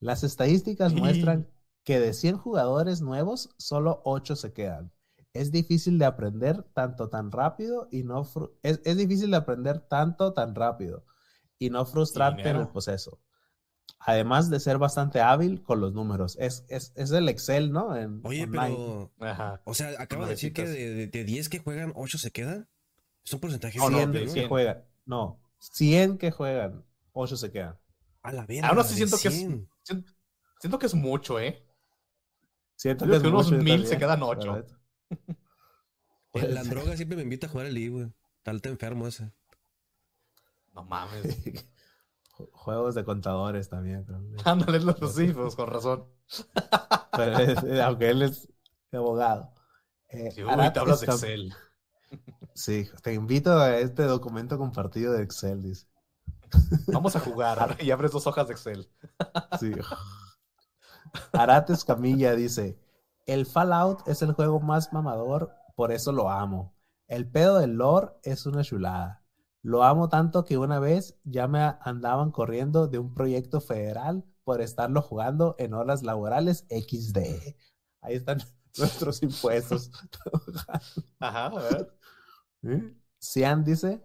Las 0.01 0.25
estadísticas 0.25 0.95
muestran 0.95 1.47
que 1.85 2.01
de 2.01 2.15
100 2.15 2.39
jugadores 2.39 3.01
nuevos, 3.03 3.51
solo 3.59 4.01
8 4.05 4.37
se 4.37 4.53
quedan. 4.55 4.93
Es 5.35 5.53
difícil 5.53 5.99
de 5.99 6.07
aprender 6.07 6.63
tanto 6.75 7.09
tan 7.11 7.31
rápido 7.33 7.89
y 7.91 8.05
no 8.05 8.23
es, 8.63 8.81
es 8.85 8.97
difícil 8.97 9.31
de 9.31 9.37
aprender 9.39 9.81
tanto 9.81 10.33
tan 10.33 10.55
rápido 10.55 11.05
y 11.59 11.71
no 11.71 11.85
frustrarte 11.87 12.51
en 12.51 12.57
el 12.57 12.69
proceso. 12.69 13.21
Además 14.01 14.49
de 14.49 14.61
ser 14.61 14.79
bastante 14.79 15.21
hábil 15.21 15.63
con 15.63 15.81
los 15.81 15.93
números. 15.93 16.37
Es, 16.39 16.65
es, 16.69 16.93
es 16.95 17.11
el 17.11 17.29
Excel, 17.29 17.73
¿no? 17.73 17.97
En 17.97 18.21
Oye, 18.25 18.45
online. 18.45 18.77
pero. 18.77 19.13
Ajá. 19.21 19.61
O 19.65 19.75
sea, 19.75 19.91
acaba 20.01 20.25
de 20.27 20.31
decir 20.33 20.53
que 20.53 20.65
de, 20.67 20.95
de, 20.95 21.07
de 21.09 21.25
10 21.25 21.49
que 21.49 21.59
juegan, 21.59 21.93
8 21.97 22.17
se 22.19 22.31
quedan. 22.31 22.69
Es 23.25 23.33
un 23.35 23.41
porcentaje 23.41 23.79
No, 23.79 23.91
no, 23.91 23.99
100 23.99 24.13
de 24.13 24.19
grande, 24.19 24.21
que 24.21 24.27
¿no? 24.27 24.33
100. 24.33 24.49
juegan. 24.49 24.85
No, 25.05 25.41
100 25.59 26.19
que 26.19 26.31
juegan, 26.31 26.85
8 27.13 27.37
se 27.37 27.51
quedan. 27.51 27.77
A 28.23 28.33
la 28.33 28.47
verga. 28.47 28.69
Aún 28.69 28.79
así 28.79 28.91
de 28.91 28.97
siento 28.97 29.19
que 29.19 29.29
es- 29.29 29.35
100. 29.35 29.69
Siento, 29.83 30.13
siento 30.61 30.79
que 30.79 30.87
es 30.87 30.95
mucho, 30.95 31.41
¿eh? 31.41 31.65
Siento 32.77 33.05
Yo 33.05 33.13
digo 33.13 33.23
que 33.23 33.29
unos 33.29 33.47
mucho, 33.47 33.57
yo 33.57 33.63
mil 33.65 33.73
también, 33.73 33.89
se 33.89 33.99
quedan 33.99 34.21
la 34.21 34.27
ocho. 34.27 34.53
verdad. 34.53 34.77
Eh, 36.35 36.49
La 36.49 36.63
droga 36.63 36.97
siempre 36.97 37.17
me 37.17 37.25
invita 37.25 37.47
a 37.49 37.51
jugar 37.51 37.67
el 37.67 37.75
League, 37.75 37.89
güey. 37.91 38.13
Tal 38.45 38.63
te 38.63 38.69
enfermo 38.69 39.09
ese. 39.09 39.33
No 40.75 40.85
mames. 40.85 41.23
Ju- 42.39 42.49
Juegos 42.53 42.95
de 42.95 43.05
contadores 43.05 43.69
también. 43.69 44.07
Ándale, 44.45 44.81
los 44.81 44.97
sí, 45.15 45.29
pues 45.33 45.55
con 45.57 45.69
razón. 45.69 46.05
Pero 47.13 47.39
es- 47.39 47.65
eh, 47.65 47.83
aunque 47.83 48.11
él 48.11 48.23
es 48.23 48.49
abogado. 48.93 49.53
Eh, 50.09 50.31
Sí, 50.31 50.43
uy, 50.43 50.73
tablas 50.73 51.01
de 51.01 51.07
Excel. 51.07 51.55
Sí, 52.55 52.89
te 53.03 53.13
invito 53.13 53.53
a 53.59 53.77
este 53.79 54.05
documento 54.05 54.57
compartido 54.57 55.13
de 55.13 55.23
Excel, 55.23 55.63
dice. 55.63 55.87
Vamos 56.87 57.15
a 57.17 57.21
jugar. 57.21 57.77
y 57.81 57.91
abres 57.91 58.13
dos 58.13 58.27
hojas 58.27 58.47
de 58.49 58.55
Excel. 58.55 58.91
Sí. 59.61 59.73
Arates 61.33 61.85
Camilla 61.85 62.35
dice: 62.35 62.79
El 63.27 63.47
Fallout 63.47 64.07
es 64.09 64.23
el 64.23 64.33
juego 64.33 64.61
más 64.61 64.93
mamador, 64.93 65.53
por 65.77 65.93
eso 65.93 66.13
lo 66.13 66.31
amo. 66.31 66.75
El 67.07 67.31
pedo 67.31 67.59
del 67.59 67.75
lore 67.75 68.13
es 68.23 68.47
una 68.47 68.63
chulada. 68.63 69.23
Lo 69.63 69.83
amo 69.83 70.09
tanto 70.09 70.45
que 70.45 70.57
una 70.57 70.79
vez 70.79 71.19
ya 71.25 71.49
me 71.49 71.61
andaban 71.81 72.31
corriendo 72.31 72.87
de 72.87 72.99
un 72.99 73.15
proyecto 73.15 73.61
federal 73.61 74.25
por 74.45 74.61
estarlo 74.61 75.03
jugando 75.03 75.57
en 75.59 75.75
horas 75.75 76.03
laborales 76.03 76.67
XD. 76.71 77.19
Ahí 78.01 78.15
están 78.15 78.39
nuestros 78.79 79.23
impuestos. 79.23 79.91
Ajá, 81.21 81.47
a 81.47 81.63
ver. 81.63 81.99
¿Eh? 82.63 82.97
Cian 83.21 83.65
dice, 83.65 84.03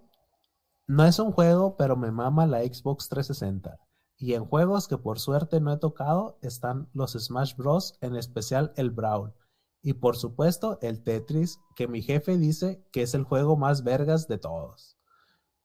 no 0.87 1.05
es 1.05 1.19
un 1.19 1.31
juego, 1.31 1.77
pero 1.77 1.95
me 1.95 2.11
mama 2.11 2.45
la 2.47 2.61
Xbox 2.61 3.07
360. 3.09 3.79
Y 4.17 4.33
en 4.33 4.45
juegos 4.45 4.87
que 4.87 4.97
por 4.97 5.19
suerte 5.19 5.59
no 5.59 5.71
he 5.71 5.77
tocado 5.77 6.37
están 6.41 6.89
los 6.93 7.13
Smash 7.13 7.55
Bros, 7.55 7.97
en 8.01 8.15
especial 8.15 8.73
el 8.75 8.91
Brawl. 8.91 9.33
Y 9.81 9.93
por 9.93 10.15
supuesto 10.15 10.79
el 10.81 11.03
Tetris, 11.03 11.59
que 11.75 11.87
mi 11.87 12.01
jefe 12.01 12.37
dice 12.37 12.85
que 12.91 13.01
es 13.03 13.13
el 13.13 13.23
juego 13.23 13.57
más 13.57 13.83
vergas 13.83 14.27
de 14.27 14.37
todos. 14.37 14.97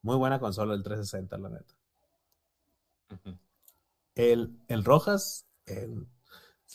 Muy 0.03 0.17
buena 0.17 0.39
consola 0.39 0.75
el 0.75 0.83
360, 0.83 1.39
la 1.39 1.49
neta. 1.51 1.75
El, 4.15 4.59
el 4.69 4.85
Rojas 4.85 5.47
el- 5.67 6.07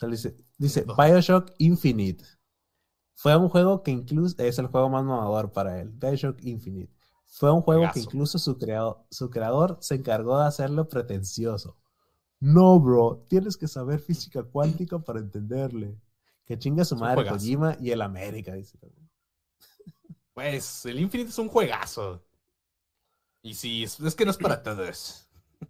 dice, 0.10 0.36
dice. 0.58 0.86
Bioshock 0.98 1.52
Infinite. 1.58 2.24
Fue 3.16 3.36
un 3.38 3.50
juego 3.50 3.84
que 3.84 3.92
incluso 3.92 4.36
es 4.42 4.60
el 4.60 4.68
juego 4.68 4.90
más 4.90 5.04
mamador 5.04 5.52
para 5.52 5.80
él. 5.80 5.90
Bioshock 5.90 6.42
Infinite. 6.44 6.92
Fue 7.28 7.52
un 7.52 7.62
juego 7.62 7.84
que 7.94 8.00
incluso 8.02 8.38
su, 8.38 8.58
creado- 8.58 9.06
su 9.10 9.30
creador 9.30 9.78
se 9.82 9.96
encargó 9.96 10.40
de 10.40 10.46
hacerlo 10.46 10.88
pretencioso. 10.88 11.78
No, 12.40 12.80
bro, 12.80 13.26
tienes 13.30 13.56
que 13.58 13.68
saber 13.68 14.00
física 14.00 14.44
cuántica 14.44 15.00
para 15.00 15.20
entenderle. 15.20 15.98
Que 16.46 16.60
chinga 16.60 16.84
su 16.84 16.96
madre. 16.98 17.16
Kojima 17.30 17.78
y 17.80 17.92
el 17.92 18.02
América, 18.02 18.54
dice 18.54 18.78
también. 18.78 19.10
Pues 20.34 20.86
el 20.86 21.00
Infinite 21.00 21.30
es 21.30 21.38
un 21.40 21.48
juegazo. 21.48 22.22
Y 23.44 23.54
sí, 23.54 23.84
es, 23.84 24.00
es 24.00 24.16
que 24.16 24.26
no 24.26 24.32
es 24.32 24.38
para 24.38 24.64
todos. 24.64 25.28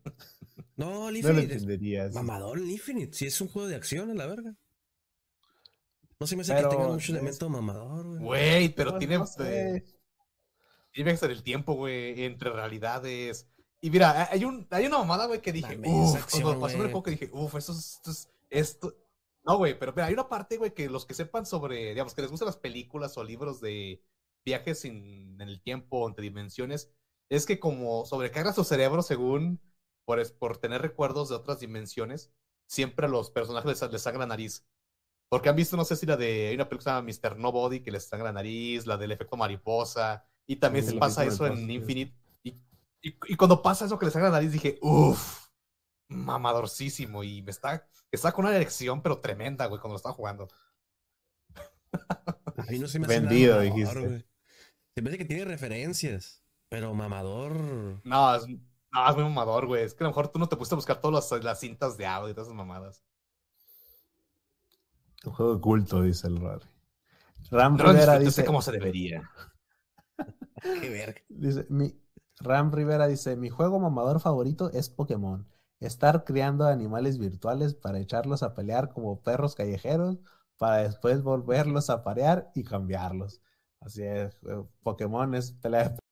No, 0.76 1.08
el 1.10 1.22
No 1.22 1.28
lo 1.30 1.34
Infinite 1.40 1.54
es 1.54 1.62
entenderías. 1.62 2.14
mamador 2.16 2.58
el 2.58 2.72
Infinite. 2.72 3.14
Si 3.14 3.28
es 3.28 3.40
un 3.42 3.48
juego 3.48 3.68
de 3.68 3.76
acción, 3.76 4.10
a 4.10 4.16
la 4.16 4.26
verga. 4.26 4.56
No 6.20 6.26
se 6.26 6.36
me 6.36 6.42
hace 6.42 6.54
Pero 6.56 6.70
que 6.70 6.76
tenga 6.78 6.88
mucho 6.90 7.04
es- 7.04 7.10
elemento 7.10 7.48
mamador, 7.50 8.06
güey. 8.08 8.20
Güey, 8.24 8.70
pero 8.70 8.92
No, 8.94 8.98
tiene, 8.98 9.18
no 9.20 9.28
sé. 9.28 9.76
eh, 9.78 9.84
tiene 10.92 11.12
que 11.12 11.18
ser 11.18 11.30
el 11.30 11.44
tiempo, 11.44 11.74
güey, 11.76 12.24
entre 12.24 12.50
realidades. 12.50 13.48
Y 13.82 13.92
mira, 13.92 14.28
hay, 14.32 14.46
un, 14.46 14.66
hay 14.72 14.88
una 14.88 14.98
mamada, 14.98 15.28
güey, 15.28 15.42
que 15.44 15.52
dije, 15.52 15.78
uff, 15.86 16.26
cuando 16.32 16.60
pasó 16.60 16.78
el 16.78 16.84
juego 16.86 17.04
que 17.04 17.12
dije, 17.12 17.30
uff, 17.32 17.54
esto 17.56 17.72
es, 17.74 17.96
esto 17.98 18.10
es, 18.12 18.30
esto. 18.50 18.98
No, 19.44 19.58
güey, 19.58 19.78
pero 19.78 19.92
mira, 19.94 20.08
hay 20.08 20.14
una 20.14 20.28
parte, 20.28 20.58
güey, 20.58 20.74
que 20.74 20.90
los 20.90 21.06
que 21.06 21.14
sepan 21.14 21.46
sobre, 21.46 21.90
digamos, 21.90 22.16
que 22.16 22.22
les 22.24 22.32
gustan 22.32 22.48
las 22.48 22.58
películas 22.58 23.16
o 23.18 23.24
libros 23.24 23.62
de 23.62 24.02
viajes 24.44 24.86
en, 24.86 25.40
en 25.40 25.50
el 25.50 25.62
tiempo, 25.62 26.08
entre 26.08 26.24
dimensiones, 26.24 26.90
es 27.30 27.46
que 27.46 27.60
como 27.60 28.06
sobrecarga 28.06 28.54
su 28.54 28.64
cerebro 28.64 29.02
según, 29.02 29.62
por, 30.06 30.22
por 30.38 30.58
tener 30.58 30.82
recuerdos 30.82 31.30
de 31.30 31.36
otras 31.36 31.60
dimensiones, 31.60 32.34
siempre 32.68 33.06
a 33.06 33.10
los 33.10 33.32
personajes 33.32 33.82
les, 33.82 33.92
les 33.92 34.02
sangra 34.02 34.22
la 34.22 34.28
nariz. 34.28 34.66
Porque 35.30 35.50
han 35.50 35.56
visto, 35.56 35.78
no 35.78 35.86
sé 35.86 35.96
si 35.96 36.06
la 36.06 36.18
de, 36.18 36.50
hay 36.50 36.56
una 36.56 36.70
película 36.70 37.02
que 37.02 37.12
se 37.14 37.24
llama 37.24 37.36
Mr. 37.36 37.40
Nobody 37.40 37.82
que 37.82 37.92
les 37.92 38.06
sangra 38.06 38.26
la 38.30 38.34
nariz, 38.34 38.86
la 38.86 38.98
del 38.98 39.12
efecto 39.12 39.36
mariposa, 39.38 40.26
y 40.46 40.58
también 40.58 40.86
Sí, 40.86 40.92
se 40.92 40.98
pasa 40.98 41.26
eso 41.26 41.48
en 41.48 41.58
sí. 41.58 41.74
Infinite. 41.74 42.16
Y, 42.44 42.50
y, 43.02 43.18
y 43.28 43.36
cuando 43.36 43.62
pasa 43.62 43.86
eso 43.86 43.98
que 43.98 44.06
les 44.06 44.14
sangra 44.14 44.30
la 44.30 44.38
nariz, 44.38 44.52
dije, 44.52 44.78
uff, 44.82 45.48
mamadorcísimo, 46.10 47.24
y 47.24 47.42
me 47.42 47.52
está, 47.52 47.88
está 48.12 48.32
con 48.32 48.46
una 48.46 48.56
erección, 48.56 49.02
pero 49.02 49.20
tremenda, 49.22 49.66
güey, 49.66 49.80
cuando 49.82 49.94
lo 49.94 49.98
estaba 49.98 50.16
jugando. 50.16 50.48
A 52.58 52.64
mí 52.66 52.80
no 52.80 52.88
se 52.88 53.00
me 53.00 53.08
hace 53.08 53.22
nada 53.22 53.30
Vendido, 53.30 53.56
mamador, 53.56 53.64
dijiste. 53.64 54.26
Se 54.96 55.02
me 55.02 55.10
hace 55.10 55.18
que 55.18 55.26
tiene 55.26 55.46
referencias, 55.46 56.43
pero 56.74 56.92
mamador. 56.96 57.54
No, 58.04 58.34
es, 58.34 58.48
no, 58.48 59.08
es 59.08 59.16
muy 59.16 59.26
mamador, 59.26 59.68
güey. 59.68 59.84
Es 59.84 59.94
que 59.94 60.04
a 60.04 60.06
lo 60.06 60.10
mejor 60.10 60.30
tú 60.30 60.40
no 60.40 60.50
te 60.50 60.56
pusiste 60.56 60.74
a 60.74 60.78
buscar 60.78 61.00
todas 61.00 61.30
las, 61.30 61.44
las 61.44 61.60
cintas 61.60 61.98
de 61.98 62.08
audio 62.08 62.32
y 62.32 62.34
todas 62.34 62.48
esas 62.48 62.58
mamadas. 62.58 63.04
Un 65.24 65.34
juego 65.34 65.54
oculto, 65.54 66.02
dice 66.02 66.26
el 66.26 66.40
Rory. 66.40 66.66
Ram 67.52 67.78
No 67.78 67.84
Rivera 67.84 68.18
dice, 68.18 68.44
como 68.44 68.64
se 68.64 68.72
debería. 68.72 69.30
Qué 70.82 70.90
verga. 70.90 71.22
dice 71.30 71.68
mi, 71.70 71.96
Ram 72.40 72.72
Rivera 72.72 73.06
dice, 73.06 73.36
mi 73.36 73.52
juego 73.52 73.80
mamador 73.80 74.20
favorito 74.20 74.72
es 74.72 74.90
Pokémon. 74.90 75.48
Estar 75.80 76.24
criando 76.24 76.66
animales 76.66 77.20
virtuales 77.20 77.76
para 77.76 78.00
echarlos 78.00 78.42
a 78.42 78.56
pelear 78.56 78.90
como 78.90 79.22
perros 79.22 79.54
callejeros, 79.54 80.18
para 80.58 80.78
después 80.78 81.22
volverlos 81.22 81.92
a 81.92 82.04
parear 82.04 82.50
y 82.56 82.64
cambiarlos. 82.64 83.44
Así 83.80 84.02
es, 84.02 84.34
eh, 84.48 84.64
Pokémon 84.82 85.36
es 85.36 85.52
pelea 85.52 85.90
de... 85.90 86.04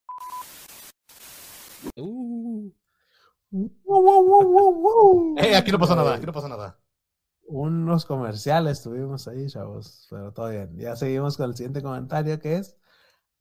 Uh, 1.98 2.72
Eh, 5.38 5.56
aquí 5.56 5.72
no 5.72 5.80
pasó 5.80 5.96
nada, 5.96 6.16
aquí 6.16 6.26
no 6.26 6.32
pasó 6.34 6.48
nada. 6.48 6.80
unos 7.48 8.06
comerciales 8.06 8.82
tuvimos 8.82 9.28
ahí, 9.28 9.48
chavos, 9.48 10.08
pero 10.10 10.32
todo 10.32 10.50
bien. 10.50 10.78
Ya 10.78 10.96
seguimos 10.96 11.36
con 11.36 11.50
el 11.50 11.56
siguiente 11.56 11.82
comentario 11.82 12.40
que 12.40 12.56
es 12.58 12.78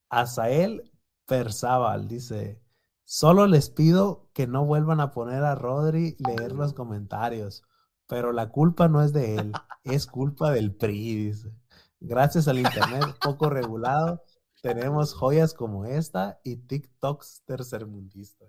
Azael 0.09 0.91
Perzábal. 1.27 2.09
Dice, 2.09 2.61
solo 3.05 3.47
les 3.47 3.71
pido 3.71 4.29
que 4.33 4.47
no 4.49 4.65
vuelvan 4.65 5.01
a 5.01 5.13
poner 5.13 5.45
a 5.45 5.55
Rodri 5.55 6.17
leer 6.19 6.53
los 6.53 6.73
comentarios, 6.75 7.63
pero 8.09 8.33
la 8.33 8.49
culpa 8.51 8.89
no 8.89 9.03
es 9.03 9.13
de 9.13 9.37
él, 9.37 9.53
es 9.85 10.07
culpa 10.07 10.51
del 10.51 10.75
PRI, 10.75 11.27
dice. 11.27 11.53
Gracias 12.01 12.49
al 12.49 12.59
internet 12.59 13.05
poco 13.23 13.49
regulado, 13.51 14.25
tenemos 14.63 15.15
joyas 15.15 15.55
como 15.55 15.85
esta 15.85 16.41
y 16.45 16.57
TikToks 16.57 17.43
tercermundistas. 17.47 18.49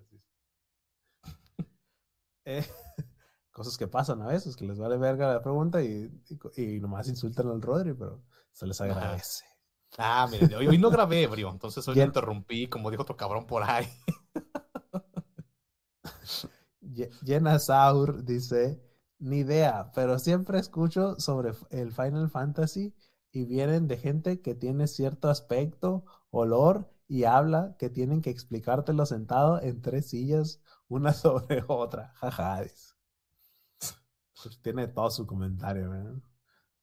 Eh, 2.43 2.65
cosas 3.51 3.77
que 3.77 3.87
pasan 3.87 4.21
a 4.23 4.27
veces, 4.27 4.55
que 4.55 4.65
les 4.65 4.79
vale 4.79 4.97
verga 4.97 5.31
la 5.31 5.43
pregunta 5.43 5.83
y, 5.83 6.09
y, 6.55 6.63
y 6.75 6.79
nomás 6.79 7.07
insultan 7.07 7.49
al 7.49 7.61
Rodri, 7.61 7.93
pero 7.93 8.23
se 8.51 8.65
les 8.65 8.81
agradece. 8.81 9.45
Ah, 9.97 10.27
mire, 10.31 10.55
hoy, 10.55 10.67
hoy 10.67 10.77
no 10.77 10.89
grabé, 10.89 11.27
bro. 11.27 11.49
Entonces 11.51 11.87
hoy 11.87 11.95
lo 11.97 12.03
interrumpí, 12.03 12.67
como 12.67 12.89
dijo 12.89 13.03
otro 13.03 13.17
cabrón 13.17 13.45
por 13.45 13.63
ahí. 13.63 13.87
Jenna 17.25 17.59
Saur 17.59 18.23
dice, 18.23 18.81
ni 19.19 19.39
idea, 19.39 19.91
pero 19.93 20.19
siempre 20.19 20.59
escucho 20.59 21.19
sobre 21.19 21.51
el 21.69 21.91
Final 21.91 22.29
Fantasy 22.29 22.93
y 23.31 23.45
vienen 23.45 23.87
de 23.87 23.97
gente 23.97 24.41
que 24.41 24.55
tiene 24.55 24.87
cierto 24.87 25.29
aspecto, 25.29 26.05
olor 26.31 26.89
y 27.07 27.25
habla 27.25 27.75
que 27.79 27.89
tienen 27.89 28.21
que 28.21 28.29
explicártelo 28.29 29.05
sentado 29.05 29.61
en 29.61 29.81
tres 29.81 30.09
sillas, 30.09 30.61
una 30.87 31.13
sobre 31.13 31.63
otra. 31.67 32.13
Jaja, 32.15 32.61
dice. 32.63 32.93
Pues 34.43 34.59
tiene 34.61 34.87
todo 34.87 35.09
su 35.11 35.25
comentario, 35.27 35.89
¿verdad? 35.89 36.15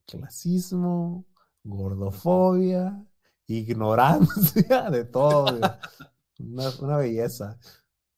Clasismo, 0.07 1.27
gordofobia, 1.65 3.05
ignorancia, 3.47 4.91
de 4.91 5.05
todo. 5.05 5.47
Una, 6.41 6.71
una 6.81 6.97
belleza. 6.99 7.59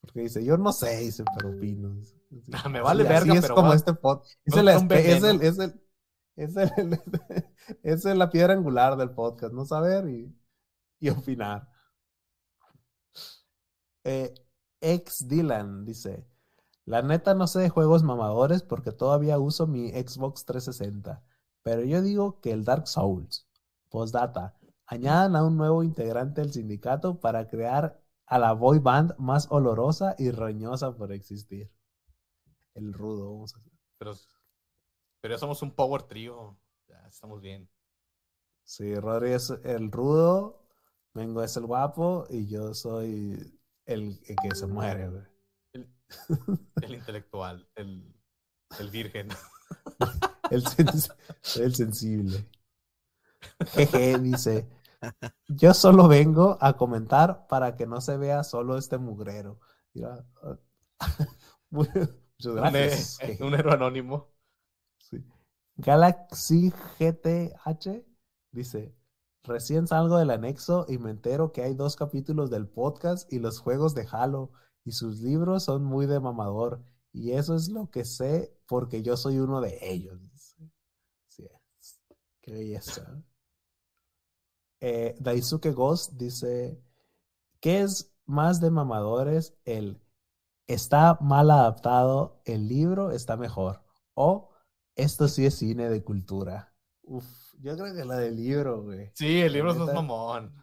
Porque 0.02 0.20
dice, 0.20 0.44
yo 0.44 0.58
no 0.58 0.72
sé, 0.72 0.98
dice, 0.98 1.24
pero 1.36 1.50
opino. 1.50 1.94
dice. 1.94 2.14
Me 2.70 2.80
vale 2.82 3.02
verga, 3.04 3.32
es 3.34 3.40
pero 3.40 3.54
como 3.54 3.68
va- 3.68 3.74
este 3.74 3.94
pod. 3.94 4.22
Es, 4.44 4.56
el 4.56 4.68
es, 4.68 5.22
el, 5.22 5.42
es, 5.42 5.58
el, 5.58 5.80
es, 6.36 6.56
el- 6.56 7.00
es 7.82 8.04
el- 8.04 8.18
la 8.18 8.30
piedra 8.30 8.54
angular 8.54 8.96
del 8.96 9.10
podcast, 9.10 9.52
no 9.52 9.64
saber 9.64 10.08
y, 10.08 10.34
opinar. 11.10 11.68
Eh, 14.04 14.34
ex 14.80 15.28
Dylan 15.28 15.84
dice, 15.84 16.26
la 16.86 17.02
neta 17.02 17.34
no 17.34 17.46
sé 17.46 17.60
de 17.60 17.68
juegos 17.68 18.02
mamadores 18.02 18.62
porque 18.62 18.92
todavía 18.92 19.38
uso 19.38 19.66
mi 19.66 19.90
Xbox 19.90 20.44
360, 20.44 21.22
pero 21.62 21.82
yo 21.84 22.02
digo 22.02 22.40
que 22.40 22.52
el 22.52 22.64
Dark 22.64 22.88
Souls. 22.88 23.46
Postdata, 23.90 24.56
añadan 24.86 25.36
a 25.36 25.44
un 25.44 25.56
nuevo 25.56 25.82
integrante 25.82 26.40
del 26.40 26.52
sindicato 26.52 27.20
para 27.20 27.48
crear 27.48 28.00
a 28.26 28.38
la 28.38 28.52
boy 28.52 28.78
band 28.78 29.14
más 29.18 29.48
olorosa 29.50 30.14
y 30.18 30.30
roñosa 30.30 30.96
por 30.96 31.12
existir. 31.12 31.70
El 32.74 32.92
rudo, 32.92 33.32
vamos 33.32 33.54
a 33.54 33.58
hacer. 33.58 33.72
Pero, 33.98 34.14
pero 35.20 35.34
ya 35.34 35.38
somos 35.38 35.62
un 35.62 35.74
power 35.74 36.02
trio. 36.04 36.58
Ya 36.88 37.06
estamos 37.08 37.40
bien. 37.40 37.68
Sí, 38.64 38.94
Rodri 38.94 39.32
es 39.32 39.50
el 39.64 39.90
rudo, 39.90 40.64
Mengo 41.14 41.42
es 41.42 41.56
el 41.56 41.66
guapo 41.66 42.26
y 42.30 42.46
yo 42.48 42.72
soy 42.74 43.60
el, 43.86 44.20
el 44.26 44.36
que 44.36 44.54
se 44.54 44.66
muere, 44.66 45.08
güey. 45.08 45.22
El 46.80 46.94
intelectual, 46.94 47.68
el, 47.74 48.14
el 48.78 48.90
virgen. 48.90 49.28
El, 50.50 50.64
sens- 50.64 51.14
el 51.60 51.74
sensible. 51.76 52.44
Jeje, 53.72 54.18
dice. 54.18 54.68
Yo 55.48 55.74
solo 55.74 56.08
vengo 56.08 56.58
a 56.60 56.76
comentar 56.76 57.46
para 57.48 57.76
que 57.76 57.86
no 57.86 58.00
se 58.00 58.16
vea 58.16 58.44
solo 58.44 58.76
este 58.78 58.98
mugrero. 58.98 59.60
Mira, 59.94 60.24
ah, 60.42 60.58
Muchas 61.70 62.10
gracias. 62.38 63.18
un 63.40 63.54
héroe 63.54 63.74
anónimo. 63.74 64.29
Galaxy 65.80 66.72
GTH 66.98 68.04
dice: 68.52 68.94
Recién 69.44 69.86
salgo 69.86 70.18
del 70.18 70.30
anexo 70.30 70.84
y 70.88 70.98
me 70.98 71.10
entero 71.10 71.52
que 71.52 71.62
hay 71.62 71.74
dos 71.74 71.96
capítulos 71.96 72.50
del 72.50 72.68
podcast 72.68 73.32
y 73.32 73.38
los 73.38 73.58
juegos 73.58 73.94
de 73.94 74.06
Halo 74.10 74.50
y 74.84 74.92
sus 74.92 75.20
libros 75.20 75.64
son 75.64 75.84
muy 75.84 76.06
de 76.06 76.20
mamador 76.20 76.84
y 77.12 77.32
eso 77.32 77.54
es 77.56 77.68
lo 77.70 77.90
que 77.90 78.04
sé 78.04 78.54
porque 78.66 79.02
yo 79.02 79.16
soy 79.16 79.38
uno 79.38 79.62
de 79.62 79.78
ellos. 79.80 80.20
Sí, 81.28 81.48
qué 82.42 82.52
belleza. 82.52 83.22
Eh, 84.82 85.14
Daisuke 85.20 85.72
Ghost 85.72 86.14
dice, 86.14 86.82
¿qué 87.60 87.82
es 87.82 88.14
más 88.24 88.62
de 88.62 88.70
mamadores? 88.70 89.52
El 89.66 90.00
está 90.66 91.18
mal 91.20 91.50
adaptado, 91.50 92.40
el 92.46 92.66
libro 92.66 93.10
está 93.10 93.36
mejor 93.36 93.82
o 94.14 94.49
esto 95.02 95.28
sí 95.28 95.46
es 95.46 95.54
cine 95.56 95.88
de 95.88 96.02
cultura. 96.02 96.74
Uf, 97.02 97.26
yo 97.60 97.76
creo 97.76 97.94
que 97.94 98.04
la 98.04 98.16
del 98.16 98.36
libro, 98.36 98.82
güey. 98.82 99.10
Sí, 99.14 99.40
el 99.40 99.52
libro 99.52 99.72
es 99.72 99.78
más 99.78 99.92
mamón. 99.94 100.54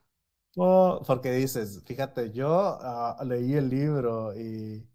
Oh, 0.56 1.02
porque 1.06 1.32
dices, 1.32 1.84
fíjate, 1.86 2.32
yo 2.32 2.78
ah, 2.82 3.22
leí 3.26 3.54
el 3.54 3.70
libro 3.70 4.34
y 4.36 4.90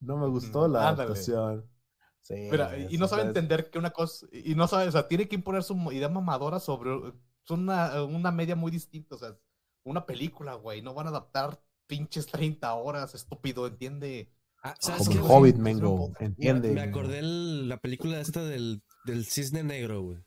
no 0.00 0.16
me 0.18 0.26
gustó 0.28 0.68
la 0.68 0.88
ándale. 0.90 1.04
adaptación. 1.10 1.70
Sí, 2.20 2.34
Mira, 2.50 2.70
sí, 2.74 2.86
y 2.90 2.98
no 2.98 3.06
sabe 3.08 3.22
entonces- 3.22 3.42
entender 3.44 3.70
que 3.70 3.78
una 3.78 3.90
cosa, 3.90 4.26
y 4.32 4.54
no 4.54 4.66
sabe, 4.66 4.88
o 4.88 4.92
sea, 4.92 5.06
tiene 5.08 5.28
que 5.28 5.36
imponer 5.36 5.62
su 5.62 5.74
idea 5.92 6.08
mamadora 6.08 6.58
sobre 6.60 6.90
son 7.44 7.60
una, 7.60 8.02
una 8.02 8.32
media 8.32 8.56
muy 8.56 8.72
distinta, 8.72 9.14
o 9.14 9.18
sea, 9.18 9.38
una 9.84 10.04
película, 10.04 10.54
güey, 10.54 10.82
no 10.82 10.92
van 10.92 11.06
a 11.06 11.10
adaptar 11.10 11.62
pinches 11.86 12.26
30 12.26 12.74
horas, 12.74 13.14
estúpido, 13.14 13.66
entiende. 13.68 14.32
Ah, 14.70 14.74
¿sabes 14.80 15.08
Como 15.08 15.12
qué? 15.12 15.18
Hobbit, 15.32 15.56
Mengo, 15.56 15.96
poco. 15.96 16.24
entiende. 16.24 16.72
Me 16.72 16.80
acordé 16.82 17.18
el- 17.20 17.68
la 17.68 17.78
película 17.80 18.20
esta 18.20 18.42
del, 18.44 18.82
del 19.04 19.24
cisne 19.26 19.62
negro, 19.62 20.02
güey. 20.02 20.18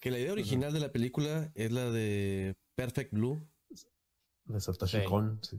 Que 0.00 0.10
la 0.10 0.18
idea 0.18 0.32
original 0.32 0.72
de 0.72 0.80
la 0.80 0.92
película 0.92 1.50
es 1.54 1.72
la 1.72 1.90
de 1.90 2.56
Perfect 2.76 3.12
Blue. 3.12 3.40
De 4.44 4.60
Satoshi 4.60 4.98
Sí. 4.98 5.04
Kon. 5.04 5.40
sí. 5.42 5.58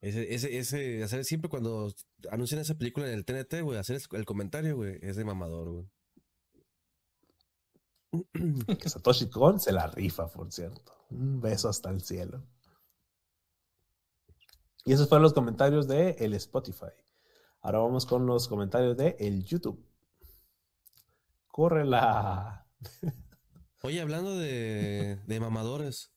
Ese, 0.00 0.34
ese, 0.34 0.58
ese, 0.58 1.02
hacer 1.02 1.24
siempre 1.24 1.48
cuando 1.50 1.92
anuncian 2.30 2.60
esa 2.60 2.74
película 2.76 3.06
en 3.08 3.14
el 3.14 3.24
TNT, 3.24 3.62
güey, 3.62 3.78
hacer 3.78 4.00
el 4.12 4.24
comentario, 4.24 4.76
güey, 4.76 4.98
es 5.02 5.16
de 5.16 5.24
mamador, 5.24 5.70
güey. 5.70 5.86
Que 8.78 8.88
Satoshi 8.88 9.28
Kon 9.28 9.58
se 9.60 9.72
la 9.72 9.86
rifa, 9.88 10.28
por 10.28 10.50
cierto. 10.52 10.92
Un 11.10 11.40
beso 11.40 11.68
hasta 11.68 11.90
el 11.90 12.00
cielo. 12.02 12.42
Y 14.86 14.92
esos 14.94 15.08
fueron 15.08 15.24
los 15.24 15.34
comentarios 15.34 15.86
de 15.86 16.12
el 16.20 16.32
Spotify. 16.34 16.86
Ahora 17.62 17.80
vamos 17.80 18.06
con 18.06 18.26
los 18.26 18.48
comentarios 18.48 18.96
de 18.96 19.16
el 19.20 19.44
YouTube. 19.44 19.84
Corre 21.48 21.84
la. 21.84 22.66
Oye, 23.82 24.00
hablando 24.00 24.36
de, 24.36 25.18
de 25.26 25.40
mamadores, 25.40 26.10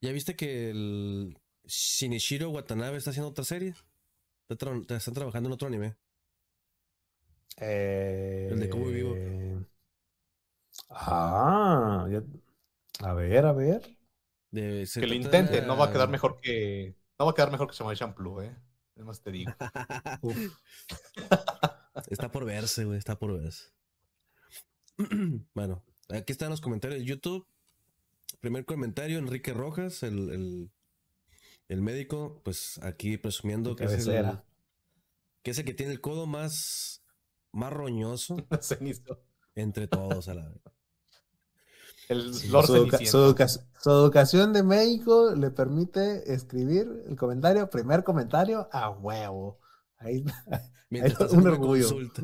¿ya 0.00 0.12
viste 0.12 0.36
que 0.36 0.70
el 0.70 1.38
Shinichiro 1.64 2.50
Watanabe 2.50 2.96
está 2.96 3.10
haciendo 3.10 3.30
otra 3.30 3.44
serie? 3.44 3.74
Tra- 4.48 4.96
están 4.96 5.14
trabajando 5.14 5.48
en 5.48 5.52
otro 5.54 5.68
anime. 5.68 5.96
El 8.50 8.60
de 8.60 8.68
Cowboy 8.68 8.92
Vivo. 8.94 9.14
Eh, 9.16 9.56
Ah, 10.90 12.06
ya- 12.10 12.22
a 13.08 13.14
ver, 13.14 13.46
a 13.46 13.52
ver. 13.52 13.82
De, 14.50 14.86
que 14.94 15.06
lo 15.06 15.14
intente, 15.14 15.62
no 15.62 15.76
va 15.76 15.86
a 15.86 15.92
quedar 15.92 16.08
mejor 16.08 16.40
que, 16.40 16.94
no 17.18 17.24
va 17.24 17.30
a 17.30 17.34
quedar 17.34 17.50
mejor 17.50 17.68
que 17.68 17.74
Samurai 17.74 17.96
Champloo, 17.96 18.42
eh. 18.42 18.56
Además 18.96 19.20
te 19.20 19.30
digo. 19.30 19.52
Está 22.08 22.30
por 22.30 22.44
verse, 22.44 22.84
güey, 22.84 22.98
está 22.98 23.18
por 23.18 23.32
verse. 23.32 23.70
bueno, 25.54 25.84
aquí 26.08 26.32
están 26.32 26.50
los 26.50 26.60
comentarios 26.60 27.00
de 27.00 27.06
YouTube. 27.06 27.46
Primer 28.40 28.64
comentario, 28.64 29.18
Enrique 29.18 29.52
Rojas, 29.52 30.02
el, 30.02 30.30
el, 30.30 30.70
el 31.68 31.82
médico, 31.82 32.40
pues 32.44 32.78
aquí 32.82 33.16
presumiendo 33.18 33.76
que 33.76 33.84
es, 33.84 34.06
el, 34.06 34.40
que 35.42 35.50
es 35.50 35.58
el 35.58 35.64
que 35.64 35.74
tiene 35.74 35.92
el 35.92 36.00
codo 36.00 36.26
más, 36.26 37.02
más 37.52 37.72
roñoso 37.72 38.36
entre 39.54 39.88
todos 39.88 40.28
a 40.28 40.34
la 40.34 40.48
vez. 40.48 40.60
El 42.08 42.34
su, 42.34 42.52
Lord 42.52 42.66
educa- 42.70 42.98
Ceniciento. 42.98 43.10
su 43.10 43.18
educa- 43.18 43.48
su 43.48 43.90
educación 43.90 44.52
de 44.52 44.62
médico 44.62 45.34
le 45.34 45.50
permite 45.50 46.32
escribir 46.32 47.04
el 47.08 47.16
comentario, 47.16 47.68
primer 47.68 48.04
comentario, 48.04 48.68
a 48.72 48.90
huevo. 48.90 49.58
Ahí, 49.98 50.24
está 50.90 51.26
un 51.26 51.46
orgullo. 51.46 51.82
consulta. 51.88 52.22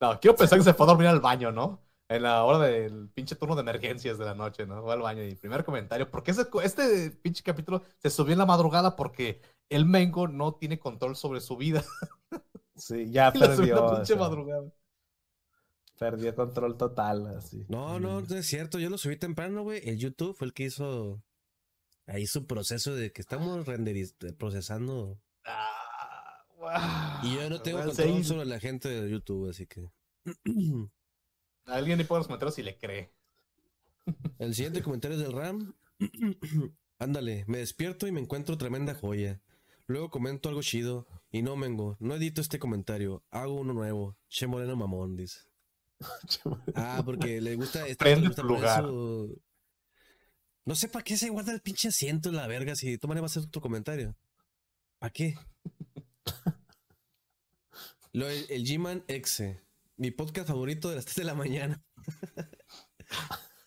No, 0.00 0.18
quiero 0.20 0.36
pensar 0.36 0.58
que 0.58 0.64
se 0.64 0.74
fue 0.74 0.84
a 0.86 0.88
dormir 0.88 1.06
al 1.08 1.20
baño, 1.20 1.52
¿no? 1.52 1.80
En 2.08 2.22
la 2.22 2.44
hora 2.44 2.58
del 2.58 3.08
pinche 3.14 3.34
turno 3.36 3.54
de 3.54 3.62
emergencias 3.62 4.18
de 4.18 4.24
la 4.26 4.34
noche, 4.34 4.66
¿no? 4.66 4.82
Fue 4.82 4.92
al 4.92 5.00
baño 5.00 5.22
y 5.22 5.34
primer 5.36 5.64
comentario. 5.64 6.10
¿Por 6.10 6.22
qué 6.22 6.32
ese 6.32 6.48
co- 6.50 6.60
este 6.60 7.10
pinche 7.10 7.42
capítulo 7.42 7.82
se 7.98 8.10
subió 8.10 8.32
en 8.32 8.38
la 8.38 8.46
madrugada? 8.46 8.96
Porque 8.96 9.40
el 9.70 9.86
Mengo 9.86 10.28
no 10.28 10.54
tiene 10.54 10.78
control 10.78 11.16
sobre 11.16 11.40
su 11.40 11.56
vida. 11.56 11.82
sí, 12.76 13.10
ya 13.10 13.30
Y 13.34 13.38
lo 13.38 13.46
subió 13.46 13.52
en 13.54 13.56
perdió. 13.56 13.74
la 13.76 13.82
o 13.82 13.90
pinche 13.96 14.06
sea, 14.14 14.16
madrugada. 14.16 14.64
Perdió 15.98 16.34
control 16.34 16.76
total, 16.76 17.26
así. 17.36 17.64
No, 17.68 17.98
no, 18.00 18.20
no 18.20 18.36
es 18.36 18.46
cierto. 18.46 18.78
Yo 18.78 18.90
lo 18.90 18.98
subí 18.98 19.16
temprano, 19.16 19.62
güey. 19.62 19.80
El 19.88 19.98
YouTube 19.98 20.34
fue 20.36 20.46
el 20.46 20.52
que 20.52 20.64
hizo 20.64 21.22
ahí 22.06 22.26
su 22.26 22.46
proceso 22.46 22.94
de 22.94 23.12
que 23.12 23.20
estamos 23.20 23.66
procesando. 24.38 25.20
Ah, 25.44 26.44
guau. 26.56 27.24
Y 27.24 27.34
yo 27.34 27.50
no 27.50 27.60
tengo 27.60 27.78
Bueno, 27.78 27.92
control 27.94 28.24
sobre 28.24 28.46
la 28.46 28.60
gente 28.60 28.88
de 28.88 29.10
YouTube, 29.10 29.50
así 29.50 29.66
que. 29.66 29.90
Alguien 31.66 31.98
ahí 31.98 32.04
pone 32.04 32.20
los 32.20 32.26
comentarios 32.26 32.54
si 32.54 32.62
le 32.62 32.78
cree. 32.78 33.12
El 34.38 34.54
siguiente 34.54 34.82
comentario 34.82 35.16
es 35.16 35.22
del 35.22 35.32
RAM. 35.32 35.74
Ándale, 36.98 37.44
me 37.48 37.58
despierto 37.58 38.06
y 38.06 38.12
me 38.12 38.20
encuentro 38.20 38.58
tremenda 38.58 38.94
joya. 38.94 39.40
Luego 39.86 40.10
comento 40.10 40.48
algo 40.48 40.62
chido 40.62 41.06
y 41.30 41.42
no 41.42 41.56
mengo, 41.56 41.96
no 42.00 42.14
edito 42.14 42.40
este 42.40 42.58
comentario, 42.58 43.22
hago 43.30 43.54
uno 43.54 43.74
nuevo. 43.74 44.16
Che 44.28 44.46
Moreno 44.46 44.76
mamón, 44.76 45.16
dice. 45.16 45.40
Ah, 46.74 47.02
porque 47.04 47.40
le 47.40 47.54
gusta 47.56 47.84
Prende 47.98 48.20
le 48.22 48.26
gusta 48.28 48.42
lugar. 48.42 48.82
su- 48.84 49.40
No 50.64 50.74
sé 50.74 50.88
para 50.88 51.04
qué 51.04 51.16
se 51.16 51.28
guarda 51.30 51.52
el 51.52 51.60
pinche 51.60 51.88
asiento 51.88 52.28
en 52.28 52.36
la 52.36 52.46
verga 52.46 52.74
si 52.74 52.98
tú 52.98 53.08
va 53.08 53.14
a 53.16 53.24
hacer 53.24 53.46
tu 53.46 53.60
comentario. 53.60 54.14
¿Para 54.98 55.12
qué? 55.12 55.34
Lo, 58.12 58.28
el, 58.28 58.46
el 58.48 58.64
G-Man 58.64 59.04
Exe, 59.08 59.60
mi 59.96 60.10
podcast 60.10 60.48
favorito 60.48 60.88
de 60.88 60.96
las 60.96 61.04
3 61.04 61.16
de 61.16 61.24
la 61.24 61.34
mañana. 61.34 61.84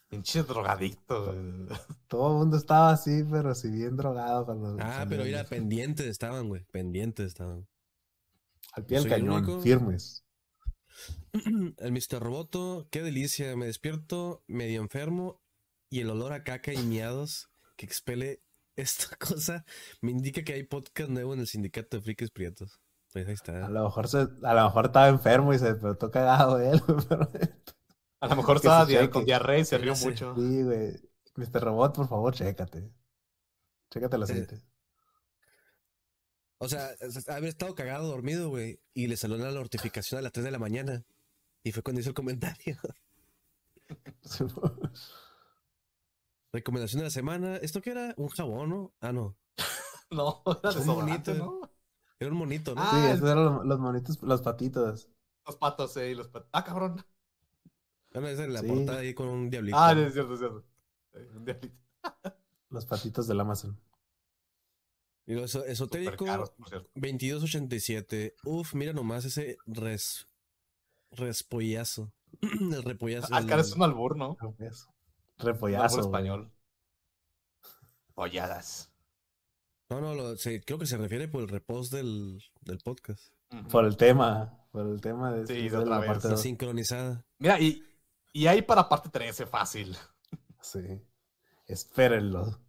Pinche 0.10 0.42
drogadicto. 0.44 1.34
güey. 1.34 1.80
Todo 2.08 2.32
el 2.32 2.38
mundo 2.38 2.56
estaba 2.58 2.92
así, 2.92 3.24
pero 3.30 3.54
si 3.56 3.70
bien 3.70 3.98
drogado 3.98 4.46
cuando 4.46 4.78
Ah, 4.80 5.06
pero 5.10 5.26
mira, 5.26 5.44
pendientes 5.44 6.06
estaban, 6.06 6.48
güey. 6.48 6.64
Pendientes 6.72 7.28
estaban. 7.28 7.68
al 8.72 8.86
pie 8.86 9.00
del 9.02 9.10
cañón, 9.10 9.44
único. 9.44 9.60
firmes. 9.62 10.24
El 11.78 11.92
Mr. 11.92 12.20
Roboto, 12.20 12.88
qué 12.92 13.02
delicia. 13.02 13.56
Me 13.56 13.66
despierto 13.68 14.44
medio 14.48 14.82
enfermo 14.82 15.42
y 15.90 16.02
el 16.02 16.10
olor 16.10 16.34
a 16.34 16.44
caca 16.44 16.74
y 16.74 16.78
miados 16.78 17.50
que 17.78 17.86
expele 17.86 18.42
esta 18.76 19.16
cosa 19.20 19.66
me 20.02 20.12
indica 20.12 20.44
que 20.44 20.54
hay 20.54 20.64
podcast 20.64 21.10
nuevo 21.10 21.34
en 21.34 21.40
el 21.42 21.48
sindicato 21.48 21.98
de 21.98 22.04
frikis 22.04 22.32
prietos. 22.32 22.80
Pues 23.14 23.26
ahí 23.26 23.32
A 23.32 23.34
está. 23.34 23.70
lo 23.70 23.84
mejor 23.86 24.08
se, 24.08 24.18
a 24.20 24.54
lo 24.54 24.64
mejor 24.66 24.86
estaba 24.88 25.08
enfermo 25.08 25.54
y 25.54 25.60
se 25.60 25.74
despertó 25.74 26.12
cagado 26.12 26.60
él, 26.60 26.82
pero 27.10 27.30
A 28.20 28.28
lo 28.28 28.36
mejor 28.36 28.58
estaba 28.58 28.86
cheque. 28.86 29.10
con 29.10 29.26
diarrea 29.26 29.60
y 29.60 29.66
se 29.66 29.78
rió 29.78 29.96
Sí. 29.96 30.06
mucho. 30.08 30.36
sí, 30.36 30.64
güey. 30.64 30.94
Mr. 31.36 31.62
Robot, 31.64 31.96
por 31.96 32.08
favor, 32.10 32.34
chécate. 32.34 32.92
Chécate 33.92 34.16
el 34.18 34.26
Sí. 34.26 34.32
aceite. 34.34 34.62
O 36.60 36.68
sea, 36.68 36.90
haber 37.28 37.50
estado 37.50 37.76
cagado 37.76 38.08
dormido, 38.08 38.50
güey, 38.50 38.80
y 38.94 39.08
le 39.08 39.16
salió 39.18 39.38
la 39.38 39.52
notificación 39.52 40.20
a 40.20 40.22
las 40.24 40.32
3 40.32 40.44
de 40.46 40.52
la 40.52 40.60
mañana. 40.60 41.04
Y 41.64 41.72
fue 41.72 41.84
cuando 41.84 42.00
hizo 42.02 42.10
el 42.10 42.16
comentario. 42.16 42.78
Recomendación 46.54 47.00
de 47.00 47.06
la 47.06 47.12
semana. 47.12 47.58
¿Esto 47.58 47.82
qué 47.82 47.92
era? 47.92 48.14
¿Un 48.18 48.30
jabón, 48.30 48.70
no? 48.70 48.94
Ah, 49.02 49.12
no. 49.12 49.36
No, 50.10 50.42
era 50.64 50.80
Un. 50.80 51.38
¿no? 51.38 51.70
Era 52.18 52.32
un 52.32 52.38
monito, 52.38 52.74
¿no? 52.74 52.82
Ah, 52.82 52.92
sí, 52.92 52.98
el- 53.06 53.18
esos 53.18 53.30
eran 53.30 53.44
los, 53.44 53.66
los 53.66 53.80
monitos, 53.80 54.22
los 54.24 54.42
patitos. 54.42 55.10
Los 55.46 55.58
patos, 55.58 55.98
eh, 55.98 56.12
y 56.12 56.16
los 56.16 56.30
patos. 56.30 56.50
Ah, 56.54 56.64
cabrón. 56.64 57.06
Bueno, 58.14 58.30
esa 58.30 58.46
es 58.46 58.50
la 58.50 58.62
Sí. 58.62 58.68
portada 58.68 59.00
ahí 59.00 59.14
con 59.14 59.28
un 59.28 59.50
diablito. 59.50 59.78
Ah, 59.78 59.92
es 59.92 60.14
cierto, 60.14 60.34
es 60.36 60.40
cierto. 60.40 60.64
Un 61.36 61.44
diablito. 61.44 61.76
Los 62.70 62.86
patitos 62.86 63.28
del 63.28 63.40
Amazon. 63.42 63.78
Eso- 65.28 65.66
esotérico, 65.66 66.26
caros, 66.26 66.50
por 66.52 66.70
cierto. 66.70 66.90
2287. 66.96 68.36
Uf, 68.46 68.74
mira 68.74 68.94
nomás 68.94 69.26
ese 69.26 69.58
res, 69.66 70.28
respollazo. 71.12 72.12
el 72.42 72.82
repollazo. 72.84 73.28
Ah, 73.32 73.40
el- 73.40 73.48
cara, 73.48 73.62
es 73.62 73.74
un 73.74 73.84
albur, 73.84 74.16
¿no? 74.18 74.38
Repollazo. 75.38 76.00
español. 76.02 76.52
Polladas. 78.14 78.92
No, 79.90 80.02
no, 80.02 80.14
lo- 80.16 80.36
se- 80.38 80.62
creo 80.64 80.80
que 80.80 80.86
se 80.86 80.98
refiere 80.98 81.28
por 81.28 81.44
el 81.44 81.50
repost 81.50 81.94
del, 81.94 82.42
del 82.62 82.78
podcast. 82.80 83.28
Por 83.72 83.86
el 83.86 83.96
tema. 83.96 84.66
Por 84.72 84.88
el 84.88 85.00
tema 85.00 85.32
de, 85.34 85.48
Sí, 85.48 85.54
de 85.54 85.70
de 85.70 85.78
otra 85.78 85.90
la 85.92 86.00
vez. 86.00 86.08
parte 86.24 86.38
sincronizada. 86.38 87.26
Mira, 87.40 87.60
y, 87.60 87.84
y 88.34 88.48
ahí 88.48 88.62
para 88.62 88.90
parte 88.90 89.10
13, 89.10 89.46
fácil. 89.46 89.96
Sí. 90.62 90.80
Espérenlo. 91.66 92.60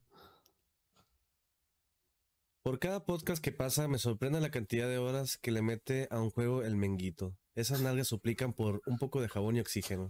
Por 2.69 2.81
cada 2.81 3.07
podcast 3.07 3.43
que 3.43 3.51
pasa, 3.51 3.89
me 3.89 3.97
sorprende 3.97 4.43
la 4.43 4.51
cantidad 4.51 4.86
de 4.86 4.99
horas 4.99 5.39
que 5.39 5.51
le 5.51 5.62
mete 5.62 6.07
a 6.11 6.20
un 6.20 6.28
juego 6.28 6.62
el 6.62 6.77
menguito. 6.77 7.35
Esas 7.55 7.81
nalgas 7.81 8.09
suplican 8.09 8.53
por 8.53 8.82
un 8.85 8.99
poco 8.99 9.23
de 9.23 9.28
jabón 9.31 9.57
y 9.57 9.61
oxígeno. 9.61 10.09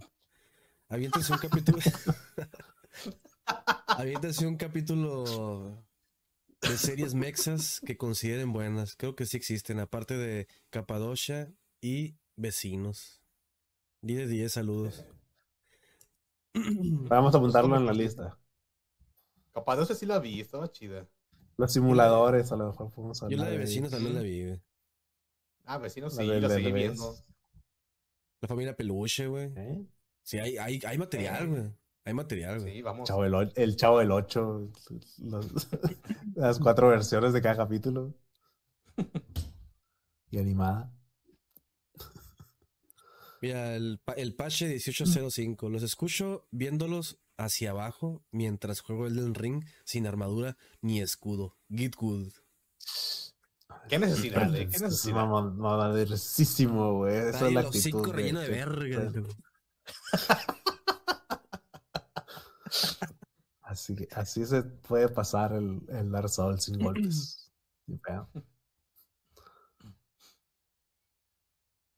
Aviéntense 0.89 1.31
un 1.31 1.39
capítulo. 1.39 1.79
Aviéntense 3.87 4.45
un 4.45 4.57
capítulo 4.57 5.85
de 6.59 6.77
series 6.77 7.13
mexas 7.13 7.79
que 7.79 7.95
consideren 7.95 8.51
buenas. 8.51 8.97
Creo 8.97 9.15
que 9.15 9.25
sí 9.25 9.37
existen, 9.37 9.79
aparte 9.79 10.17
de 10.17 10.49
Capadocia 10.69 11.53
y 11.79 12.17
Vecinos. 12.35 13.21
10 14.01 14.19
de 14.19 14.27
10, 14.27 14.51
saludos. 14.51 15.05
Vamos 16.53 17.33
a 17.33 17.37
apuntarlo 17.37 17.77
en 17.77 17.85
la 17.85 17.93
lista. 17.93 18.37
Ese 19.81 19.95
sí 19.95 20.05
la 20.05 20.19
vi, 20.19 20.41
estaba 20.41 20.69
chida. 20.69 21.07
Los 21.59 21.73
simuladores, 21.73 22.51
a 22.51 22.55
lo 22.55 22.67
mejor 22.67 22.89
podemos 22.91 23.19
Yo 23.19 23.25
hablar. 23.25 23.39
la 23.39 23.49
de 23.49 23.57
Vecinos 23.57 23.91
también 23.91 24.15
la 24.15 24.21
vi, 24.21 24.45
güey. 24.45 24.61
Ah, 25.65 25.77
vecinos 25.77 26.15
La 26.15 26.23
sí, 26.23 26.27
la 26.27 26.49
seguí 26.49 26.63
Derbez. 26.71 26.73
viendo. 26.83 27.15
La 28.41 28.47
familia 28.47 28.75
Peluche, 28.77 29.27
güey. 29.27 29.51
¿Eh? 29.57 29.85
Sí, 30.23 30.39
hay, 30.39 30.57
hay, 30.57 30.79
hay 30.85 30.97
material, 30.97 31.47
güey. 31.49 31.63
Hay 32.05 32.13
material, 32.13 32.61
güey. 32.61 32.75
Sí, 32.75 32.81
vamos. 32.81 33.07
Chavo 33.09 33.23
del 33.23 33.33
O- 33.33 33.41
el 33.55 33.75
Chavo 33.75 33.99
del 33.99 34.11
8. 34.11 34.71
las 36.35 36.59
cuatro 36.59 36.87
versiones 36.87 37.33
de 37.33 37.41
cada 37.41 37.57
capítulo. 37.57 38.15
Y 40.31 40.37
animada. 40.39 40.91
Mira, 43.41 43.75
el, 43.75 44.01
el 44.17 44.35
Pache 44.35 44.65
1805. 44.67 45.69
Los 45.69 45.83
escucho 45.83 46.47
viéndolos 46.51 47.19
hacia 47.39 47.71
abajo 47.71 48.23
mientras 48.31 48.81
juego 48.81 49.07
Elden 49.07 49.33
Ring 49.33 49.63
sin 49.85 50.05
armadura 50.07 50.57
ni 50.81 51.01
escudo. 51.01 51.57
Get 51.69 51.95
good. 51.95 52.31
¿Qué 53.87 53.97
necesidad, 53.99 54.53
eh? 54.55 54.67
¿Qué 54.69 54.75
Es 54.75 54.81
necesidad? 54.81 55.15
mamonerosísimo, 55.15 56.97
güey. 56.97 57.15
Esa 57.29 57.47
es 57.47 57.53
la 57.53 57.61
actitud. 57.61 58.09
relleno 58.11 58.39
de 58.41 58.49
verga. 58.49 59.11
Así, 63.61 63.95
que- 63.95 64.07
así 64.15 64.45
se 64.45 64.63
puede 64.63 65.09
pasar 65.09 65.53
el, 65.53 65.81
el 65.89 66.11
Dark 66.11 66.29
Souls 66.29 66.63
sin 66.65 66.79
golpes. 66.79 67.51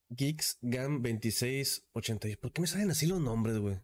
Geeks 0.10 0.58
Gam 0.62 1.02
2680. 1.02 2.28
¿Por 2.42 2.52
qué 2.52 2.62
me 2.62 2.68
salen 2.68 2.92
así 2.92 3.06
los 3.08 3.22
nombres, 3.22 3.58
güey? 3.60 3.80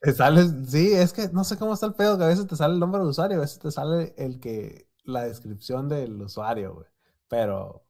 Te 0.00 0.12
sale, 0.12 0.44
sí, 0.66 0.92
es 0.92 1.12
que 1.12 1.28
no 1.32 1.42
sé 1.42 1.58
cómo 1.58 1.74
está 1.74 1.86
el 1.86 1.94
pedo, 1.94 2.16
que 2.16 2.24
a 2.24 2.28
veces 2.28 2.46
te 2.46 2.54
sale 2.56 2.74
el 2.74 2.80
nombre 2.80 3.00
del 3.00 3.08
usuario, 3.10 3.38
a 3.38 3.40
veces 3.40 3.58
te 3.58 3.70
sale 3.72 4.14
el 4.16 4.38
que, 4.38 4.88
la 5.02 5.24
descripción 5.24 5.88
del 5.88 6.22
usuario, 6.22 6.74
güey. 6.74 6.86
Pero 7.28 7.84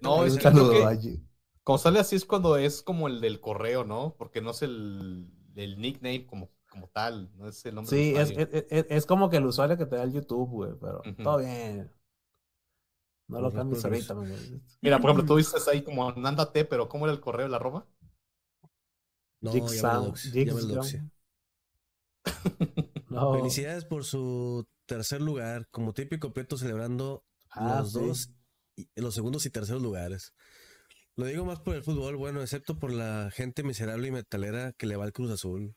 No, 0.00 0.24
es 0.24 0.34
un 0.34 0.70
que 0.70 0.84
allí. 0.84 1.22
Cuando 1.62 1.82
sale 1.82 1.98
así 2.00 2.16
es 2.16 2.24
cuando 2.24 2.56
es 2.56 2.82
como 2.82 3.08
el 3.08 3.20
del 3.20 3.40
correo, 3.40 3.84
¿no? 3.84 4.14
Porque 4.16 4.40
no 4.40 4.52
es 4.52 4.62
el, 4.62 5.28
el 5.56 5.78
nickname 5.80 6.26
como, 6.26 6.50
como 6.70 6.88
tal, 6.88 7.30
no 7.36 7.48
es 7.48 7.64
el 7.66 7.74
nombre 7.74 7.96
Sí, 7.96 8.10
del 8.12 8.16
es, 8.16 8.30
usuario. 8.30 8.48
es, 8.54 8.66
es- 8.70 8.86
es 8.90 9.06
como 9.06 9.30
que 9.30 9.36
el 9.38 9.46
usuario 9.46 9.76
que 9.76 9.86
te 9.86 9.96
da 9.96 10.02
el 10.04 10.12
YouTube, 10.12 10.48
güey, 10.50 10.72
pero 10.80 11.02
Ujú. 11.04 11.22
todo 11.22 11.38
bien. 11.38 11.90
No 13.28 13.40
lo 13.40 13.52
cambies 13.52 13.84
ahorita, 13.84 14.14
güey. 14.14 14.62
Mira, 14.82 15.00
por 15.00 15.10
ejemplo, 15.10 15.24
tú 15.26 15.36
dices 15.36 15.66
ahí 15.68 15.82
como 15.82 16.10
Nándate, 16.12 16.64
pero 16.64 16.88
¿cómo 16.88 17.06
era 17.06 17.12
el 17.14 17.20
correo, 17.20 17.48
la 17.48 17.56
arroba? 17.56 17.86
No, 19.40 19.72
ya 19.72 19.82
me 19.84 19.92
lo 19.92 20.02
Jigsaw- 20.02 20.06
doxi- 20.08 20.36
ya 20.42 20.52
me 20.54 20.60
lo 20.60 20.68
Jigsaw. 20.68 20.74
doxi. 20.74 21.00
No. 23.08 23.32
Felicidades 23.34 23.84
por 23.84 24.04
su 24.04 24.66
tercer 24.84 25.22
lugar, 25.22 25.68
como 25.70 25.94
típico 25.94 26.26
completo 26.26 26.58
celebrando 26.58 27.24
Ah, 27.50 27.78
los 27.80 27.92
sí. 27.92 27.98
dos, 28.00 28.30
los 28.96 29.14
segundos 29.14 29.46
y 29.46 29.50
terceros 29.50 29.80
lugares. 29.80 30.34
Lo 31.14 31.24
digo 31.24 31.44
más 31.46 31.60
por 31.60 31.76
el 31.76 31.82
fútbol, 31.82 32.16
bueno, 32.16 32.42
excepto 32.42 32.78
por 32.78 32.92
la 32.92 33.30
gente 33.32 33.62
miserable 33.62 34.08
y 34.08 34.10
metalera 34.10 34.72
que 34.72 34.86
le 34.86 34.96
va 34.96 35.04
al 35.04 35.12
Cruz 35.12 35.30
Azul. 35.30 35.74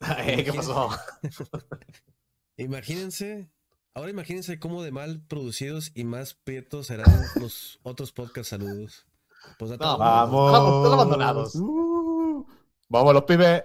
Eh, 0.26 0.44
¿Qué 0.44 0.52
pasó? 0.52 0.88
Imagínense, 2.56 3.50
ahora 3.94 4.10
imagínense 4.10 4.58
cómo 4.58 4.82
de 4.82 4.92
mal 4.92 5.24
producidos 5.26 5.90
y 5.94 6.04
más 6.04 6.34
prietos 6.34 6.86
serán 6.88 7.12
los 7.40 7.78
otros 7.82 8.12
podcast 8.12 8.50
saludos. 8.50 9.06
Pues 9.58 9.70
No, 9.72 9.98
Vamos. 9.98 10.52
Están 10.84 10.92
abandonados. 10.94 11.54
Uh, 11.56 12.46
Vámonos, 12.88 13.24
pibe. 13.24 13.64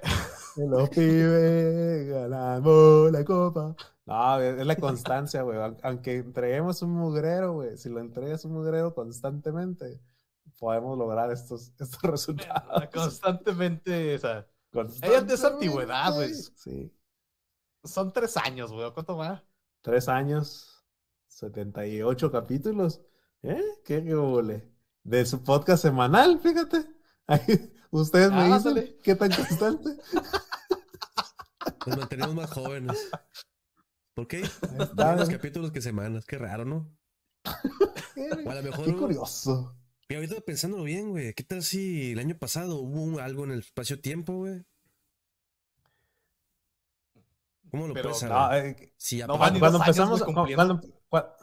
Los 0.68 0.90
pibes 0.90 2.08
ganamos 2.10 3.12
la 3.12 3.24
copa. 3.26 3.76
No, 4.06 4.40
es 4.42 4.66
la 4.66 4.76
constancia, 4.76 5.44
güey. 5.44 5.58
Aun- 5.60 5.78
Aunque 5.84 6.18
entreguemos 6.18 6.82
un 6.82 6.92
mugrero, 6.92 7.54
güey. 7.54 7.78
Si 7.78 7.90
lo 7.90 8.00
entregas 8.00 8.44
un 8.46 8.54
mugrero 8.54 8.94
constantemente, 8.96 10.02
podemos 10.58 10.98
lograr 10.98 11.32
estos, 11.32 11.72
estos 11.80 12.02
resultados. 12.02 12.84
Constantemente, 12.94 14.16
o 14.16 14.20
sea, 14.20 14.48
Constantemente, 14.72 15.34
es 15.34 15.44
antigüedad, 15.44 16.14
güey. 16.14 16.34
Sí. 16.34 16.92
son 17.84 18.12
tres 18.14 18.36
años, 18.38 18.72
güey. 18.72 18.92
¿Cuánto 18.94 19.18
va? 19.18 19.44
Tres 19.82 20.08
años, 20.10 20.84
78 21.28 22.32
capítulos. 22.32 23.02
¿Eh? 23.42 23.64
¿Qué, 23.86 24.04
qué 24.04 24.16
huele? 24.16 24.70
De 25.04 25.26
su 25.26 25.44
podcast 25.44 25.82
semanal, 25.84 26.40
fíjate. 26.40 26.86
Ahí, 27.28 27.72
ustedes 27.92 28.32
me 28.32 28.42
Ah, 28.42 28.58
dicen 28.60 28.98
qué 29.04 29.16
tan 29.16 29.32
constante. 29.32 29.90
Nos 31.90 31.98
mantenemos 31.98 32.36
más 32.36 32.50
jóvenes. 32.52 33.10
¿Por 34.14 34.28
qué? 34.28 34.42
Güey. 34.42 35.30
capítulos 35.30 35.72
que 35.72 35.82
semanas, 35.82 36.26
qué 36.26 36.38
raro, 36.38 36.66
¿no? 36.66 36.96
O 38.46 38.50
a 38.52 38.56
lo 38.56 38.64
mejor 38.64 38.86
qué 38.86 38.96
curioso. 38.96 39.76
Y 40.10 40.16
ahorita 40.16 40.42
pensándolo 40.42 40.84
bien, 40.84 41.10
güey, 41.12 41.34
¿qué 41.34 41.44
tal 41.44 41.64
si 41.64 42.12
el 42.12 42.20
año 42.20 42.38
pasado 42.38 42.78
hubo 42.78 43.02
un- 43.04 43.20
algo 43.20 43.44
en 43.44 43.52
el 43.52 43.60
espacio-tiempo, 43.60 44.34
güey? 44.38 44.66
¿Cómo 47.70 47.88
lo 47.88 47.94
Pero 47.94 48.10
puedes 48.10 48.24
No, 48.24 48.30
saber? 48.30 48.66
eh, 48.66 48.94
Si 48.98 49.20
no 49.20 49.38
ni 49.52 49.60
cuando 49.60 49.78
empezamos, 49.78 50.24
cuando, 50.24 50.82
cua- 51.10 51.36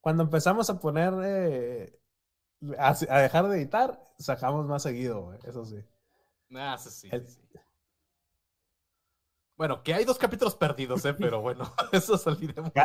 cuando 0.00 0.22
empezamos 0.24 0.68
a 0.68 0.80
poner, 0.80 1.14
eh, 1.22 2.00
a, 2.78 2.88
a 3.08 3.18
dejar 3.20 3.48
de 3.48 3.58
editar, 3.58 4.00
sacamos 4.18 4.66
más 4.66 4.82
seguido, 4.82 5.22
güey, 5.22 5.38
eso 5.44 5.64
sí. 5.64 5.76
Ah, 6.52 6.76
sí, 6.78 7.08
El- 7.12 7.26
sí. 7.28 7.40
Bueno, 9.60 9.82
que 9.82 9.92
hay 9.92 10.06
dos 10.06 10.16
capítulos 10.16 10.54
perdidos, 10.56 11.04
¿eh? 11.04 11.12
Pero 11.12 11.42
bueno, 11.42 11.70
eso 11.92 12.18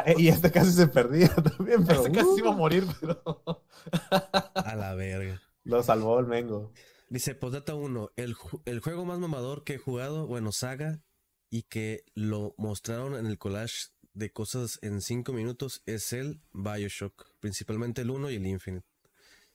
eh, 0.05 0.15
Y 0.17 0.27
este 0.27 0.51
casi 0.51 0.73
se 0.73 0.87
perdía 0.87 1.29
también, 1.57 1.85
pero 1.85 2.01
Ese 2.01 2.11
casi 2.11 2.27
uh, 2.27 2.37
iba 2.37 2.49
a 2.49 2.53
morir, 2.53 2.85
pero. 2.99 3.63
A 4.55 4.75
la 4.75 4.93
verga. 4.93 5.41
lo 5.63 5.81
salvó 5.83 6.19
el 6.19 6.25
Mengo. 6.27 6.73
Dice, 7.09 7.33
postdata 7.33 7.75
1, 7.75 8.11
el, 8.17 8.35
ju- 8.35 8.61
el 8.65 8.81
juego 8.81 9.05
más 9.05 9.19
mamador 9.19 9.63
que 9.63 9.75
he 9.75 9.77
jugado, 9.77 10.27
bueno, 10.27 10.51
saga, 10.51 11.01
y 11.49 11.63
que 11.63 12.03
lo 12.13 12.55
mostraron 12.57 13.15
en 13.15 13.27
el 13.27 13.37
collage 13.37 13.91
de 14.11 14.33
cosas 14.33 14.77
en 14.81 14.99
5 14.99 15.31
minutos 15.31 15.81
es 15.85 16.11
el 16.11 16.41
Bioshock, 16.51 17.25
principalmente 17.39 18.01
el 18.01 18.09
1 18.09 18.31
y 18.31 18.35
el 18.35 18.47
Infinite. 18.47 18.85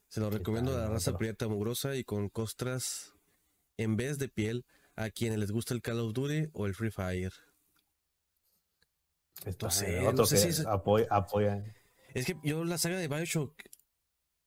Se 0.08 0.20
lo 0.20 0.30
recomiendo 0.30 0.74
a 0.74 0.78
la 0.78 0.88
raza 0.88 1.18
prieta 1.18 1.48
mugrosa 1.48 1.96
y 1.96 2.02
con 2.02 2.30
costras 2.30 3.12
en 3.76 3.98
vez 3.98 4.16
de 4.16 4.30
piel 4.30 4.64
a 5.02 5.10
quienes 5.10 5.38
les 5.38 5.50
gusta 5.50 5.74
el 5.74 5.82
Call 5.82 6.00
of 6.00 6.12
Duty 6.12 6.50
o 6.52 6.66
el 6.66 6.74
Free 6.74 6.90
Fire. 6.90 7.32
Sé, 9.70 9.98
eh, 9.98 10.12
no 10.12 10.26
sé 10.26 10.34
que 10.36 10.40
si 10.42 10.48
es- 10.48 10.66
apoya, 10.66 11.06
apoya. 11.10 11.64
Es 12.12 12.26
que 12.26 12.36
yo 12.42 12.64
la 12.64 12.76
saga 12.76 12.98
de 12.98 13.08
Bioshock, 13.08 13.54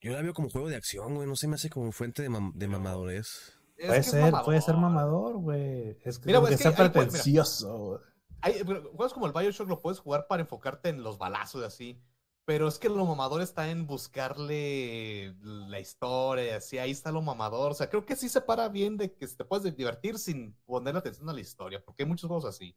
yo 0.01 0.11
la 0.13 0.21
veo 0.21 0.33
como 0.33 0.49
juego 0.49 0.69
de 0.69 0.75
acción, 0.75 1.15
güey, 1.15 1.27
no 1.27 1.35
se 1.35 1.47
me 1.47 1.55
hace 1.55 1.69
como 1.69 1.91
fuente 1.91 2.21
de, 2.21 2.29
mam- 2.29 2.53
de 2.53 2.67
mamadores. 2.67 3.53
Es 3.77 3.87
Puede 3.87 4.03
ser, 4.03 4.33
puede 4.45 4.61
ser 4.61 4.75
mamador. 4.75 5.33
mamador, 5.33 5.37
güey. 5.41 5.97
Es 6.03 6.19
que, 6.19 6.27
Mira, 6.27 6.39
que 6.41 6.45
es 6.53 6.57
que 6.57 6.57
sea 6.57 6.71
ahí, 6.71 6.75
pues, 6.77 6.89
pretencioso, 7.07 7.77
güey. 7.77 7.99
Hay, 8.41 8.59
juegos 8.61 9.13
como 9.13 9.25
el 9.25 9.31
Bioshock 9.33 9.67
lo 9.69 9.79
puedes 9.81 9.99
jugar 9.99 10.27
para 10.27 10.41
enfocarte 10.43 10.89
en 10.89 11.01
los 11.01 11.17
balazos 11.17 11.61
y 11.61 11.65
así. 11.65 12.01
Pero 12.45 12.67
es 12.67 12.77
que 12.77 12.89
lo 12.89 13.05
mamador 13.05 13.41
está 13.41 13.71
en 13.71 13.87
buscarle 13.87 15.33
la 15.41 15.79
historia 15.79 16.45
y 16.45 16.49
así. 16.49 16.77
Ahí 16.77 16.91
está 16.91 17.11
lo 17.11 17.21
mamador. 17.21 17.71
O 17.71 17.75
sea, 17.75 17.89
creo 17.89 18.05
que 18.05 18.17
sí 18.17 18.27
se 18.27 18.41
para 18.41 18.67
bien 18.67 18.97
de 18.97 19.13
que 19.13 19.27
te 19.27 19.45
puedes 19.45 19.75
divertir 19.75 20.19
sin 20.19 20.53
poner 20.65 20.97
atención 20.97 21.29
a 21.29 21.33
la 21.33 21.39
historia. 21.39 21.81
Porque 21.83 22.03
hay 22.03 22.09
muchos 22.09 22.27
juegos 22.27 22.45
así. 22.45 22.75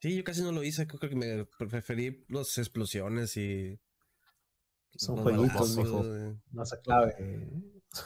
Sí, 0.00 0.16
yo 0.16 0.24
casi 0.24 0.42
no 0.42 0.52
lo 0.52 0.62
hice, 0.62 0.86
creo 0.86 0.98
que 0.98 1.16
me 1.16 1.44
preferí 1.44 2.24
las 2.28 2.56
explosiones 2.58 3.36
y... 3.36 3.78
Son 4.96 5.16
los 5.16 5.24
jueguitos, 5.24 5.76
mijo. 5.76 6.02
eh. 6.04 6.36
No 6.50 6.64
se 6.64 6.80
clave. 6.80 7.14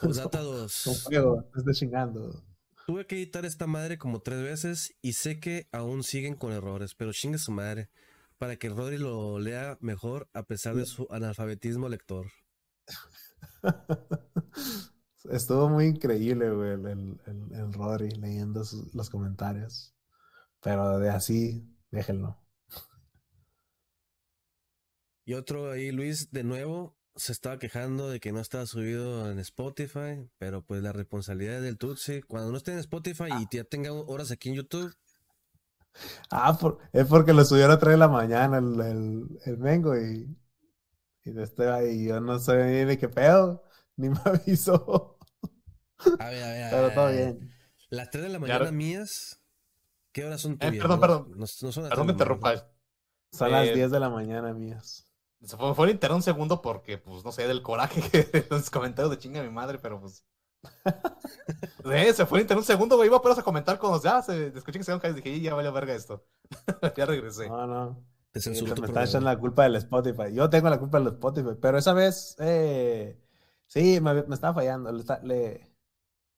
Postdata 0.02 0.42
Son 0.42 0.94
2. 0.94 1.02
juegos, 1.04 1.50
te 1.52 1.58
estés 1.60 1.78
chingando. 1.78 2.44
Tuve 2.86 3.06
que 3.06 3.16
editar 3.16 3.44
esta 3.44 3.66
madre 3.66 3.96
como 3.96 4.20
tres 4.20 4.42
veces 4.42 4.94
y 5.00 5.14
sé 5.14 5.40
que 5.40 5.68
aún 5.72 6.02
siguen 6.02 6.34
con 6.34 6.52
errores, 6.52 6.94
pero 6.94 7.12
chingue 7.12 7.38
su 7.38 7.52
madre. 7.52 7.88
Para 8.38 8.56
que 8.56 8.68
Rodri 8.68 8.98
lo 8.98 9.38
lea 9.38 9.78
mejor 9.80 10.28
a 10.32 10.42
pesar 10.42 10.74
de 10.74 10.86
su 10.86 11.06
analfabetismo 11.10 11.88
lector. 11.88 12.30
Estuvo 15.30 15.68
muy 15.70 15.86
increíble, 15.86 16.50
güey, 16.50 16.72
el, 16.72 16.86
el, 16.86 17.20
el, 17.26 17.54
el 17.54 17.72
Rodri 17.72 18.10
leyendo 18.10 18.64
sus- 18.64 18.94
los 18.94 19.08
comentarios. 19.08 19.94
Pero 20.60 20.98
de 20.98 21.10
así, 21.10 21.66
déjenlo. 21.90 22.38
Y 25.24 25.34
otro 25.34 25.70
ahí, 25.70 25.90
Luis, 25.90 26.30
de 26.30 26.44
nuevo, 26.44 26.98
se 27.16 27.32
estaba 27.32 27.58
quejando 27.58 28.10
de 28.10 28.20
que 28.20 28.32
no 28.32 28.40
estaba 28.40 28.66
subido 28.66 29.30
en 29.30 29.38
Spotify, 29.38 30.28
pero 30.38 30.62
pues 30.62 30.82
la 30.82 30.92
responsabilidad 30.92 31.56
es 31.56 31.62
del 31.62 31.78
Tutsi. 31.78 32.20
Cuando 32.22 32.50
no 32.50 32.58
esté 32.58 32.72
en 32.72 32.78
Spotify 32.80 33.28
y 33.40 33.56
ya 33.56 33.64
tenga 33.64 33.92
horas 33.92 34.30
aquí 34.30 34.50
en 34.50 34.56
YouTube, 34.56 34.92
Ah, 36.30 36.56
por- 36.58 36.78
es 36.92 37.06
porque 37.06 37.32
lo 37.32 37.44
subieron 37.44 37.72
a 37.72 37.78
3 37.78 37.92
de 37.92 37.98
la 37.98 38.08
mañana 38.08 38.58
el, 38.58 38.80
el, 38.80 39.38
el 39.44 39.58
Mengo 39.58 39.96
y, 39.98 40.36
y 41.24 41.32
de 41.32 41.44
este 41.44 41.68
ahí 41.70 42.06
yo 42.08 42.20
no 42.20 42.38
sé 42.38 42.56
ni 42.66 42.84
de 42.86 42.98
qué 42.98 43.08
pedo, 43.08 43.64
ni 43.96 44.10
me 44.10 44.18
avisó. 44.24 45.18
a 46.18 46.30
ver, 46.30 46.42
a 46.42 46.48
ver, 46.50 46.62
a 46.64 46.68
Pero 46.68 46.92
ver, 46.92 46.92
todo 46.92 47.08
a 47.08 47.10
ver. 47.10 47.30
bien. 47.30 47.54
Las 47.90 48.10
3 48.10 48.24
de 48.24 48.30
la 48.30 48.38
mañana 48.38 48.70
mías, 48.72 49.42
¿qué 50.12 50.24
horas 50.24 50.42
son 50.42 50.58
Eh, 50.60 50.72
tuyas? 50.72 50.80
perdón, 50.80 51.00
no? 51.00 51.00
perdón. 51.00 51.28
No, 51.28 51.40
no 51.40 51.46
son 51.72 51.84
las 51.84 51.92
Perdón 51.92 51.96
3 51.96 52.08
que 52.08 52.12
de 52.12 52.14
la 52.14 52.24
interrumpa. 52.24 52.50
mañana. 52.50 52.68
Son 53.32 53.52
las 53.52 53.72
Eh, 53.72 53.72
10 53.72 53.90
de 53.92 54.00
la 54.00 54.10
mañana 54.10 54.54
mías. 54.54 55.06
Se 55.44 55.56
fue, 55.56 55.74
fue 55.74 55.98
un 56.10 56.22
segundo 56.22 56.60
porque, 56.62 56.98
pues, 56.98 57.24
no 57.24 57.30
sé, 57.32 57.46
del 57.46 57.62
coraje 57.62 58.00
que 58.32 58.46
los 58.50 58.70
comentarios 58.70 59.10
de 59.10 59.18
chinga 59.18 59.42
mi 59.42 59.50
madre, 59.50 59.78
pero 59.78 60.00
pues. 60.00 60.24
Sí, 61.84 62.12
se 62.14 62.26
fue 62.26 62.38
el 62.38 62.42
internet 62.42 62.62
un 62.62 62.64
segundo, 62.66 62.96
güey. 62.96 63.08
Iba 63.08 63.18
apenas 63.18 63.38
a 63.38 63.42
comentar 63.42 63.78
cuando 63.78 64.02
ya 64.02 64.22
se 64.22 64.48
escuché 64.48 64.78
que 64.78 64.84
se 64.84 64.90
iban 64.92 65.00
caídos. 65.00 65.16
Dije, 65.22 65.30
"Y 65.36 65.40
ya 65.42 65.54
vale 65.54 65.70
verga 65.70 65.94
esto. 65.94 66.24
ya 66.96 67.06
regresé. 67.06 67.48
No, 67.48 67.66
no. 67.66 68.04
Te 68.32 68.40
Sí, 68.40 68.50
me 68.50 68.56
están 68.56 68.74
programa. 68.76 69.04
echando 69.04 69.26
la 69.30 69.38
culpa 69.38 69.62
del 69.64 69.76
Spotify. 69.76 70.32
Yo 70.34 70.50
tengo 70.50 70.68
la 70.68 70.78
culpa 70.80 70.98
del 70.98 71.08
Spotify, 71.14 71.50
pero 71.60 71.78
esa 71.78 71.92
vez, 71.92 72.34
eh, 72.40 73.16
sí, 73.66 74.00
me, 74.00 74.22
me 74.24 74.34
estaba 74.34 74.54
fallando. 74.54 74.90
Le, 74.92 75.00
está- 75.00 75.20
le- 75.22 75.70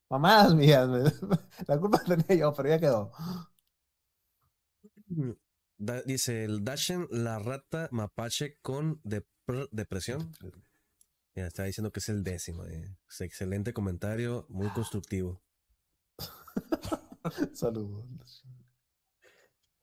Mamadas 0.09 0.53
mías, 0.55 0.87
me- 0.87 1.03
la 1.67 1.79
culpa 1.79 1.99
la 2.07 2.15
tenía 2.17 2.41
yo, 2.45 2.53
pero 2.53 2.69
ya 2.69 2.79
quedó. 2.79 3.11
Da- 5.77 6.01
dice 6.03 6.43
el 6.43 6.63
Dashen, 6.63 7.07
la 7.11 7.39
rata 7.39 7.87
mapache 7.91 8.57
con 8.61 9.01
depr- 9.03 9.69
depresión. 9.71 10.31
Ya 11.37 11.45
está 11.45 11.65
diciendo 11.65 11.91
que 11.91 11.99
es 11.99 12.09
el 12.09 12.23
décimo. 12.23 12.65
eh. 12.65 12.97
Es 13.07 13.21
excelente 13.21 13.71
comentario, 13.71 14.47
muy 14.49 14.69
constructivo. 14.69 15.39
Saludos. 17.53 18.43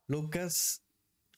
Lucas 0.08 0.82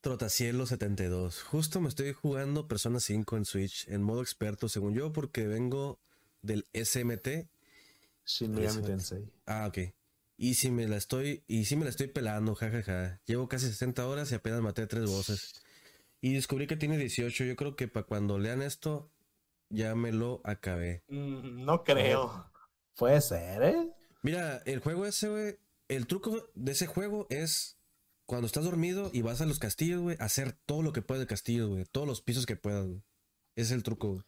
Trotacielo 0.01 0.65
72. 0.65 1.43
Justo 1.43 1.83
me 1.83 1.91
estoy 1.91 2.15
jugando 2.15 2.67
Persona 2.67 2.99
5 2.99 3.37
en 3.37 3.45
Switch 3.45 3.87
en 3.89 4.03
modo 4.03 4.23
experto, 4.23 4.71
según 4.71 4.95
yo, 4.95 5.13
porque 5.13 5.47
vengo 5.47 6.01
del 6.41 6.67
SMT. 6.73 7.51
Shin 8.25 8.55
Megami. 8.55 8.83
Tensei. 8.85 9.31
Ah, 9.45 9.67
ok. 9.67 9.93
Y 10.39 10.55
si 10.55 10.71
me 10.71 10.89
la 10.89 10.97
estoy, 10.97 11.45
y 11.47 11.67
si 11.67 11.77
me 11.77 11.85
la 11.85 11.91
estoy 11.91 12.07
pelando, 12.07 12.55
jajaja. 12.55 13.21
Llevo 13.27 13.49
casi 13.49 13.67
60 13.67 14.07
horas 14.09 14.33
y 14.33 14.35
apenas 14.35 14.63
maté 14.63 14.87
tres 14.87 15.05
voces. 15.05 15.53
Y 16.23 16.33
descubrí 16.33 16.67
que 16.67 16.77
tiene 16.77 16.97
18. 16.97 17.45
Yo 17.45 17.55
creo 17.55 17.77
que 17.77 17.87
para 17.87 18.07
cuando 18.07 18.39
lean 18.39 18.63
esto, 18.63 19.13
ya 19.69 19.95
me 19.95 20.13
lo 20.13 20.41
acabé. 20.45 21.05
Mm, 21.09 21.65
no 21.65 21.85
creo. 21.85 22.51
Puede 22.97 23.21
ser, 23.21 23.63
¿eh? 23.63 23.93
Mira, 24.23 24.63
el 24.65 24.81
juego 24.81 25.07
ese, 25.07 25.29
güey. 25.29 25.59
El 25.89 26.07
truco 26.07 26.49
de 26.55 26.73
ese 26.73 26.87
juego 26.87 27.27
es 27.31 27.79
cuando 28.27 28.47
estás 28.47 28.65
dormido 28.65 29.11
y 29.13 29.23
vas 29.23 29.41
a 29.41 29.47
los 29.47 29.59
castillos, 29.61 30.01
güey, 30.03 30.17
hacer 30.19 30.53
todo 30.67 30.83
lo 30.83 30.93
que 30.93 31.03
puedes 31.03 31.21
del 31.21 31.29
castillo, 31.29 31.69
güey. 31.69 31.85
Todos 31.85 32.09
los 32.09 32.23
pisos 32.23 32.47
que 32.47 32.57
puedas, 32.57 32.87
güey. 32.87 33.03
Ese 33.55 33.67
es 33.67 33.71
el 33.73 33.83
truco, 33.83 34.09
güey. 34.09 34.23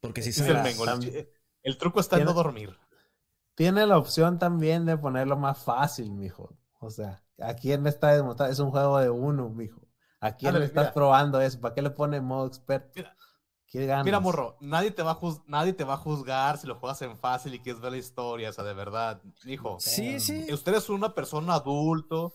Porque 0.00 0.22
si 0.22 0.40
Mira, 0.42 0.64
el 1.62 1.78
truco 1.78 2.00
está 2.00 2.18
en 2.18 2.24
no 2.26 2.32
dormir. 2.32 2.76
Tiene 3.56 3.86
la 3.86 3.98
opción 3.98 4.38
también 4.38 4.84
de 4.84 4.96
ponerlo 4.98 5.36
más 5.36 5.58
fácil, 5.58 6.12
mijo. 6.12 6.56
O 6.78 6.90
sea, 6.90 7.24
¿a 7.40 7.54
quién 7.54 7.82
le 7.82 7.88
está 7.88 8.14
demostrando? 8.14 8.52
Es 8.52 8.58
un 8.60 8.70
juego 8.70 9.00
de 9.00 9.10
uno, 9.10 9.48
mijo. 9.48 9.80
¿A 10.20 10.36
quién 10.36 10.50
Ándale, 10.50 10.66
le 10.66 10.68
estás 10.68 10.84
mira. 10.84 10.94
probando 10.94 11.40
eso? 11.40 11.60
¿Para 11.60 11.74
qué 11.74 11.82
le 11.82 11.90
pone 11.90 12.20
modo 12.20 12.46
experto? 12.46 12.92
Mira. 12.94 13.16
¿Qué 13.68 13.84
ganas? 13.86 14.04
Mira, 14.04 14.20
morro, 14.20 14.56
nadie 14.60 14.90
te, 14.92 15.02
va 15.02 15.12
a 15.12 15.14
juz- 15.16 15.42
nadie 15.46 15.72
te 15.72 15.84
va 15.84 15.94
a 15.94 15.98
juzgar 15.98 16.56
si 16.58 16.66
lo 16.66 16.76
juegas 16.76 17.02
en 17.02 17.16
fácil 17.18 17.54
y 17.54 17.58
quieres 17.60 17.80
ver 17.82 17.92
la 17.92 17.98
historia, 17.98 18.50
o 18.50 18.52
sea, 18.52 18.64
de 18.64 18.74
verdad. 18.74 19.20
Hijo, 19.44 19.78
Sí, 19.80 20.20
sí. 20.20 20.46
usted 20.52 20.74
es 20.74 20.88
una 20.88 21.14
persona 21.14 21.54
adulto, 21.54 22.34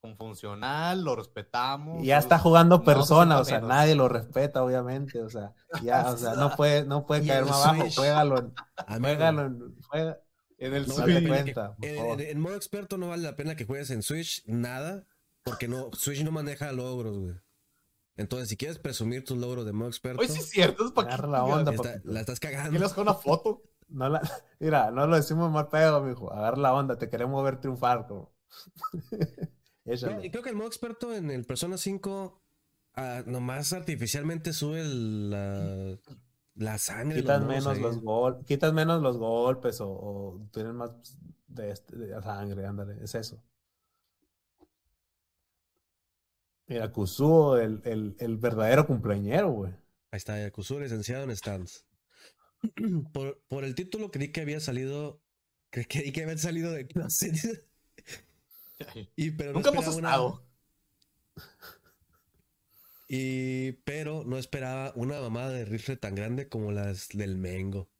con 0.00 0.16
funcional, 0.16 1.04
lo 1.04 1.14
respetamos. 1.14 2.02
Y 2.02 2.06
ya 2.06 2.18
está 2.18 2.38
jugando 2.38 2.82
persona, 2.82 3.38
o 3.38 3.44
sea, 3.44 3.56
menos. 3.56 3.68
nadie 3.68 3.94
lo 3.94 4.08
respeta, 4.08 4.64
obviamente. 4.64 5.20
O 5.22 5.28
sea, 5.28 5.52
ya, 5.82 6.10
o 6.10 6.16
sea, 6.16 6.34
no 6.34 6.56
puede, 6.56 6.84
no 6.86 7.04
puede 7.04 7.26
caer 7.26 7.44
más 7.44 7.56
abajo. 7.64 7.82
Switch. 7.82 7.96
Juégalo, 7.96 8.38
en- 8.38 8.54
juégalo, 9.02 9.42
en- 9.46 9.76
juega- 9.88 10.18
En 10.56 10.74
el 10.74 10.88
no 10.88 10.96
vale 10.96 11.20
que- 11.22 11.28
cuenta, 11.28 11.76
en- 11.82 12.20
en 12.20 12.40
modo 12.40 12.54
experto 12.54 12.96
no 12.98 13.08
vale 13.08 13.22
la 13.22 13.36
pena 13.36 13.54
que 13.56 13.66
juegues 13.66 13.90
en 13.90 14.02
Switch 14.02 14.42
nada, 14.46 15.04
porque 15.42 15.68
no 15.68 15.90
Switch 15.92 16.22
no 16.24 16.30
maneja 16.32 16.72
logros, 16.72 17.18
güey. 17.18 17.34
Entonces, 18.20 18.48
si 18.48 18.56
quieres 18.56 18.78
presumir 18.78 19.24
tus 19.24 19.38
logros 19.38 19.64
de 19.66 19.72
modo 19.72 19.88
experto, 19.88 20.20
Oye, 20.20 20.28
sí 20.32 20.38
es 20.40 20.50
cierto, 20.50 20.84
es 20.86 20.92
para 20.92 21.08
Agarra 21.08 21.28
la 21.28 21.44
onda, 21.44 21.70
está- 21.72 21.82
papito. 21.94 22.12
la 22.12 22.20
estás 22.20 22.38
¿Qué 22.40 22.50
cagando. 22.52 22.78
le 22.78 22.88
con 22.90 23.02
una 23.02 23.14
foto? 23.14 23.62
no 23.88 24.08
la- 24.08 24.22
mira, 24.60 24.90
no 24.90 25.06
lo 25.06 25.16
decimos 25.16 25.50
mal 25.50 25.68
pedo, 25.68 26.02
mijo. 26.02 26.32
Agarra 26.32 26.58
la 26.58 26.74
onda, 26.74 26.96
te 26.98 27.08
queremos 27.08 27.42
ver 27.42 27.60
triunfar, 27.60 28.06
como. 28.06 28.32
Creo 29.84 30.42
que 30.42 30.50
el 30.50 30.56
modo 30.56 30.68
experto 30.68 31.14
en 31.14 31.30
el 31.30 31.44
Persona 31.44 31.76
5 31.76 32.40
ah, 32.94 33.22
nomás 33.26 33.72
artificialmente 33.72 34.52
sube 34.52 34.80
el- 34.80 35.30
la, 35.30 35.98
la 36.54 36.78
sangre. 36.78 37.16
los 37.16 37.22
Quitas 37.22 37.42
menos 37.44 37.66
ahí. 37.66 37.80
los 37.80 38.00
gol, 38.00 38.44
quitas 38.46 38.72
menos 38.72 39.02
los 39.02 39.16
golpes 39.16 39.80
o, 39.80 39.88
o 39.90 40.48
tienes 40.52 40.74
más 40.74 40.90
de, 41.48 41.70
este- 41.70 41.96
de 41.96 42.22
sangre, 42.22 42.66
ándale, 42.66 43.02
es 43.02 43.14
eso. 43.14 43.42
Mira, 46.70 46.92
Kusuo, 46.92 47.58
el, 47.58 47.82
el, 47.84 48.14
el 48.20 48.36
verdadero 48.36 48.86
cumpleañero, 48.86 49.50
güey. 49.50 49.72
Ahí 50.12 50.18
está, 50.18 50.40
Yakuzu, 50.40 50.78
licenciado 50.78 51.24
en 51.24 51.36
stands. 51.36 51.84
por, 53.12 53.42
por 53.48 53.64
el 53.64 53.74
título 53.74 54.12
creí 54.12 54.28
que 54.28 54.40
había 54.40 54.60
salido. 54.60 55.20
Creí 55.70 56.12
que, 56.12 56.22
había 56.22 56.38
salido 56.38 56.70
de 56.70 56.86
clase. 56.86 57.32
y, 59.16 59.32
pero 59.32 59.50
no 59.52 59.58
Nunca 59.58 59.70
hemos 59.70 59.88
una- 59.96 60.10
estado. 60.10 60.46
Y, 63.08 63.72
pero 63.84 64.22
no 64.24 64.38
esperaba 64.38 64.92
una 64.94 65.20
mamada 65.20 65.50
de 65.50 65.64
rifle 65.64 65.96
tan 65.96 66.14
grande 66.14 66.48
como 66.48 66.70
las 66.70 67.08
del 67.08 67.36
Mengo. 67.36 67.90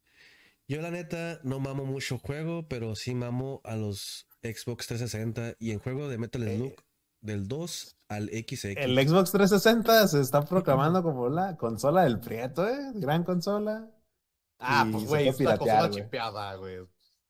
Yo, 0.69 0.81
la 0.81 0.91
neta, 0.91 1.41
no 1.43 1.59
mamo 1.59 1.83
mucho 1.83 2.17
juego, 2.17 2.69
pero 2.69 2.95
sí 2.95 3.13
mamo 3.15 3.59
a 3.65 3.75
los 3.75 4.27
Xbox 4.41 4.87
360 4.87 5.57
y 5.59 5.71
en 5.71 5.79
juego 5.79 6.07
de 6.07 6.17
Metal 6.17 6.41
Slug 6.41 6.81
del 7.19 7.49
2 7.49 7.97
al 8.11 8.27
XX. 8.29 8.65
El 8.77 8.95
Xbox 9.07 9.31
360 9.31 10.07
se 10.09 10.19
está 10.21 10.43
proclamando 10.43 11.01
como 11.01 11.29
la 11.29 11.55
consola 11.55 12.03
del 12.03 12.19
Prieto, 12.19 12.67
¿eh? 12.67 12.91
Gran 12.95 13.23
consola. 13.23 13.89
Ah, 14.59 14.85
Y 14.87 14.91
pues 14.91 15.05
güey, 15.05 15.27
esta 15.29 15.37
piratear, 15.37 15.59
consola 15.59 15.87
güey. 15.87 16.03
chipeada, 16.03 16.55
güey. 16.55 16.77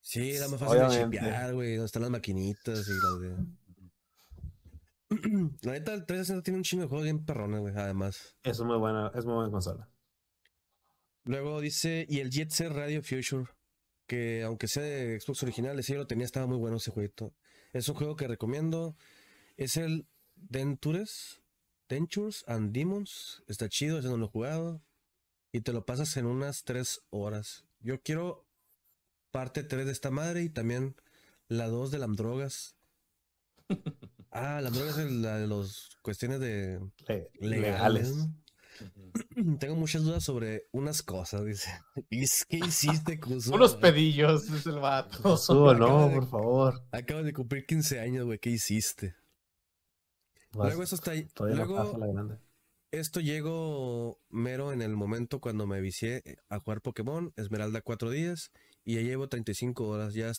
Sí, 0.01 0.31
era 0.31 0.47
más 0.47 0.59
fácil 0.59 0.79
de 0.79 1.03
chipear, 1.03 1.53
güey. 1.53 1.75
Donde 1.75 1.85
están 1.85 2.01
las 2.01 2.11
maquinitas 2.11 2.87
y 2.87 2.91
las 2.93 3.19
de. 3.21 3.35
La 5.61 5.73
neta, 5.73 5.93
el 5.93 6.05
360 6.05 6.41
tiene 6.43 6.57
un 6.57 6.63
chingo 6.63 6.83
de 6.83 6.89
juegos 6.89 7.03
bien 7.03 7.25
perrones, 7.25 7.59
güey, 7.59 7.73
además. 7.75 8.35
Es 8.43 8.59
muy 8.61 8.77
buena, 8.77 9.11
es 9.13 9.25
muy 9.25 9.35
buena 9.35 9.51
consola. 9.51 9.89
Luego 11.25 11.61
dice, 11.61 12.05
y 12.09 12.19
el 12.19 12.31
Jet 12.31 12.49
Set 12.49 12.71
Radio 12.71 13.03
Future, 13.03 13.45
que 14.07 14.41
aunque 14.43 14.67
sea 14.67 14.83
de 14.83 15.19
Xbox 15.19 15.43
original, 15.43 15.77
ese 15.77 15.93
yo 15.93 15.99
lo 15.99 16.07
tenía, 16.07 16.25
estaba 16.25 16.47
muy 16.47 16.57
bueno 16.57 16.77
ese 16.77 16.91
jueguito. 16.91 17.35
Es 17.71 17.87
un 17.87 17.95
juego 17.95 18.15
que 18.15 18.27
recomiendo. 18.27 18.95
Es 19.57 19.77
el 19.77 20.07
Dentures, 20.49 21.41
Dentures 21.89 22.43
and 22.47 22.71
Demons. 22.73 23.43
Está 23.47 23.69
chido, 23.69 23.99
ese 23.99 24.07
no 24.09 24.17
lo 24.17 24.25
he 24.25 24.29
jugado. 24.29 24.81
Y 25.51 25.61
te 25.61 25.73
lo 25.73 25.85
pasas 25.85 26.15
en 26.17 26.25
unas 26.25 26.63
3 26.63 27.01
horas. 27.09 27.65
Yo 27.79 28.01
quiero 28.01 28.47
parte 29.31 29.63
3 29.63 29.85
de 29.85 29.91
esta 29.91 30.09
madre 30.11 30.43
y 30.43 30.49
también 30.49 30.95
la 31.47 31.67
2 31.67 31.91
de 31.91 31.97
las 31.99 32.15
drogas. 32.15 32.75
Ah, 34.33 34.61
las 34.61 34.71
drogas 34.71 34.97
es 34.97 35.11
la 35.11 35.39
de 35.39 35.45
las 35.47 35.89
cuestiones 36.01 36.39
de 36.39 36.79
Le- 37.09 37.29
legales. 37.41 38.09
legales. 38.09 38.15
¿no? 38.15 39.57
Tengo 39.59 39.75
muchas 39.75 40.03
dudas 40.03 40.23
sobre 40.23 40.67
unas 40.71 41.03
cosas, 41.03 41.43
dice. 41.43 41.69
¿Y 42.09 42.23
es- 42.23 42.45
¿Qué 42.45 42.59
hiciste, 42.65 43.19
Kuzuo? 43.19 43.55
Unos 43.55 43.75
pedillos, 43.75 44.49
es 44.49 44.65
el 44.67 44.79
vato. 44.79 45.21
Kusuo, 45.21 45.73
no, 45.73 46.09
por 46.13 46.29
favor. 46.29 46.81
Acabas 46.93 47.25
de 47.25 47.33
cumplir 47.33 47.65
15 47.65 47.99
años, 47.99 48.23
güey. 48.25 48.39
¿Qué 48.39 48.51
hiciste? 48.51 49.15
Vas- 50.53 50.67
Luego 50.69 50.83
eso 50.83 50.95
está 50.95 51.13
Luego 51.55 51.77
la 51.97 52.05
esto 52.91 53.19
llegó 53.21 54.19
mero 54.29 54.73
en 54.73 54.81
el 54.81 54.95
momento 54.95 55.39
cuando 55.39 55.65
me 55.65 55.79
vicié 55.79 56.23
a 56.49 56.59
jugar 56.59 56.81
Pokémon, 56.81 57.31
Esmeralda 57.37 57.81
4 57.81 58.09
días, 58.09 58.51
y 58.83 58.95
ya 58.95 59.01
llevo 59.01 59.29
35 59.29 59.87
horas. 59.87 60.13
Ya, 60.13 60.31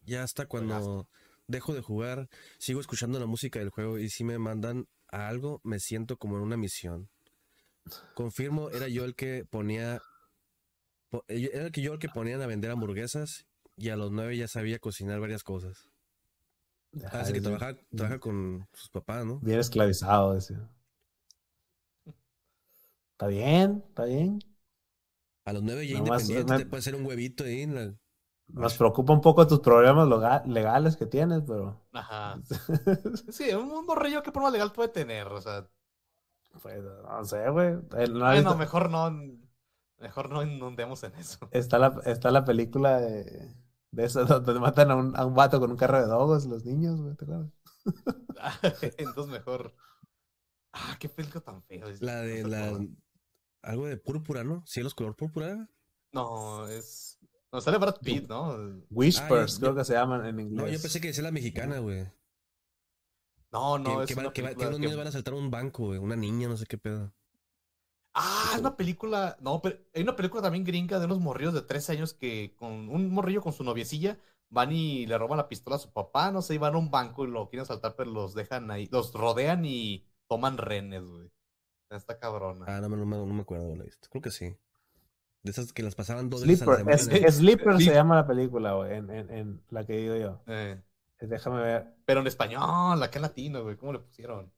ya 0.00 0.22
hasta 0.24 0.46
cuando 0.46 1.08
dejo 1.46 1.74
de 1.74 1.82
jugar, 1.82 2.28
sigo 2.58 2.80
escuchando 2.80 3.20
la 3.20 3.26
música 3.26 3.60
del 3.60 3.70
juego 3.70 3.98
y 3.98 4.08
si 4.10 4.24
me 4.24 4.38
mandan 4.38 4.88
a 5.08 5.28
algo, 5.28 5.60
me 5.62 5.78
siento 5.78 6.16
como 6.16 6.36
en 6.36 6.42
una 6.42 6.56
misión. 6.56 7.08
Confirmo, 8.14 8.70
era 8.70 8.88
yo 8.88 9.04
el 9.04 9.14
que 9.14 9.44
ponía, 9.48 10.02
po- 11.08 11.24
era 11.28 11.66
el 11.66 11.72
que 11.72 11.82
yo 11.82 11.92
el 11.92 11.98
que 12.00 12.08
ponían 12.08 12.42
a 12.42 12.46
vender 12.48 12.72
hamburguesas 12.72 13.46
y 13.76 13.90
a 13.90 13.96
los 13.96 14.10
9 14.10 14.36
ya 14.36 14.48
sabía 14.48 14.80
cocinar 14.80 15.20
varias 15.20 15.44
cosas. 15.44 15.88
Sí, 17.24 17.32
que 17.32 17.40
trabaja, 17.40 17.76
trabaja 17.94 18.18
con 18.18 18.66
sus 18.72 18.88
papás, 18.90 19.24
¿no? 19.26 19.38
Bien 19.40 19.58
esclavizado, 19.60 20.34
decía. 20.34 20.68
Está 23.12 23.26
bien, 23.28 23.84
está 23.88 24.04
bien. 24.04 24.38
A 25.44 25.52
los 25.52 25.62
nueve 25.62 25.86
ya 25.86 25.98
Nomás, 25.98 26.22
independiente 26.22 26.52
me- 26.52 26.58
te 26.60 26.66
puede 26.66 26.80
hacer 26.80 26.94
un 26.94 27.06
huevito 27.06 27.44
ahí 27.44 27.62
en 27.62 27.74
la... 27.74 27.94
Nos 28.48 28.76
preocupa 28.76 29.12
un 29.12 29.20
poco 29.20 29.44
tus 29.46 29.58
problemas 29.60 30.08
legales 30.46 30.96
que 30.96 31.06
tienes, 31.06 31.42
pero. 31.46 31.84
Ajá. 31.92 32.40
Sí, 33.30 33.52
un, 33.52 33.84
morrillo 33.84 34.22
que 34.22 34.30
problema 34.30 34.52
legal 34.52 34.70
puede 34.72 34.88
tener, 34.90 35.26
o 35.28 35.40
sea. 35.40 35.68
pues, 36.62 36.80
no 36.80 37.24
sé, 37.24 37.50
güey. 37.50 37.70
Eh, 37.96 38.06
¿no 38.08 38.24
has 38.26 38.34
Bueno, 38.34 38.50
visto- 38.50 38.56
mejor 38.56 38.90
no. 38.90 39.10
Mejor 39.98 40.30
no 40.30 40.42
inundemos 40.44 41.02
en 41.04 41.14
eso. 41.14 41.48
Está 41.50 41.78
la, 41.78 42.00
está 42.04 42.30
la 42.30 42.44
película 42.44 43.00
de, 43.00 43.52
de 43.96 44.04
eso 44.04 44.24
donde 44.26 44.60
matan 44.60 44.90
a 44.90 44.96
un, 44.96 45.16
a 45.16 45.24
un 45.24 45.34
vato 45.34 45.58
con 45.58 45.70
un 45.70 45.76
carro 45.76 45.98
de 46.00 46.06
dogos, 46.06 46.44
los 46.46 46.64
niños, 46.64 47.00
güey, 47.00 47.16
¿te 47.16 47.24
acuerdas? 47.24 47.50
Entonces 48.98 49.32
mejor. 49.32 49.74
Ah, 50.72 50.96
qué 51.00 51.08
película 51.08 51.40
tan 51.42 51.62
feo. 51.62 51.88
es- 51.88 52.02
La 52.02 52.20
de 52.20 52.42
no 52.42 52.48
la... 52.48 52.86
Algo 53.62 53.86
de 53.86 53.96
púrpura, 53.96 54.44
¿no? 54.44 54.64
Cielos 54.66 54.94
color 54.94 55.16
púrpura. 55.16 55.68
No, 56.12 56.68
es. 56.68 57.18
No, 57.50 57.60
sale 57.60 57.78
Brad 57.78 57.96
Pitt, 58.00 58.28
¿no? 58.28 58.56
Whispers, 58.90 59.54
yo- 59.54 59.60
creo 59.60 59.74
que 59.76 59.84
se 59.84 59.94
llaman 59.94 60.26
en 60.26 60.38
inglés. 60.40 60.66
No, 60.66 60.68
yo 60.70 60.80
pensé 60.80 61.00
que 61.00 61.08
decía 61.08 61.22
la 61.24 61.32
mexicana, 61.32 61.78
güey. 61.78 62.06
No, 63.50 63.78
no, 63.78 63.98
que, 63.98 64.02
es 64.04 64.08
que, 64.08 64.14
va- 64.14 64.22
una 64.22 64.32
que 64.32 64.42
va- 64.42 64.48
que 64.50 64.54
película 64.54 64.68
unos 64.68 64.78
que- 64.80 64.84
niños 64.86 64.98
van 64.98 65.06
a 65.06 65.12
saltar 65.12 65.34
un 65.34 65.50
banco, 65.50 65.86
güey. 65.86 65.98
Una 65.98 66.16
niña, 66.16 66.48
no 66.48 66.56
sé 66.56 66.66
qué 66.66 66.76
pedo. 66.78 67.12
Ah, 68.18 68.50
es 68.54 68.60
una 68.60 68.76
película. 68.76 69.36
No, 69.40 69.60
pero 69.60 69.78
hay 69.94 70.02
una 70.02 70.16
película 70.16 70.42
también 70.42 70.64
gringa 70.64 70.98
de 70.98 71.04
unos 71.04 71.20
morrillos 71.20 71.52
de 71.54 71.62
13 71.62 71.92
años 71.92 72.14
que 72.14 72.54
con 72.56 72.88
un 72.88 73.10
morrillo 73.10 73.42
con 73.42 73.52
su 73.52 73.62
noviecilla 73.62 74.18
van 74.48 74.72
y 74.72 75.06
le 75.06 75.18
roban 75.18 75.36
la 75.36 75.48
pistola 75.48 75.76
a 75.76 75.78
su 75.80 75.92
papá, 75.92 76.30
no 76.32 76.40
sé, 76.40 76.54
y 76.54 76.58
van 76.58 76.74
a 76.74 76.78
un 76.78 76.90
banco 76.90 77.24
y 77.24 77.30
lo 77.30 77.48
quieren 77.50 77.66
saltar, 77.66 77.94
pero 77.96 78.10
los 78.10 78.34
dejan 78.34 78.70
ahí, 78.70 78.88
los 78.90 79.12
rodean 79.12 79.64
y 79.64 80.06
toman 80.28 80.56
renes, 80.56 81.02
güey. 81.04 81.30
Está 81.90 82.18
cabrona. 82.18 82.64
Ah, 82.68 82.80
no, 82.80 82.88
me- 82.88 82.96
no, 82.96 83.04
me- 83.06 83.16
no 83.18 83.26
me 83.26 83.42
acuerdo 83.42 83.68
de 83.68 83.76
la 83.76 83.84
vista. 83.84 84.08
Creo 84.10 84.22
que 84.22 84.30
sí. 84.30 84.56
De 85.42 85.50
esas 85.52 85.72
que 85.72 85.82
las 85.84 85.94
pasaban 85.94 86.28
dos 86.30 86.44
veces 86.44 86.62
a 86.62 86.66
la 86.66 86.76
Sleeper, 86.76 86.98
semana. 86.98 87.26
es- 87.28 87.34
Sleeper 87.36 87.76
se 87.78 87.94
llama 87.94 88.16
la 88.16 88.26
película, 88.26 88.72
güey, 88.74 88.94
en, 88.96 89.10
en, 89.10 89.30
en 89.30 89.62
la 89.70 89.84
que 89.84 89.96
digo 89.98 90.16
yo. 90.16 90.42
Eh, 90.46 90.80
Eh, 91.18 91.26
Déjame 91.28 91.62
ver. 91.62 91.94
pero 92.04 92.20
en 92.20 92.26
español, 92.26 93.02
acá 93.02 93.18
en 93.18 93.22
latino, 93.22 93.62
güey, 93.62 93.76
¿cómo 93.76 93.92
le 93.94 94.00
pusieron? 94.00 94.52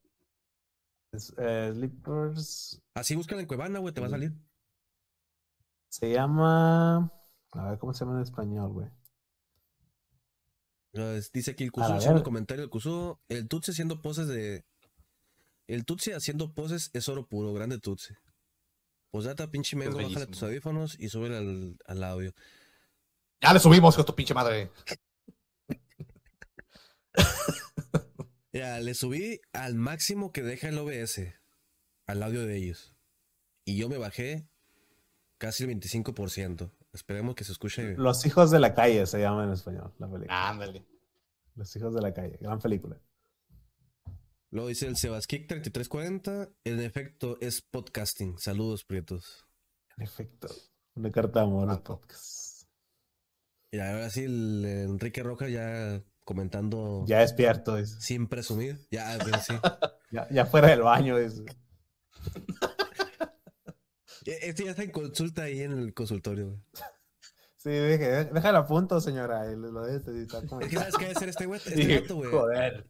Es, 1.12 1.32
eh, 1.38 1.70
Sleepers 1.74 2.82
Así 2.94 3.16
búscala 3.16 3.40
en 3.40 3.46
Cuevana, 3.48 3.78
güey, 3.78 3.94
te 3.94 4.00
va 4.00 4.08
a 4.08 4.10
salir. 4.10 4.32
se 5.88 6.10
llama. 6.12 7.10
A 7.52 7.70
ver 7.70 7.78
cómo 7.78 7.92
se 7.94 8.04
llama 8.04 8.16
en 8.16 8.22
español, 8.22 8.72
güey. 8.72 8.88
Es- 10.92 11.32
Dice 11.32 11.52
aquí 11.52 11.64
el 11.64 11.70
segundo 11.72 11.98
verga. 12.00 12.22
comentario 12.22 12.62
del 12.62 12.70
Cusu. 12.70 13.18
El 13.28 13.48
Tutsi 13.48 13.70
haciendo 13.70 14.02
poses 14.02 14.28
de. 14.28 14.64
El 15.66 15.84
Tutsi 15.84 16.12
haciendo 16.12 16.54
poses 16.54 16.90
es 16.92 17.08
oro 17.08 17.26
puro, 17.26 17.52
grande 17.52 17.78
Tutsi. 17.78 18.14
Posdata, 19.10 19.50
pinche 19.50 19.76
mengo, 19.76 19.96
bájale 19.96 20.26
tus 20.26 20.42
audífonos 20.42 20.96
y 20.98 21.08
sube 21.08 21.34
al, 21.36 21.78
al 21.86 22.04
audio. 22.04 22.32
Ya 23.40 23.52
le 23.54 23.60
subimos 23.60 23.96
con 23.96 24.04
tu 24.04 24.14
pinche 24.14 24.34
madre. 24.34 24.70
Ya, 28.58 28.80
le 28.80 28.94
subí 28.94 29.40
al 29.52 29.76
máximo 29.76 30.32
que 30.32 30.42
deja 30.42 30.70
el 30.70 30.78
OBS, 30.78 31.20
al 32.08 32.22
audio 32.24 32.44
de 32.44 32.56
ellos. 32.56 32.92
Y 33.64 33.76
yo 33.76 33.88
me 33.88 33.98
bajé 33.98 34.48
casi 35.38 35.62
el 35.62 35.70
25%. 35.70 36.68
Esperemos 36.92 37.36
que 37.36 37.44
se 37.44 37.52
escuche. 37.52 37.94
Los 37.96 38.26
hijos 38.26 38.50
de 38.50 38.58
la 38.58 38.74
calle 38.74 39.06
se 39.06 39.20
llama 39.20 39.44
en 39.44 39.52
español, 39.52 39.94
la 39.98 40.10
película. 40.10 40.48
Ándale. 40.48 40.84
Los 41.54 41.76
hijos 41.76 41.94
de 41.94 42.00
la 42.00 42.12
calle, 42.12 42.36
gran 42.40 42.58
película. 42.58 43.00
Luego 44.50 44.66
dice 44.70 44.88
el 44.88 44.96
Sebaskick 44.96 45.46
3340. 45.46 46.48
En 46.64 46.80
efecto, 46.80 47.38
es 47.40 47.62
podcasting. 47.62 48.38
Saludos, 48.38 48.82
prietos. 48.84 49.46
En 49.96 50.02
efecto, 50.02 50.48
una 50.96 51.12
carta 51.12 51.38
de 51.38 51.46
amor 51.46 51.70
al 51.70 51.76
Tanto. 51.76 52.00
podcast. 52.00 52.68
Y 53.70 53.78
ahora 53.78 54.10
sí, 54.10 54.24
el 54.24 54.64
Enrique 54.64 55.22
Roja 55.22 55.48
ya 55.48 56.02
comentando 56.28 57.04
Ya 57.06 57.20
despierto, 57.20 57.76
dice. 57.76 57.98
sin 58.00 58.26
presumir. 58.28 58.78
Ya, 58.90 59.18
sí. 59.40 59.54
Ya, 60.10 60.26
ya 60.30 60.44
fuera 60.46 60.68
del 60.68 60.82
baño, 60.82 61.16
dice. 61.18 61.44
Este 64.24 64.64
ya 64.64 64.70
está 64.72 64.82
en 64.82 64.90
consulta 64.90 65.42
ahí 65.44 65.60
en 65.60 65.72
el 65.72 65.94
consultorio. 65.94 66.48
güey. 66.48 66.60
Sí, 67.56 67.70
dije, 67.70 68.24
déjalo 68.26 68.58
a 68.58 68.66
punto, 68.66 69.00
señora. 69.00 69.50
y 69.50 69.56
lo 69.56 69.84
de 69.84 69.96
este, 69.96 70.12
y 70.16 70.22
está 70.22 70.46
como- 70.46 70.60
Es 70.60 70.68
que 70.68 70.76
sabes 70.76 70.94
qué 70.96 71.04
debe 71.06 71.18
ser 71.18 71.28
este 71.30 71.46
güey. 71.46 71.60
Este 71.66 72.00
vato, 72.00 72.16
güey. 72.16 72.30
Joder. 72.30 72.86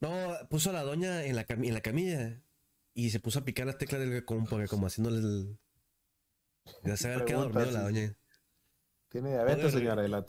No, 0.00 0.10
puso 0.50 0.70
a 0.70 0.72
la 0.72 0.82
doña 0.82 1.24
en 1.24 1.36
la, 1.36 1.44
en 1.48 1.74
la 1.74 1.80
camilla 1.80 2.40
y 2.94 3.10
se 3.10 3.20
puso 3.20 3.38
a 3.38 3.44
picar 3.44 3.66
las 3.66 3.78
teclas 3.78 4.00
del 4.00 4.24
como, 4.24 4.46
porque 4.46 4.66
como 4.68 4.86
haciéndole 4.88 5.18
el. 5.18 5.58
Ya 6.84 6.96
se 6.96 7.12
había 7.12 7.24
quedado 7.24 7.44
dormido 7.44 7.70
la 7.70 7.78
sí. 7.80 7.84
doña. 7.84 8.16
Tiene 9.10 9.30
diabetes, 9.30 9.72
señora. 9.72 10.04
Y 10.04 10.08
la 10.08 10.24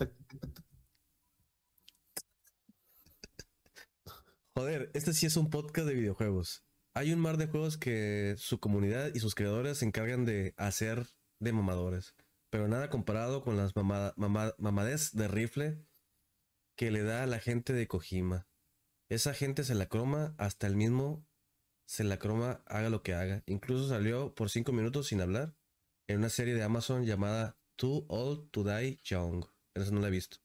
Joder, 4.56 4.92
este 4.94 5.14
sí 5.14 5.26
es 5.26 5.36
un 5.36 5.50
podcast 5.50 5.88
de 5.88 5.96
videojuegos. 5.96 6.64
Hay 6.94 7.12
un 7.12 7.20
mar 7.20 7.38
de 7.38 7.48
juegos 7.48 7.78
que 7.78 8.36
su 8.38 8.60
comunidad 8.60 9.12
y 9.16 9.20
sus 9.20 9.34
creadores 9.34 9.80
se 9.80 9.86
encargan 9.86 10.26
de 10.26 10.54
hacer 10.58 11.08
de 11.40 11.54
mamadores. 11.54 12.14
Pero 12.52 12.68
nada 12.68 12.92
comparado 12.92 13.42
con 13.42 13.58
las 13.58 13.76
mamada, 13.76 14.14
de 14.16 15.28
rifle 15.28 15.84
que 16.76 16.92
le 16.92 17.02
da 17.02 17.24
a 17.24 17.28
la 17.28 17.40
gente 17.40 17.74
de 17.74 17.88
Kojima. 17.88 18.48
Esa 19.10 19.34
gente 19.34 19.64
se 19.64 19.74
la 19.74 19.88
croma 19.88 20.36
hasta 20.38 20.68
el 20.68 20.76
mismo 20.76 21.26
se 21.86 22.04
la 22.04 22.18
croma 22.18 22.62
haga 22.68 22.90
lo 22.90 23.02
que 23.02 23.14
haga. 23.14 23.44
Incluso 23.48 23.90
salió 23.90 24.36
por 24.36 24.50
cinco 24.52 24.72
minutos 24.72 25.08
sin 25.08 25.22
hablar 25.22 25.56
en 26.08 26.20
una 26.20 26.30
serie 26.30 26.54
de 26.54 26.64
Amazon 26.64 27.06
llamada 27.06 27.58
Too 27.76 28.06
Old 28.08 28.52
to 28.52 28.64
Die 28.64 29.00
Young. 29.04 29.46
Esa 29.74 29.92
no 29.92 30.00
la 30.00 30.08
he 30.08 30.12
visto. 30.12 30.38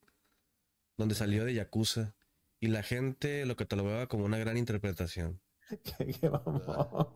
Donde 0.96 1.14
salió 1.14 1.44
de 1.44 1.54
Yakuza. 1.54 2.14
Y 2.60 2.68
la 2.68 2.82
gente 2.82 3.46
lo 3.46 3.56
catalogaba 3.56 4.06
como 4.08 4.24
una 4.24 4.38
gran 4.38 4.56
interpretación. 4.56 5.40
qué, 5.84 6.06
qué 6.20 6.30
mamón. 6.30 7.08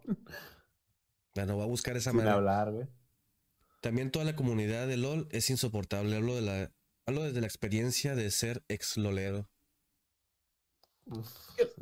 Bueno, 1.34 1.54
voy 1.56 1.64
a 1.64 1.68
buscar 1.68 1.96
esa 1.96 2.10
Sin 2.10 2.18
manera. 2.18 2.36
hablar, 2.36 2.70
güey. 2.72 2.86
También 3.80 4.10
toda 4.10 4.24
la 4.24 4.36
comunidad 4.36 4.86
de 4.86 4.96
LOL 4.96 5.28
es 5.32 5.50
insoportable. 5.50 6.14
Hablo, 6.16 6.34
de 6.36 6.42
la, 6.42 6.72
hablo 7.06 7.24
desde 7.24 7.40
la 7.40 7.46
experiencia 7.46 8.14
de 8.14 8.30
ser 8.30 8.62
ex 8.68 8.96
lolero. 8.96 9.48
Uf, 11.06 11.28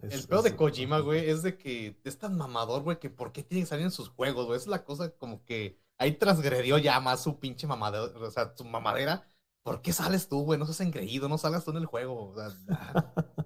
El 0.02 0.12
es- 0.12 0.26
peor 0.26 0.42
de 0.42 0.56
Kojima, 0.56 1.00
güey, 1.00 1.28
es 1.28 1.42
de 1.42 1.58
que 1.58 2.00
es 2.04 2.18
tan 2.18 2.36
mamador, 2.38 2.82
güey, 2.82 2.98
que 2.98 3.10
por 3.10 3.32
qué 3.32 3.42
tiene 3.42 3.64
que 3.64 3.66
salir 3.68 3.84
en 3.84 3.90
sus 3.90 4.08
juegos, 4.08 4.46
güey. 4.46 4.56
Es 4.56 4.66
la 4.66 4.82
cosa 4.84 5.10
como 5.10 5.44
que 5.44 5.78
ahí 5.98 6.12
transgredió 6.16 6.78
ya 6.78 6.98
más 7.00 7.22
su 7.22 7.38
pinche 7.38 7.66
mamadera, 7.66 8.04
o 8.04 8.30
sea, 8.30 8.54
su 8.56 8.64
mamadera. 8.64 9.26
¿Por 9.62 9.82
qué 9.82 9.92
sales 9.92 10.26
tú, 10.28 10.42
güey? 10.44 10.58
No 10.58 10.64
seas 10.64 10.80
engreído, 10.80 11.28
no 11.28 11.36
salgas 11.36 11.64
tú 11.66 11.72
en 11.72 11.76
el 11.76 11.86
juego. 11.86 12.30
O 12.30 12.34
sea, 12.34 12.48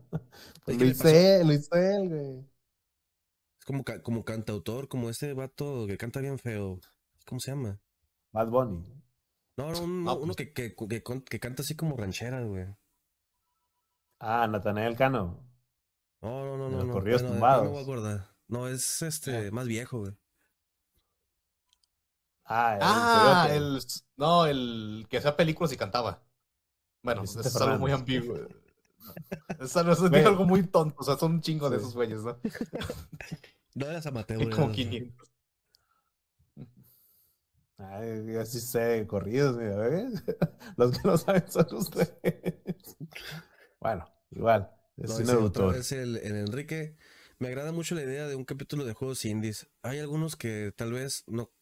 Pues 0.64 0.78
¿qué 0.78 0.84
lo 0.84 1.08
él, 1.08 1.46
lo 1.46 1.52
hizo 1.52 1.74
él, 1.76 2.08
güey. 2.08 2.38
Es 3.58 3.64
como, 3.64 3.84
como 4.02 4.24
cantautor, 4.24 4.88
como 4.88 5.10
este 5.10 5.32
vato 5.32 5.86
que 5.86 5.96
canta 5.96 6.20
bien 6.20 6.38
feo. 6.38 6.80
¿Cómo 7.26 7.40
se 7.40 7.50
llama? 7.50 7.80
Bad 8.32 8.48
Bunny. 8.48 9.02
No, 9.56 9.70
no, 9.72 9.80
un- 9.82 10.04
No, 10.04 10.14
uno 10.16 10.34
pues- 10.34 10.52
que, 10.52 10.74
que, 10.74 11.02
que, 11.24 11.40
canta 11.40 11.62
así 11.62 11.76
como 11.76 11.96
rancheras, 11.96 12.46
güey. 12.46 12.66
Ah, 14.20 14.46
Natanael 14.48 14.96
Cano. 14.96 15.38
No, 16.20 16.44
no, 16.44 16.56
no, 16.56 16.68
no. 16.70 16.76
los 16.78 16.86
no. 16.86 16.92
corridos 16.92 17.22
Bueno, 17.22 17.34
tumbados. 17.34 17.64
No 17.66 17.72
me 17.72 17.80
acordar. 17.80 18.28
No, 18.48 18.68
es 18.68 19.02
este, 19.02 19.50
más 19.50 19.66
viejo, 19.66 20.00
güey. 20.00 20.12
Ah, 22.46 22.74
el 22.74 22.80
Ah, 22.82 23.48
el. 23.50 23.80
No, 24.16 24.46
el 24.46 25.06
que 25.08 25.18
hacía 25.18 25.36
películas 25.36 25.72
y 25.72 25.76
cantaba. 25.76 26.22
Bueno, 27.02 27.22
eso 27.24 27.40
es 27.40 27.56
algo 27.56 27.78
muy 27.78 27.92
ambiguo. 27.92 28.36
Es 29.60 29.76
algo, 29.76 29.92
es 29.92 30.00
Güey. 30.00 30.24
algo 30.24 30.44
muy 30.46 30.66
tonto. 30.66 30.96
O 30.98 31.04
sea, 31.04 31.16
son 31.16 31.32
un 31.32 31.40
chingo 31.40 31.68
de 31.70 31.78
Sí. 31.78 31.82
esos 31.82 31.94
güeyes, 31.94 32.22
¿no? 32.22 32.38
No 33.76 33.86
eras 33.86 34.06
amateur, 34.06 34.40
Hay 34.40 34.48
como 34.50 34.64
eras- 34.66 34.76
500. 34.76 35.30
Ay, 37.76 38.24
yo 38.32 38.46
sí 38.46 38.60
sé 38.60 39.04
corridos, 39.06 39.56
mira, 39.56 39.76
¿ves? 39.76 40.22
Los 40.76 40.92
que 40.96 41.08
no 41.08 41.18
saben 41.18 41.44
son 41.50 41.66
ustedes. 41.74 42.12
Bueno, 43.80 44.06
igual. 44.30 44.70
Es 44.96 45.20
No, 45.20 45.40
otro 45.40 45.74
es 45.74 45.92
el, 45.92 46.16
el 46.16 46.36
Enrique. 46.36 46.96
Me 47.38 47.48
agrada 47.48 47.70
mucho 47.72 47.94
la 47.94 48.02
idea 48.02 48.26
de 48.26 48.34
un 48.34 48.46
capítulo 48.46 48.84
de 48.86 48.94
juegos 48.94 49.24
indies. 49.26 49.68
Hay 49.82 49.98
algunos 49.98 50.36
que 50.36 50.72
tal 50.74 50.92
vez 50.92 51.24
no, 51.26 51.52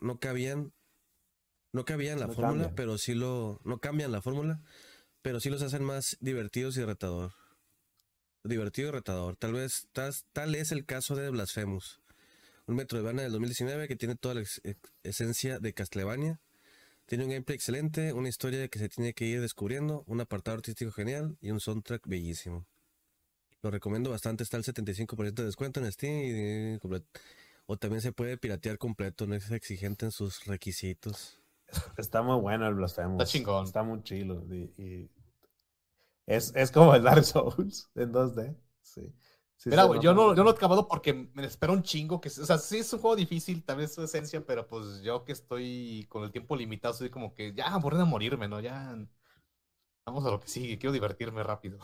no 0.00 0.18
cabían, 0.18 0.72
no 1.72 1.84
cabían 1.84 2.18
la 2.18 2.28
No 2.28 2.32
fórmula, 2.32 2.52
cambian. 2.52 2.74
pero 2.76 2.96
sí 2.96 3.12
lo, 3.14 3.60
no 3.64 3.78
cambian 3.80 4.10
la 4.10 4.22
fórmula, 4.22 4.62
pero 5.26 5.40
sí 5.40 5.50
los 5.50 5.60
hacen 5.62 5.82
más 5.82 6.16
divertidos 6.20 6.76
y 6.76 6.84
retador. 6.84 7.32
Divertido 8.44 8.90
y 8.90 8.92
retador. 8.92 9.34
Tal 9.34 9.54
vez, 9.54 9.88
tal, 9.92 10.14
tal 10.32 10.54
es 10.54 10.70
el 10.70 10.86
caso 10.86 11.16
de 11.16 11.28
Blasphemous. 11.30 12.00
Un 12.68 12.76
Metroidvania 12.76 13.24
del 13.24 13.32
2019 13.32 13.88
que 13.88 13.96
tiene 13.96 14.14
toda 14.14 14.36
la 14.36 14.42
ex- 14.42 14.60
ex- 14.62 14.92
esencia 15.02 15.58
de 15.58 15.74
Castlevania. 15.74 16.40
Tiene 17.06 17.24
un 17.24 17.30
gameplay 17.30 17.56
excelente, 17.56 18.12
una 18.12 18.28
historia 18.28 18.68
que 18.68 18.78
se 18.78 18.88
tiene 18.88 19.14
que 19.14 19.24
ir 19.24 19.40
descubriendo, 19.40 20.04
un 20.06 20.20
apartado 20.20 20.58
artístico 20.58 20.92
genial 20.92 21.36
y 21.40 21.50
un 21.50 21.58
soundtrack 21.58 22.06
bellísimo. 22.06 22.64
Lo 23.62 23.72
recomiendo 23.72 24.10
bastante. 24.10 24.44
Está 24.44 24.58
el 24.58 24.62
75% 24.62 25.42
de 25.42 25.44
descuento 25.46 25.80
en 25.80 25.90
Steam. 25.90 26.76
y- 26.76 26.78
o 27.66 27.76
también 27.76 28.00
se 28.00 28.12
puede 28.12 28.36
piratear 28.38 28.78
completo. 28.78 29.26
No 29.26 29.34
es 29.34 29.50
exigente 29.50 30.04
en 30.06 30.12
sus 30.12 30.44
requisitos. 30.44 31.40
Está 31.98 32.22
muy 32.22 32.40
bueno 32.40 32.68
el 32.68 32.74
Blasphemous. 32.74 33.14
Está 33.20 33.24
chingón. 33.24 33.64
Está 33.64 33.82
muy 33.82 34.04
chilo. 34.04 34.44
y- 34.54 34.70
y 34.80 35.10
es, 36.26 36.54
es 36.54 36.70
como 36.70 36.94
el 36.94 37.02
Dark 37.02 37.24
Souls 37.24 37.90
en 37.94 38.12
2D. 38.12 38.56
Sí. 38.82 39.12
Sí 39.56 39.70
Mira, 39.70 39.84
güey, 39.84 40.00
yo 40.00 40.12
no, 40.14 40.34
yo 40.34 40.44
no 40.44 40.50
he 40.50 40.52
acabado 40.52 40.86
porque 40.86 41.14
me 41.34 41.44
espera 41.46 41.72
un 41.72 41.82
chingo. 41.82 42.20
Que, 42.20 42.28
o 42.28 42.32
sea, 42.32 42.58
sí 42.58 42.78
es 42.78 42.92
un 42.92 43.00
juego 43.00 43.16
difícil, 43.16 43.64
tal 43.64 43.78
vez 43.78 43.94
su 43.94 44.02
esencia, 44.02 44.44
pero 44.44 44.66
pues 44.68 45.02
yo 45.02 45.24
que 45.24 45.32
estoy 45.32 46.06
con 46.08 46.24
el 46.24 46.30
tiempo 46.32 46.56
limitado, 46.56 46.94
soy 46.94 47.10
como 47.10 47.34
que 47.34 47.54
ya 47.54 47.68
aburrido 47.68 48.02
a 48.02 48.06
morirme, 48.06 48.48
¿no? 48.48 48.60
Ya 48.60 48.96
vamos 50.06 50.24
a 50.24 50.30
lo 50.30 50.40
que 50.40 50.48
sigue, 50.48 50.78
quiero 50.78 50.92
divertirme 50.92 51.42
rápido. 51.42 51.78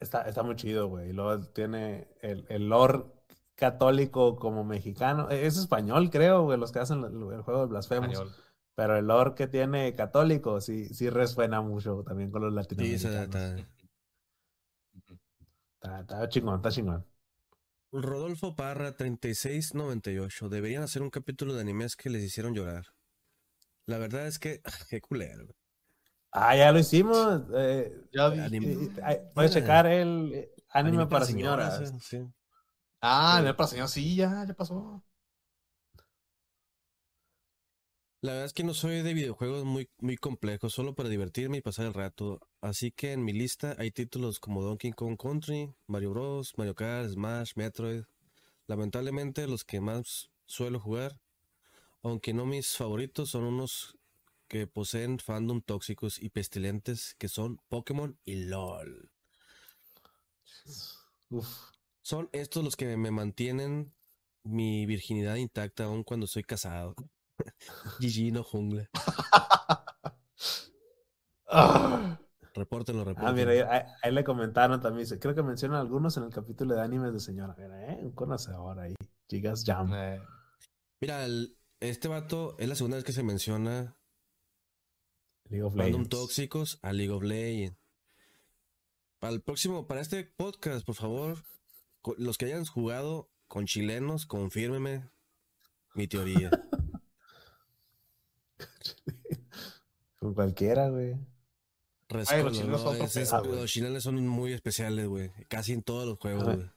Está, 0.00 0.22
está 0.22 0.42
muy 0.42 0.56
chido, 0.56 0.88
güey. 0.88 1.10
Y 1.10 1.12
luego 1.12 1.40
tiene 1.52 2.08
el, 2.20 2.44
el 2.48 2.68
lore 2.68 3.04
católico 3.54 4.36
como 4.36 4.64
mexicano. 4.64 5.30
Eh, 5.30 5.46
Es 5.46 5.56
español, 5.56 6.10
creo, 6.10 6.42
güey, 6.42 6.58
los 6.58 6.72
que 6.72 6.80
hacen 6.80 7.04
el, 7.04 7.32
el 7.32 7.42
juego 7.42 7.60
de 7.60 7.66
Blasphemous. 7.66 8.12
Español. 8.12 8.34
Pero 8.74 8.96
el 8.98 9.06
lore 9.06 9.34
que 9.34 9.46
tiene 9.48 9.94
católico 9.94 10.60
sí, 10.60 10.86
sí 10.94 11.10
resuena 11.10 11.60
mucho 11.62 12.02
también 12.06 12.30
con 12.30 12.42
los 12.42 12.52
Sí, 12.52 12.56
latinoamericanos. 12.56 13.24
está- 13.26 13.56
Está, 15.80 16.00
está 16.00 16.28
chingón, 16.30 16.56
está 16.56 16.70
chingón. 16.70 17.04
Rodolfo 17.92 18.56
Parra, 18.56 18.96
3698. 18.96 20.48
Deberían 20.48 20.82
hacer 20.82 21.02
un 21.02 21.10
capítulo 21.10 21.54
de 21.54 21.60
animes 21.60 21.94
que 21.94 22.10
les 22.10 22.22
hicieron 22.24 22.54
llorar. 22.54 22.86
La 23.86 23.98
verdad 23.98 24.26
es 24.26 24.38
que, 24.38 24.60
qué 24.90 25.00
culero. 25.00 25.46
Ah, 26.32 26.56
ya 26.56 26.72
lo 26.72 26.78
hicimos. 26.78 27.42
eh, 27.54 27.92
Ya 28.12 28.28
vi. 28.30 28.40
Anime. 28.40 28.72
eh, 28.72 28.92
eh, 29.08 29.30
puedes 29.34 29.52
Ya. 29.52 29.60
checar 29.60 29.86
el 29.86 30.32
eh, 30.34 30.52
anime, 30.70 30.96
Anime 31.02 31.06
para 31.06 31.26
señoras. 31.26 31.80
eh, 31.80 31.98
sí. 32.00 32.18
Ah, 33.02 33.38
Sí. 33.42 33.46
el 33.48 33.56
para 33.56 33.66
señor, 33.68 33.88
sí, 33.88 34.16
ya, 34.16 34.44
ya 34.46 34.54
pasó. 34.54 35.02
La 38.22 38.34
verdad 38.34 38.46
es 38.46 38.52
que 38.52 38.62
no 38.62 38.72
soy 38.72 39.02
de 39.02 39.14
videojuegos 39.14 39.64
muy, 39.64 39.90
muy 39.98 40.16
complejos, 40.16 40.72
solo 40.72 40.94
para 40.94 41.08
divertirme 41.08 41.56
y 41.56 41.60
pasar 41.60 41.86
el 41.86 41.92
rato. 41.92 42.38
Así 42.60 42.92
que 42.92 43.10
en 43.10 43.24
mi 43.24 43.32
lista 43.32 43.74
hay 43.80 43.90
títulos 43.90 44.38
como 44.38 44.62
Donkey 44.62 44.92
Kong 44.92 45.16
Country, 45.20 45.74
Mario 45.88 46.10
Bros, 46.10 46.52
Mario 46.56 46.76
Kart, 46.76 47.10
Smash, 47.10 47.54
Metroid. 47.56 48.04
Lamentablemente 48.68 49.48
los 49.48 49.64
que 49.64 49.80
más 49.80 50.30
suelo 50.46 50.78
jugar, 50.78 51.18
aunque 52.04 52.32
no 52.32 52.46
mis 52.46 52.76
favoritos, 52.76 53.30
son 53.30 53.42
unos 53.42 53.98
que 54.46 54.68
poseen 54.68 55.18
fandom 55.18 55.60
tóxicos 55.60 56.22
y 56.22 56.28
pestilentes 56.28 57.16
que 57.18 57.26
son 57.26 57.60
Pokémon 57.68 58.16
y 58.24 58.44
LOL. 58.44 59.10
Uf. 61.28 61.48
Son 62.02 62.28
estos 62.30 62.62
los 62.62 62.76
que 62.76 62.96
me 62.96 63.10
mantienen 63.10 63.92
mi 64.44 64.86
virginidad 64.86 65.34
intacta 65.34 65.86
aun 65.86 66.04
cuando 66.04 66.28
soy 66.28 66.44
casado. 66.44 66.94
GG 68.00 68.32
no 68.32 68.42
jungla. 68.44 68.88
Ah, 71.54 72.18
Repórtenlo, 72.54 73.02
Ah, 73.02 73.04
repórtenlo. 73.04 73.34
mira, 73.50 73.96
ahí, 74.02 74.12
le 74.12 74.24
comentaron 74.24 74.80
también. 74.80 75.04
dice, 75.04 75.18
Creo 75.18 75.34
que 75.34 75.42
mencionan 75.42 75.80
algunos 75.80 76.16
en 76.16 76.24
el 76.24 76.30
capítulo 76.30 76.74
de 76.74 76.82
animes 76.82 77.12
de 77.12 77.20
señora. 77.20 77.54
Mira, 77.58 77.92
eh, 77.92 77.98
un 78.02 78.12
conocedor 78.12 78.78
ahí. 78.80 78.94
Gigas 79.28 79.62
Jam. 79.64 79.92
eh, 79.94 80.20
Mira, 81.00 81.24
el- 81.24 81.56
este 81.80 82.08
vato 82.08 82.56
es 82.58 82.68
la 82.68 82.74
segunda 82.74 82.96
vez 82.96 83.04
que 83.04 83.12
se 83.12 83.22
menciona 83.22 83.96
League 85.48 85.62
of 85.64 85.72
fandom 85.74 85.86
Legends. 86.02 86.08
tóxicos 86.10 86.78
a 86.82 86.92
League 86.92 87.12
of 87.12 87.22
Legends. 87.22 87.78
Para 89.18 89.32
el 89.34 89.42
próximo, 89.42 89.86
para 89.86 90.00
este 90.00 90.24
podcast, 90.24 90.84
por 90.84 90.94
favor, 90.94 91.44
los 92.18 92.38
que 92.38 92.46
hayan 92.46 92.64
jugado 92.66 93.30
con 93.46 93.66
chilenos, 93.66 94.26
confírmeme 94.26 95.10
mi 95.94 96.06
teoría. 96.08 96.50
Con 100.34 100.44
cualquiera, 100.44 100.88
güey. 100.88 101.16
Rescoldo, 102.08 102.50
chilenos 102.50 102.70
¿no? 102.70 102.78
son 102.78 102.94
otro 102.94 103.04
Es- 103.06 103.16
es- 103.16 103.30
pedo, 103.30 103.44
güey. 103.44 103.60
los 103.60 103.70
chilenos 103.70 104.02
son 104.02 104.26
muy 104.26 104.52
especiales, 104.52 105.06
güey. 105.08 105.30
Casi 105.48 105.72
en 105.72 105.82
todos 105.82 106.06
los 106.06 106.18
juegos, 106.18 106.42
Ajá. 106.44 106.56
güey. 106.56 106.70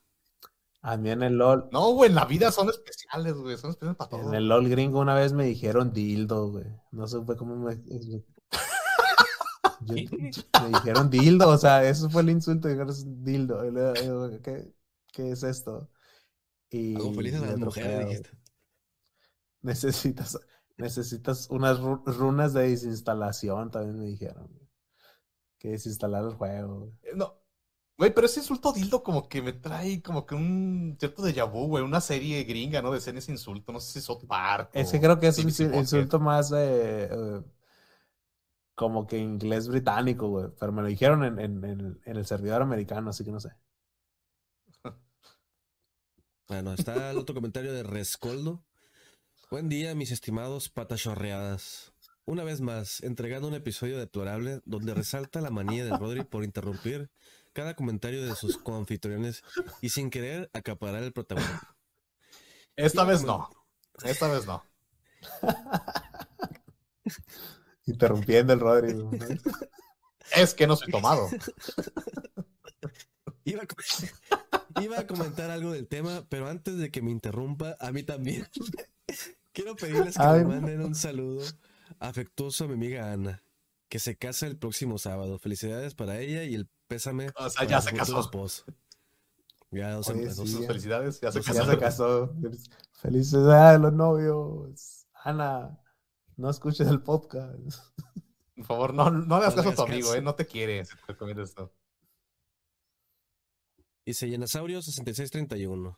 A 0.82 0.98
mí 0.98 1.10
en 1.10 1.24
el 1.24 1.34
LOL, 1.38 1.68
No, 1.72 1.92
güey, 1.94 2.10
en 2.10 2.16
la 2.16 2.26
vida 2.26 2.52
son 2.52 2.70
especiales, 2.70 3.34
güey. 3.34 3.58
Son 3.58 3.72
especiales 3.72 3.98
para 3.98 4.10
todo. 4.10 4.28
en 4.30 4.36
el 4.36 4.48
LOL 4.48 4.70
gringo 4.70 5.00
una 5.00 5.16
vez 5.16 5.34
me 5.34 5.46
dijeron 5.46 5.92
dildo, 5.94 6.52
güey. 6.52 6.66
No 6.92 7.08
supe 7.08 7.36
cómo 7.36 7.56
me... 7.56 7.76
Yo- 9.82 9.96
me 10.62 10.70
dijeron 10.70 11.10
dildo, 11.10 11.50
o 11.50 11.58
sea, 11.58 11.84
eso 11.88 12.10
fue 12.10 12.22
el 12.22 12.30
insulto, 12.30 12.68
dijeron 12.68 13.24
dildo. 13.24 13.66
Y 13.66 13.72
luego 13.72 13.94
digo, 13.94 14.42
¿Qué, 14.42 14.74
qué 15.12 15.32
es 15.32 15.44
esto? 15.44 15.90
Y, 16.70 16.96
Hago 16.96 17.14
felices 17.14 17.42
a 17.42 17.46
las 17.48 17.58
mujeres, 17.58 18.08
dijiste. 18.08 18.30
Necesitas, 19.62 20.40
necesitas 20.78 21.50
unas 21.50 21.80
ru- 21.80 22.04
runas 22.06 22.54
de 22.54 22.70
desinstalación, 22.70 23.72
también 23.72 24.00
me 24.00 24.06
dijeron. 24.06 24.48
güey. 24.48 24.70
Que 25.58 25.70
desinstalar 25.72 26.24
el 26.26 26.34
juego. 26.34 26.80
güey. 26.80 26.92
Eh, 27.04 27.12
No. 27.16 27.36
Güey, 27.98 28.14
pero 28.14 28.26
ese 28.28 28.42
insulto 28.42 28.74
dildo 28.74 29.02
como 29.04 29.30
que 29.30 29.42
me 29.42 29.54
trae 29.54 30.02
como 30.02 30.26
que 30.26 30.36
un 30.36 30.98
cierto 31.00 31.24
déjà 31.24 31.50
vu, 31.50 31.68
güey. 31.68 31.82
Una 31.82 32.02
serie 32.02 32.44
gringa, 32.44 32.82
¿no? 32.82 32.92
De 32.92 33.00
ser 33.00 33.16
ese 33.16 33.32
insulto. 33.32 33.72
No 33.72 33.80
sé 33.80 33.94
si 33.94 34.00
es 34.00 34.06
South 34.06 34.26
Park. 34.28 34.70
Es 34.74 34.92
que 34.92 35.00
creo 35.00 35.18
que 35.18 35.28
es 35.28 35.38
un 35.40 35.50
insulto 35.76 36.20
más 36.20 36.52
eh, 36.52 37.08
eh, 37.10 37.42
como 38.76 39.08
que 39.08 39.18
inglés 39.18 39.70
británico, 39.70 40.28
güey. 40.28 40.48
Pero 40.60 40.74
me 40.74 40.82
lo 40.82 40.90
dijeron 40.90 41.24
en, 41.24 41.40
en- 41.40 41.64
en- 41.64 42.02
en 42.04 42.18
el 42.18 42.26
servidor 42.26 42.62
americano, 42.62 43.12
así 43.12 43.24
que 43.24 43.32
no 43.32 43.40
sé. 43.40 43.52
Bueno, 46.48 46.74
está 46.74 47.12
el 47.12 47.18
otro 47.18 47.34
comentario 47.34 47.74
de 47.74 47.84
Rescoldo. 47.84 48.64
Buen 49.50 49.70
día, 49.70 49.96
mis 49.96 50.12
estimados 50.12 50.70
patachorreadas. 50.70 51.94
Una 52.26 52.44
vez 52.44 52.62
más, 52.62 53.02
entregando 53.04 53.48
un 53.48 53.54
episodio 53.54 53.98
deplorable 54.00 54.62
donde 54.66 54.94
resalta 54.94 55.42
la 55.42 55.52
manía 55.52 55.86
de 55.86 55.96
Rodri 55.96 56.24
por 56.24 56.44
interrumpir 56.44 57.12
cada 57.54 57.76
comentario 57.76 58.26
de 58.26 58.36
sus 58.36 58.58
coanfitriones 58.58 59.44
y 59.82 59.90
sin 59.90 60.10
querer 60.10 60.50
acaparar 60.54 61.04
el 61.04 61.14
protagonismo. 61.14 61.60
Esta 62.76 63.04
vez 63.04 63.22
como- 63.22 63.50
no. 64.04 64.10
Esta 64.10 64.28
vez 64.28 64.46
no. 64.46 64.64
Interrumpiendo 67.86 68.54
el 68.54 68.60
Rodri. 68.60 68.94
güey. 68.94 69.20
Es 70.36 70.54
que 70.56 70.66
no 70.68 70.76
soy 70.76 70.92
tomado. 70.92 71.30
Iba 73.46 73.62
a, 73.62 73.68
com- 73.68 74.82
iba 74.84 75.00
a 75.00 75.06
comentar 75.08 75.52
algo 75.52 75.72
del 75.72 75.88
tema, 75.88 76.26
pero 76.30 76.48
antes 76.50 76.78
de 76.78 76.90
que 76.92 77.04
me 77.04 77.12
interrumpa, 77.12 77.78
a 77.80 77.92
mí 77.92 78.02
también. 78.02 78.48
Quiero 79.56 79.76
pedirles 79.76 80.16
que 80.18 80.22
Ay, 80.24 80.44
me 80.44 80.56
manden 80.56 80.82
un 80.82 80.94
saludo 80.96 81.42
afectuoso 82.00 82.66
a 82.66 82.68
mi 82.68 82.74
amiga 82.74 83.12
Ana, 83.12 83.42
que 83.90 84.00
se 84.00 84.18
casa 84.18 84.48
el 84.48 84.58
próximo 84.58 84.98
sábado. 84.98 85.40
Felicidades 85.40 85.96
para 85.96 86.20
ella 86.20 86.44
y 86.44 86.54
el 86.56 86.70
pésame 86.88 87.30
O 87.38 87.50
sea, 87.50 87.66
ya 87.66 87.82
su 87.82 87.90
se 87.90 87.96
casó. 87.96 88.20
esposo. 88.20 88.66
Ya 89.72 89.92
dos 89.94 90.08
Oye, 90.10 90.30
sí, 90.32 90.62
ya. 90.62 90.68
felicidades. 90.68 91.20
Ya 91.22 91.32
se 91.32 91.42
Ya 91.42 91.54
Ya 91.54 91.60
casó. 91.60 91.72
se 91.72 91.78
casó. 91.80 92.34
Felic- 92.36 92.70
Felicidades 93.02 93.76
a 93.76 93.78
los 93.80 93.94
novios. 93.94 95.08
Ana, 95.24 95.80
no 96.38 96.50
escuches 96.50 96.88
el 96.88 97.02
podcast. 97.02 97.58
Por 98.56 98.66
favor, 98.66 98.94
no, 98.94 99.10
no 99.10 99.40
le 99.40 99.46
hagas 99.46 99.56
No 99.56 99.64
caso 99.64 99.84
a 99.84 99.86
tu 99.86 99.92
amigo, 99.92 100.08
caso. 100.10 100.18
¿eh? 100.18 100.22
No 100.22 100.36
te 100.36 100.46
quiere. 100.46 100.84
Recomiendo 101.08 101.44
esto. 101.44 101.74
Dice 104.06 104.30
Llenasaurio 104.30 104.82
6631. 104.82 105.98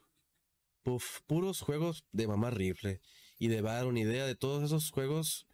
Puf, 0.83 1.19
puros 1.27 1.61
juegos 1.61 2.05
de 2.11 2.27
mamá 2.27 2.49
rifle. 2.49 3.01
Y 3.39 3.47
de 3.49 3.61
dar 3.61 3.85
una 3.85 3.99
idea 3.99 4.25
de 4.25 4.35
todos 4.35 4.63
esos 4.63 4.91
juegos, 4.91 5.47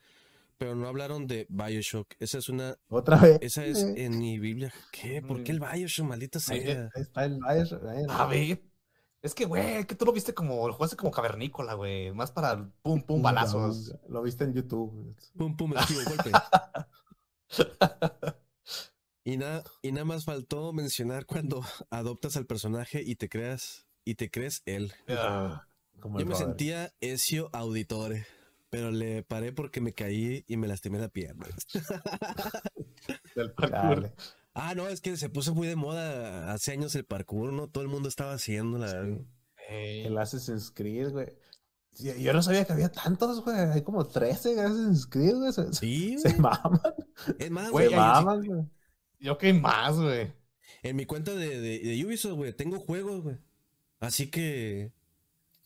pero 0.58 0.76
no 0.76 0.88
hablaron 0.88 1.28
de 1.28 1.46
Bioshock. 1.50 2.14
Esa 2.20 2.38
es 2.38 2.50
una 2.50 2.78
Otra 2.90 3.18
vez. 3.18 3.40
Esa 3.42 3.66
es 3.66 3.84
Eh, 3.84 4.06
en 4.06 4.18
mi 4.18 4.40
Biblia. 4.40 4.74
¿Qué? 4.92 5.22
¿Por 5.22 5.44
qué 5.44 5.52
el 5.52 5.60
Bioshock, 5.60 6.08
maldita 6.08 6.40
sea? 6.40 6.90
ahí 6.96 7.02
está 7.02 7.26
el 7.26 7.40
Bioshock, 7.40 7.84
ahí, 7.86 8.06
A 8.10 8.26
ver. 8.28 8.64
Es 9.22 9.34
que, 9.34 9.46
güey, 9.46 9.86
que 9.86 9.96
tú 9.96 10.06
lo 10.06 10.12
viste 10.12 10.34
como, 10.34 10.68
lo 10.68 10.74
jugaste 10.74 10.98
como 10.98 11.12
cavernícola, 11.12 11.76
güey. 11.76 12.12
Más 12.12 12.32
para 12.32 12.52
el 12.52 12.68
pum, 12.82 13.02
pum, 13.02 13.22
balazos. 13.22 13.96
Lo 14.10 14.22
viste 14.22 14.44
en 14.44 14.54
YouTube. 14.54 15.16
Pum, 15.38 15.56
pum, 15.56 15.74
esquivo, 15.78 16.02
golpe. 16.06 16.32
Y 19.26 19.38
nada, 19.38 19.64
y 19.82 19.94
nada 19.94 20.04
más 20.04 20.26
faltó 20.26 20.74
mencionar 20.74 21.26
cuando 21.26 21.64
adoptas 21.90 22.36
al 22.36 22.46
personaje 22.46 23.02
y 23.02 23.16
te 23.16 23.30
creas, 23.30 23.88
y 24.04 24.16
te 24.16 24.30
crees 24.30 24.62
él. 24.66 24.94
Ah, 25.08 25.66
Como 26.04 26.20
Yo 26.20 26.26
me 26.26 26.34
Robert. 26.34 26.50
sentía 26.50 26.94
Ezio 27.00 27.50
Auditore, 27.54 28.28
pero 28.70 28.92
le 28.92 29.24
paré 29.24 29.54
porque 29.54 29.80
me 29.80 29.94
caí 29.94 30.44
y 30.50 30.58
me 30.58 30.68
lastimé 30.68 31.00
la 31.00 31.08
pierna. 31.08 31.48
del 33.36 33.54
parkour. 33.54 34.14
Ah, 34.54 34.76
no, 34.76 34.90
es 34.90 35.00
que 35.00 35.16
se 35.16 35.30
puso 35.30 35.56
muy 35.56 35.66
de 35.66 35.78
moda 35.78 36.52
hace 36.52 36.74
años 36.74 36.94
el 36.96 37.06
parkour, 37.06 37.54
¿no? 37.54 37.70
Todo 37.70 37.84
el 37.84 37.90
mundo 37.90 38.10
estaba 38.10 38.34
haciendo 38.34 38.78
la... 38.78 38.92
Sí. 39.06 39.26
Ey. 39.70 40.02
El 40.08 40.18
Assassin's 40.18 40.72
Creed, 40.72 41.12
güey. 41.12 41.30
Yo, 42.20 42.34
no 42.34 42.44
sabía 42.44 42.66
que 42.66 42.74
había 42.74 42.92
tantos, 42.92 43.42
güey. 43.46 43.56
Hay 43.56 43.82
como 43.82 44.06
13 44.06 44.60
Assassin's 44.60 45.08
Creed, 45.08 45.36
güey. 45.36 45.54
Se, 45.54 45.72
Sí, 45.74 46.18
se 46.20 46.36
maman. 46.38 46.82
es 47.40 47.50
más, 47.50 47.72
Güey, 47.72 47.90
se 47.90 47.96
maman, 47.96 48.46
güey. 48.46 48.64
Yo 49.22 49.38
qué 49.38 49.54
más, 49.54 49.96
güey. 49.96 50.34
En 50.82 50.98
mi 50.98 51.06
cuenta 51.06 51.34
de, 51.34 51.62
de, 51.62 51.80
de 51.80 52.06
Ubisoft, 52.06 52.36
güey, 52.36 52.52
tengo 52.52 52.78
juegos, 52.78 53.22
güey. 53.22 53.38
Así 54.02 54.30
que. 54.30 54.92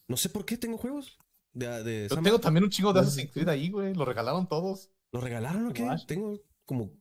No 0.07 0.17
sé 0.17 0.29
por 0.29 0.45
qué 0.45 0.57
tengo 0.57 0.77
juegos. 0.77 1.17
De, 1.53 1.83
de 1.83 2.05
esa 2.05 2.15
Yo 2.15 2.21
tengo 2.21 2.39
también 2.39 2.63
un 2.63 2.69
chingo 2.69 2.93
de 2.93 3.01
Assassin's 3.01 3.31
Creed 3.31 3.49
ahí, 3.49 3.69
güey. 3.69 3.93
Lo 3.93 4.05
regalaron 4.05 4.47
todos. 4.47 4.91
¿Lo 5.11 5.21
regalaron 5.21 5.67
o 5.67 5.73
qué? 5.73 5.87
Tengo 6.07 6.39
como, 6.65 6.91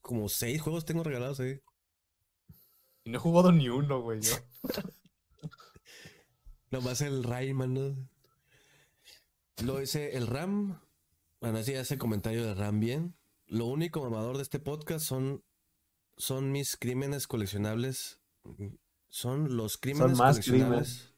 como 0.00 0.28
seis 0.28 0.60
juegos 0.60 0.84
tengo 0.84 1.02
regalados 1.02 1.40
ahí. 1.40 1.60
Y 3.04 3.10
no 3.10 3.18
he 3.18 3.20
jugado 3.20 3.52
ni 3.52 3.68
uno, 3.68 4.02
güey. 4.02 4.20
yo. 4.20 4.34
Nomás 6.70 7.00
el 7.00 7.24
Rayman, 7.24 7.74
¿no? 7.74 8.08
Lo 9.64 9.78
dice 9.78 10.16
el 10.16 10.26
Ram. 10.26 10.80
Bueno, 11.40 11.58
así 11.58 11.74
hace 11.74 11.98
comentario 11.98 12.44
de 12.44 12.54
Ram 12.54 12.80
bien. 12.80 13.16
Lo 13.46 13.66
único 13.66 14.02
mamador 14.02 14.36
de 14.36 14.42
este 14.42 14.58
podcast 14.58 15.04
son, 15.04 15.42
son 16.16 16.52
mis 16.52 16.76
crímenes 16.76 17.26
coleccionables. 17.26 18.20
Son 19.08 19.56
los 19.56 19.76
crímenes 19.76 20.16
más 20.16 20.36
coleccionables. 20.36 21.09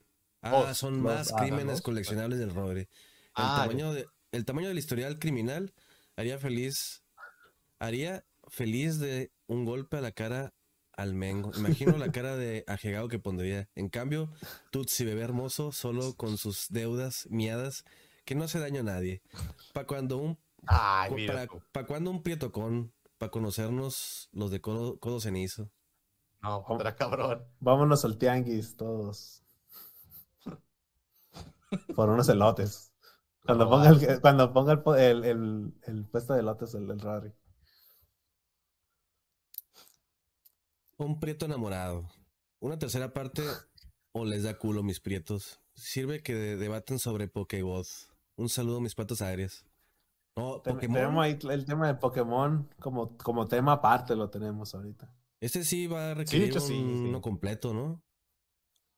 Ah, 0.43 0.55
Oh, 0.71 0.75
son 0.75 0.95
los- 0.95 1.03
más 1.03 1.33
ah, 1.33 1.37
crímenes 1.41 1.67
los- 1.67 1.83
coleccionables 1.83 2.39
del 2.39 2.55
Rodri. 2.55 2.81
El, 2.83 2.89
Ah, 3.35 3.63
tamaño 3.63 3.93
de, 3.93 4.07
el 4.33 4.45
tamaño 4.45 4.69
del 4.69 4.79
historial 4.79 5.19
criminal 5.19 5.73
haría 6.17 6.39
feliz. 6.39 7.03
Haría 7.79 8.25
feliz 8.49 8.99
de 8.99 9.33
un 9.47 9.65
golpe 9.65 9.97
a 9.97 10.01
la 10.01 10.13
cara 10.13 10.53
al 10.97 11.15
Mengo. 11.15 11.53
Imagino 11.57 11.97
la 11.97 12.13
cara 12.13 12.37
de 12.37 12.65
ajegado 12.67 13.09
que 13.09 13.19
pondría. 13.19 13.69
En 13.75 13.89
cambio, 13.89 14.31
Tutsi 14.71 15.05
bebé 15.05 15.23
hermoso, 15.23 15.73
solo 15.73 16.15
con 16.15 16.37
sus 16.39 16.67
deudas 16.69 17.27
miadas, 17.31 17.85
que 18.25 18.35
no 18.35 18.45
hace 18.45 18.59
daño 18.61 18.81
a 18.81 18.85
nadie. 18.85 19.23
Pa' 19.73 19.87
cuando 19.87 20.19
un, 20.19 20.39
Ay, 20.67 21.09
cu- 21.11 21.17
mira. 21.17 21.35
para, 21.47 21.61
pa' 21.73 21.87
cuando 21.87 22.11
un 22.11 22.23
prietocón, 22.23 22.93
para 23.19 23.31
conocernos 23.31 24.29
los 24.33 24.51
de 24.51 24.61
codo, 24.61 24.99
codo 25.01 25.21
cenizo. 25.21 25.71
No, 26.43 26.65
era 26.81 26.95
cabrón. 26.95 27.45
Vámonos 27.61 28.05
al 28.05 28.19
tianguis 28.19 28.77
todos. 28.77 29.42
Por 31.95 32.09
unos 32.11 32.29
elotes. 32.29 32.93
Cuando 33.45 33.69
ponga 33.69 33.89
el, 33.91 34.21
cuando 34.21 34.53
ponga 34.53 34.73
el, 35.01 35.25
el, 35.25 35.75
el- 35.83 36.07
puesto 36.07 36.35
de 36.35 36.41
elotes, 36.41 36.75
el, 36.75 36.99
Rory. 37.01 37.33
Un 40.99 41.19
prieto 41.19 41.47
enamorado. 41.47 42.09
Una 42.61 42.79
tercera 42.79 43.13
parte 43.13 43.43
o 44.13 44.25
les 44.25 44.45
da 44.45 44.57
culo 44.59 44.83
mis 44.83 45.01
prietos. 45.01 45.61
Sirve 45.75 46.23
que 46.23 46.35
de- 46.35 46.57
debaten 46.57 46.99
sobre 46.99 47.29
Pokébot. 47.29 47.87
Un 48.37 48.49
saludo 48.49 48.81
mis 48.81 48.95
patas 48.95 49.21
aéreas. 49.23 49.65
No, 50.37 50.61
Ten- 50.61 50.75
Pokémon. 50.75 50.95
Tenemos 50.97 51.25
ahí 51.25 51.39
el 51.51 51.65
tema 51.65 51.87
de 51.89 51.95
Pokémon 51.95 52.69
como, 52.79 53.17
como 53.19 53.49
tema 53.49 53.73
aparte, 53.73 54.15
lo 54.15 54.31
tenemos 54.31 54.75
ahorita. 54.75 55.13
Este 55.41 55.65
sí 55.65 55.87
va 55.89 56.13
a 56.13 56.15
requerir 56.15 56.51
hecho, 56.51 56.61
sí, 56.61 56.75
un- 56.75 56.99
sí. 57.03 57.09
uno 57.09 57.21
completo, 57.21 57.75
¿no? 57.75 58.03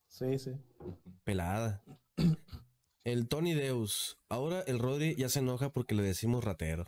Sí, 0.09 0.39
sí. 0.39 0.53
Pelada. 1.25 1.83
El 3.05 3.29
Tony 3.29 3.53
Deus. 3.53 4.19
Ahora 4.31 4.63
el 4.67 4.79
Rodri 4.79 5.15
ya 5.15 5.29
se 5.29 5.41
enoja 5.41 5.71
porque 5.71 5.95
le 5.95 6.03
decimos 6.03 6.43
ratero. 6.43 6.87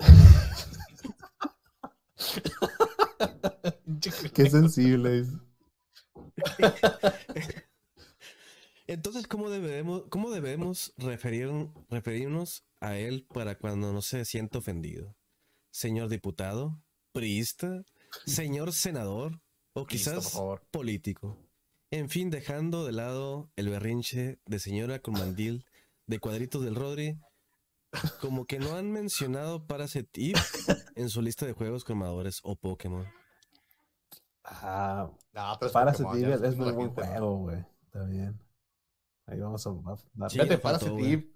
Qué 4.34 4.50
sensible 4.50 5.20
es. 5.20 5.28
Entonces, 8.88 9.28
¿cómo 9.28 9.48
debemos, 9.48 10.02
cómo 10.10 10.32
debemos 10.32 10.92
referir, 10.96 11.48
referirnos 11.88 12.64
a 12.80 12.98
él 12.98 13.24
para 13.32 13.56
cuando 13.56 13.92
no 13.92 14.02
se 14.02 14.24
sienta 14.24 14.58
ofendido? 14.58 15.14
Señor 15.70 16.08
diputado, 16.08 16.82
priista, 17.12 17.84
señor 18.26 18.72
senador 18.72 19.40
o 19.72 19.86
quizás 19.86 20.36
político. 20.72 21.38
En 21.92 22.08
fin, 22.08 22.30
dejando 22.30 22.86
de 22.86 22.92
lado 22.92 23.50
el 23.54 23.68
berrinche 23.68 24.38
de 24.46 24.58
señora 24.58 24.98
con 25.00 25.12
mandil 25.12 25.66
de 26.06 26.18
cuadritos 26.18 26.64
del 26.64 26.74
Rodri, 26.74 27.18
como 28.20 28.46
que 28.46 28.58
no 28.58 28.76
han 28.76 28.90
mencionado 28.90 29.66
Parasite 29.66 30.30
Eve 30.30 30.40
en 30.96 31.10
su 31.10 31.20
lista 31.20 31.44
de 31.44 31.52
juegos 31.52 31.84
cromadores 31.84 32.40
o 32.44 32.56
Pokémon. 32.56 33.06
Ah, 34.44 35.10
No, 35.34 35.56
pero 35.60 35.66
es 35.66 35.72
Parasite 35.72 36.04
Pokémon, 36.04 36.30
ya 36.30 36.34
Eve 36.36 36.48
es 36.48 36.56
muy 36.56 36.72
buen 36.72 36.90
juego, 36.94 37.36
güey. 37.36 37.64
Está 37.84 38.04
bien. 38.06 38.40
Ahí 39.26 39.38
vamos 39.38 39.66
a 39.66 39.70
a 39.70 39.74
dar- 40.14 40.30
Sí, 40.30 40.38
faltó, 40.38 40.60
Parasite. 40.62 41.12
Eve. 41.12 41.28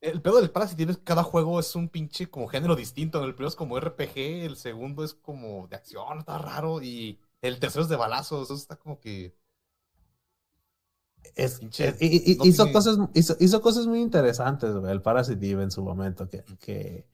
El 0.00 0.22
pedo 0.22 0.36
del 0.40 0.52
Parasite 0.52 0.84
Eve 0.84 0.92
es 0.92 0.98
que 0.98 1.04
cada 1.04 1.24
juego 1.24 1.58
es 1.58 1.74
un 1.74 1.88
pinche 1.88 2.30
como 2.30 2.46
género 2.46 2.76
distinto. 2.76 3.18
El 3.24 3.34
primero 3.34 3.48
es 3.48 3.56
como 3.56 3.76
RPG, 3.80 4.44
el 4.46 4.56
segundo 4.56 5.02
es 5.02 5.12
como 5.12 5.66
de 5.66 5.74
acción, 5.74 6.20
está 6.20 6.38
raro. 6.38 6.80
Y 6.80 7.18
el 7.42 7.58
tercero 7.60 7.82
es 7.82 7.88
de 7.88 7.96
balazos. 7.96 8.44
Eso 8.44 8.54
está 8.54 8.76
como 8.76 9.00
que. 9.00 9.36
Es- 11.34 11.58
Pinche, 11.58 11.88
eh, 11.88 11.96
y- 12.00 12.32
y- 12.32 12.36
no 12.36 12.44
hizo, 12.46 12.64
tiene- 12.64 12.72
cosas, 12.72 12.98
hizo, 13.14 13.36
hizo 13.40 13.60
cosas 13.60 13.86
muy 13.86 14.00
interesantes, 14.00 14.74
güey, 14.74 14.92
el 14.92 15.02
Parasite 15.02 15.50
Eve 15.50 15.62
en 15.64 15.70
su 15.70 15.82
momento, 15.82 16.28
que, 16.28 16.44
que 16.58 17.06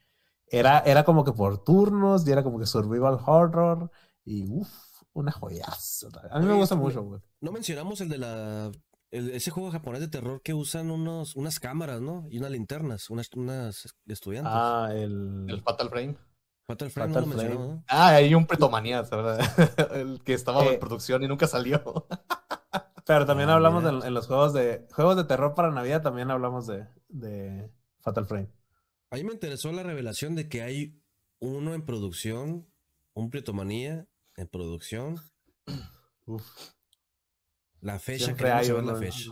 era, 0.47 0.81
era 0.81 1.05
como 1.05 1.25
que 1.25 1.33
por 1.33 1.63
turnos 1.65 2.27
y 2.27 2.31
era 2.31 2.43
como 2.43 2.59
que 2.59 2.67
survival 2.67 3.19
horror 3.27 3.91
y 4.25 4.47
uff, 4.49 4.71
una 5.15 5.33
joyaza. 5.33 6.09
A 6.31 6.39
mí 6.39 6.47
me 6.47 6.55
gusta 6.55 6.75
mucho, 6.77 7.03
güey. 7.03 7.21
No 7.41 7.53
mencionamos 7.53 8.01
el 8.01 8.09
de 8.09 8.19
la. 8.19 8.71
el- 9.11 9.31
ese 9.31 9.51
juego 9.51 9.71
japonés 9.71 10.01
de 10.01 10.09
terror 10.09 10.43
que 10.43 10.55
usan 10.55 10.91
unos, 10.91 11.35
unas 11.37 11.59
cámaras, 11.61 12.01
¿no? 12.01 12.27
Y 12.31 12.39
unas 12.39 12.51
linternas, 12.51 13.11
unas, 13.11 13.31
unas 13.35 13.95
estudiantes. 14.07 14.53
Ah, 14.55 14.91
el... 14.93 15.47
El 15.49 15.63
Fatal 15.63 15.89
Frame. 15.89 16.17
Fatal 16.67 16.91
Frame 16.91 17.13
Fatal 17.13 17.29
no 17.29 17.35
lo 17.35 17.39
Frame. 17.39 17.49
mencionamos, 17.55 17.77
¿no? 17.77 17.85
Ah, 17.89 18.09
hay 18.09 18.35
un 18.35 18.47
Pretomanía, 18.47 19.03
¿verdad? 19.03 19.39
el 19.95 20.23
que 20.23 20.35
estaba 20.35 20.65
Eh. 20.65 20.75
en 20.75 20.81
producción 20.81 21.23
y 21.23 21.29
nunca 21.29 21.47
salió. 21.47 22.07
Pero 23.07 23.27
también 23.27 23.51
Ah, 23.51 23.55
hablamos 23.55 23.85
de- 23.85 24.07
en 24.09 24.15
los 24.15 24.27
juegos 24.27 24.55
de 24.55 24.87
juegos 24.93 25.17
de 25.17 25.25
terror 25.25 25.55
para 25.55 25.71
Navidad, 25.71 26.03
también 26.03 26.31
hablamos 26.31 26.67
de, 26.67 26.87
de 27.09 27.71
Fatal 28.01 28.25
Frame. 28.27 28.49
A 29.11 29.17
mí 29.17 29.25
me 29.25 29.33
interesó 29.35 29.71
la 29.73 29.83
revelación 29.83 30.35
de 30.35 30.49
que 30.49 30.63
hay 30.63 31.01
uno 31.39 31.75
en 31.75 31.85
producción, 31.85 32.67
un 33.13 33.29
Pretomanía 33.31 34.07
en 34.37 34.49
producción. 34.49 35.21
Uf, 36.27 36.47
La 37.81 37.99
fecha, 37.99 38.25
Siempre 38.25 38.51
hay 38.51 38.71
uno 38.71 38.93
la 38.93 38.99
fecha. 38.99 39.31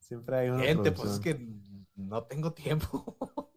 siempre 0.00 0.36
hay 0.38 0.48
una 0.50 0.64
Gente, 0.64 0.90
pues 0.90 1.10
es 1.12 1.20
que 1.20 1.48
no 1.94 2.24
tengo 2.24 2.52
tiempo. 2.52 3.16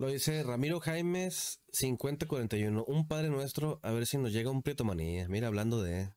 Lo 0.00 0.06
dice 0.06 0.42
Ramiro 0.42 0.80
Jaimes 0.80 1.60
5041. 1.72 2.84
Un 2.86 3.06
padre 3.06 3.28
nuestro, 3.28 3.80
a 3.82 3.90
ver 3.90 4.06
si 4.06 4.16
nos 4.16 4.32
llega 4.32 4.50
un 4.50 4.62
Pretomanía. 4.62 5.28
Mira, 5.28 5.48
hablando 5.48 5.82
de. 5.82 6.10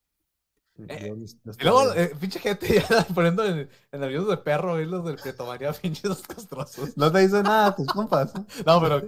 Eh, 0.87 1.13
Y 1.59 1.63
luego, 1.63 1.93
eh, 1.93 2.15
pinche 2.17 2.39
gente 2.39 2.81
ya 2.89 3.05
poniendo 3.13 3.45
en, 3.45 3.69
en 3.91 4.03
aviones 4.03 4.29
de 4.29 4.37
perro 4.37 4.79
y 4.79 4.85
los 4.85 5.03
del 5.03 5.17
Pretomanía, 5.17 5.73
pinches 5.81 6.21
castrosos. 6.25 6.95
No 6.95 7.11
te 7.11 7.19
dice 7.19 7.43
nada 7.43 7.75
tus 7.75 7.85
compas. 7.87 8.33
No, 8.65 8.79
pero. 8.81 9.01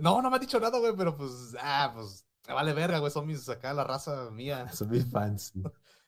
No, 0.00 0.22
no 0.22 0.30
me 0.30 0.36
han 0.36 0.40
dicho 0.40 0.58
nada, 0.58 0.78
güey, 0.78 0.96
pero 0.96 1.14
pues. 1.14 1.54
Ah, 1.60 1.92
pues. 1.94 2.24
Me 2.48 2.54
vale 2.54 2.72
verga, 2.72 2.98
güey. 2.98 3.12
Son 3.12 3.26
mis 3.26 3.46
acá, 3.50 3.74
la 3.74 3.84
raza 3.84 4.30
mía. 4.30 4.72
Son 4.72 4.88
mis 4.88 5.04
fans. 5.04 5.52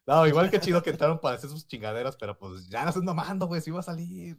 No, 0.06 0.26
igual 0.26 0.50
que 0.50 0.58
chido 0.58 0.82
que 0.82 0.88
entraron 0.88 1.20
para 1.20 1.36
hacer 1.36 1.50
sus 1.50 1.68
chingaderas, 1.68 2.16
pero 2.16 2.38
pues 2.38 2.66
ya 2.70 2.82
no 2.82 2.88
están 2.88 3.04
mamando, 3.04 3.46
güey. 3.46 3.60
Si 3.60 3.70
va 3.70 3.80
a 3.80 3.82
salir. 3.82 4.38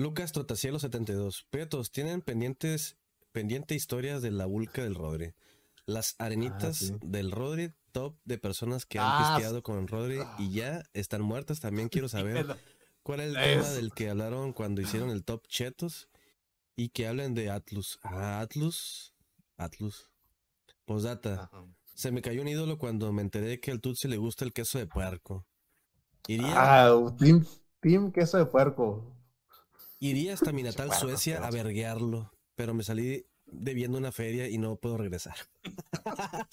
Lucas 0.00 0.32
Trotacielo 0.32 0.78
72. 0.78 1.46
Prietos, 1.50 1.92
tienen 1.92 2.22
pendientes, 2.22 2.96
pendiente 3.32 3.74
historias 3.74 4.22
de 4.22 4.30
la 4.30 4.46
vulca 4.46 4.82
del 4.82 4.94
Rodri. 4.94 5.34
Las 5.84 6.14
arenitas 6.18 6.78
sí. 6.78 6.94
del 7.02 7.30
Rodri, 7.30 7.74
top 7.92 8.16
de 8.24 8.38
personas 8.38 8.86
que 8.86 8.98
han 8.98 9.04
Ah, 9.06 9.34
pisteado 9.34 9.62
con 9.62 9.86
Rodri 9.86 10.20
y 10.38 10.52
ya 10.52 10.82
están 10.94 11.20
muertas. 11.20 11.60
También 11.60 11.90
quiero 11.90 12.08
saber 12.08 12.46
cuál 13.02 13.20
es 13.20 13.26
el 13.26 13.34
tema 13.34 13.68
del 13.68 13.92
que 13.92 14.08
hablaron 14.08 14.54
cuando 14.54 14.80
hicieron 14.80 15.10
el 15.10 15.22
top 15.22 15.46
chetos 15.48 16.08
y 16.76 16.88
que 16.88 17.06
hablen 17.06 17.34
de 17.34 17.50
Atlus. 17.50 17.98
Ah, 18.02 18.40
Atlus. 18.40 19.12
Atlus. 19.58 20.10
Postdata. 20.86 21.50
Ajá. 21.52 21.66
Se 21.94 22.10
me 22.10 22.22
cayó 22.22 22.40
un 22.40 22.48
ídolo 22.48 22.78
cuando 22.78 23.12
me 23.12 23.20
enteré 23.20 23.60
que 23.60 23.70
al 23.70 23.82
Tutsi 23.82 24.08
le 24.08 24.16
gusta 24.16 24.46
el 24.46 24.54
queso 24.54 24.78
de 24.78 24.86
puerco. 24.86 25.44
Iría, 26.26 26.54
Ah, 26.56 27.14
team, 27.18 27.44
team 27.80 28.10
queso 28.12 28.38
de 28.38 28.46
puerco. 28.46 29.19
Iría 30.00 30.34
hasta 30.34 30.52
mi 30.52 30.62
natal 30.62 30.92
Suecia 30.92 31.46
a 31.46 31.50
verguearlo, 31.50 32.32
pero 32.56 32.74
me 32.74 32.82
salí 32.82 33.26
debiendo 33.46 33.98
una 33.98 34.12
feria 34.12 34.48
y 34.48 34.58
no 34.58 34.76
puedo 34.76 34.96
regresar. 34.96 35.36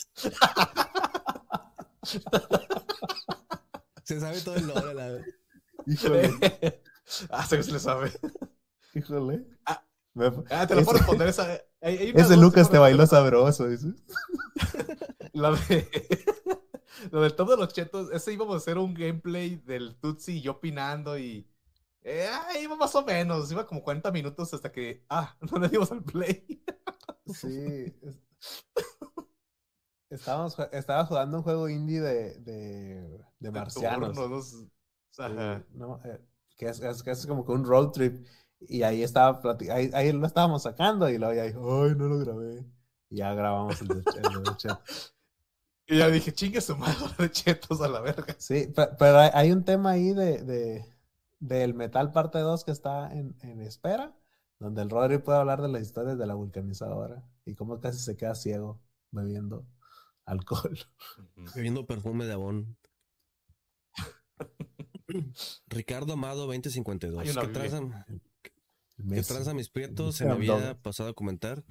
Se 4.04 4.20
sabe 4.20 4.40
todo 4.42 4.56
el 4.56 4.68
lore, 4.68 4.94
la 4.94 5.20
Híjole, 5.86 6.32
ah, 7.30 7.46
se 7.46 7.58
le 7.72 7.80
sabe. 7.80 8.12
híjole. 8.94 9.46
Ah. 9.66 9.84
Me- 10.14 10.32
Ah, 10.50 10.66
te 10.66 10.76
lo 10.76 10.84
puedo 10.84 10.98
responder 10.98 11.28
esa. 11.28 11.46
hay- 11.82 11.98
hay 11.98 12.14
ese 12.16 12.38
Lucas 12.38 12.70
te 12.72 12.78
bailó 12.78 13.06
sabroso. 13.06 13.68
dice. 13.68 13.88
Lo, 15.34 15.56
de, 15.56 15.88
lo 17.12 17.22
del 17.22 17.36
top 17.36 17.50
de 17.52 17.58
los 17.58 17.74
chetos, 17.74 18.10
ese 18.12 18.34
íbamos 18.34 18.56
a 18.56 18.58
hacer 18.58 18.78
un 18.78 18.94
gameplay 18.94 19.58
del 19.58 19.96
Tutsi 20.00 20.38
y 20.38 20.42
yo 20.42 20.54
opinando 20.54 21.18
y. 21.20 21.48
Eh, 22.10 22.26
ah, 22.32 22.58
iba 22.58 22.74
más 22.78 22.96
o 22.96 23.04
menos, 23.04 23.52
iba 23.52 23.68
como 23.68 23.84
40 23.84 24.12
minutos 24.12 24.54
hasta 24.54 24.72
que. 24.72 25.04
Ah, 25.10 25.36
no 25.52 25.60
le 25.60 25.68
dimos 25.68 25.92
al 25.92 26.04
play. 26.04 26.64
Sí. 27.26 27.94
es- 28.02 28.22
Estábamos, 30.10 30.58
estaba 30.72 31.06
jugando 31.06 31.36
un 31.38 31.44
juego 31.44 31.68
indie 31.68 32.00
de, 32.00 32.40
de, 32.40 33.26
de 33.40 33.52
marcianos. 33.52 34.14
turnos, 34.16 34.54
¿no? 34.54 34.70
Sí, 35.12 35.22
Ajá. 35.22 35.66
no, 35.74 36.00
eh, 36.06 36.22
que, 36.56 36.70
es, 36.70 36.80
es- 36.80 37.04
que 37.04 37.12
es 37.12 37.28
como 37.28 37.46
que 37.46 37.52
un 37.52 37.66
road 37.66 37.92
trip. 37.92 38.26
Y 38.62 38.84
ahí 38.84 39.04
estaba 39.04 39.42
ahí, 39.70 39.92
ahí 39.94 40.12
lo 40.14 40.26
estábamos 40.26 40.64
sacando 40.64 41.10
y 41.10 41.18
luego 41.18 41.34
ya 41.34 41.44
dijo, 41.44 41.84
ay, 41.84 41.94
no 41.96 42.08
lo 42.08 42.20
grabé. 42.20 42.66
Y 43.10 43.18
ya 43.18 43.34
grabamos 43.34 43.82
el 43.82 43.88
de, 43.90 43.96
el 43.96 44.44
de 44.44 44.52
chat. 44.58 44.80
Y 45.88 45.98
ya 45.98 46.08
dije, 46.08 46.32
chingue 46.34 46.62
su 46.62 46.76
madre 46.78 46.96
de 47.20 47.30
chetos 47.32 47.82
a 47.82 47.90
la 47.90 48.00
verga. 48.00 48.34
Sí, 48.40 48.68
pe- 48.74 48.90
pero 48.98 49.20
hay, 49.20 49.30
hay 49.34 49.52
un 49.52 49.66
tema 49.66 49.92
ahí 49.92 50.14
de, 50.14 50.42
de- 50.44 50.86
del 51.40 51.74
Metal 51.74 52.12
Parte 52.12 52.40
2 52.40 52.64
que 52.64 52.72
está 52.72 53.12
en, 53.14 53.36
en 53.42 53.62
espera, 53.62 54.18
donde 54.60 54.82
el 54.82 54.90
Rodri 54.90 55.20
puede 55.20 55.40
hablar 55.40 55.62
de 55.62 55.68
las 55.70 55.82
historias 55.82 56.18
de 56.18 56.26
la 56.26 56.34
vulcanizadora 56.34 57.24
y 57.46 57.56
cómo 57.56 57.80
casi 57.80 58.00
se 58.00 58.18
queda 58.18 58.36
ciego 58.36 58.82
bebiendo 59.12 59.66
alcohol. 60.26 60.78
Bebiendo 61.56 61.86
perfume 61.86 62.26
de 62.26 62.34
abón. 62.34 62.78
Ricardo 65.68 66.14
Amado 66.14 66.48
2052. 66.48 67.20
Hay 67.20 67.30
una 67.30 67.42
¿Qué 68.98 69.22
tranza 69.22 69.54
mis 69.54 69.70
prietos? 69.70 70.16
Se 70.16 70.26
me 70.26 70.32
había 70.32 70.82
pasado 70.82 71.10
a 71.10 71.14
comentar. 71.14 71.64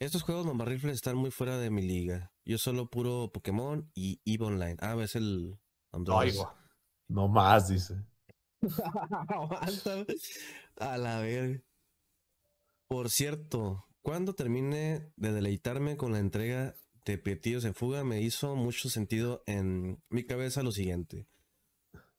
Estos 0.00 0.22
juegos 0.22 0.46
mamarrifles 0.46 0.94
están 0.94 1.16
muy 1.16 1.30
fuera 1.30 1.58
de 1.58 1.70
mi 1.70 1.82
liga. 1.82 2.32
Yo 2.44 2.58
solo 2.58 2.88
puro 2.88 3.30
Pokémon 3.32 3.90
y 3.94 4.20
EVE 4.24 4.44
Online. 4.44 4.76
Ah, 4.80 4.96
es 5.00 5.14
el 5.14 5.58
Android. 5.92 6.34
No 7.06 7.28
más, 7.28 7.68
dice. 7.68 8.02
Aguanta. 9.28 10.04
A 10.76 10.98
la 10.98 11.20
verga. 11.20 11.62
Por 12.88 13.10
cierto, 13.10 13.86
cuando 14.02 14.34
termine 14.34 15.12
de 15.16 15.32
deleitarme 15.32 15.96
con 15.96 16.12
la 16.12 16.18
entrega 16.18 16.74
de 17.04 17.18
Prietillos 17.18 17.64
en 17.64 17.74
Fuga, 17.74 18.04
me 18.04 18.20
hizo 18.20 18.56
mucho 18.56 18.90
sentido 18.90 19.42
en 19.46 20.02
mi 20.08 20.24
cabeza 20.24 20.62
lo 20.62 20.72
siguiente. 20.72 21.26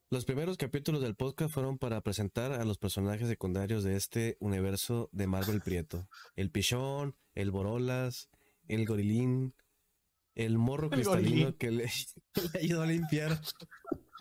Los 0.09 0.25
primeros 0.25 0.57
capítulos 0.57 1.01
del 1.01 1.15
podcast 1.15 1.53
fueron 1.53 1.77
para 1.77 2.01
presentar 2.01 2.51
a 2.51 2.65
los 2.65 2.77
personajes 2.77 3.27
secundarios 3.27 3.83
de 3.83 3.95
este 3.95 4.37
universo 4.39 5.09
de 5.13 5.27
Marvel 5.27 5.61
Prieto. 5.61 6.07
El 6.35 6.51
Pichón, 6.51 7.15
el 7.33 7.49
Borolas, 7.51 8.29
el 8.67 8.85
Gorilín, 8.85 9.55
el 10.35 10.57
morro 10.57 10.87
El 10.87 10.91
cristalino 10.91 11.53
Gorilín. 11.53 11.53
que 11.57 11.71
le, 11.71 11.85
le 12.53 12.59
ayudó 12.59 12.81
a 12.81 12.87
limpiar 12.87 13.41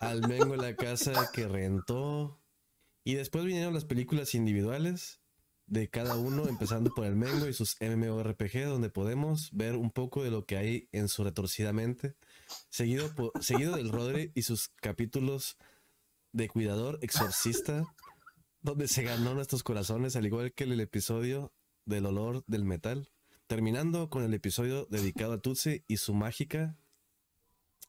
al 0.00 0.26
Mengo 0.26 0.54
en 0.54 0.62
la 0.62 0.74
casa 0.74 1.30
que 1.32 1.46
rentó. 1.46 2.40
Y 3.04 3.14
después 3.14 3.44
vinieron 3.44 3.74
las 3.74 3.84
películas 3.84 4.34
individuales 4.34 5.20
de 5.66 5.88
cada 5.88 6.16
uno, 6.16 6.48
empezando 6.48 6.90
por 6.92 7.06
el 7.06 7.14
Mengo 7.14 7.46
y 7.46 7.52
sus 7.52 7.76
MMORPG, 7.80 8.64
donde 8.66 8.90
podemos 8.90 9.50
ver 9.52 9.76
un 9.76 9.90
poco 9.90 10.24
de 10.24 10.30
lo 10.30 10.44
que 10.44 10.56
hay 10.56 10.88
en 10.90 11.08
su 11.08 11.22
retorcida 11.22 11.72
mente, 11.72 12.16
seguido, 12.70 13.12
seguido 13.40 13.76
del 13.76 13.90
Rodri 13.90 14.32
y 14.34 14.42
sus 14.42 14.68
capítulos 14.80 15.56
de 16.32 16.48
Cuidador 16.48 16.98
Exorcista, 17.02 17.84
donde 18.62 18.88
se 18.88 19.04
ganó 19.04 19.34
nuestros 19.34 19.62
corazones, 19.62 20.16
al 20.16 20.26
igual 20.26 20.52
que 20.52 20.64
el 20.64 20.80
episodio 20.80 21.52
del 21.84 22.06
olor 22.06 22.42
del 22.46 22.64
metal, 22.64 23.10
terminando 23.46 24.10
con 24.10 24.24
el 24.24 24.34
episodio 24.34 24.86
dedicado 24.90 25.34
a 25.34 25.40
Tutsi 25.40 25.84
y 25.86 25.98
su 25.98 26.14
mágica 26.14 26.79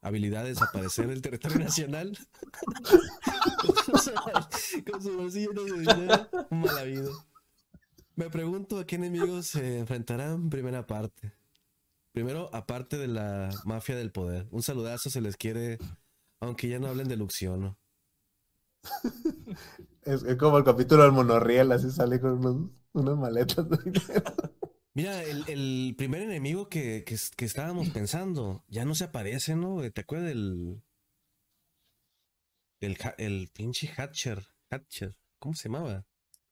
habilidad 0.02 0.44
de 0.44 0.50
desaparecer 0.50 1.08
del 1.08 1.22
territorio 1.22 1.60
nacional. 1.60 2.18
con 4.92 5.02
su 5.02 5.18
bolsillo 5.18 5.54
de 5.54 5.80
dinero, 5.80 6.30
un 6.50 6.62
mal 6.62 6.78
habido. 6.78 7.12
Me 8.16 8.30
pregunto 8.30 8.80
a 8.80 8.86
qué 8.86 8.98
enemigos 8.98 9.48
se 9.48 9.80
enfrentarán 9.80 10.50
primera 10.50 10.86
parte. 10.86 11.34
Primero, 12.12 12.50
aparte 12.54 12.98
de 12.98 13.08
la 13.08 13.50
mafia 13.64 13.96
del 13.96 14.12
poder. 14.12 14.48
Un 14.52 14.62
saludazo 14.62 15.10
se 15.10 15.22
les 15.22 15.38
quiere, 15.38 15.78
aunque 16.40 16.68
ya 16.68 16.80
no 16.80 16.88
hablen 16.88 17.08
de 17.08 17.16
Luxiano. 17.16 17.78
Es, 20.04 20.24
es 20.24 20.36
como 20.36 20.58
el 20.58 20.64
capítulo 20.64 21.04
del 21.04 21.12
monorriel, 21.12 21.72
así 21.72 21.92
sale 21.92 22.20
con 22.20 22.46
unos, 22.46 22.72
unas 22.94 23.18
maletas 23.18 23.70
de 23.70 23.78
dinero. 23.78 24.34
Mira, 24.94 25.24
el, 25.24 25.46
el 25.48 25.96
primer 25.98 26.22
enemigo 26.22 26.68
que, 26.68 27.04
que, 27.06 27.16
que 27.38 27.46
estábamos 27.46 27.90
pensando 27.92 28.64
ya 28.68 28.84
no 28.84 28.94
se 28.96 29.06
aparece, 29.06 29.56
¿no? 29.56 29.82
¿Te 29.92 30.02
acuerdas 30.02 30.28
del. 30.30 30.82
El, 32.82 32.98
el 33.18 33.50
pinche 33.54 33.88
Hatcher? 33.88 34.46
Hatcher. 34.70 35.16
¿Cómo 35.40 35.54
se 35.56 35.70
llamaba? 35.70 36.06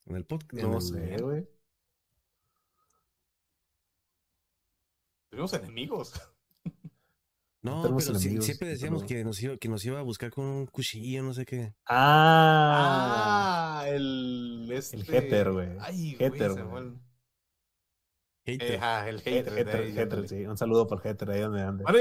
En 0.06 0.16
el 0.16 0.26
podcast. 0.26 0.64
No 0.64 0.76
el- 0.76 0.82
sé, 0.82 1.18
güey. 1.22 1.48
Tuvimos 5.30 5.54
enemigos. 5.54 6.14
No, 7.62 7.82
pero 7.84 8.00
enemigos, 8.16 8.46
siempre 8.46 8.70
decíamos 8.70 9.02
pero- 9.04 9.08
que 9.10 9.24
nos, 9.26 9.44
iba, 9.44 9.58
que 9.58 9.68
nos 9.68 9.84
iba 9.84 10.00
a 10.00 10.04
buscar 10.04 10.32
con 10.32 10.46
un 10.46 10.66
cuchillo, 10.66 11.22
no 11.24 11.34
sé 11.34 11.46
qué. 11.46 11.74
Ah, 11.88 13.82
Ah, 13.82 13.90
el. 13.90 14.70
Este... 14.72 14.96
El 14.96 15.14
Heter, 15.14 15.52
güey. 15.52 15.68
Ay, 15.82 16.16
güey. 16.16 16.32
se 16.32 16.40
me 16.40 16.48
güey. 16.54 16.70
fue 16.70 16.80
el- 16.80 17.00
Hater. 18.54 18.72
Eh, 18.72 18.78
Ajá, 18.78 19.10
el 19.10 19.22
hater. 19.22 19.54
de 19.54 19.62
Heter, 19.62 19.82
ahí, 19.82 19.98
ándale. 20.00 20.28
sí. 20.28 20.46
Un 20.46 20.58
saludo 20.58 20.88
por 20.88 21.06
Heter, 21.06 21.30
ahí 21.32 21.42
donde 21.42 21.62
ande. 21.62 21.84
Bueno, 21.84 22.00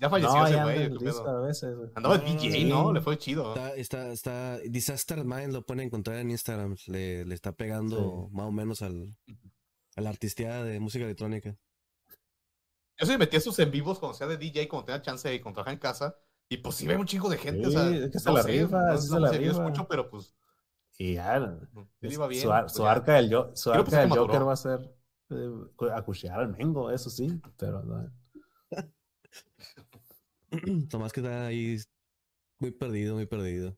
ya- 0.00 0.08
falleció 0.10 0.36
no, 0.36 0.44
ese 0.46 0.54
ya 0.54 0.62
anda 0.62 0.72
güey. 0.74 1.26
a 1.26 1.40
veces. 1.40 1.76
Andaba 1.94 2.18
No, 2.18 2.24
DJ, 2.24 2.50
sí. 2.52 2.64
¿no? 2.64 2.92
Le 2.92 3.00
fue 3.00 3.18
chido. 3.18 3.48
Está, 3.54 3.74
está, 3.74 4.12
está, 4.12 4.58
Disaster 4.58 5.24
Mind 5.24 5.52
lo 5.52 5.62
pueden 5.66 5.84
encontrar 5.86 6.18
en 6.18 6.30
Instagram. 6.30 6.76
Le, 6.86 7.24
le 7.24 7.34
está 7.34 7.52
pegando 7.52 8.28
Sí. 8.30 8.34
más 8.36 8.46
o 8.46 8.52
menos 8.52 8.82
al, 8.82 9.16
a 9.96 10.00
la 10.00 10.10
artisteada 10.10 10.62
de 10.64 10.78
música 10.80 11.04
electrónica. 11.04 11.56
Yo 13.00 13.06
sí 13.06 13.12
me 13.12 13.18
metí 13.18 13.36
a 13.36 13.40
sus 13.40 13.58
en 13.60 13.70
vivos 13.70 13.98
cuando 13.98 14.16
sea 14.16 14.26
de 14.26 14.36
DJ, 14.36 14.68
cuando 14.68 14.86
tenga 14.86 15.02
chance 15.02 15.28
de 15.28 15.38
trabajar 15.38 15.72
en 15.72 15.78
casa. 15.78 16.16
Y 16.48 16.56
pues 16.58 16.76
sí 16.76 16.86
ve 16.86 16.96
un 16.96 17.04
chingo 17.06 17.28
de 17.28 17.36
gente. 17.38 17.66
o 17.66 17.70
sea, 17.70 17.88
Sí, 17.88 17.96
es 17.98 18.10
que 18.10 18.18
se 18.18 18.28
no 18.30 18.36
la 18.36 18.42
sé, 18.42 18.50
rifa, 18.52 18.80
no 18.86 18.98
sí 18.98 19.08
se 19.08 19.20
la 19.20 19.32
yo 19.32 19.38
rifa. 19.38 19.50
escucho, 19.64 19.86
pero 19.88 20.08
pues 20.10 20.34
Y 20.96 21.14
ya, 21.14 21.58
sí 22.00 22.06
le 22.08 22.12
iba 22.14 22.26
bien. 22.26 22.42
su, 22.42 22.48
pues 22.48 22.72
su 22.72 22.82
ya. 22.84 22.90
arca 22.90 23.14
del, 23.14 23.28
yo-. 23.30 23.52
Joker 23.62 24.48
va 24.48 24.52
a 24.52 24.56
ser 24.56 24.94
acuchillar 25.92 26.40
al 26.40 26.56
Mengo, 26.56 26.90
eso 26.90 27.10
sí, 27.10 27.28
pero 27.56 27.82
no. 27.82 28.10
Tomás 30.88 31.12
que 31.12 31.20
está 31.20 31.46
ahí 31.46 31.78
muy 32.58 32.70
perdido, 32.70 33.14
muy 33.14 33.26
perdido. 33.26 33.76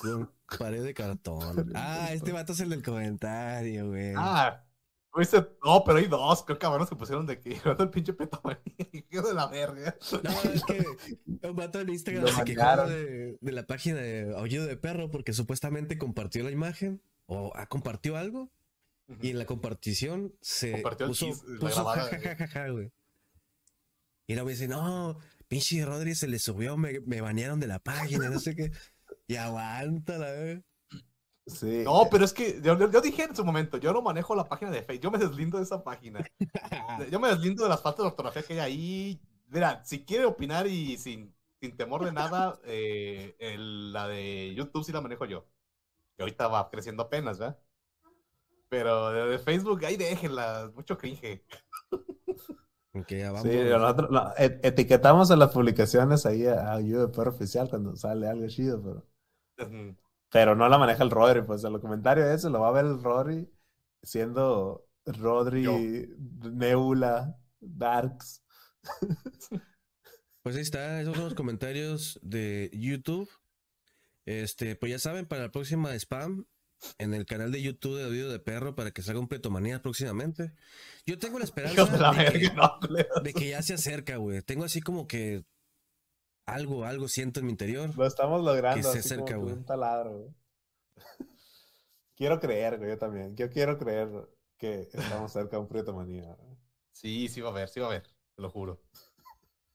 con 0.00 0.30
pared 0.58 0.82
de 0.84 0.94
cartón. 0.94 1.72
Ah, 1.74 2.10
este 2.12 2.32
vato 2.32 2.52
es 2.52 2.60
el 2.60 2.68
del 2.70 2.82
comentario, 2.82 3.88
güey. 3.88 4.12
Ah, 4.16 4.62
no, 5.64 5.82
pero 5.84 5.96
hay 5.96 6.06
dos, 6.08 6.44
creo 6.44 6.58
cabrones 6.58 6.90
que 6.90 6.96
pusieron 6.96 7.24
de 7.26 7.40
que 7.40 7.58
el 7.78 7.88
pinche 7.90 8.12
petamanía. 8.12 8.60
Hijo 9.10 9.26
de 9.26 9.32
la 9.34 9.46
verga. 9.46 9.96
No, 10.22 10.50
es 10.50 10.62
que 10.64 10.84
un 11.48 11.56
vato 11.56 11.80
en 11.80 11.88
Instagram 11.88 12.26
se 12.28 12.44
quejó 12.44 12.86
de, 12.86 13.38
de 13.40 13.52
la 13.52 13.66
página 13.66 13.96
de 13.96 14.34
Aullido 14.36 14.66
de 14.66 14.76
Perro 14.76 15.10
porque 15.10 15.32
supuestamente 15.32 15.96
compartió 15.96 16.44
la 16.44 16.50
imagen 16.50 17.00
o 17.24 17.50
ah, 17.56 17.66
compartió 17.66 18.18
algo 18.18 18.50
y 19.22 19.30
en 19.30 19.38
la 19.38 19.46
compartición 19.46 20.34
se 20.42 20.72
Compartió 20.72 21.06
el 21.06 21.10
puso, 21.12 21.26
chis- 21.28 21.44
la 21.46 21.58
puso 21.60 21.74
grabada, 21.84 22.08
ja, 22.10 22.36
ja, 22.36 22.46
ja, 22.48 22.68
güey. 22.68 22.92
Y 24.26 24.34
luego 24.34 24.46
me 24.46 24.52
dice, 24.52 24.68
no, 24.68 25.16
pinche 25.48 25.84
Rodri 25.84 26.14
se 26.14 26.28
le 26.28 26.38
subió, 26.38 26.76
me, 26.76 27.00
me 27.00 27.20
banearon 27.20 27.60
de 27.60 27.66
la 27.66 27.78
página, 27.78 28.28
no 28.28 28.38
sé 28.40 28.54
qué. 28.54 28.70
Y 29.26 29.36
aguanta 29.36 30.18
la 30.18 30.30
vez. 30.32 30.62
Sí. 31.46 31.82
No, 31.84 32.08
pero 32.10 32.24
es 32.24 32.32
que 32.32 32.60
yo, 32.60 32.76
yo 32.90 33.00
dije 33.00 33.22
en 33.24 33.36
su 33.36 33.44
momento, 33.44 33.78
yo 33.78 33.92
no 33.92 34.02
manejo 34.02 34.34
la 34.34 34.48
página 34.48 34.70
de 34.72 34.82
Facebook, 34.82 35.02
yo 35.04 35.10
me 35.12 35.18
deslindo 35.18 35.58
de 35.58 35.64
esa 35.64 35.82
página. 35.84 36.20
Yo 37.10 37.20
me 37.20 37.28
deslindo 37.28 37.62
de 37.62 37.68
las 37.68 37.82
faltas 37.82 38.02
de 38.04 38.08
ortografía 38.08 38.42
que 38.42 38.54
hay 38.54 38.58
ahí. 38.58 39.20
Mira, 39.48 39.84
si 39.84 40.04
quiere 40.04 40.24
opinar 40.24 40.66
y 40.66 40.96
sin 40.98 41.34
sin 41.60 41.76
temor 41.76 42.04
de 42.04 42.12
nada, 42.12 42.58
eh, 42.64 43.34
el- 43.38 43.92
la 43.92 44.08
de 44.08 44.54
YouTube 44.54 44.84
sí 44.84 44.92
la 44.92 45.00
manejo 45.00 45.24
yo. 45.24 45.46
Que 46.16 46.22
ahorita 46.24 46.48
va 46.48 46.70
creciendo 46.70 47.04
apenas, 47.04 47.38
¿verdad? 47.38 47.58
Pero 48.68 49.10
de, 49.12 49.26
de 49.28 49.38
Facebook, 49.38 49.84
ahí 49.84 49.96
déjenla, 49.96 50.70
mucho 50.74 50.98
cringe. 50.98 51.44
Ok, 53.00 53.08
ya 53.10 53.32
vamos. 53.32 53.50
Sí, 53.50 53.58
nosotros 53.58 54.10
no, 54.10 54.32
et- 54.38 54.64
etiquetamos 54.64 55.30
en 55.30 55.38
las 55.38 55.50
publicaciones 55.50 56.24
ahí 56.24 56.46
a, 56.46 56.72
a 56.72 56.80
You 56.80 57.00
de 57.00 57.08
Perro 57.08 57.30
Oficial 57.30 57.68
cuando 57.68 57.94
sale 57.96 58.28
algo 58.28 58.46
chido, 58.48 58.82
pero, 59.56 59.96
pero 60.30 60.54
no 60.54 60.68
la 60.68 60.78
maneja 60.78 61.02
el 61.02 61.10
Rodri. 61.10 61.42
Pues 61.42 61.62
en 61.64 61.72
los 61.72 61.80
comentarios 61.82 62.26
ese 62.28 62.48
lo 62.50 62.60
va 62.60 62.68
a 62.68 62.72
ver 62.72 62.86
el 62.86 63.02
Rodri 63.02 63.50
siendo 64.02 64.88
Rodri, 65.04 65.64
Yo. 65.64 65.78
Nebula, 66.50 67.36
Darks. 67.60 68.42
Pues 70.42 70.54
ahí 70.56 70.62
está, 70.62 71.00
esos 71.00 71.14
son 71.16 71.24
los 71.24 71.34
comentarios 71.34 72.20
de 72.22 72.70
YouTube. 72.72 73.28
Este, 74.24 74.76
pues 74.76 74.90
ya 74.92 74.98
saben, 74.98 75.26
para 75.26 75.42
la 75.42 75.50
próxima 75.50 75.92
spam, 75.94 76.46
en 76.98 77.14
el 77.14 77.26
canal 77.26 77.52
de 77.52 77.62
YouTube 77.62 77.98
de 77.98 78.04
Oído 78.04 78.30
de 78.30 78.38
Perro, 78.38 78.74
para 78.74 78.90
que 78.90 79.02
salga 79.02 79.20
un 79.20 79.28
Pretomanía 79.28 79.82
próximamente. 79.82 80.52
Yo 81.06 81.18
tengo 81.18 81.38
la 81.38 81.44
esperanza 81.46 81.84
de 81.86 81.98
la 81.98 82.12
de, 82.12 82.24
que, 82.32 82.38
verga, 82.38 82.54
no, 82.54 82.80
culeros. 82.80 83.22
de 83.22 83.32
que 83.34 83.48
ya 83.48 83.62
se 83.62 83.74
acerca, 83.74 84.16
güey. 84.16 84.42
Tengo 84.42 84.64
así 84.64 84.80
como 84.80 85.06
que 85.06 85.44
algo, 86.46 86.84
algo 86.84 87.08
siento 87.08 87.40
en 87.40 87.46
mi 87.46 87.52
interior. 87.52 87.96
Lo 87.96 88.06
estamos 88.06 88.42
logrando. 88.42 88.76
Que 88.76 88.82
se 88.82 88.98
así 89.00 89.14
acerca, 89.14 89.36
güey. 89.36 89.54
Un 89.54 89.64
taladro, 89.64 90.18
güey. 90.18 90.34
Quiero 92.16 92.40
creer, 92.40 92.78
güey, 92.78 92.90
yo 92.90 92.98
también. 92.98 93.36
Yo 93.36 93.50
quiero 93.50 93.76
creer 93.76 94.08
que 94.58 94.88
estamos 94.92 95.32
cerca 95.32 95.56
de 95.56 95.62
un 95.62 95.68
Prieto 95.68 95.92
Manía. 95.92 96.34
güey. 96.34 96.56
Sí, 96.92 97.28
sí 97.28 97.42
va 97.42 97.50
a 97.50 97.52
ver, 97.52 97.68
sí 97.68 97.78
va 97.78 97.88
a 97.88 97.90
ver, 97.90 98.04
te 98.34 98.40
lo 98.42 98.48
juro. 98.48 98.80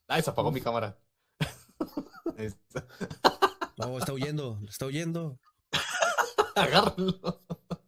Ay, 0.07 0.23
se 0.23 0.31
apagó 0.31 0.51
mi 0.51 0.61
cámara. 0.61 0.97
No, 3.77 3.97
está 3.97 4.13
huyendo, 4.13 4.59
está 4.69 4.85
huyendo. 4.85 5.39
Agárralo. 6.55 7.13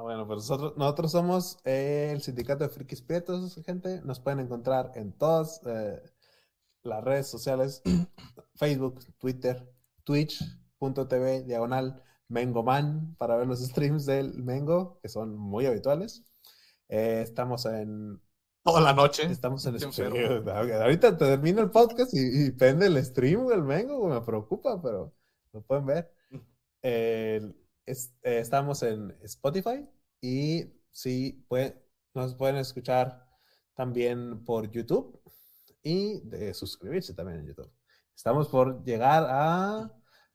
Ah, 0.00 0.02
bueno, 0.02 0.26
pues 0.26 0.38
nosotros, 0.38 0.72
nosotros 0.78 1.12
somos 1.12 1.58
eh, 1.66 2.08
el 2.10 2.22
Sindicato 2.22 2.64
de 2.64 2.70
Frikis 2.70 3.02
Prietos, 3.02 3.60
gente. 3.66 4.00
Nos 4.02 4.18
pueden 4.18 4.40
encontrar 4.40 4.92
en 4.94 5.12
todas 5.12 5.60
eh, 5.66 6.00
las 6.82 7.04
redes 7.04 7.26
sociales: 7.26 7.82
Facebook, 8.54 9.00
Twitter, 9.18 9.70
Twitch.tv, 10.04 11.42
diagonal 11.42 12.02
Mengoman, 12.28 13.14
para 13.16 13.36
ver 13.36 13.46
los 13.46 13.60
streams 13.60 14.06
del 14.06 14.42
Mengo, 14.42 14.98
que 15.02 15.10
son 15.10 15.36
muy 15.36 15.66
habituales. 15.66 16.24
Eh, 16.88 17.20
estamos 17.22 17.66
en. 17.66 18.22
Toda 18.64 18.80
la 18.80 18.94
noche. 18.94 19.24
Estamos 19.24 19.66
en 19.66 19.76
Qué 19.76 19.92
stream. 19.92 20.48
Ahorita 20.48 21.18
termino 21.18 21.60
el 21.60 21.70
podcast 21.70 22.14
y, 22.14 22.46
y 22.46 22.50
pende 22.52 22.86
el 22.86 23.04
stream 23.04 23.48
del 23.48 23.64
Mengo, 23.64 24.08
me 24.08 24.22
preocupa, 24.22 24.80
pero 24.80 25.12
lo 25.52 25.60
pueden 25.60 25.84
ver. 25.84 26.19
Eh, 26.82 27.40
estamos 28.22 28.82
en 28.82 29.16
Spotify 29.22 29.86
y 30.20 30.64
sí, 30.90 31.46
nos 32.14 32.34
pueden 32.34 32.56
escuchar 32.56 33.26
también 33.74 34.44
por 34.44 34.70
YouTube 34.70 35.20
y 35.82 36.20
de 36.20 36.54
suscribirse 36.54 37.14
también 37.14 37.40
en 37.40 37.46
YouTube. 37.46 37.72
Estamos 38.14 38.48
por 38.48 38.84
llegar 38.84 39.26
a 39.28 39.90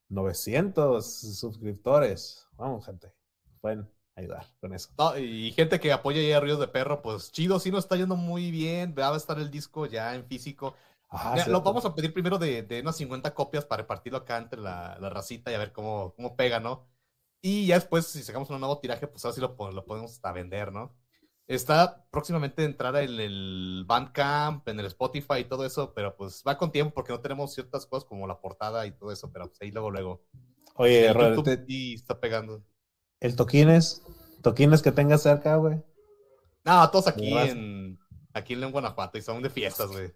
900 0.08 1.38
suscriptores. 1.38 2.46
Vamos, 2.52 2.84
gente. 2.84 3.12
Pueden 3.60 3.88
ayudar 4.16 4.46
con 4.60 4.72
eso. 4.74 4.90
Y 5.18 5.52
gente 5.52 5.78
que 5.78 5.92
apoya 5.92 6.20
ya 6.20 6.40
Ríos 6.40 6.58
de 6.58 6.68
Perro, 6.68 7.02
pues 7.02 7.30
chido, 7.30 7.60
sí 7.60 7.70
nos 7.70 7.84
está 7.84 7.96
yendo 7.96 8.16
muy 8.16 8.50
bien. 8.50 8.94
Va 8.98 9.12
a 9.12 9.16
estar 9.16 9.38
el 9.38 9.50
disco 9.50 9.86
ya 9.86 10.14
en 10.14 10.26
físico. 10.26 10.74
Ah, 11.08 11.36
lo 11.48 11.62
vamos 11.62 11.84
a 11.84 11.94
pedir 11.94 12.12
primero 12.12 12.38
de, 12.38 12.62
de 12.62 12.80
unas 12.80 12.96
50 12.96 13.32
copias 13.34 13.64
para 13.64 13.82
repartirlo 13.82 14.18
acá 14.18 14.38
entre 14.38 14.60
la, 14.60 14.98
la 15.00 15.08
racita 15.08 15.50
y 15.50 15.54
a 15.54 15.58
ver 15.58 15.72
cómo, 15.72 16.14
cómo 16.16 16.36
pega, 16.36 16.60
¿no? 16.60 16.88
Y 17.40 17.66
ya 17.66 17.76
después, 17.76 18.06
si 18.06 18.22
sacamos 18.22 18.50
un 18.50 18.58
nuevo 18.60 18.80
tiraje, 18.80 19.06
pues 19.06 19.24
ahora 19.24 19.34
sí 19.34 19.40
lo, 19.40 19.56
lo 19.72 19.84
podemos 19.86 20.12
hasta 20.12 20.32
vender, 20.32 20.72
¿no? 20.72 20.96
Está 21.46 22.04
próximamente 22.10 22.62
de 22.62 22.68
entrada 22.68 23.02
en 23.02 23.20
el 23.20 23.84
Bandcamp, 23.86 24.66
en 24.68 24.80
el 24.80 24.86
Spotify 24.86 25.38
y 25.40 25.44
todo 25.44 25.64
eso, 25.64 25.94
pero 25.94 26.16
pues 26.16 26.42
va 26.46 26.58
con 26.58 26.72
tiempo 26.72 26.92
porque 26.94 27.12
no 27.12 27.20
tenemos 27.20 27.54
ciertas 27.54 27.86
cosas 27.86 28.04
como 28.08 28.26
la 28.26 28.40
portada 28.40 28.84
y 28.84 28.90
todo 28.92 29.12
eso, 29.12 29.30
pero 29.32 29.46
pues 29.46 29.62
ahí 29.62 29.70
luego, 29.70 29.92
luego. 29.92 30.24
Oye, 30.74 31.06
El 31.06 31.14
Robert, 31.14 31.44
te- 31.44 31.64
sí 31.66 31.94
está 31.94 32.18
pegando. 32.18 32.64
el 33.20 33.36
toquines, 33.36 34.02
toquines 34.42 34.82
que 34.82 34.90
tengas 34.92 35.22
cerca, 35.22 35.56
güey. 35.56 35.82
No, 36.64 36.90
todos 36.90 37.06
aquí 37.06 37.32
en, 37.38 37.98
aquí 38.34 38.54
en 38.54 38.60
León, 38.60 38.72
Guanajuato 38.72 39.16
y 39.18 39.22
son 39.22 39.42
de 39.42 39.50
fiestas, 39.50 39.88
güey. 39.88 40.12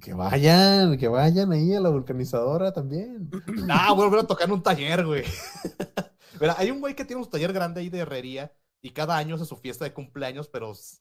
Que 0.00 0.14
vayan, 0.14 0.96
que 0.98 1.08
vayan 1.08 1.52
ahí 1.52 1.74
a 1.74 1.80
la 1.80 1.90
vulcanizadora 1.90 2.72
también. 2.72 3.30
Ah, 3.70 3.92
voy 3.92 4.18
a 4.18 4.26
tocar 4.26 4.48
en 4.48 4.54
un 4.54 4.62
taller, 4.62 5.04
güey. 5.04 5.24
Mira, 6.40 6.54
hay 6.58 6.70
un 6.70 6.80
güey 6.80 6.94
que 6.94 7.04
tiene 7.04 7.22
un 7.22 7.28
taller 7.28 7.52
grande 7.52 7.80
ahí 7.80 7.88
de 7.88 8.00
herrería 8.00 8.52
y 8.80 8.90
cada 8.90 9.16
año 9.16 9.36
hace 9.36 9.44
su 9.44 9.56
fiesta 9.56 9.84
de 9.84 9.92
cumpleaños, 9.92 10.48
pero 10.48 10.74
se 10.74 10.98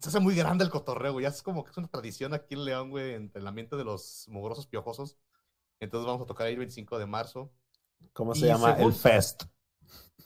hace 0.00 0.20
muy 0.20 0.34
grande 0.36 0.64
el 0.64 0.70
cotorreo, 0.70 1.12
güey. 1.12 1.24
Ya 1.24 1.30
es 1.30 1.42
como 1.42 1.64
que 1.64 1.70
es 1.70 1.76
una 1.76 1.88
tradición 1.88 2.34
aquí 2.34 2.54
en 2.54 2.64
León, 2.64 2.90
güey, 2.90 3.14
entre 3.14 3.40
el 3.40 3.46
ambiente 3.46 3.76
de 3.76 3.84
los 3.84 4.26
mugrosos 4.28 4.66
piojosos. 4.66 5.16
Entonces 5.80 6.06
vamos 6.06 6.22
a 6.22 6.26
tocar 6.26 6.46
ahí 6.46 6.52
el 6.52 6.60
25 6.60 6.98
de 6.98 7.06
marzo. 7.06 7.52
¿Cómo 8.12 8.34
Y 8.34 8.40
se 8.40 8.46
llama? 8.46 8.72
El 8.74 8.92
Fest. 8.92 9.44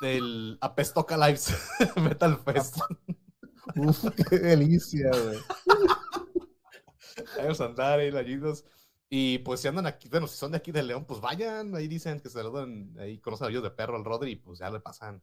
El 0.01 0.59
Apestoca 0.61 1.17
Lives 1.17 1.55
Metal 1.97 2.37
Fest. 2.45 2.79
Uf, 3.77 4.05
qué 4.29 4.39
delicia, 4.39 5.11
güey. 5.11 5.39
Vamos 7.37 7.61
a 7.61 7.65
andar 7.67 7.99
ahí, 7.99 8.11
lallidos. 8.11 8.65
Y 9.11 9.39
pues 9.39 9.61
si 9.61 9.69
andan 9.69 9.87
aquí, 9.87 10.09
bueno, 10.09 10.27
si 10.27 10.37
son 10.37 10.53
de 10.53 10.59
aquí 10.59 10.71
de 10.73 10.83
León, 10.83 11.05
pues 11.07 11.21
vayan. 11.21 11.75
Ahí 11.75 11.89
dicen 11.89 12.21
que 12.21 12.29
se 12.29 12.39
saludan, 12.39 12.95
ahí 12.99 13.19
conocen 13.19 13.47
a 13.47 13.51
ellos 13.51 13.63
de 13.63 13.71
perro 13.71 13.97
al 13.97 14.05
Rodri 14.05 14.33
y 14.33 14.37
pues 14.37 14.59
ya 14.59 14.71
le 14.71 14.81
pasan. 14.81 15.23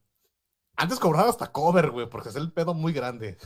Antes 0.75 0.99
cobraba 0.99 1.29
hasta 1.29 1.51
cover, 1.51 1.91
güey, 1.91 2.09
porque 2.09 2.29
es 2.29 2.35
el 2.35 2.51
pedo 2.51 2.73
muy 2.73 2.93
grande. 2.93 3.37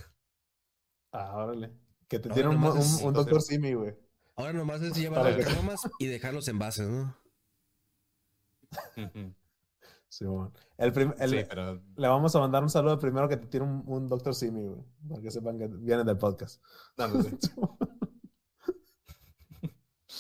Ah, 1.12 1.36
órale. 1.36 1.72
Que 2.08 2.20
te 2.20 2.30
Ahora 2.30 2.42
tiene 2.42 2.56
un, 2.56 2.78
es- 2.78 3.02
un, 3.02 3.08
un 3.08 3.14
doctor 3.14 3.42
Simi, 3.42 3.74
güey. 3.74 3.96
Ahora 4.36 4.54
nomás 4.54 4.82
es 4.82 4.96
llevar 4.96 5.26
las 5.38 5.54
bromas 5.54 5.82
y 6.00 6.06
dejar 6.08 6.34
los 6.34 6.48
envases, 6.48 6.88
¿no? 6.88 7.16
Sí, 10.08 10.26
bueno. 10.26 10.52
el 10.78 10.92
prim- 10.94 11.14
el- 11.20 11.30
Sí, 11.30 11.46
pero 11.48 11.82
Le 11.98 12.08
vamos 12.08 12.36
a 12.36 12.40
mandar 12.40 12.64
un 12.64 12.70
saludo 12.70 12.98
primero 12.98 13.28
que 13.30 13.38
te 13.38 13.48
tiene 13.48 13.66
un, 13.68 13.84
un 13.86 14.08
doctor 14.08 14.34
Simi, 14.34 14.64
güey. 14.68 14.82
Para 15.08 15.22
que 15.22 15.30
sepan 15.32 15.60
que 15.60 15.68
viene 15.68 16.04
del 16.04 16.18
podcast. 16.18 16.64
no, 16.98 17.08
no 17.10 17.22
sé. 17.22 17.38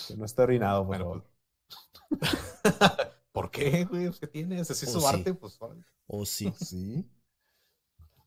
Que 0.10 0.18
no 0.18 0.26
esté 0.26 0.41
orinado, 0.41 0.80
por 0.86 0.88
Bueno, 0.88 1.06
favor. 1.06 1.26
¿Por 3.31 3.52
qué, 3.52 3.86
güey? 3.86 4.11
¿Qué 4.19 4.27
tienes? 4.27 4.69
¿Es 4.69 4.84
Oh, 4.88 4.91
su 4.91 5.02
sí. 5.02 5.07
arte? 5.07 5.34
Pues. 5.34 5.57
O 6.07 6.26
sí. 6.26 6.52
Sí. 6.60 7.06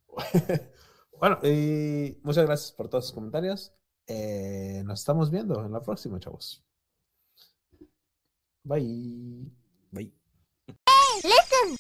bueno, 1.19 1.39
y 1.43 2.19
muchas 2.23 2.45
gracias 2.47 2.73
por 2.73 2.89
todos 2.89 3.07
sus 3.07 3.15
comentarios. 3.15 3.73
Eh, 4.07 4.83
nos 4.85 5.01
estamos 5.01 5.31
viendo 5.31 5.65
en 5.65 5.73
la 5.73 5.81
próxima, 5.83 6.19
chavos. 6.21 6.65
Bye. 8.65 9.51
Bye. 9.91 10.13
Listen. 11.23 11.77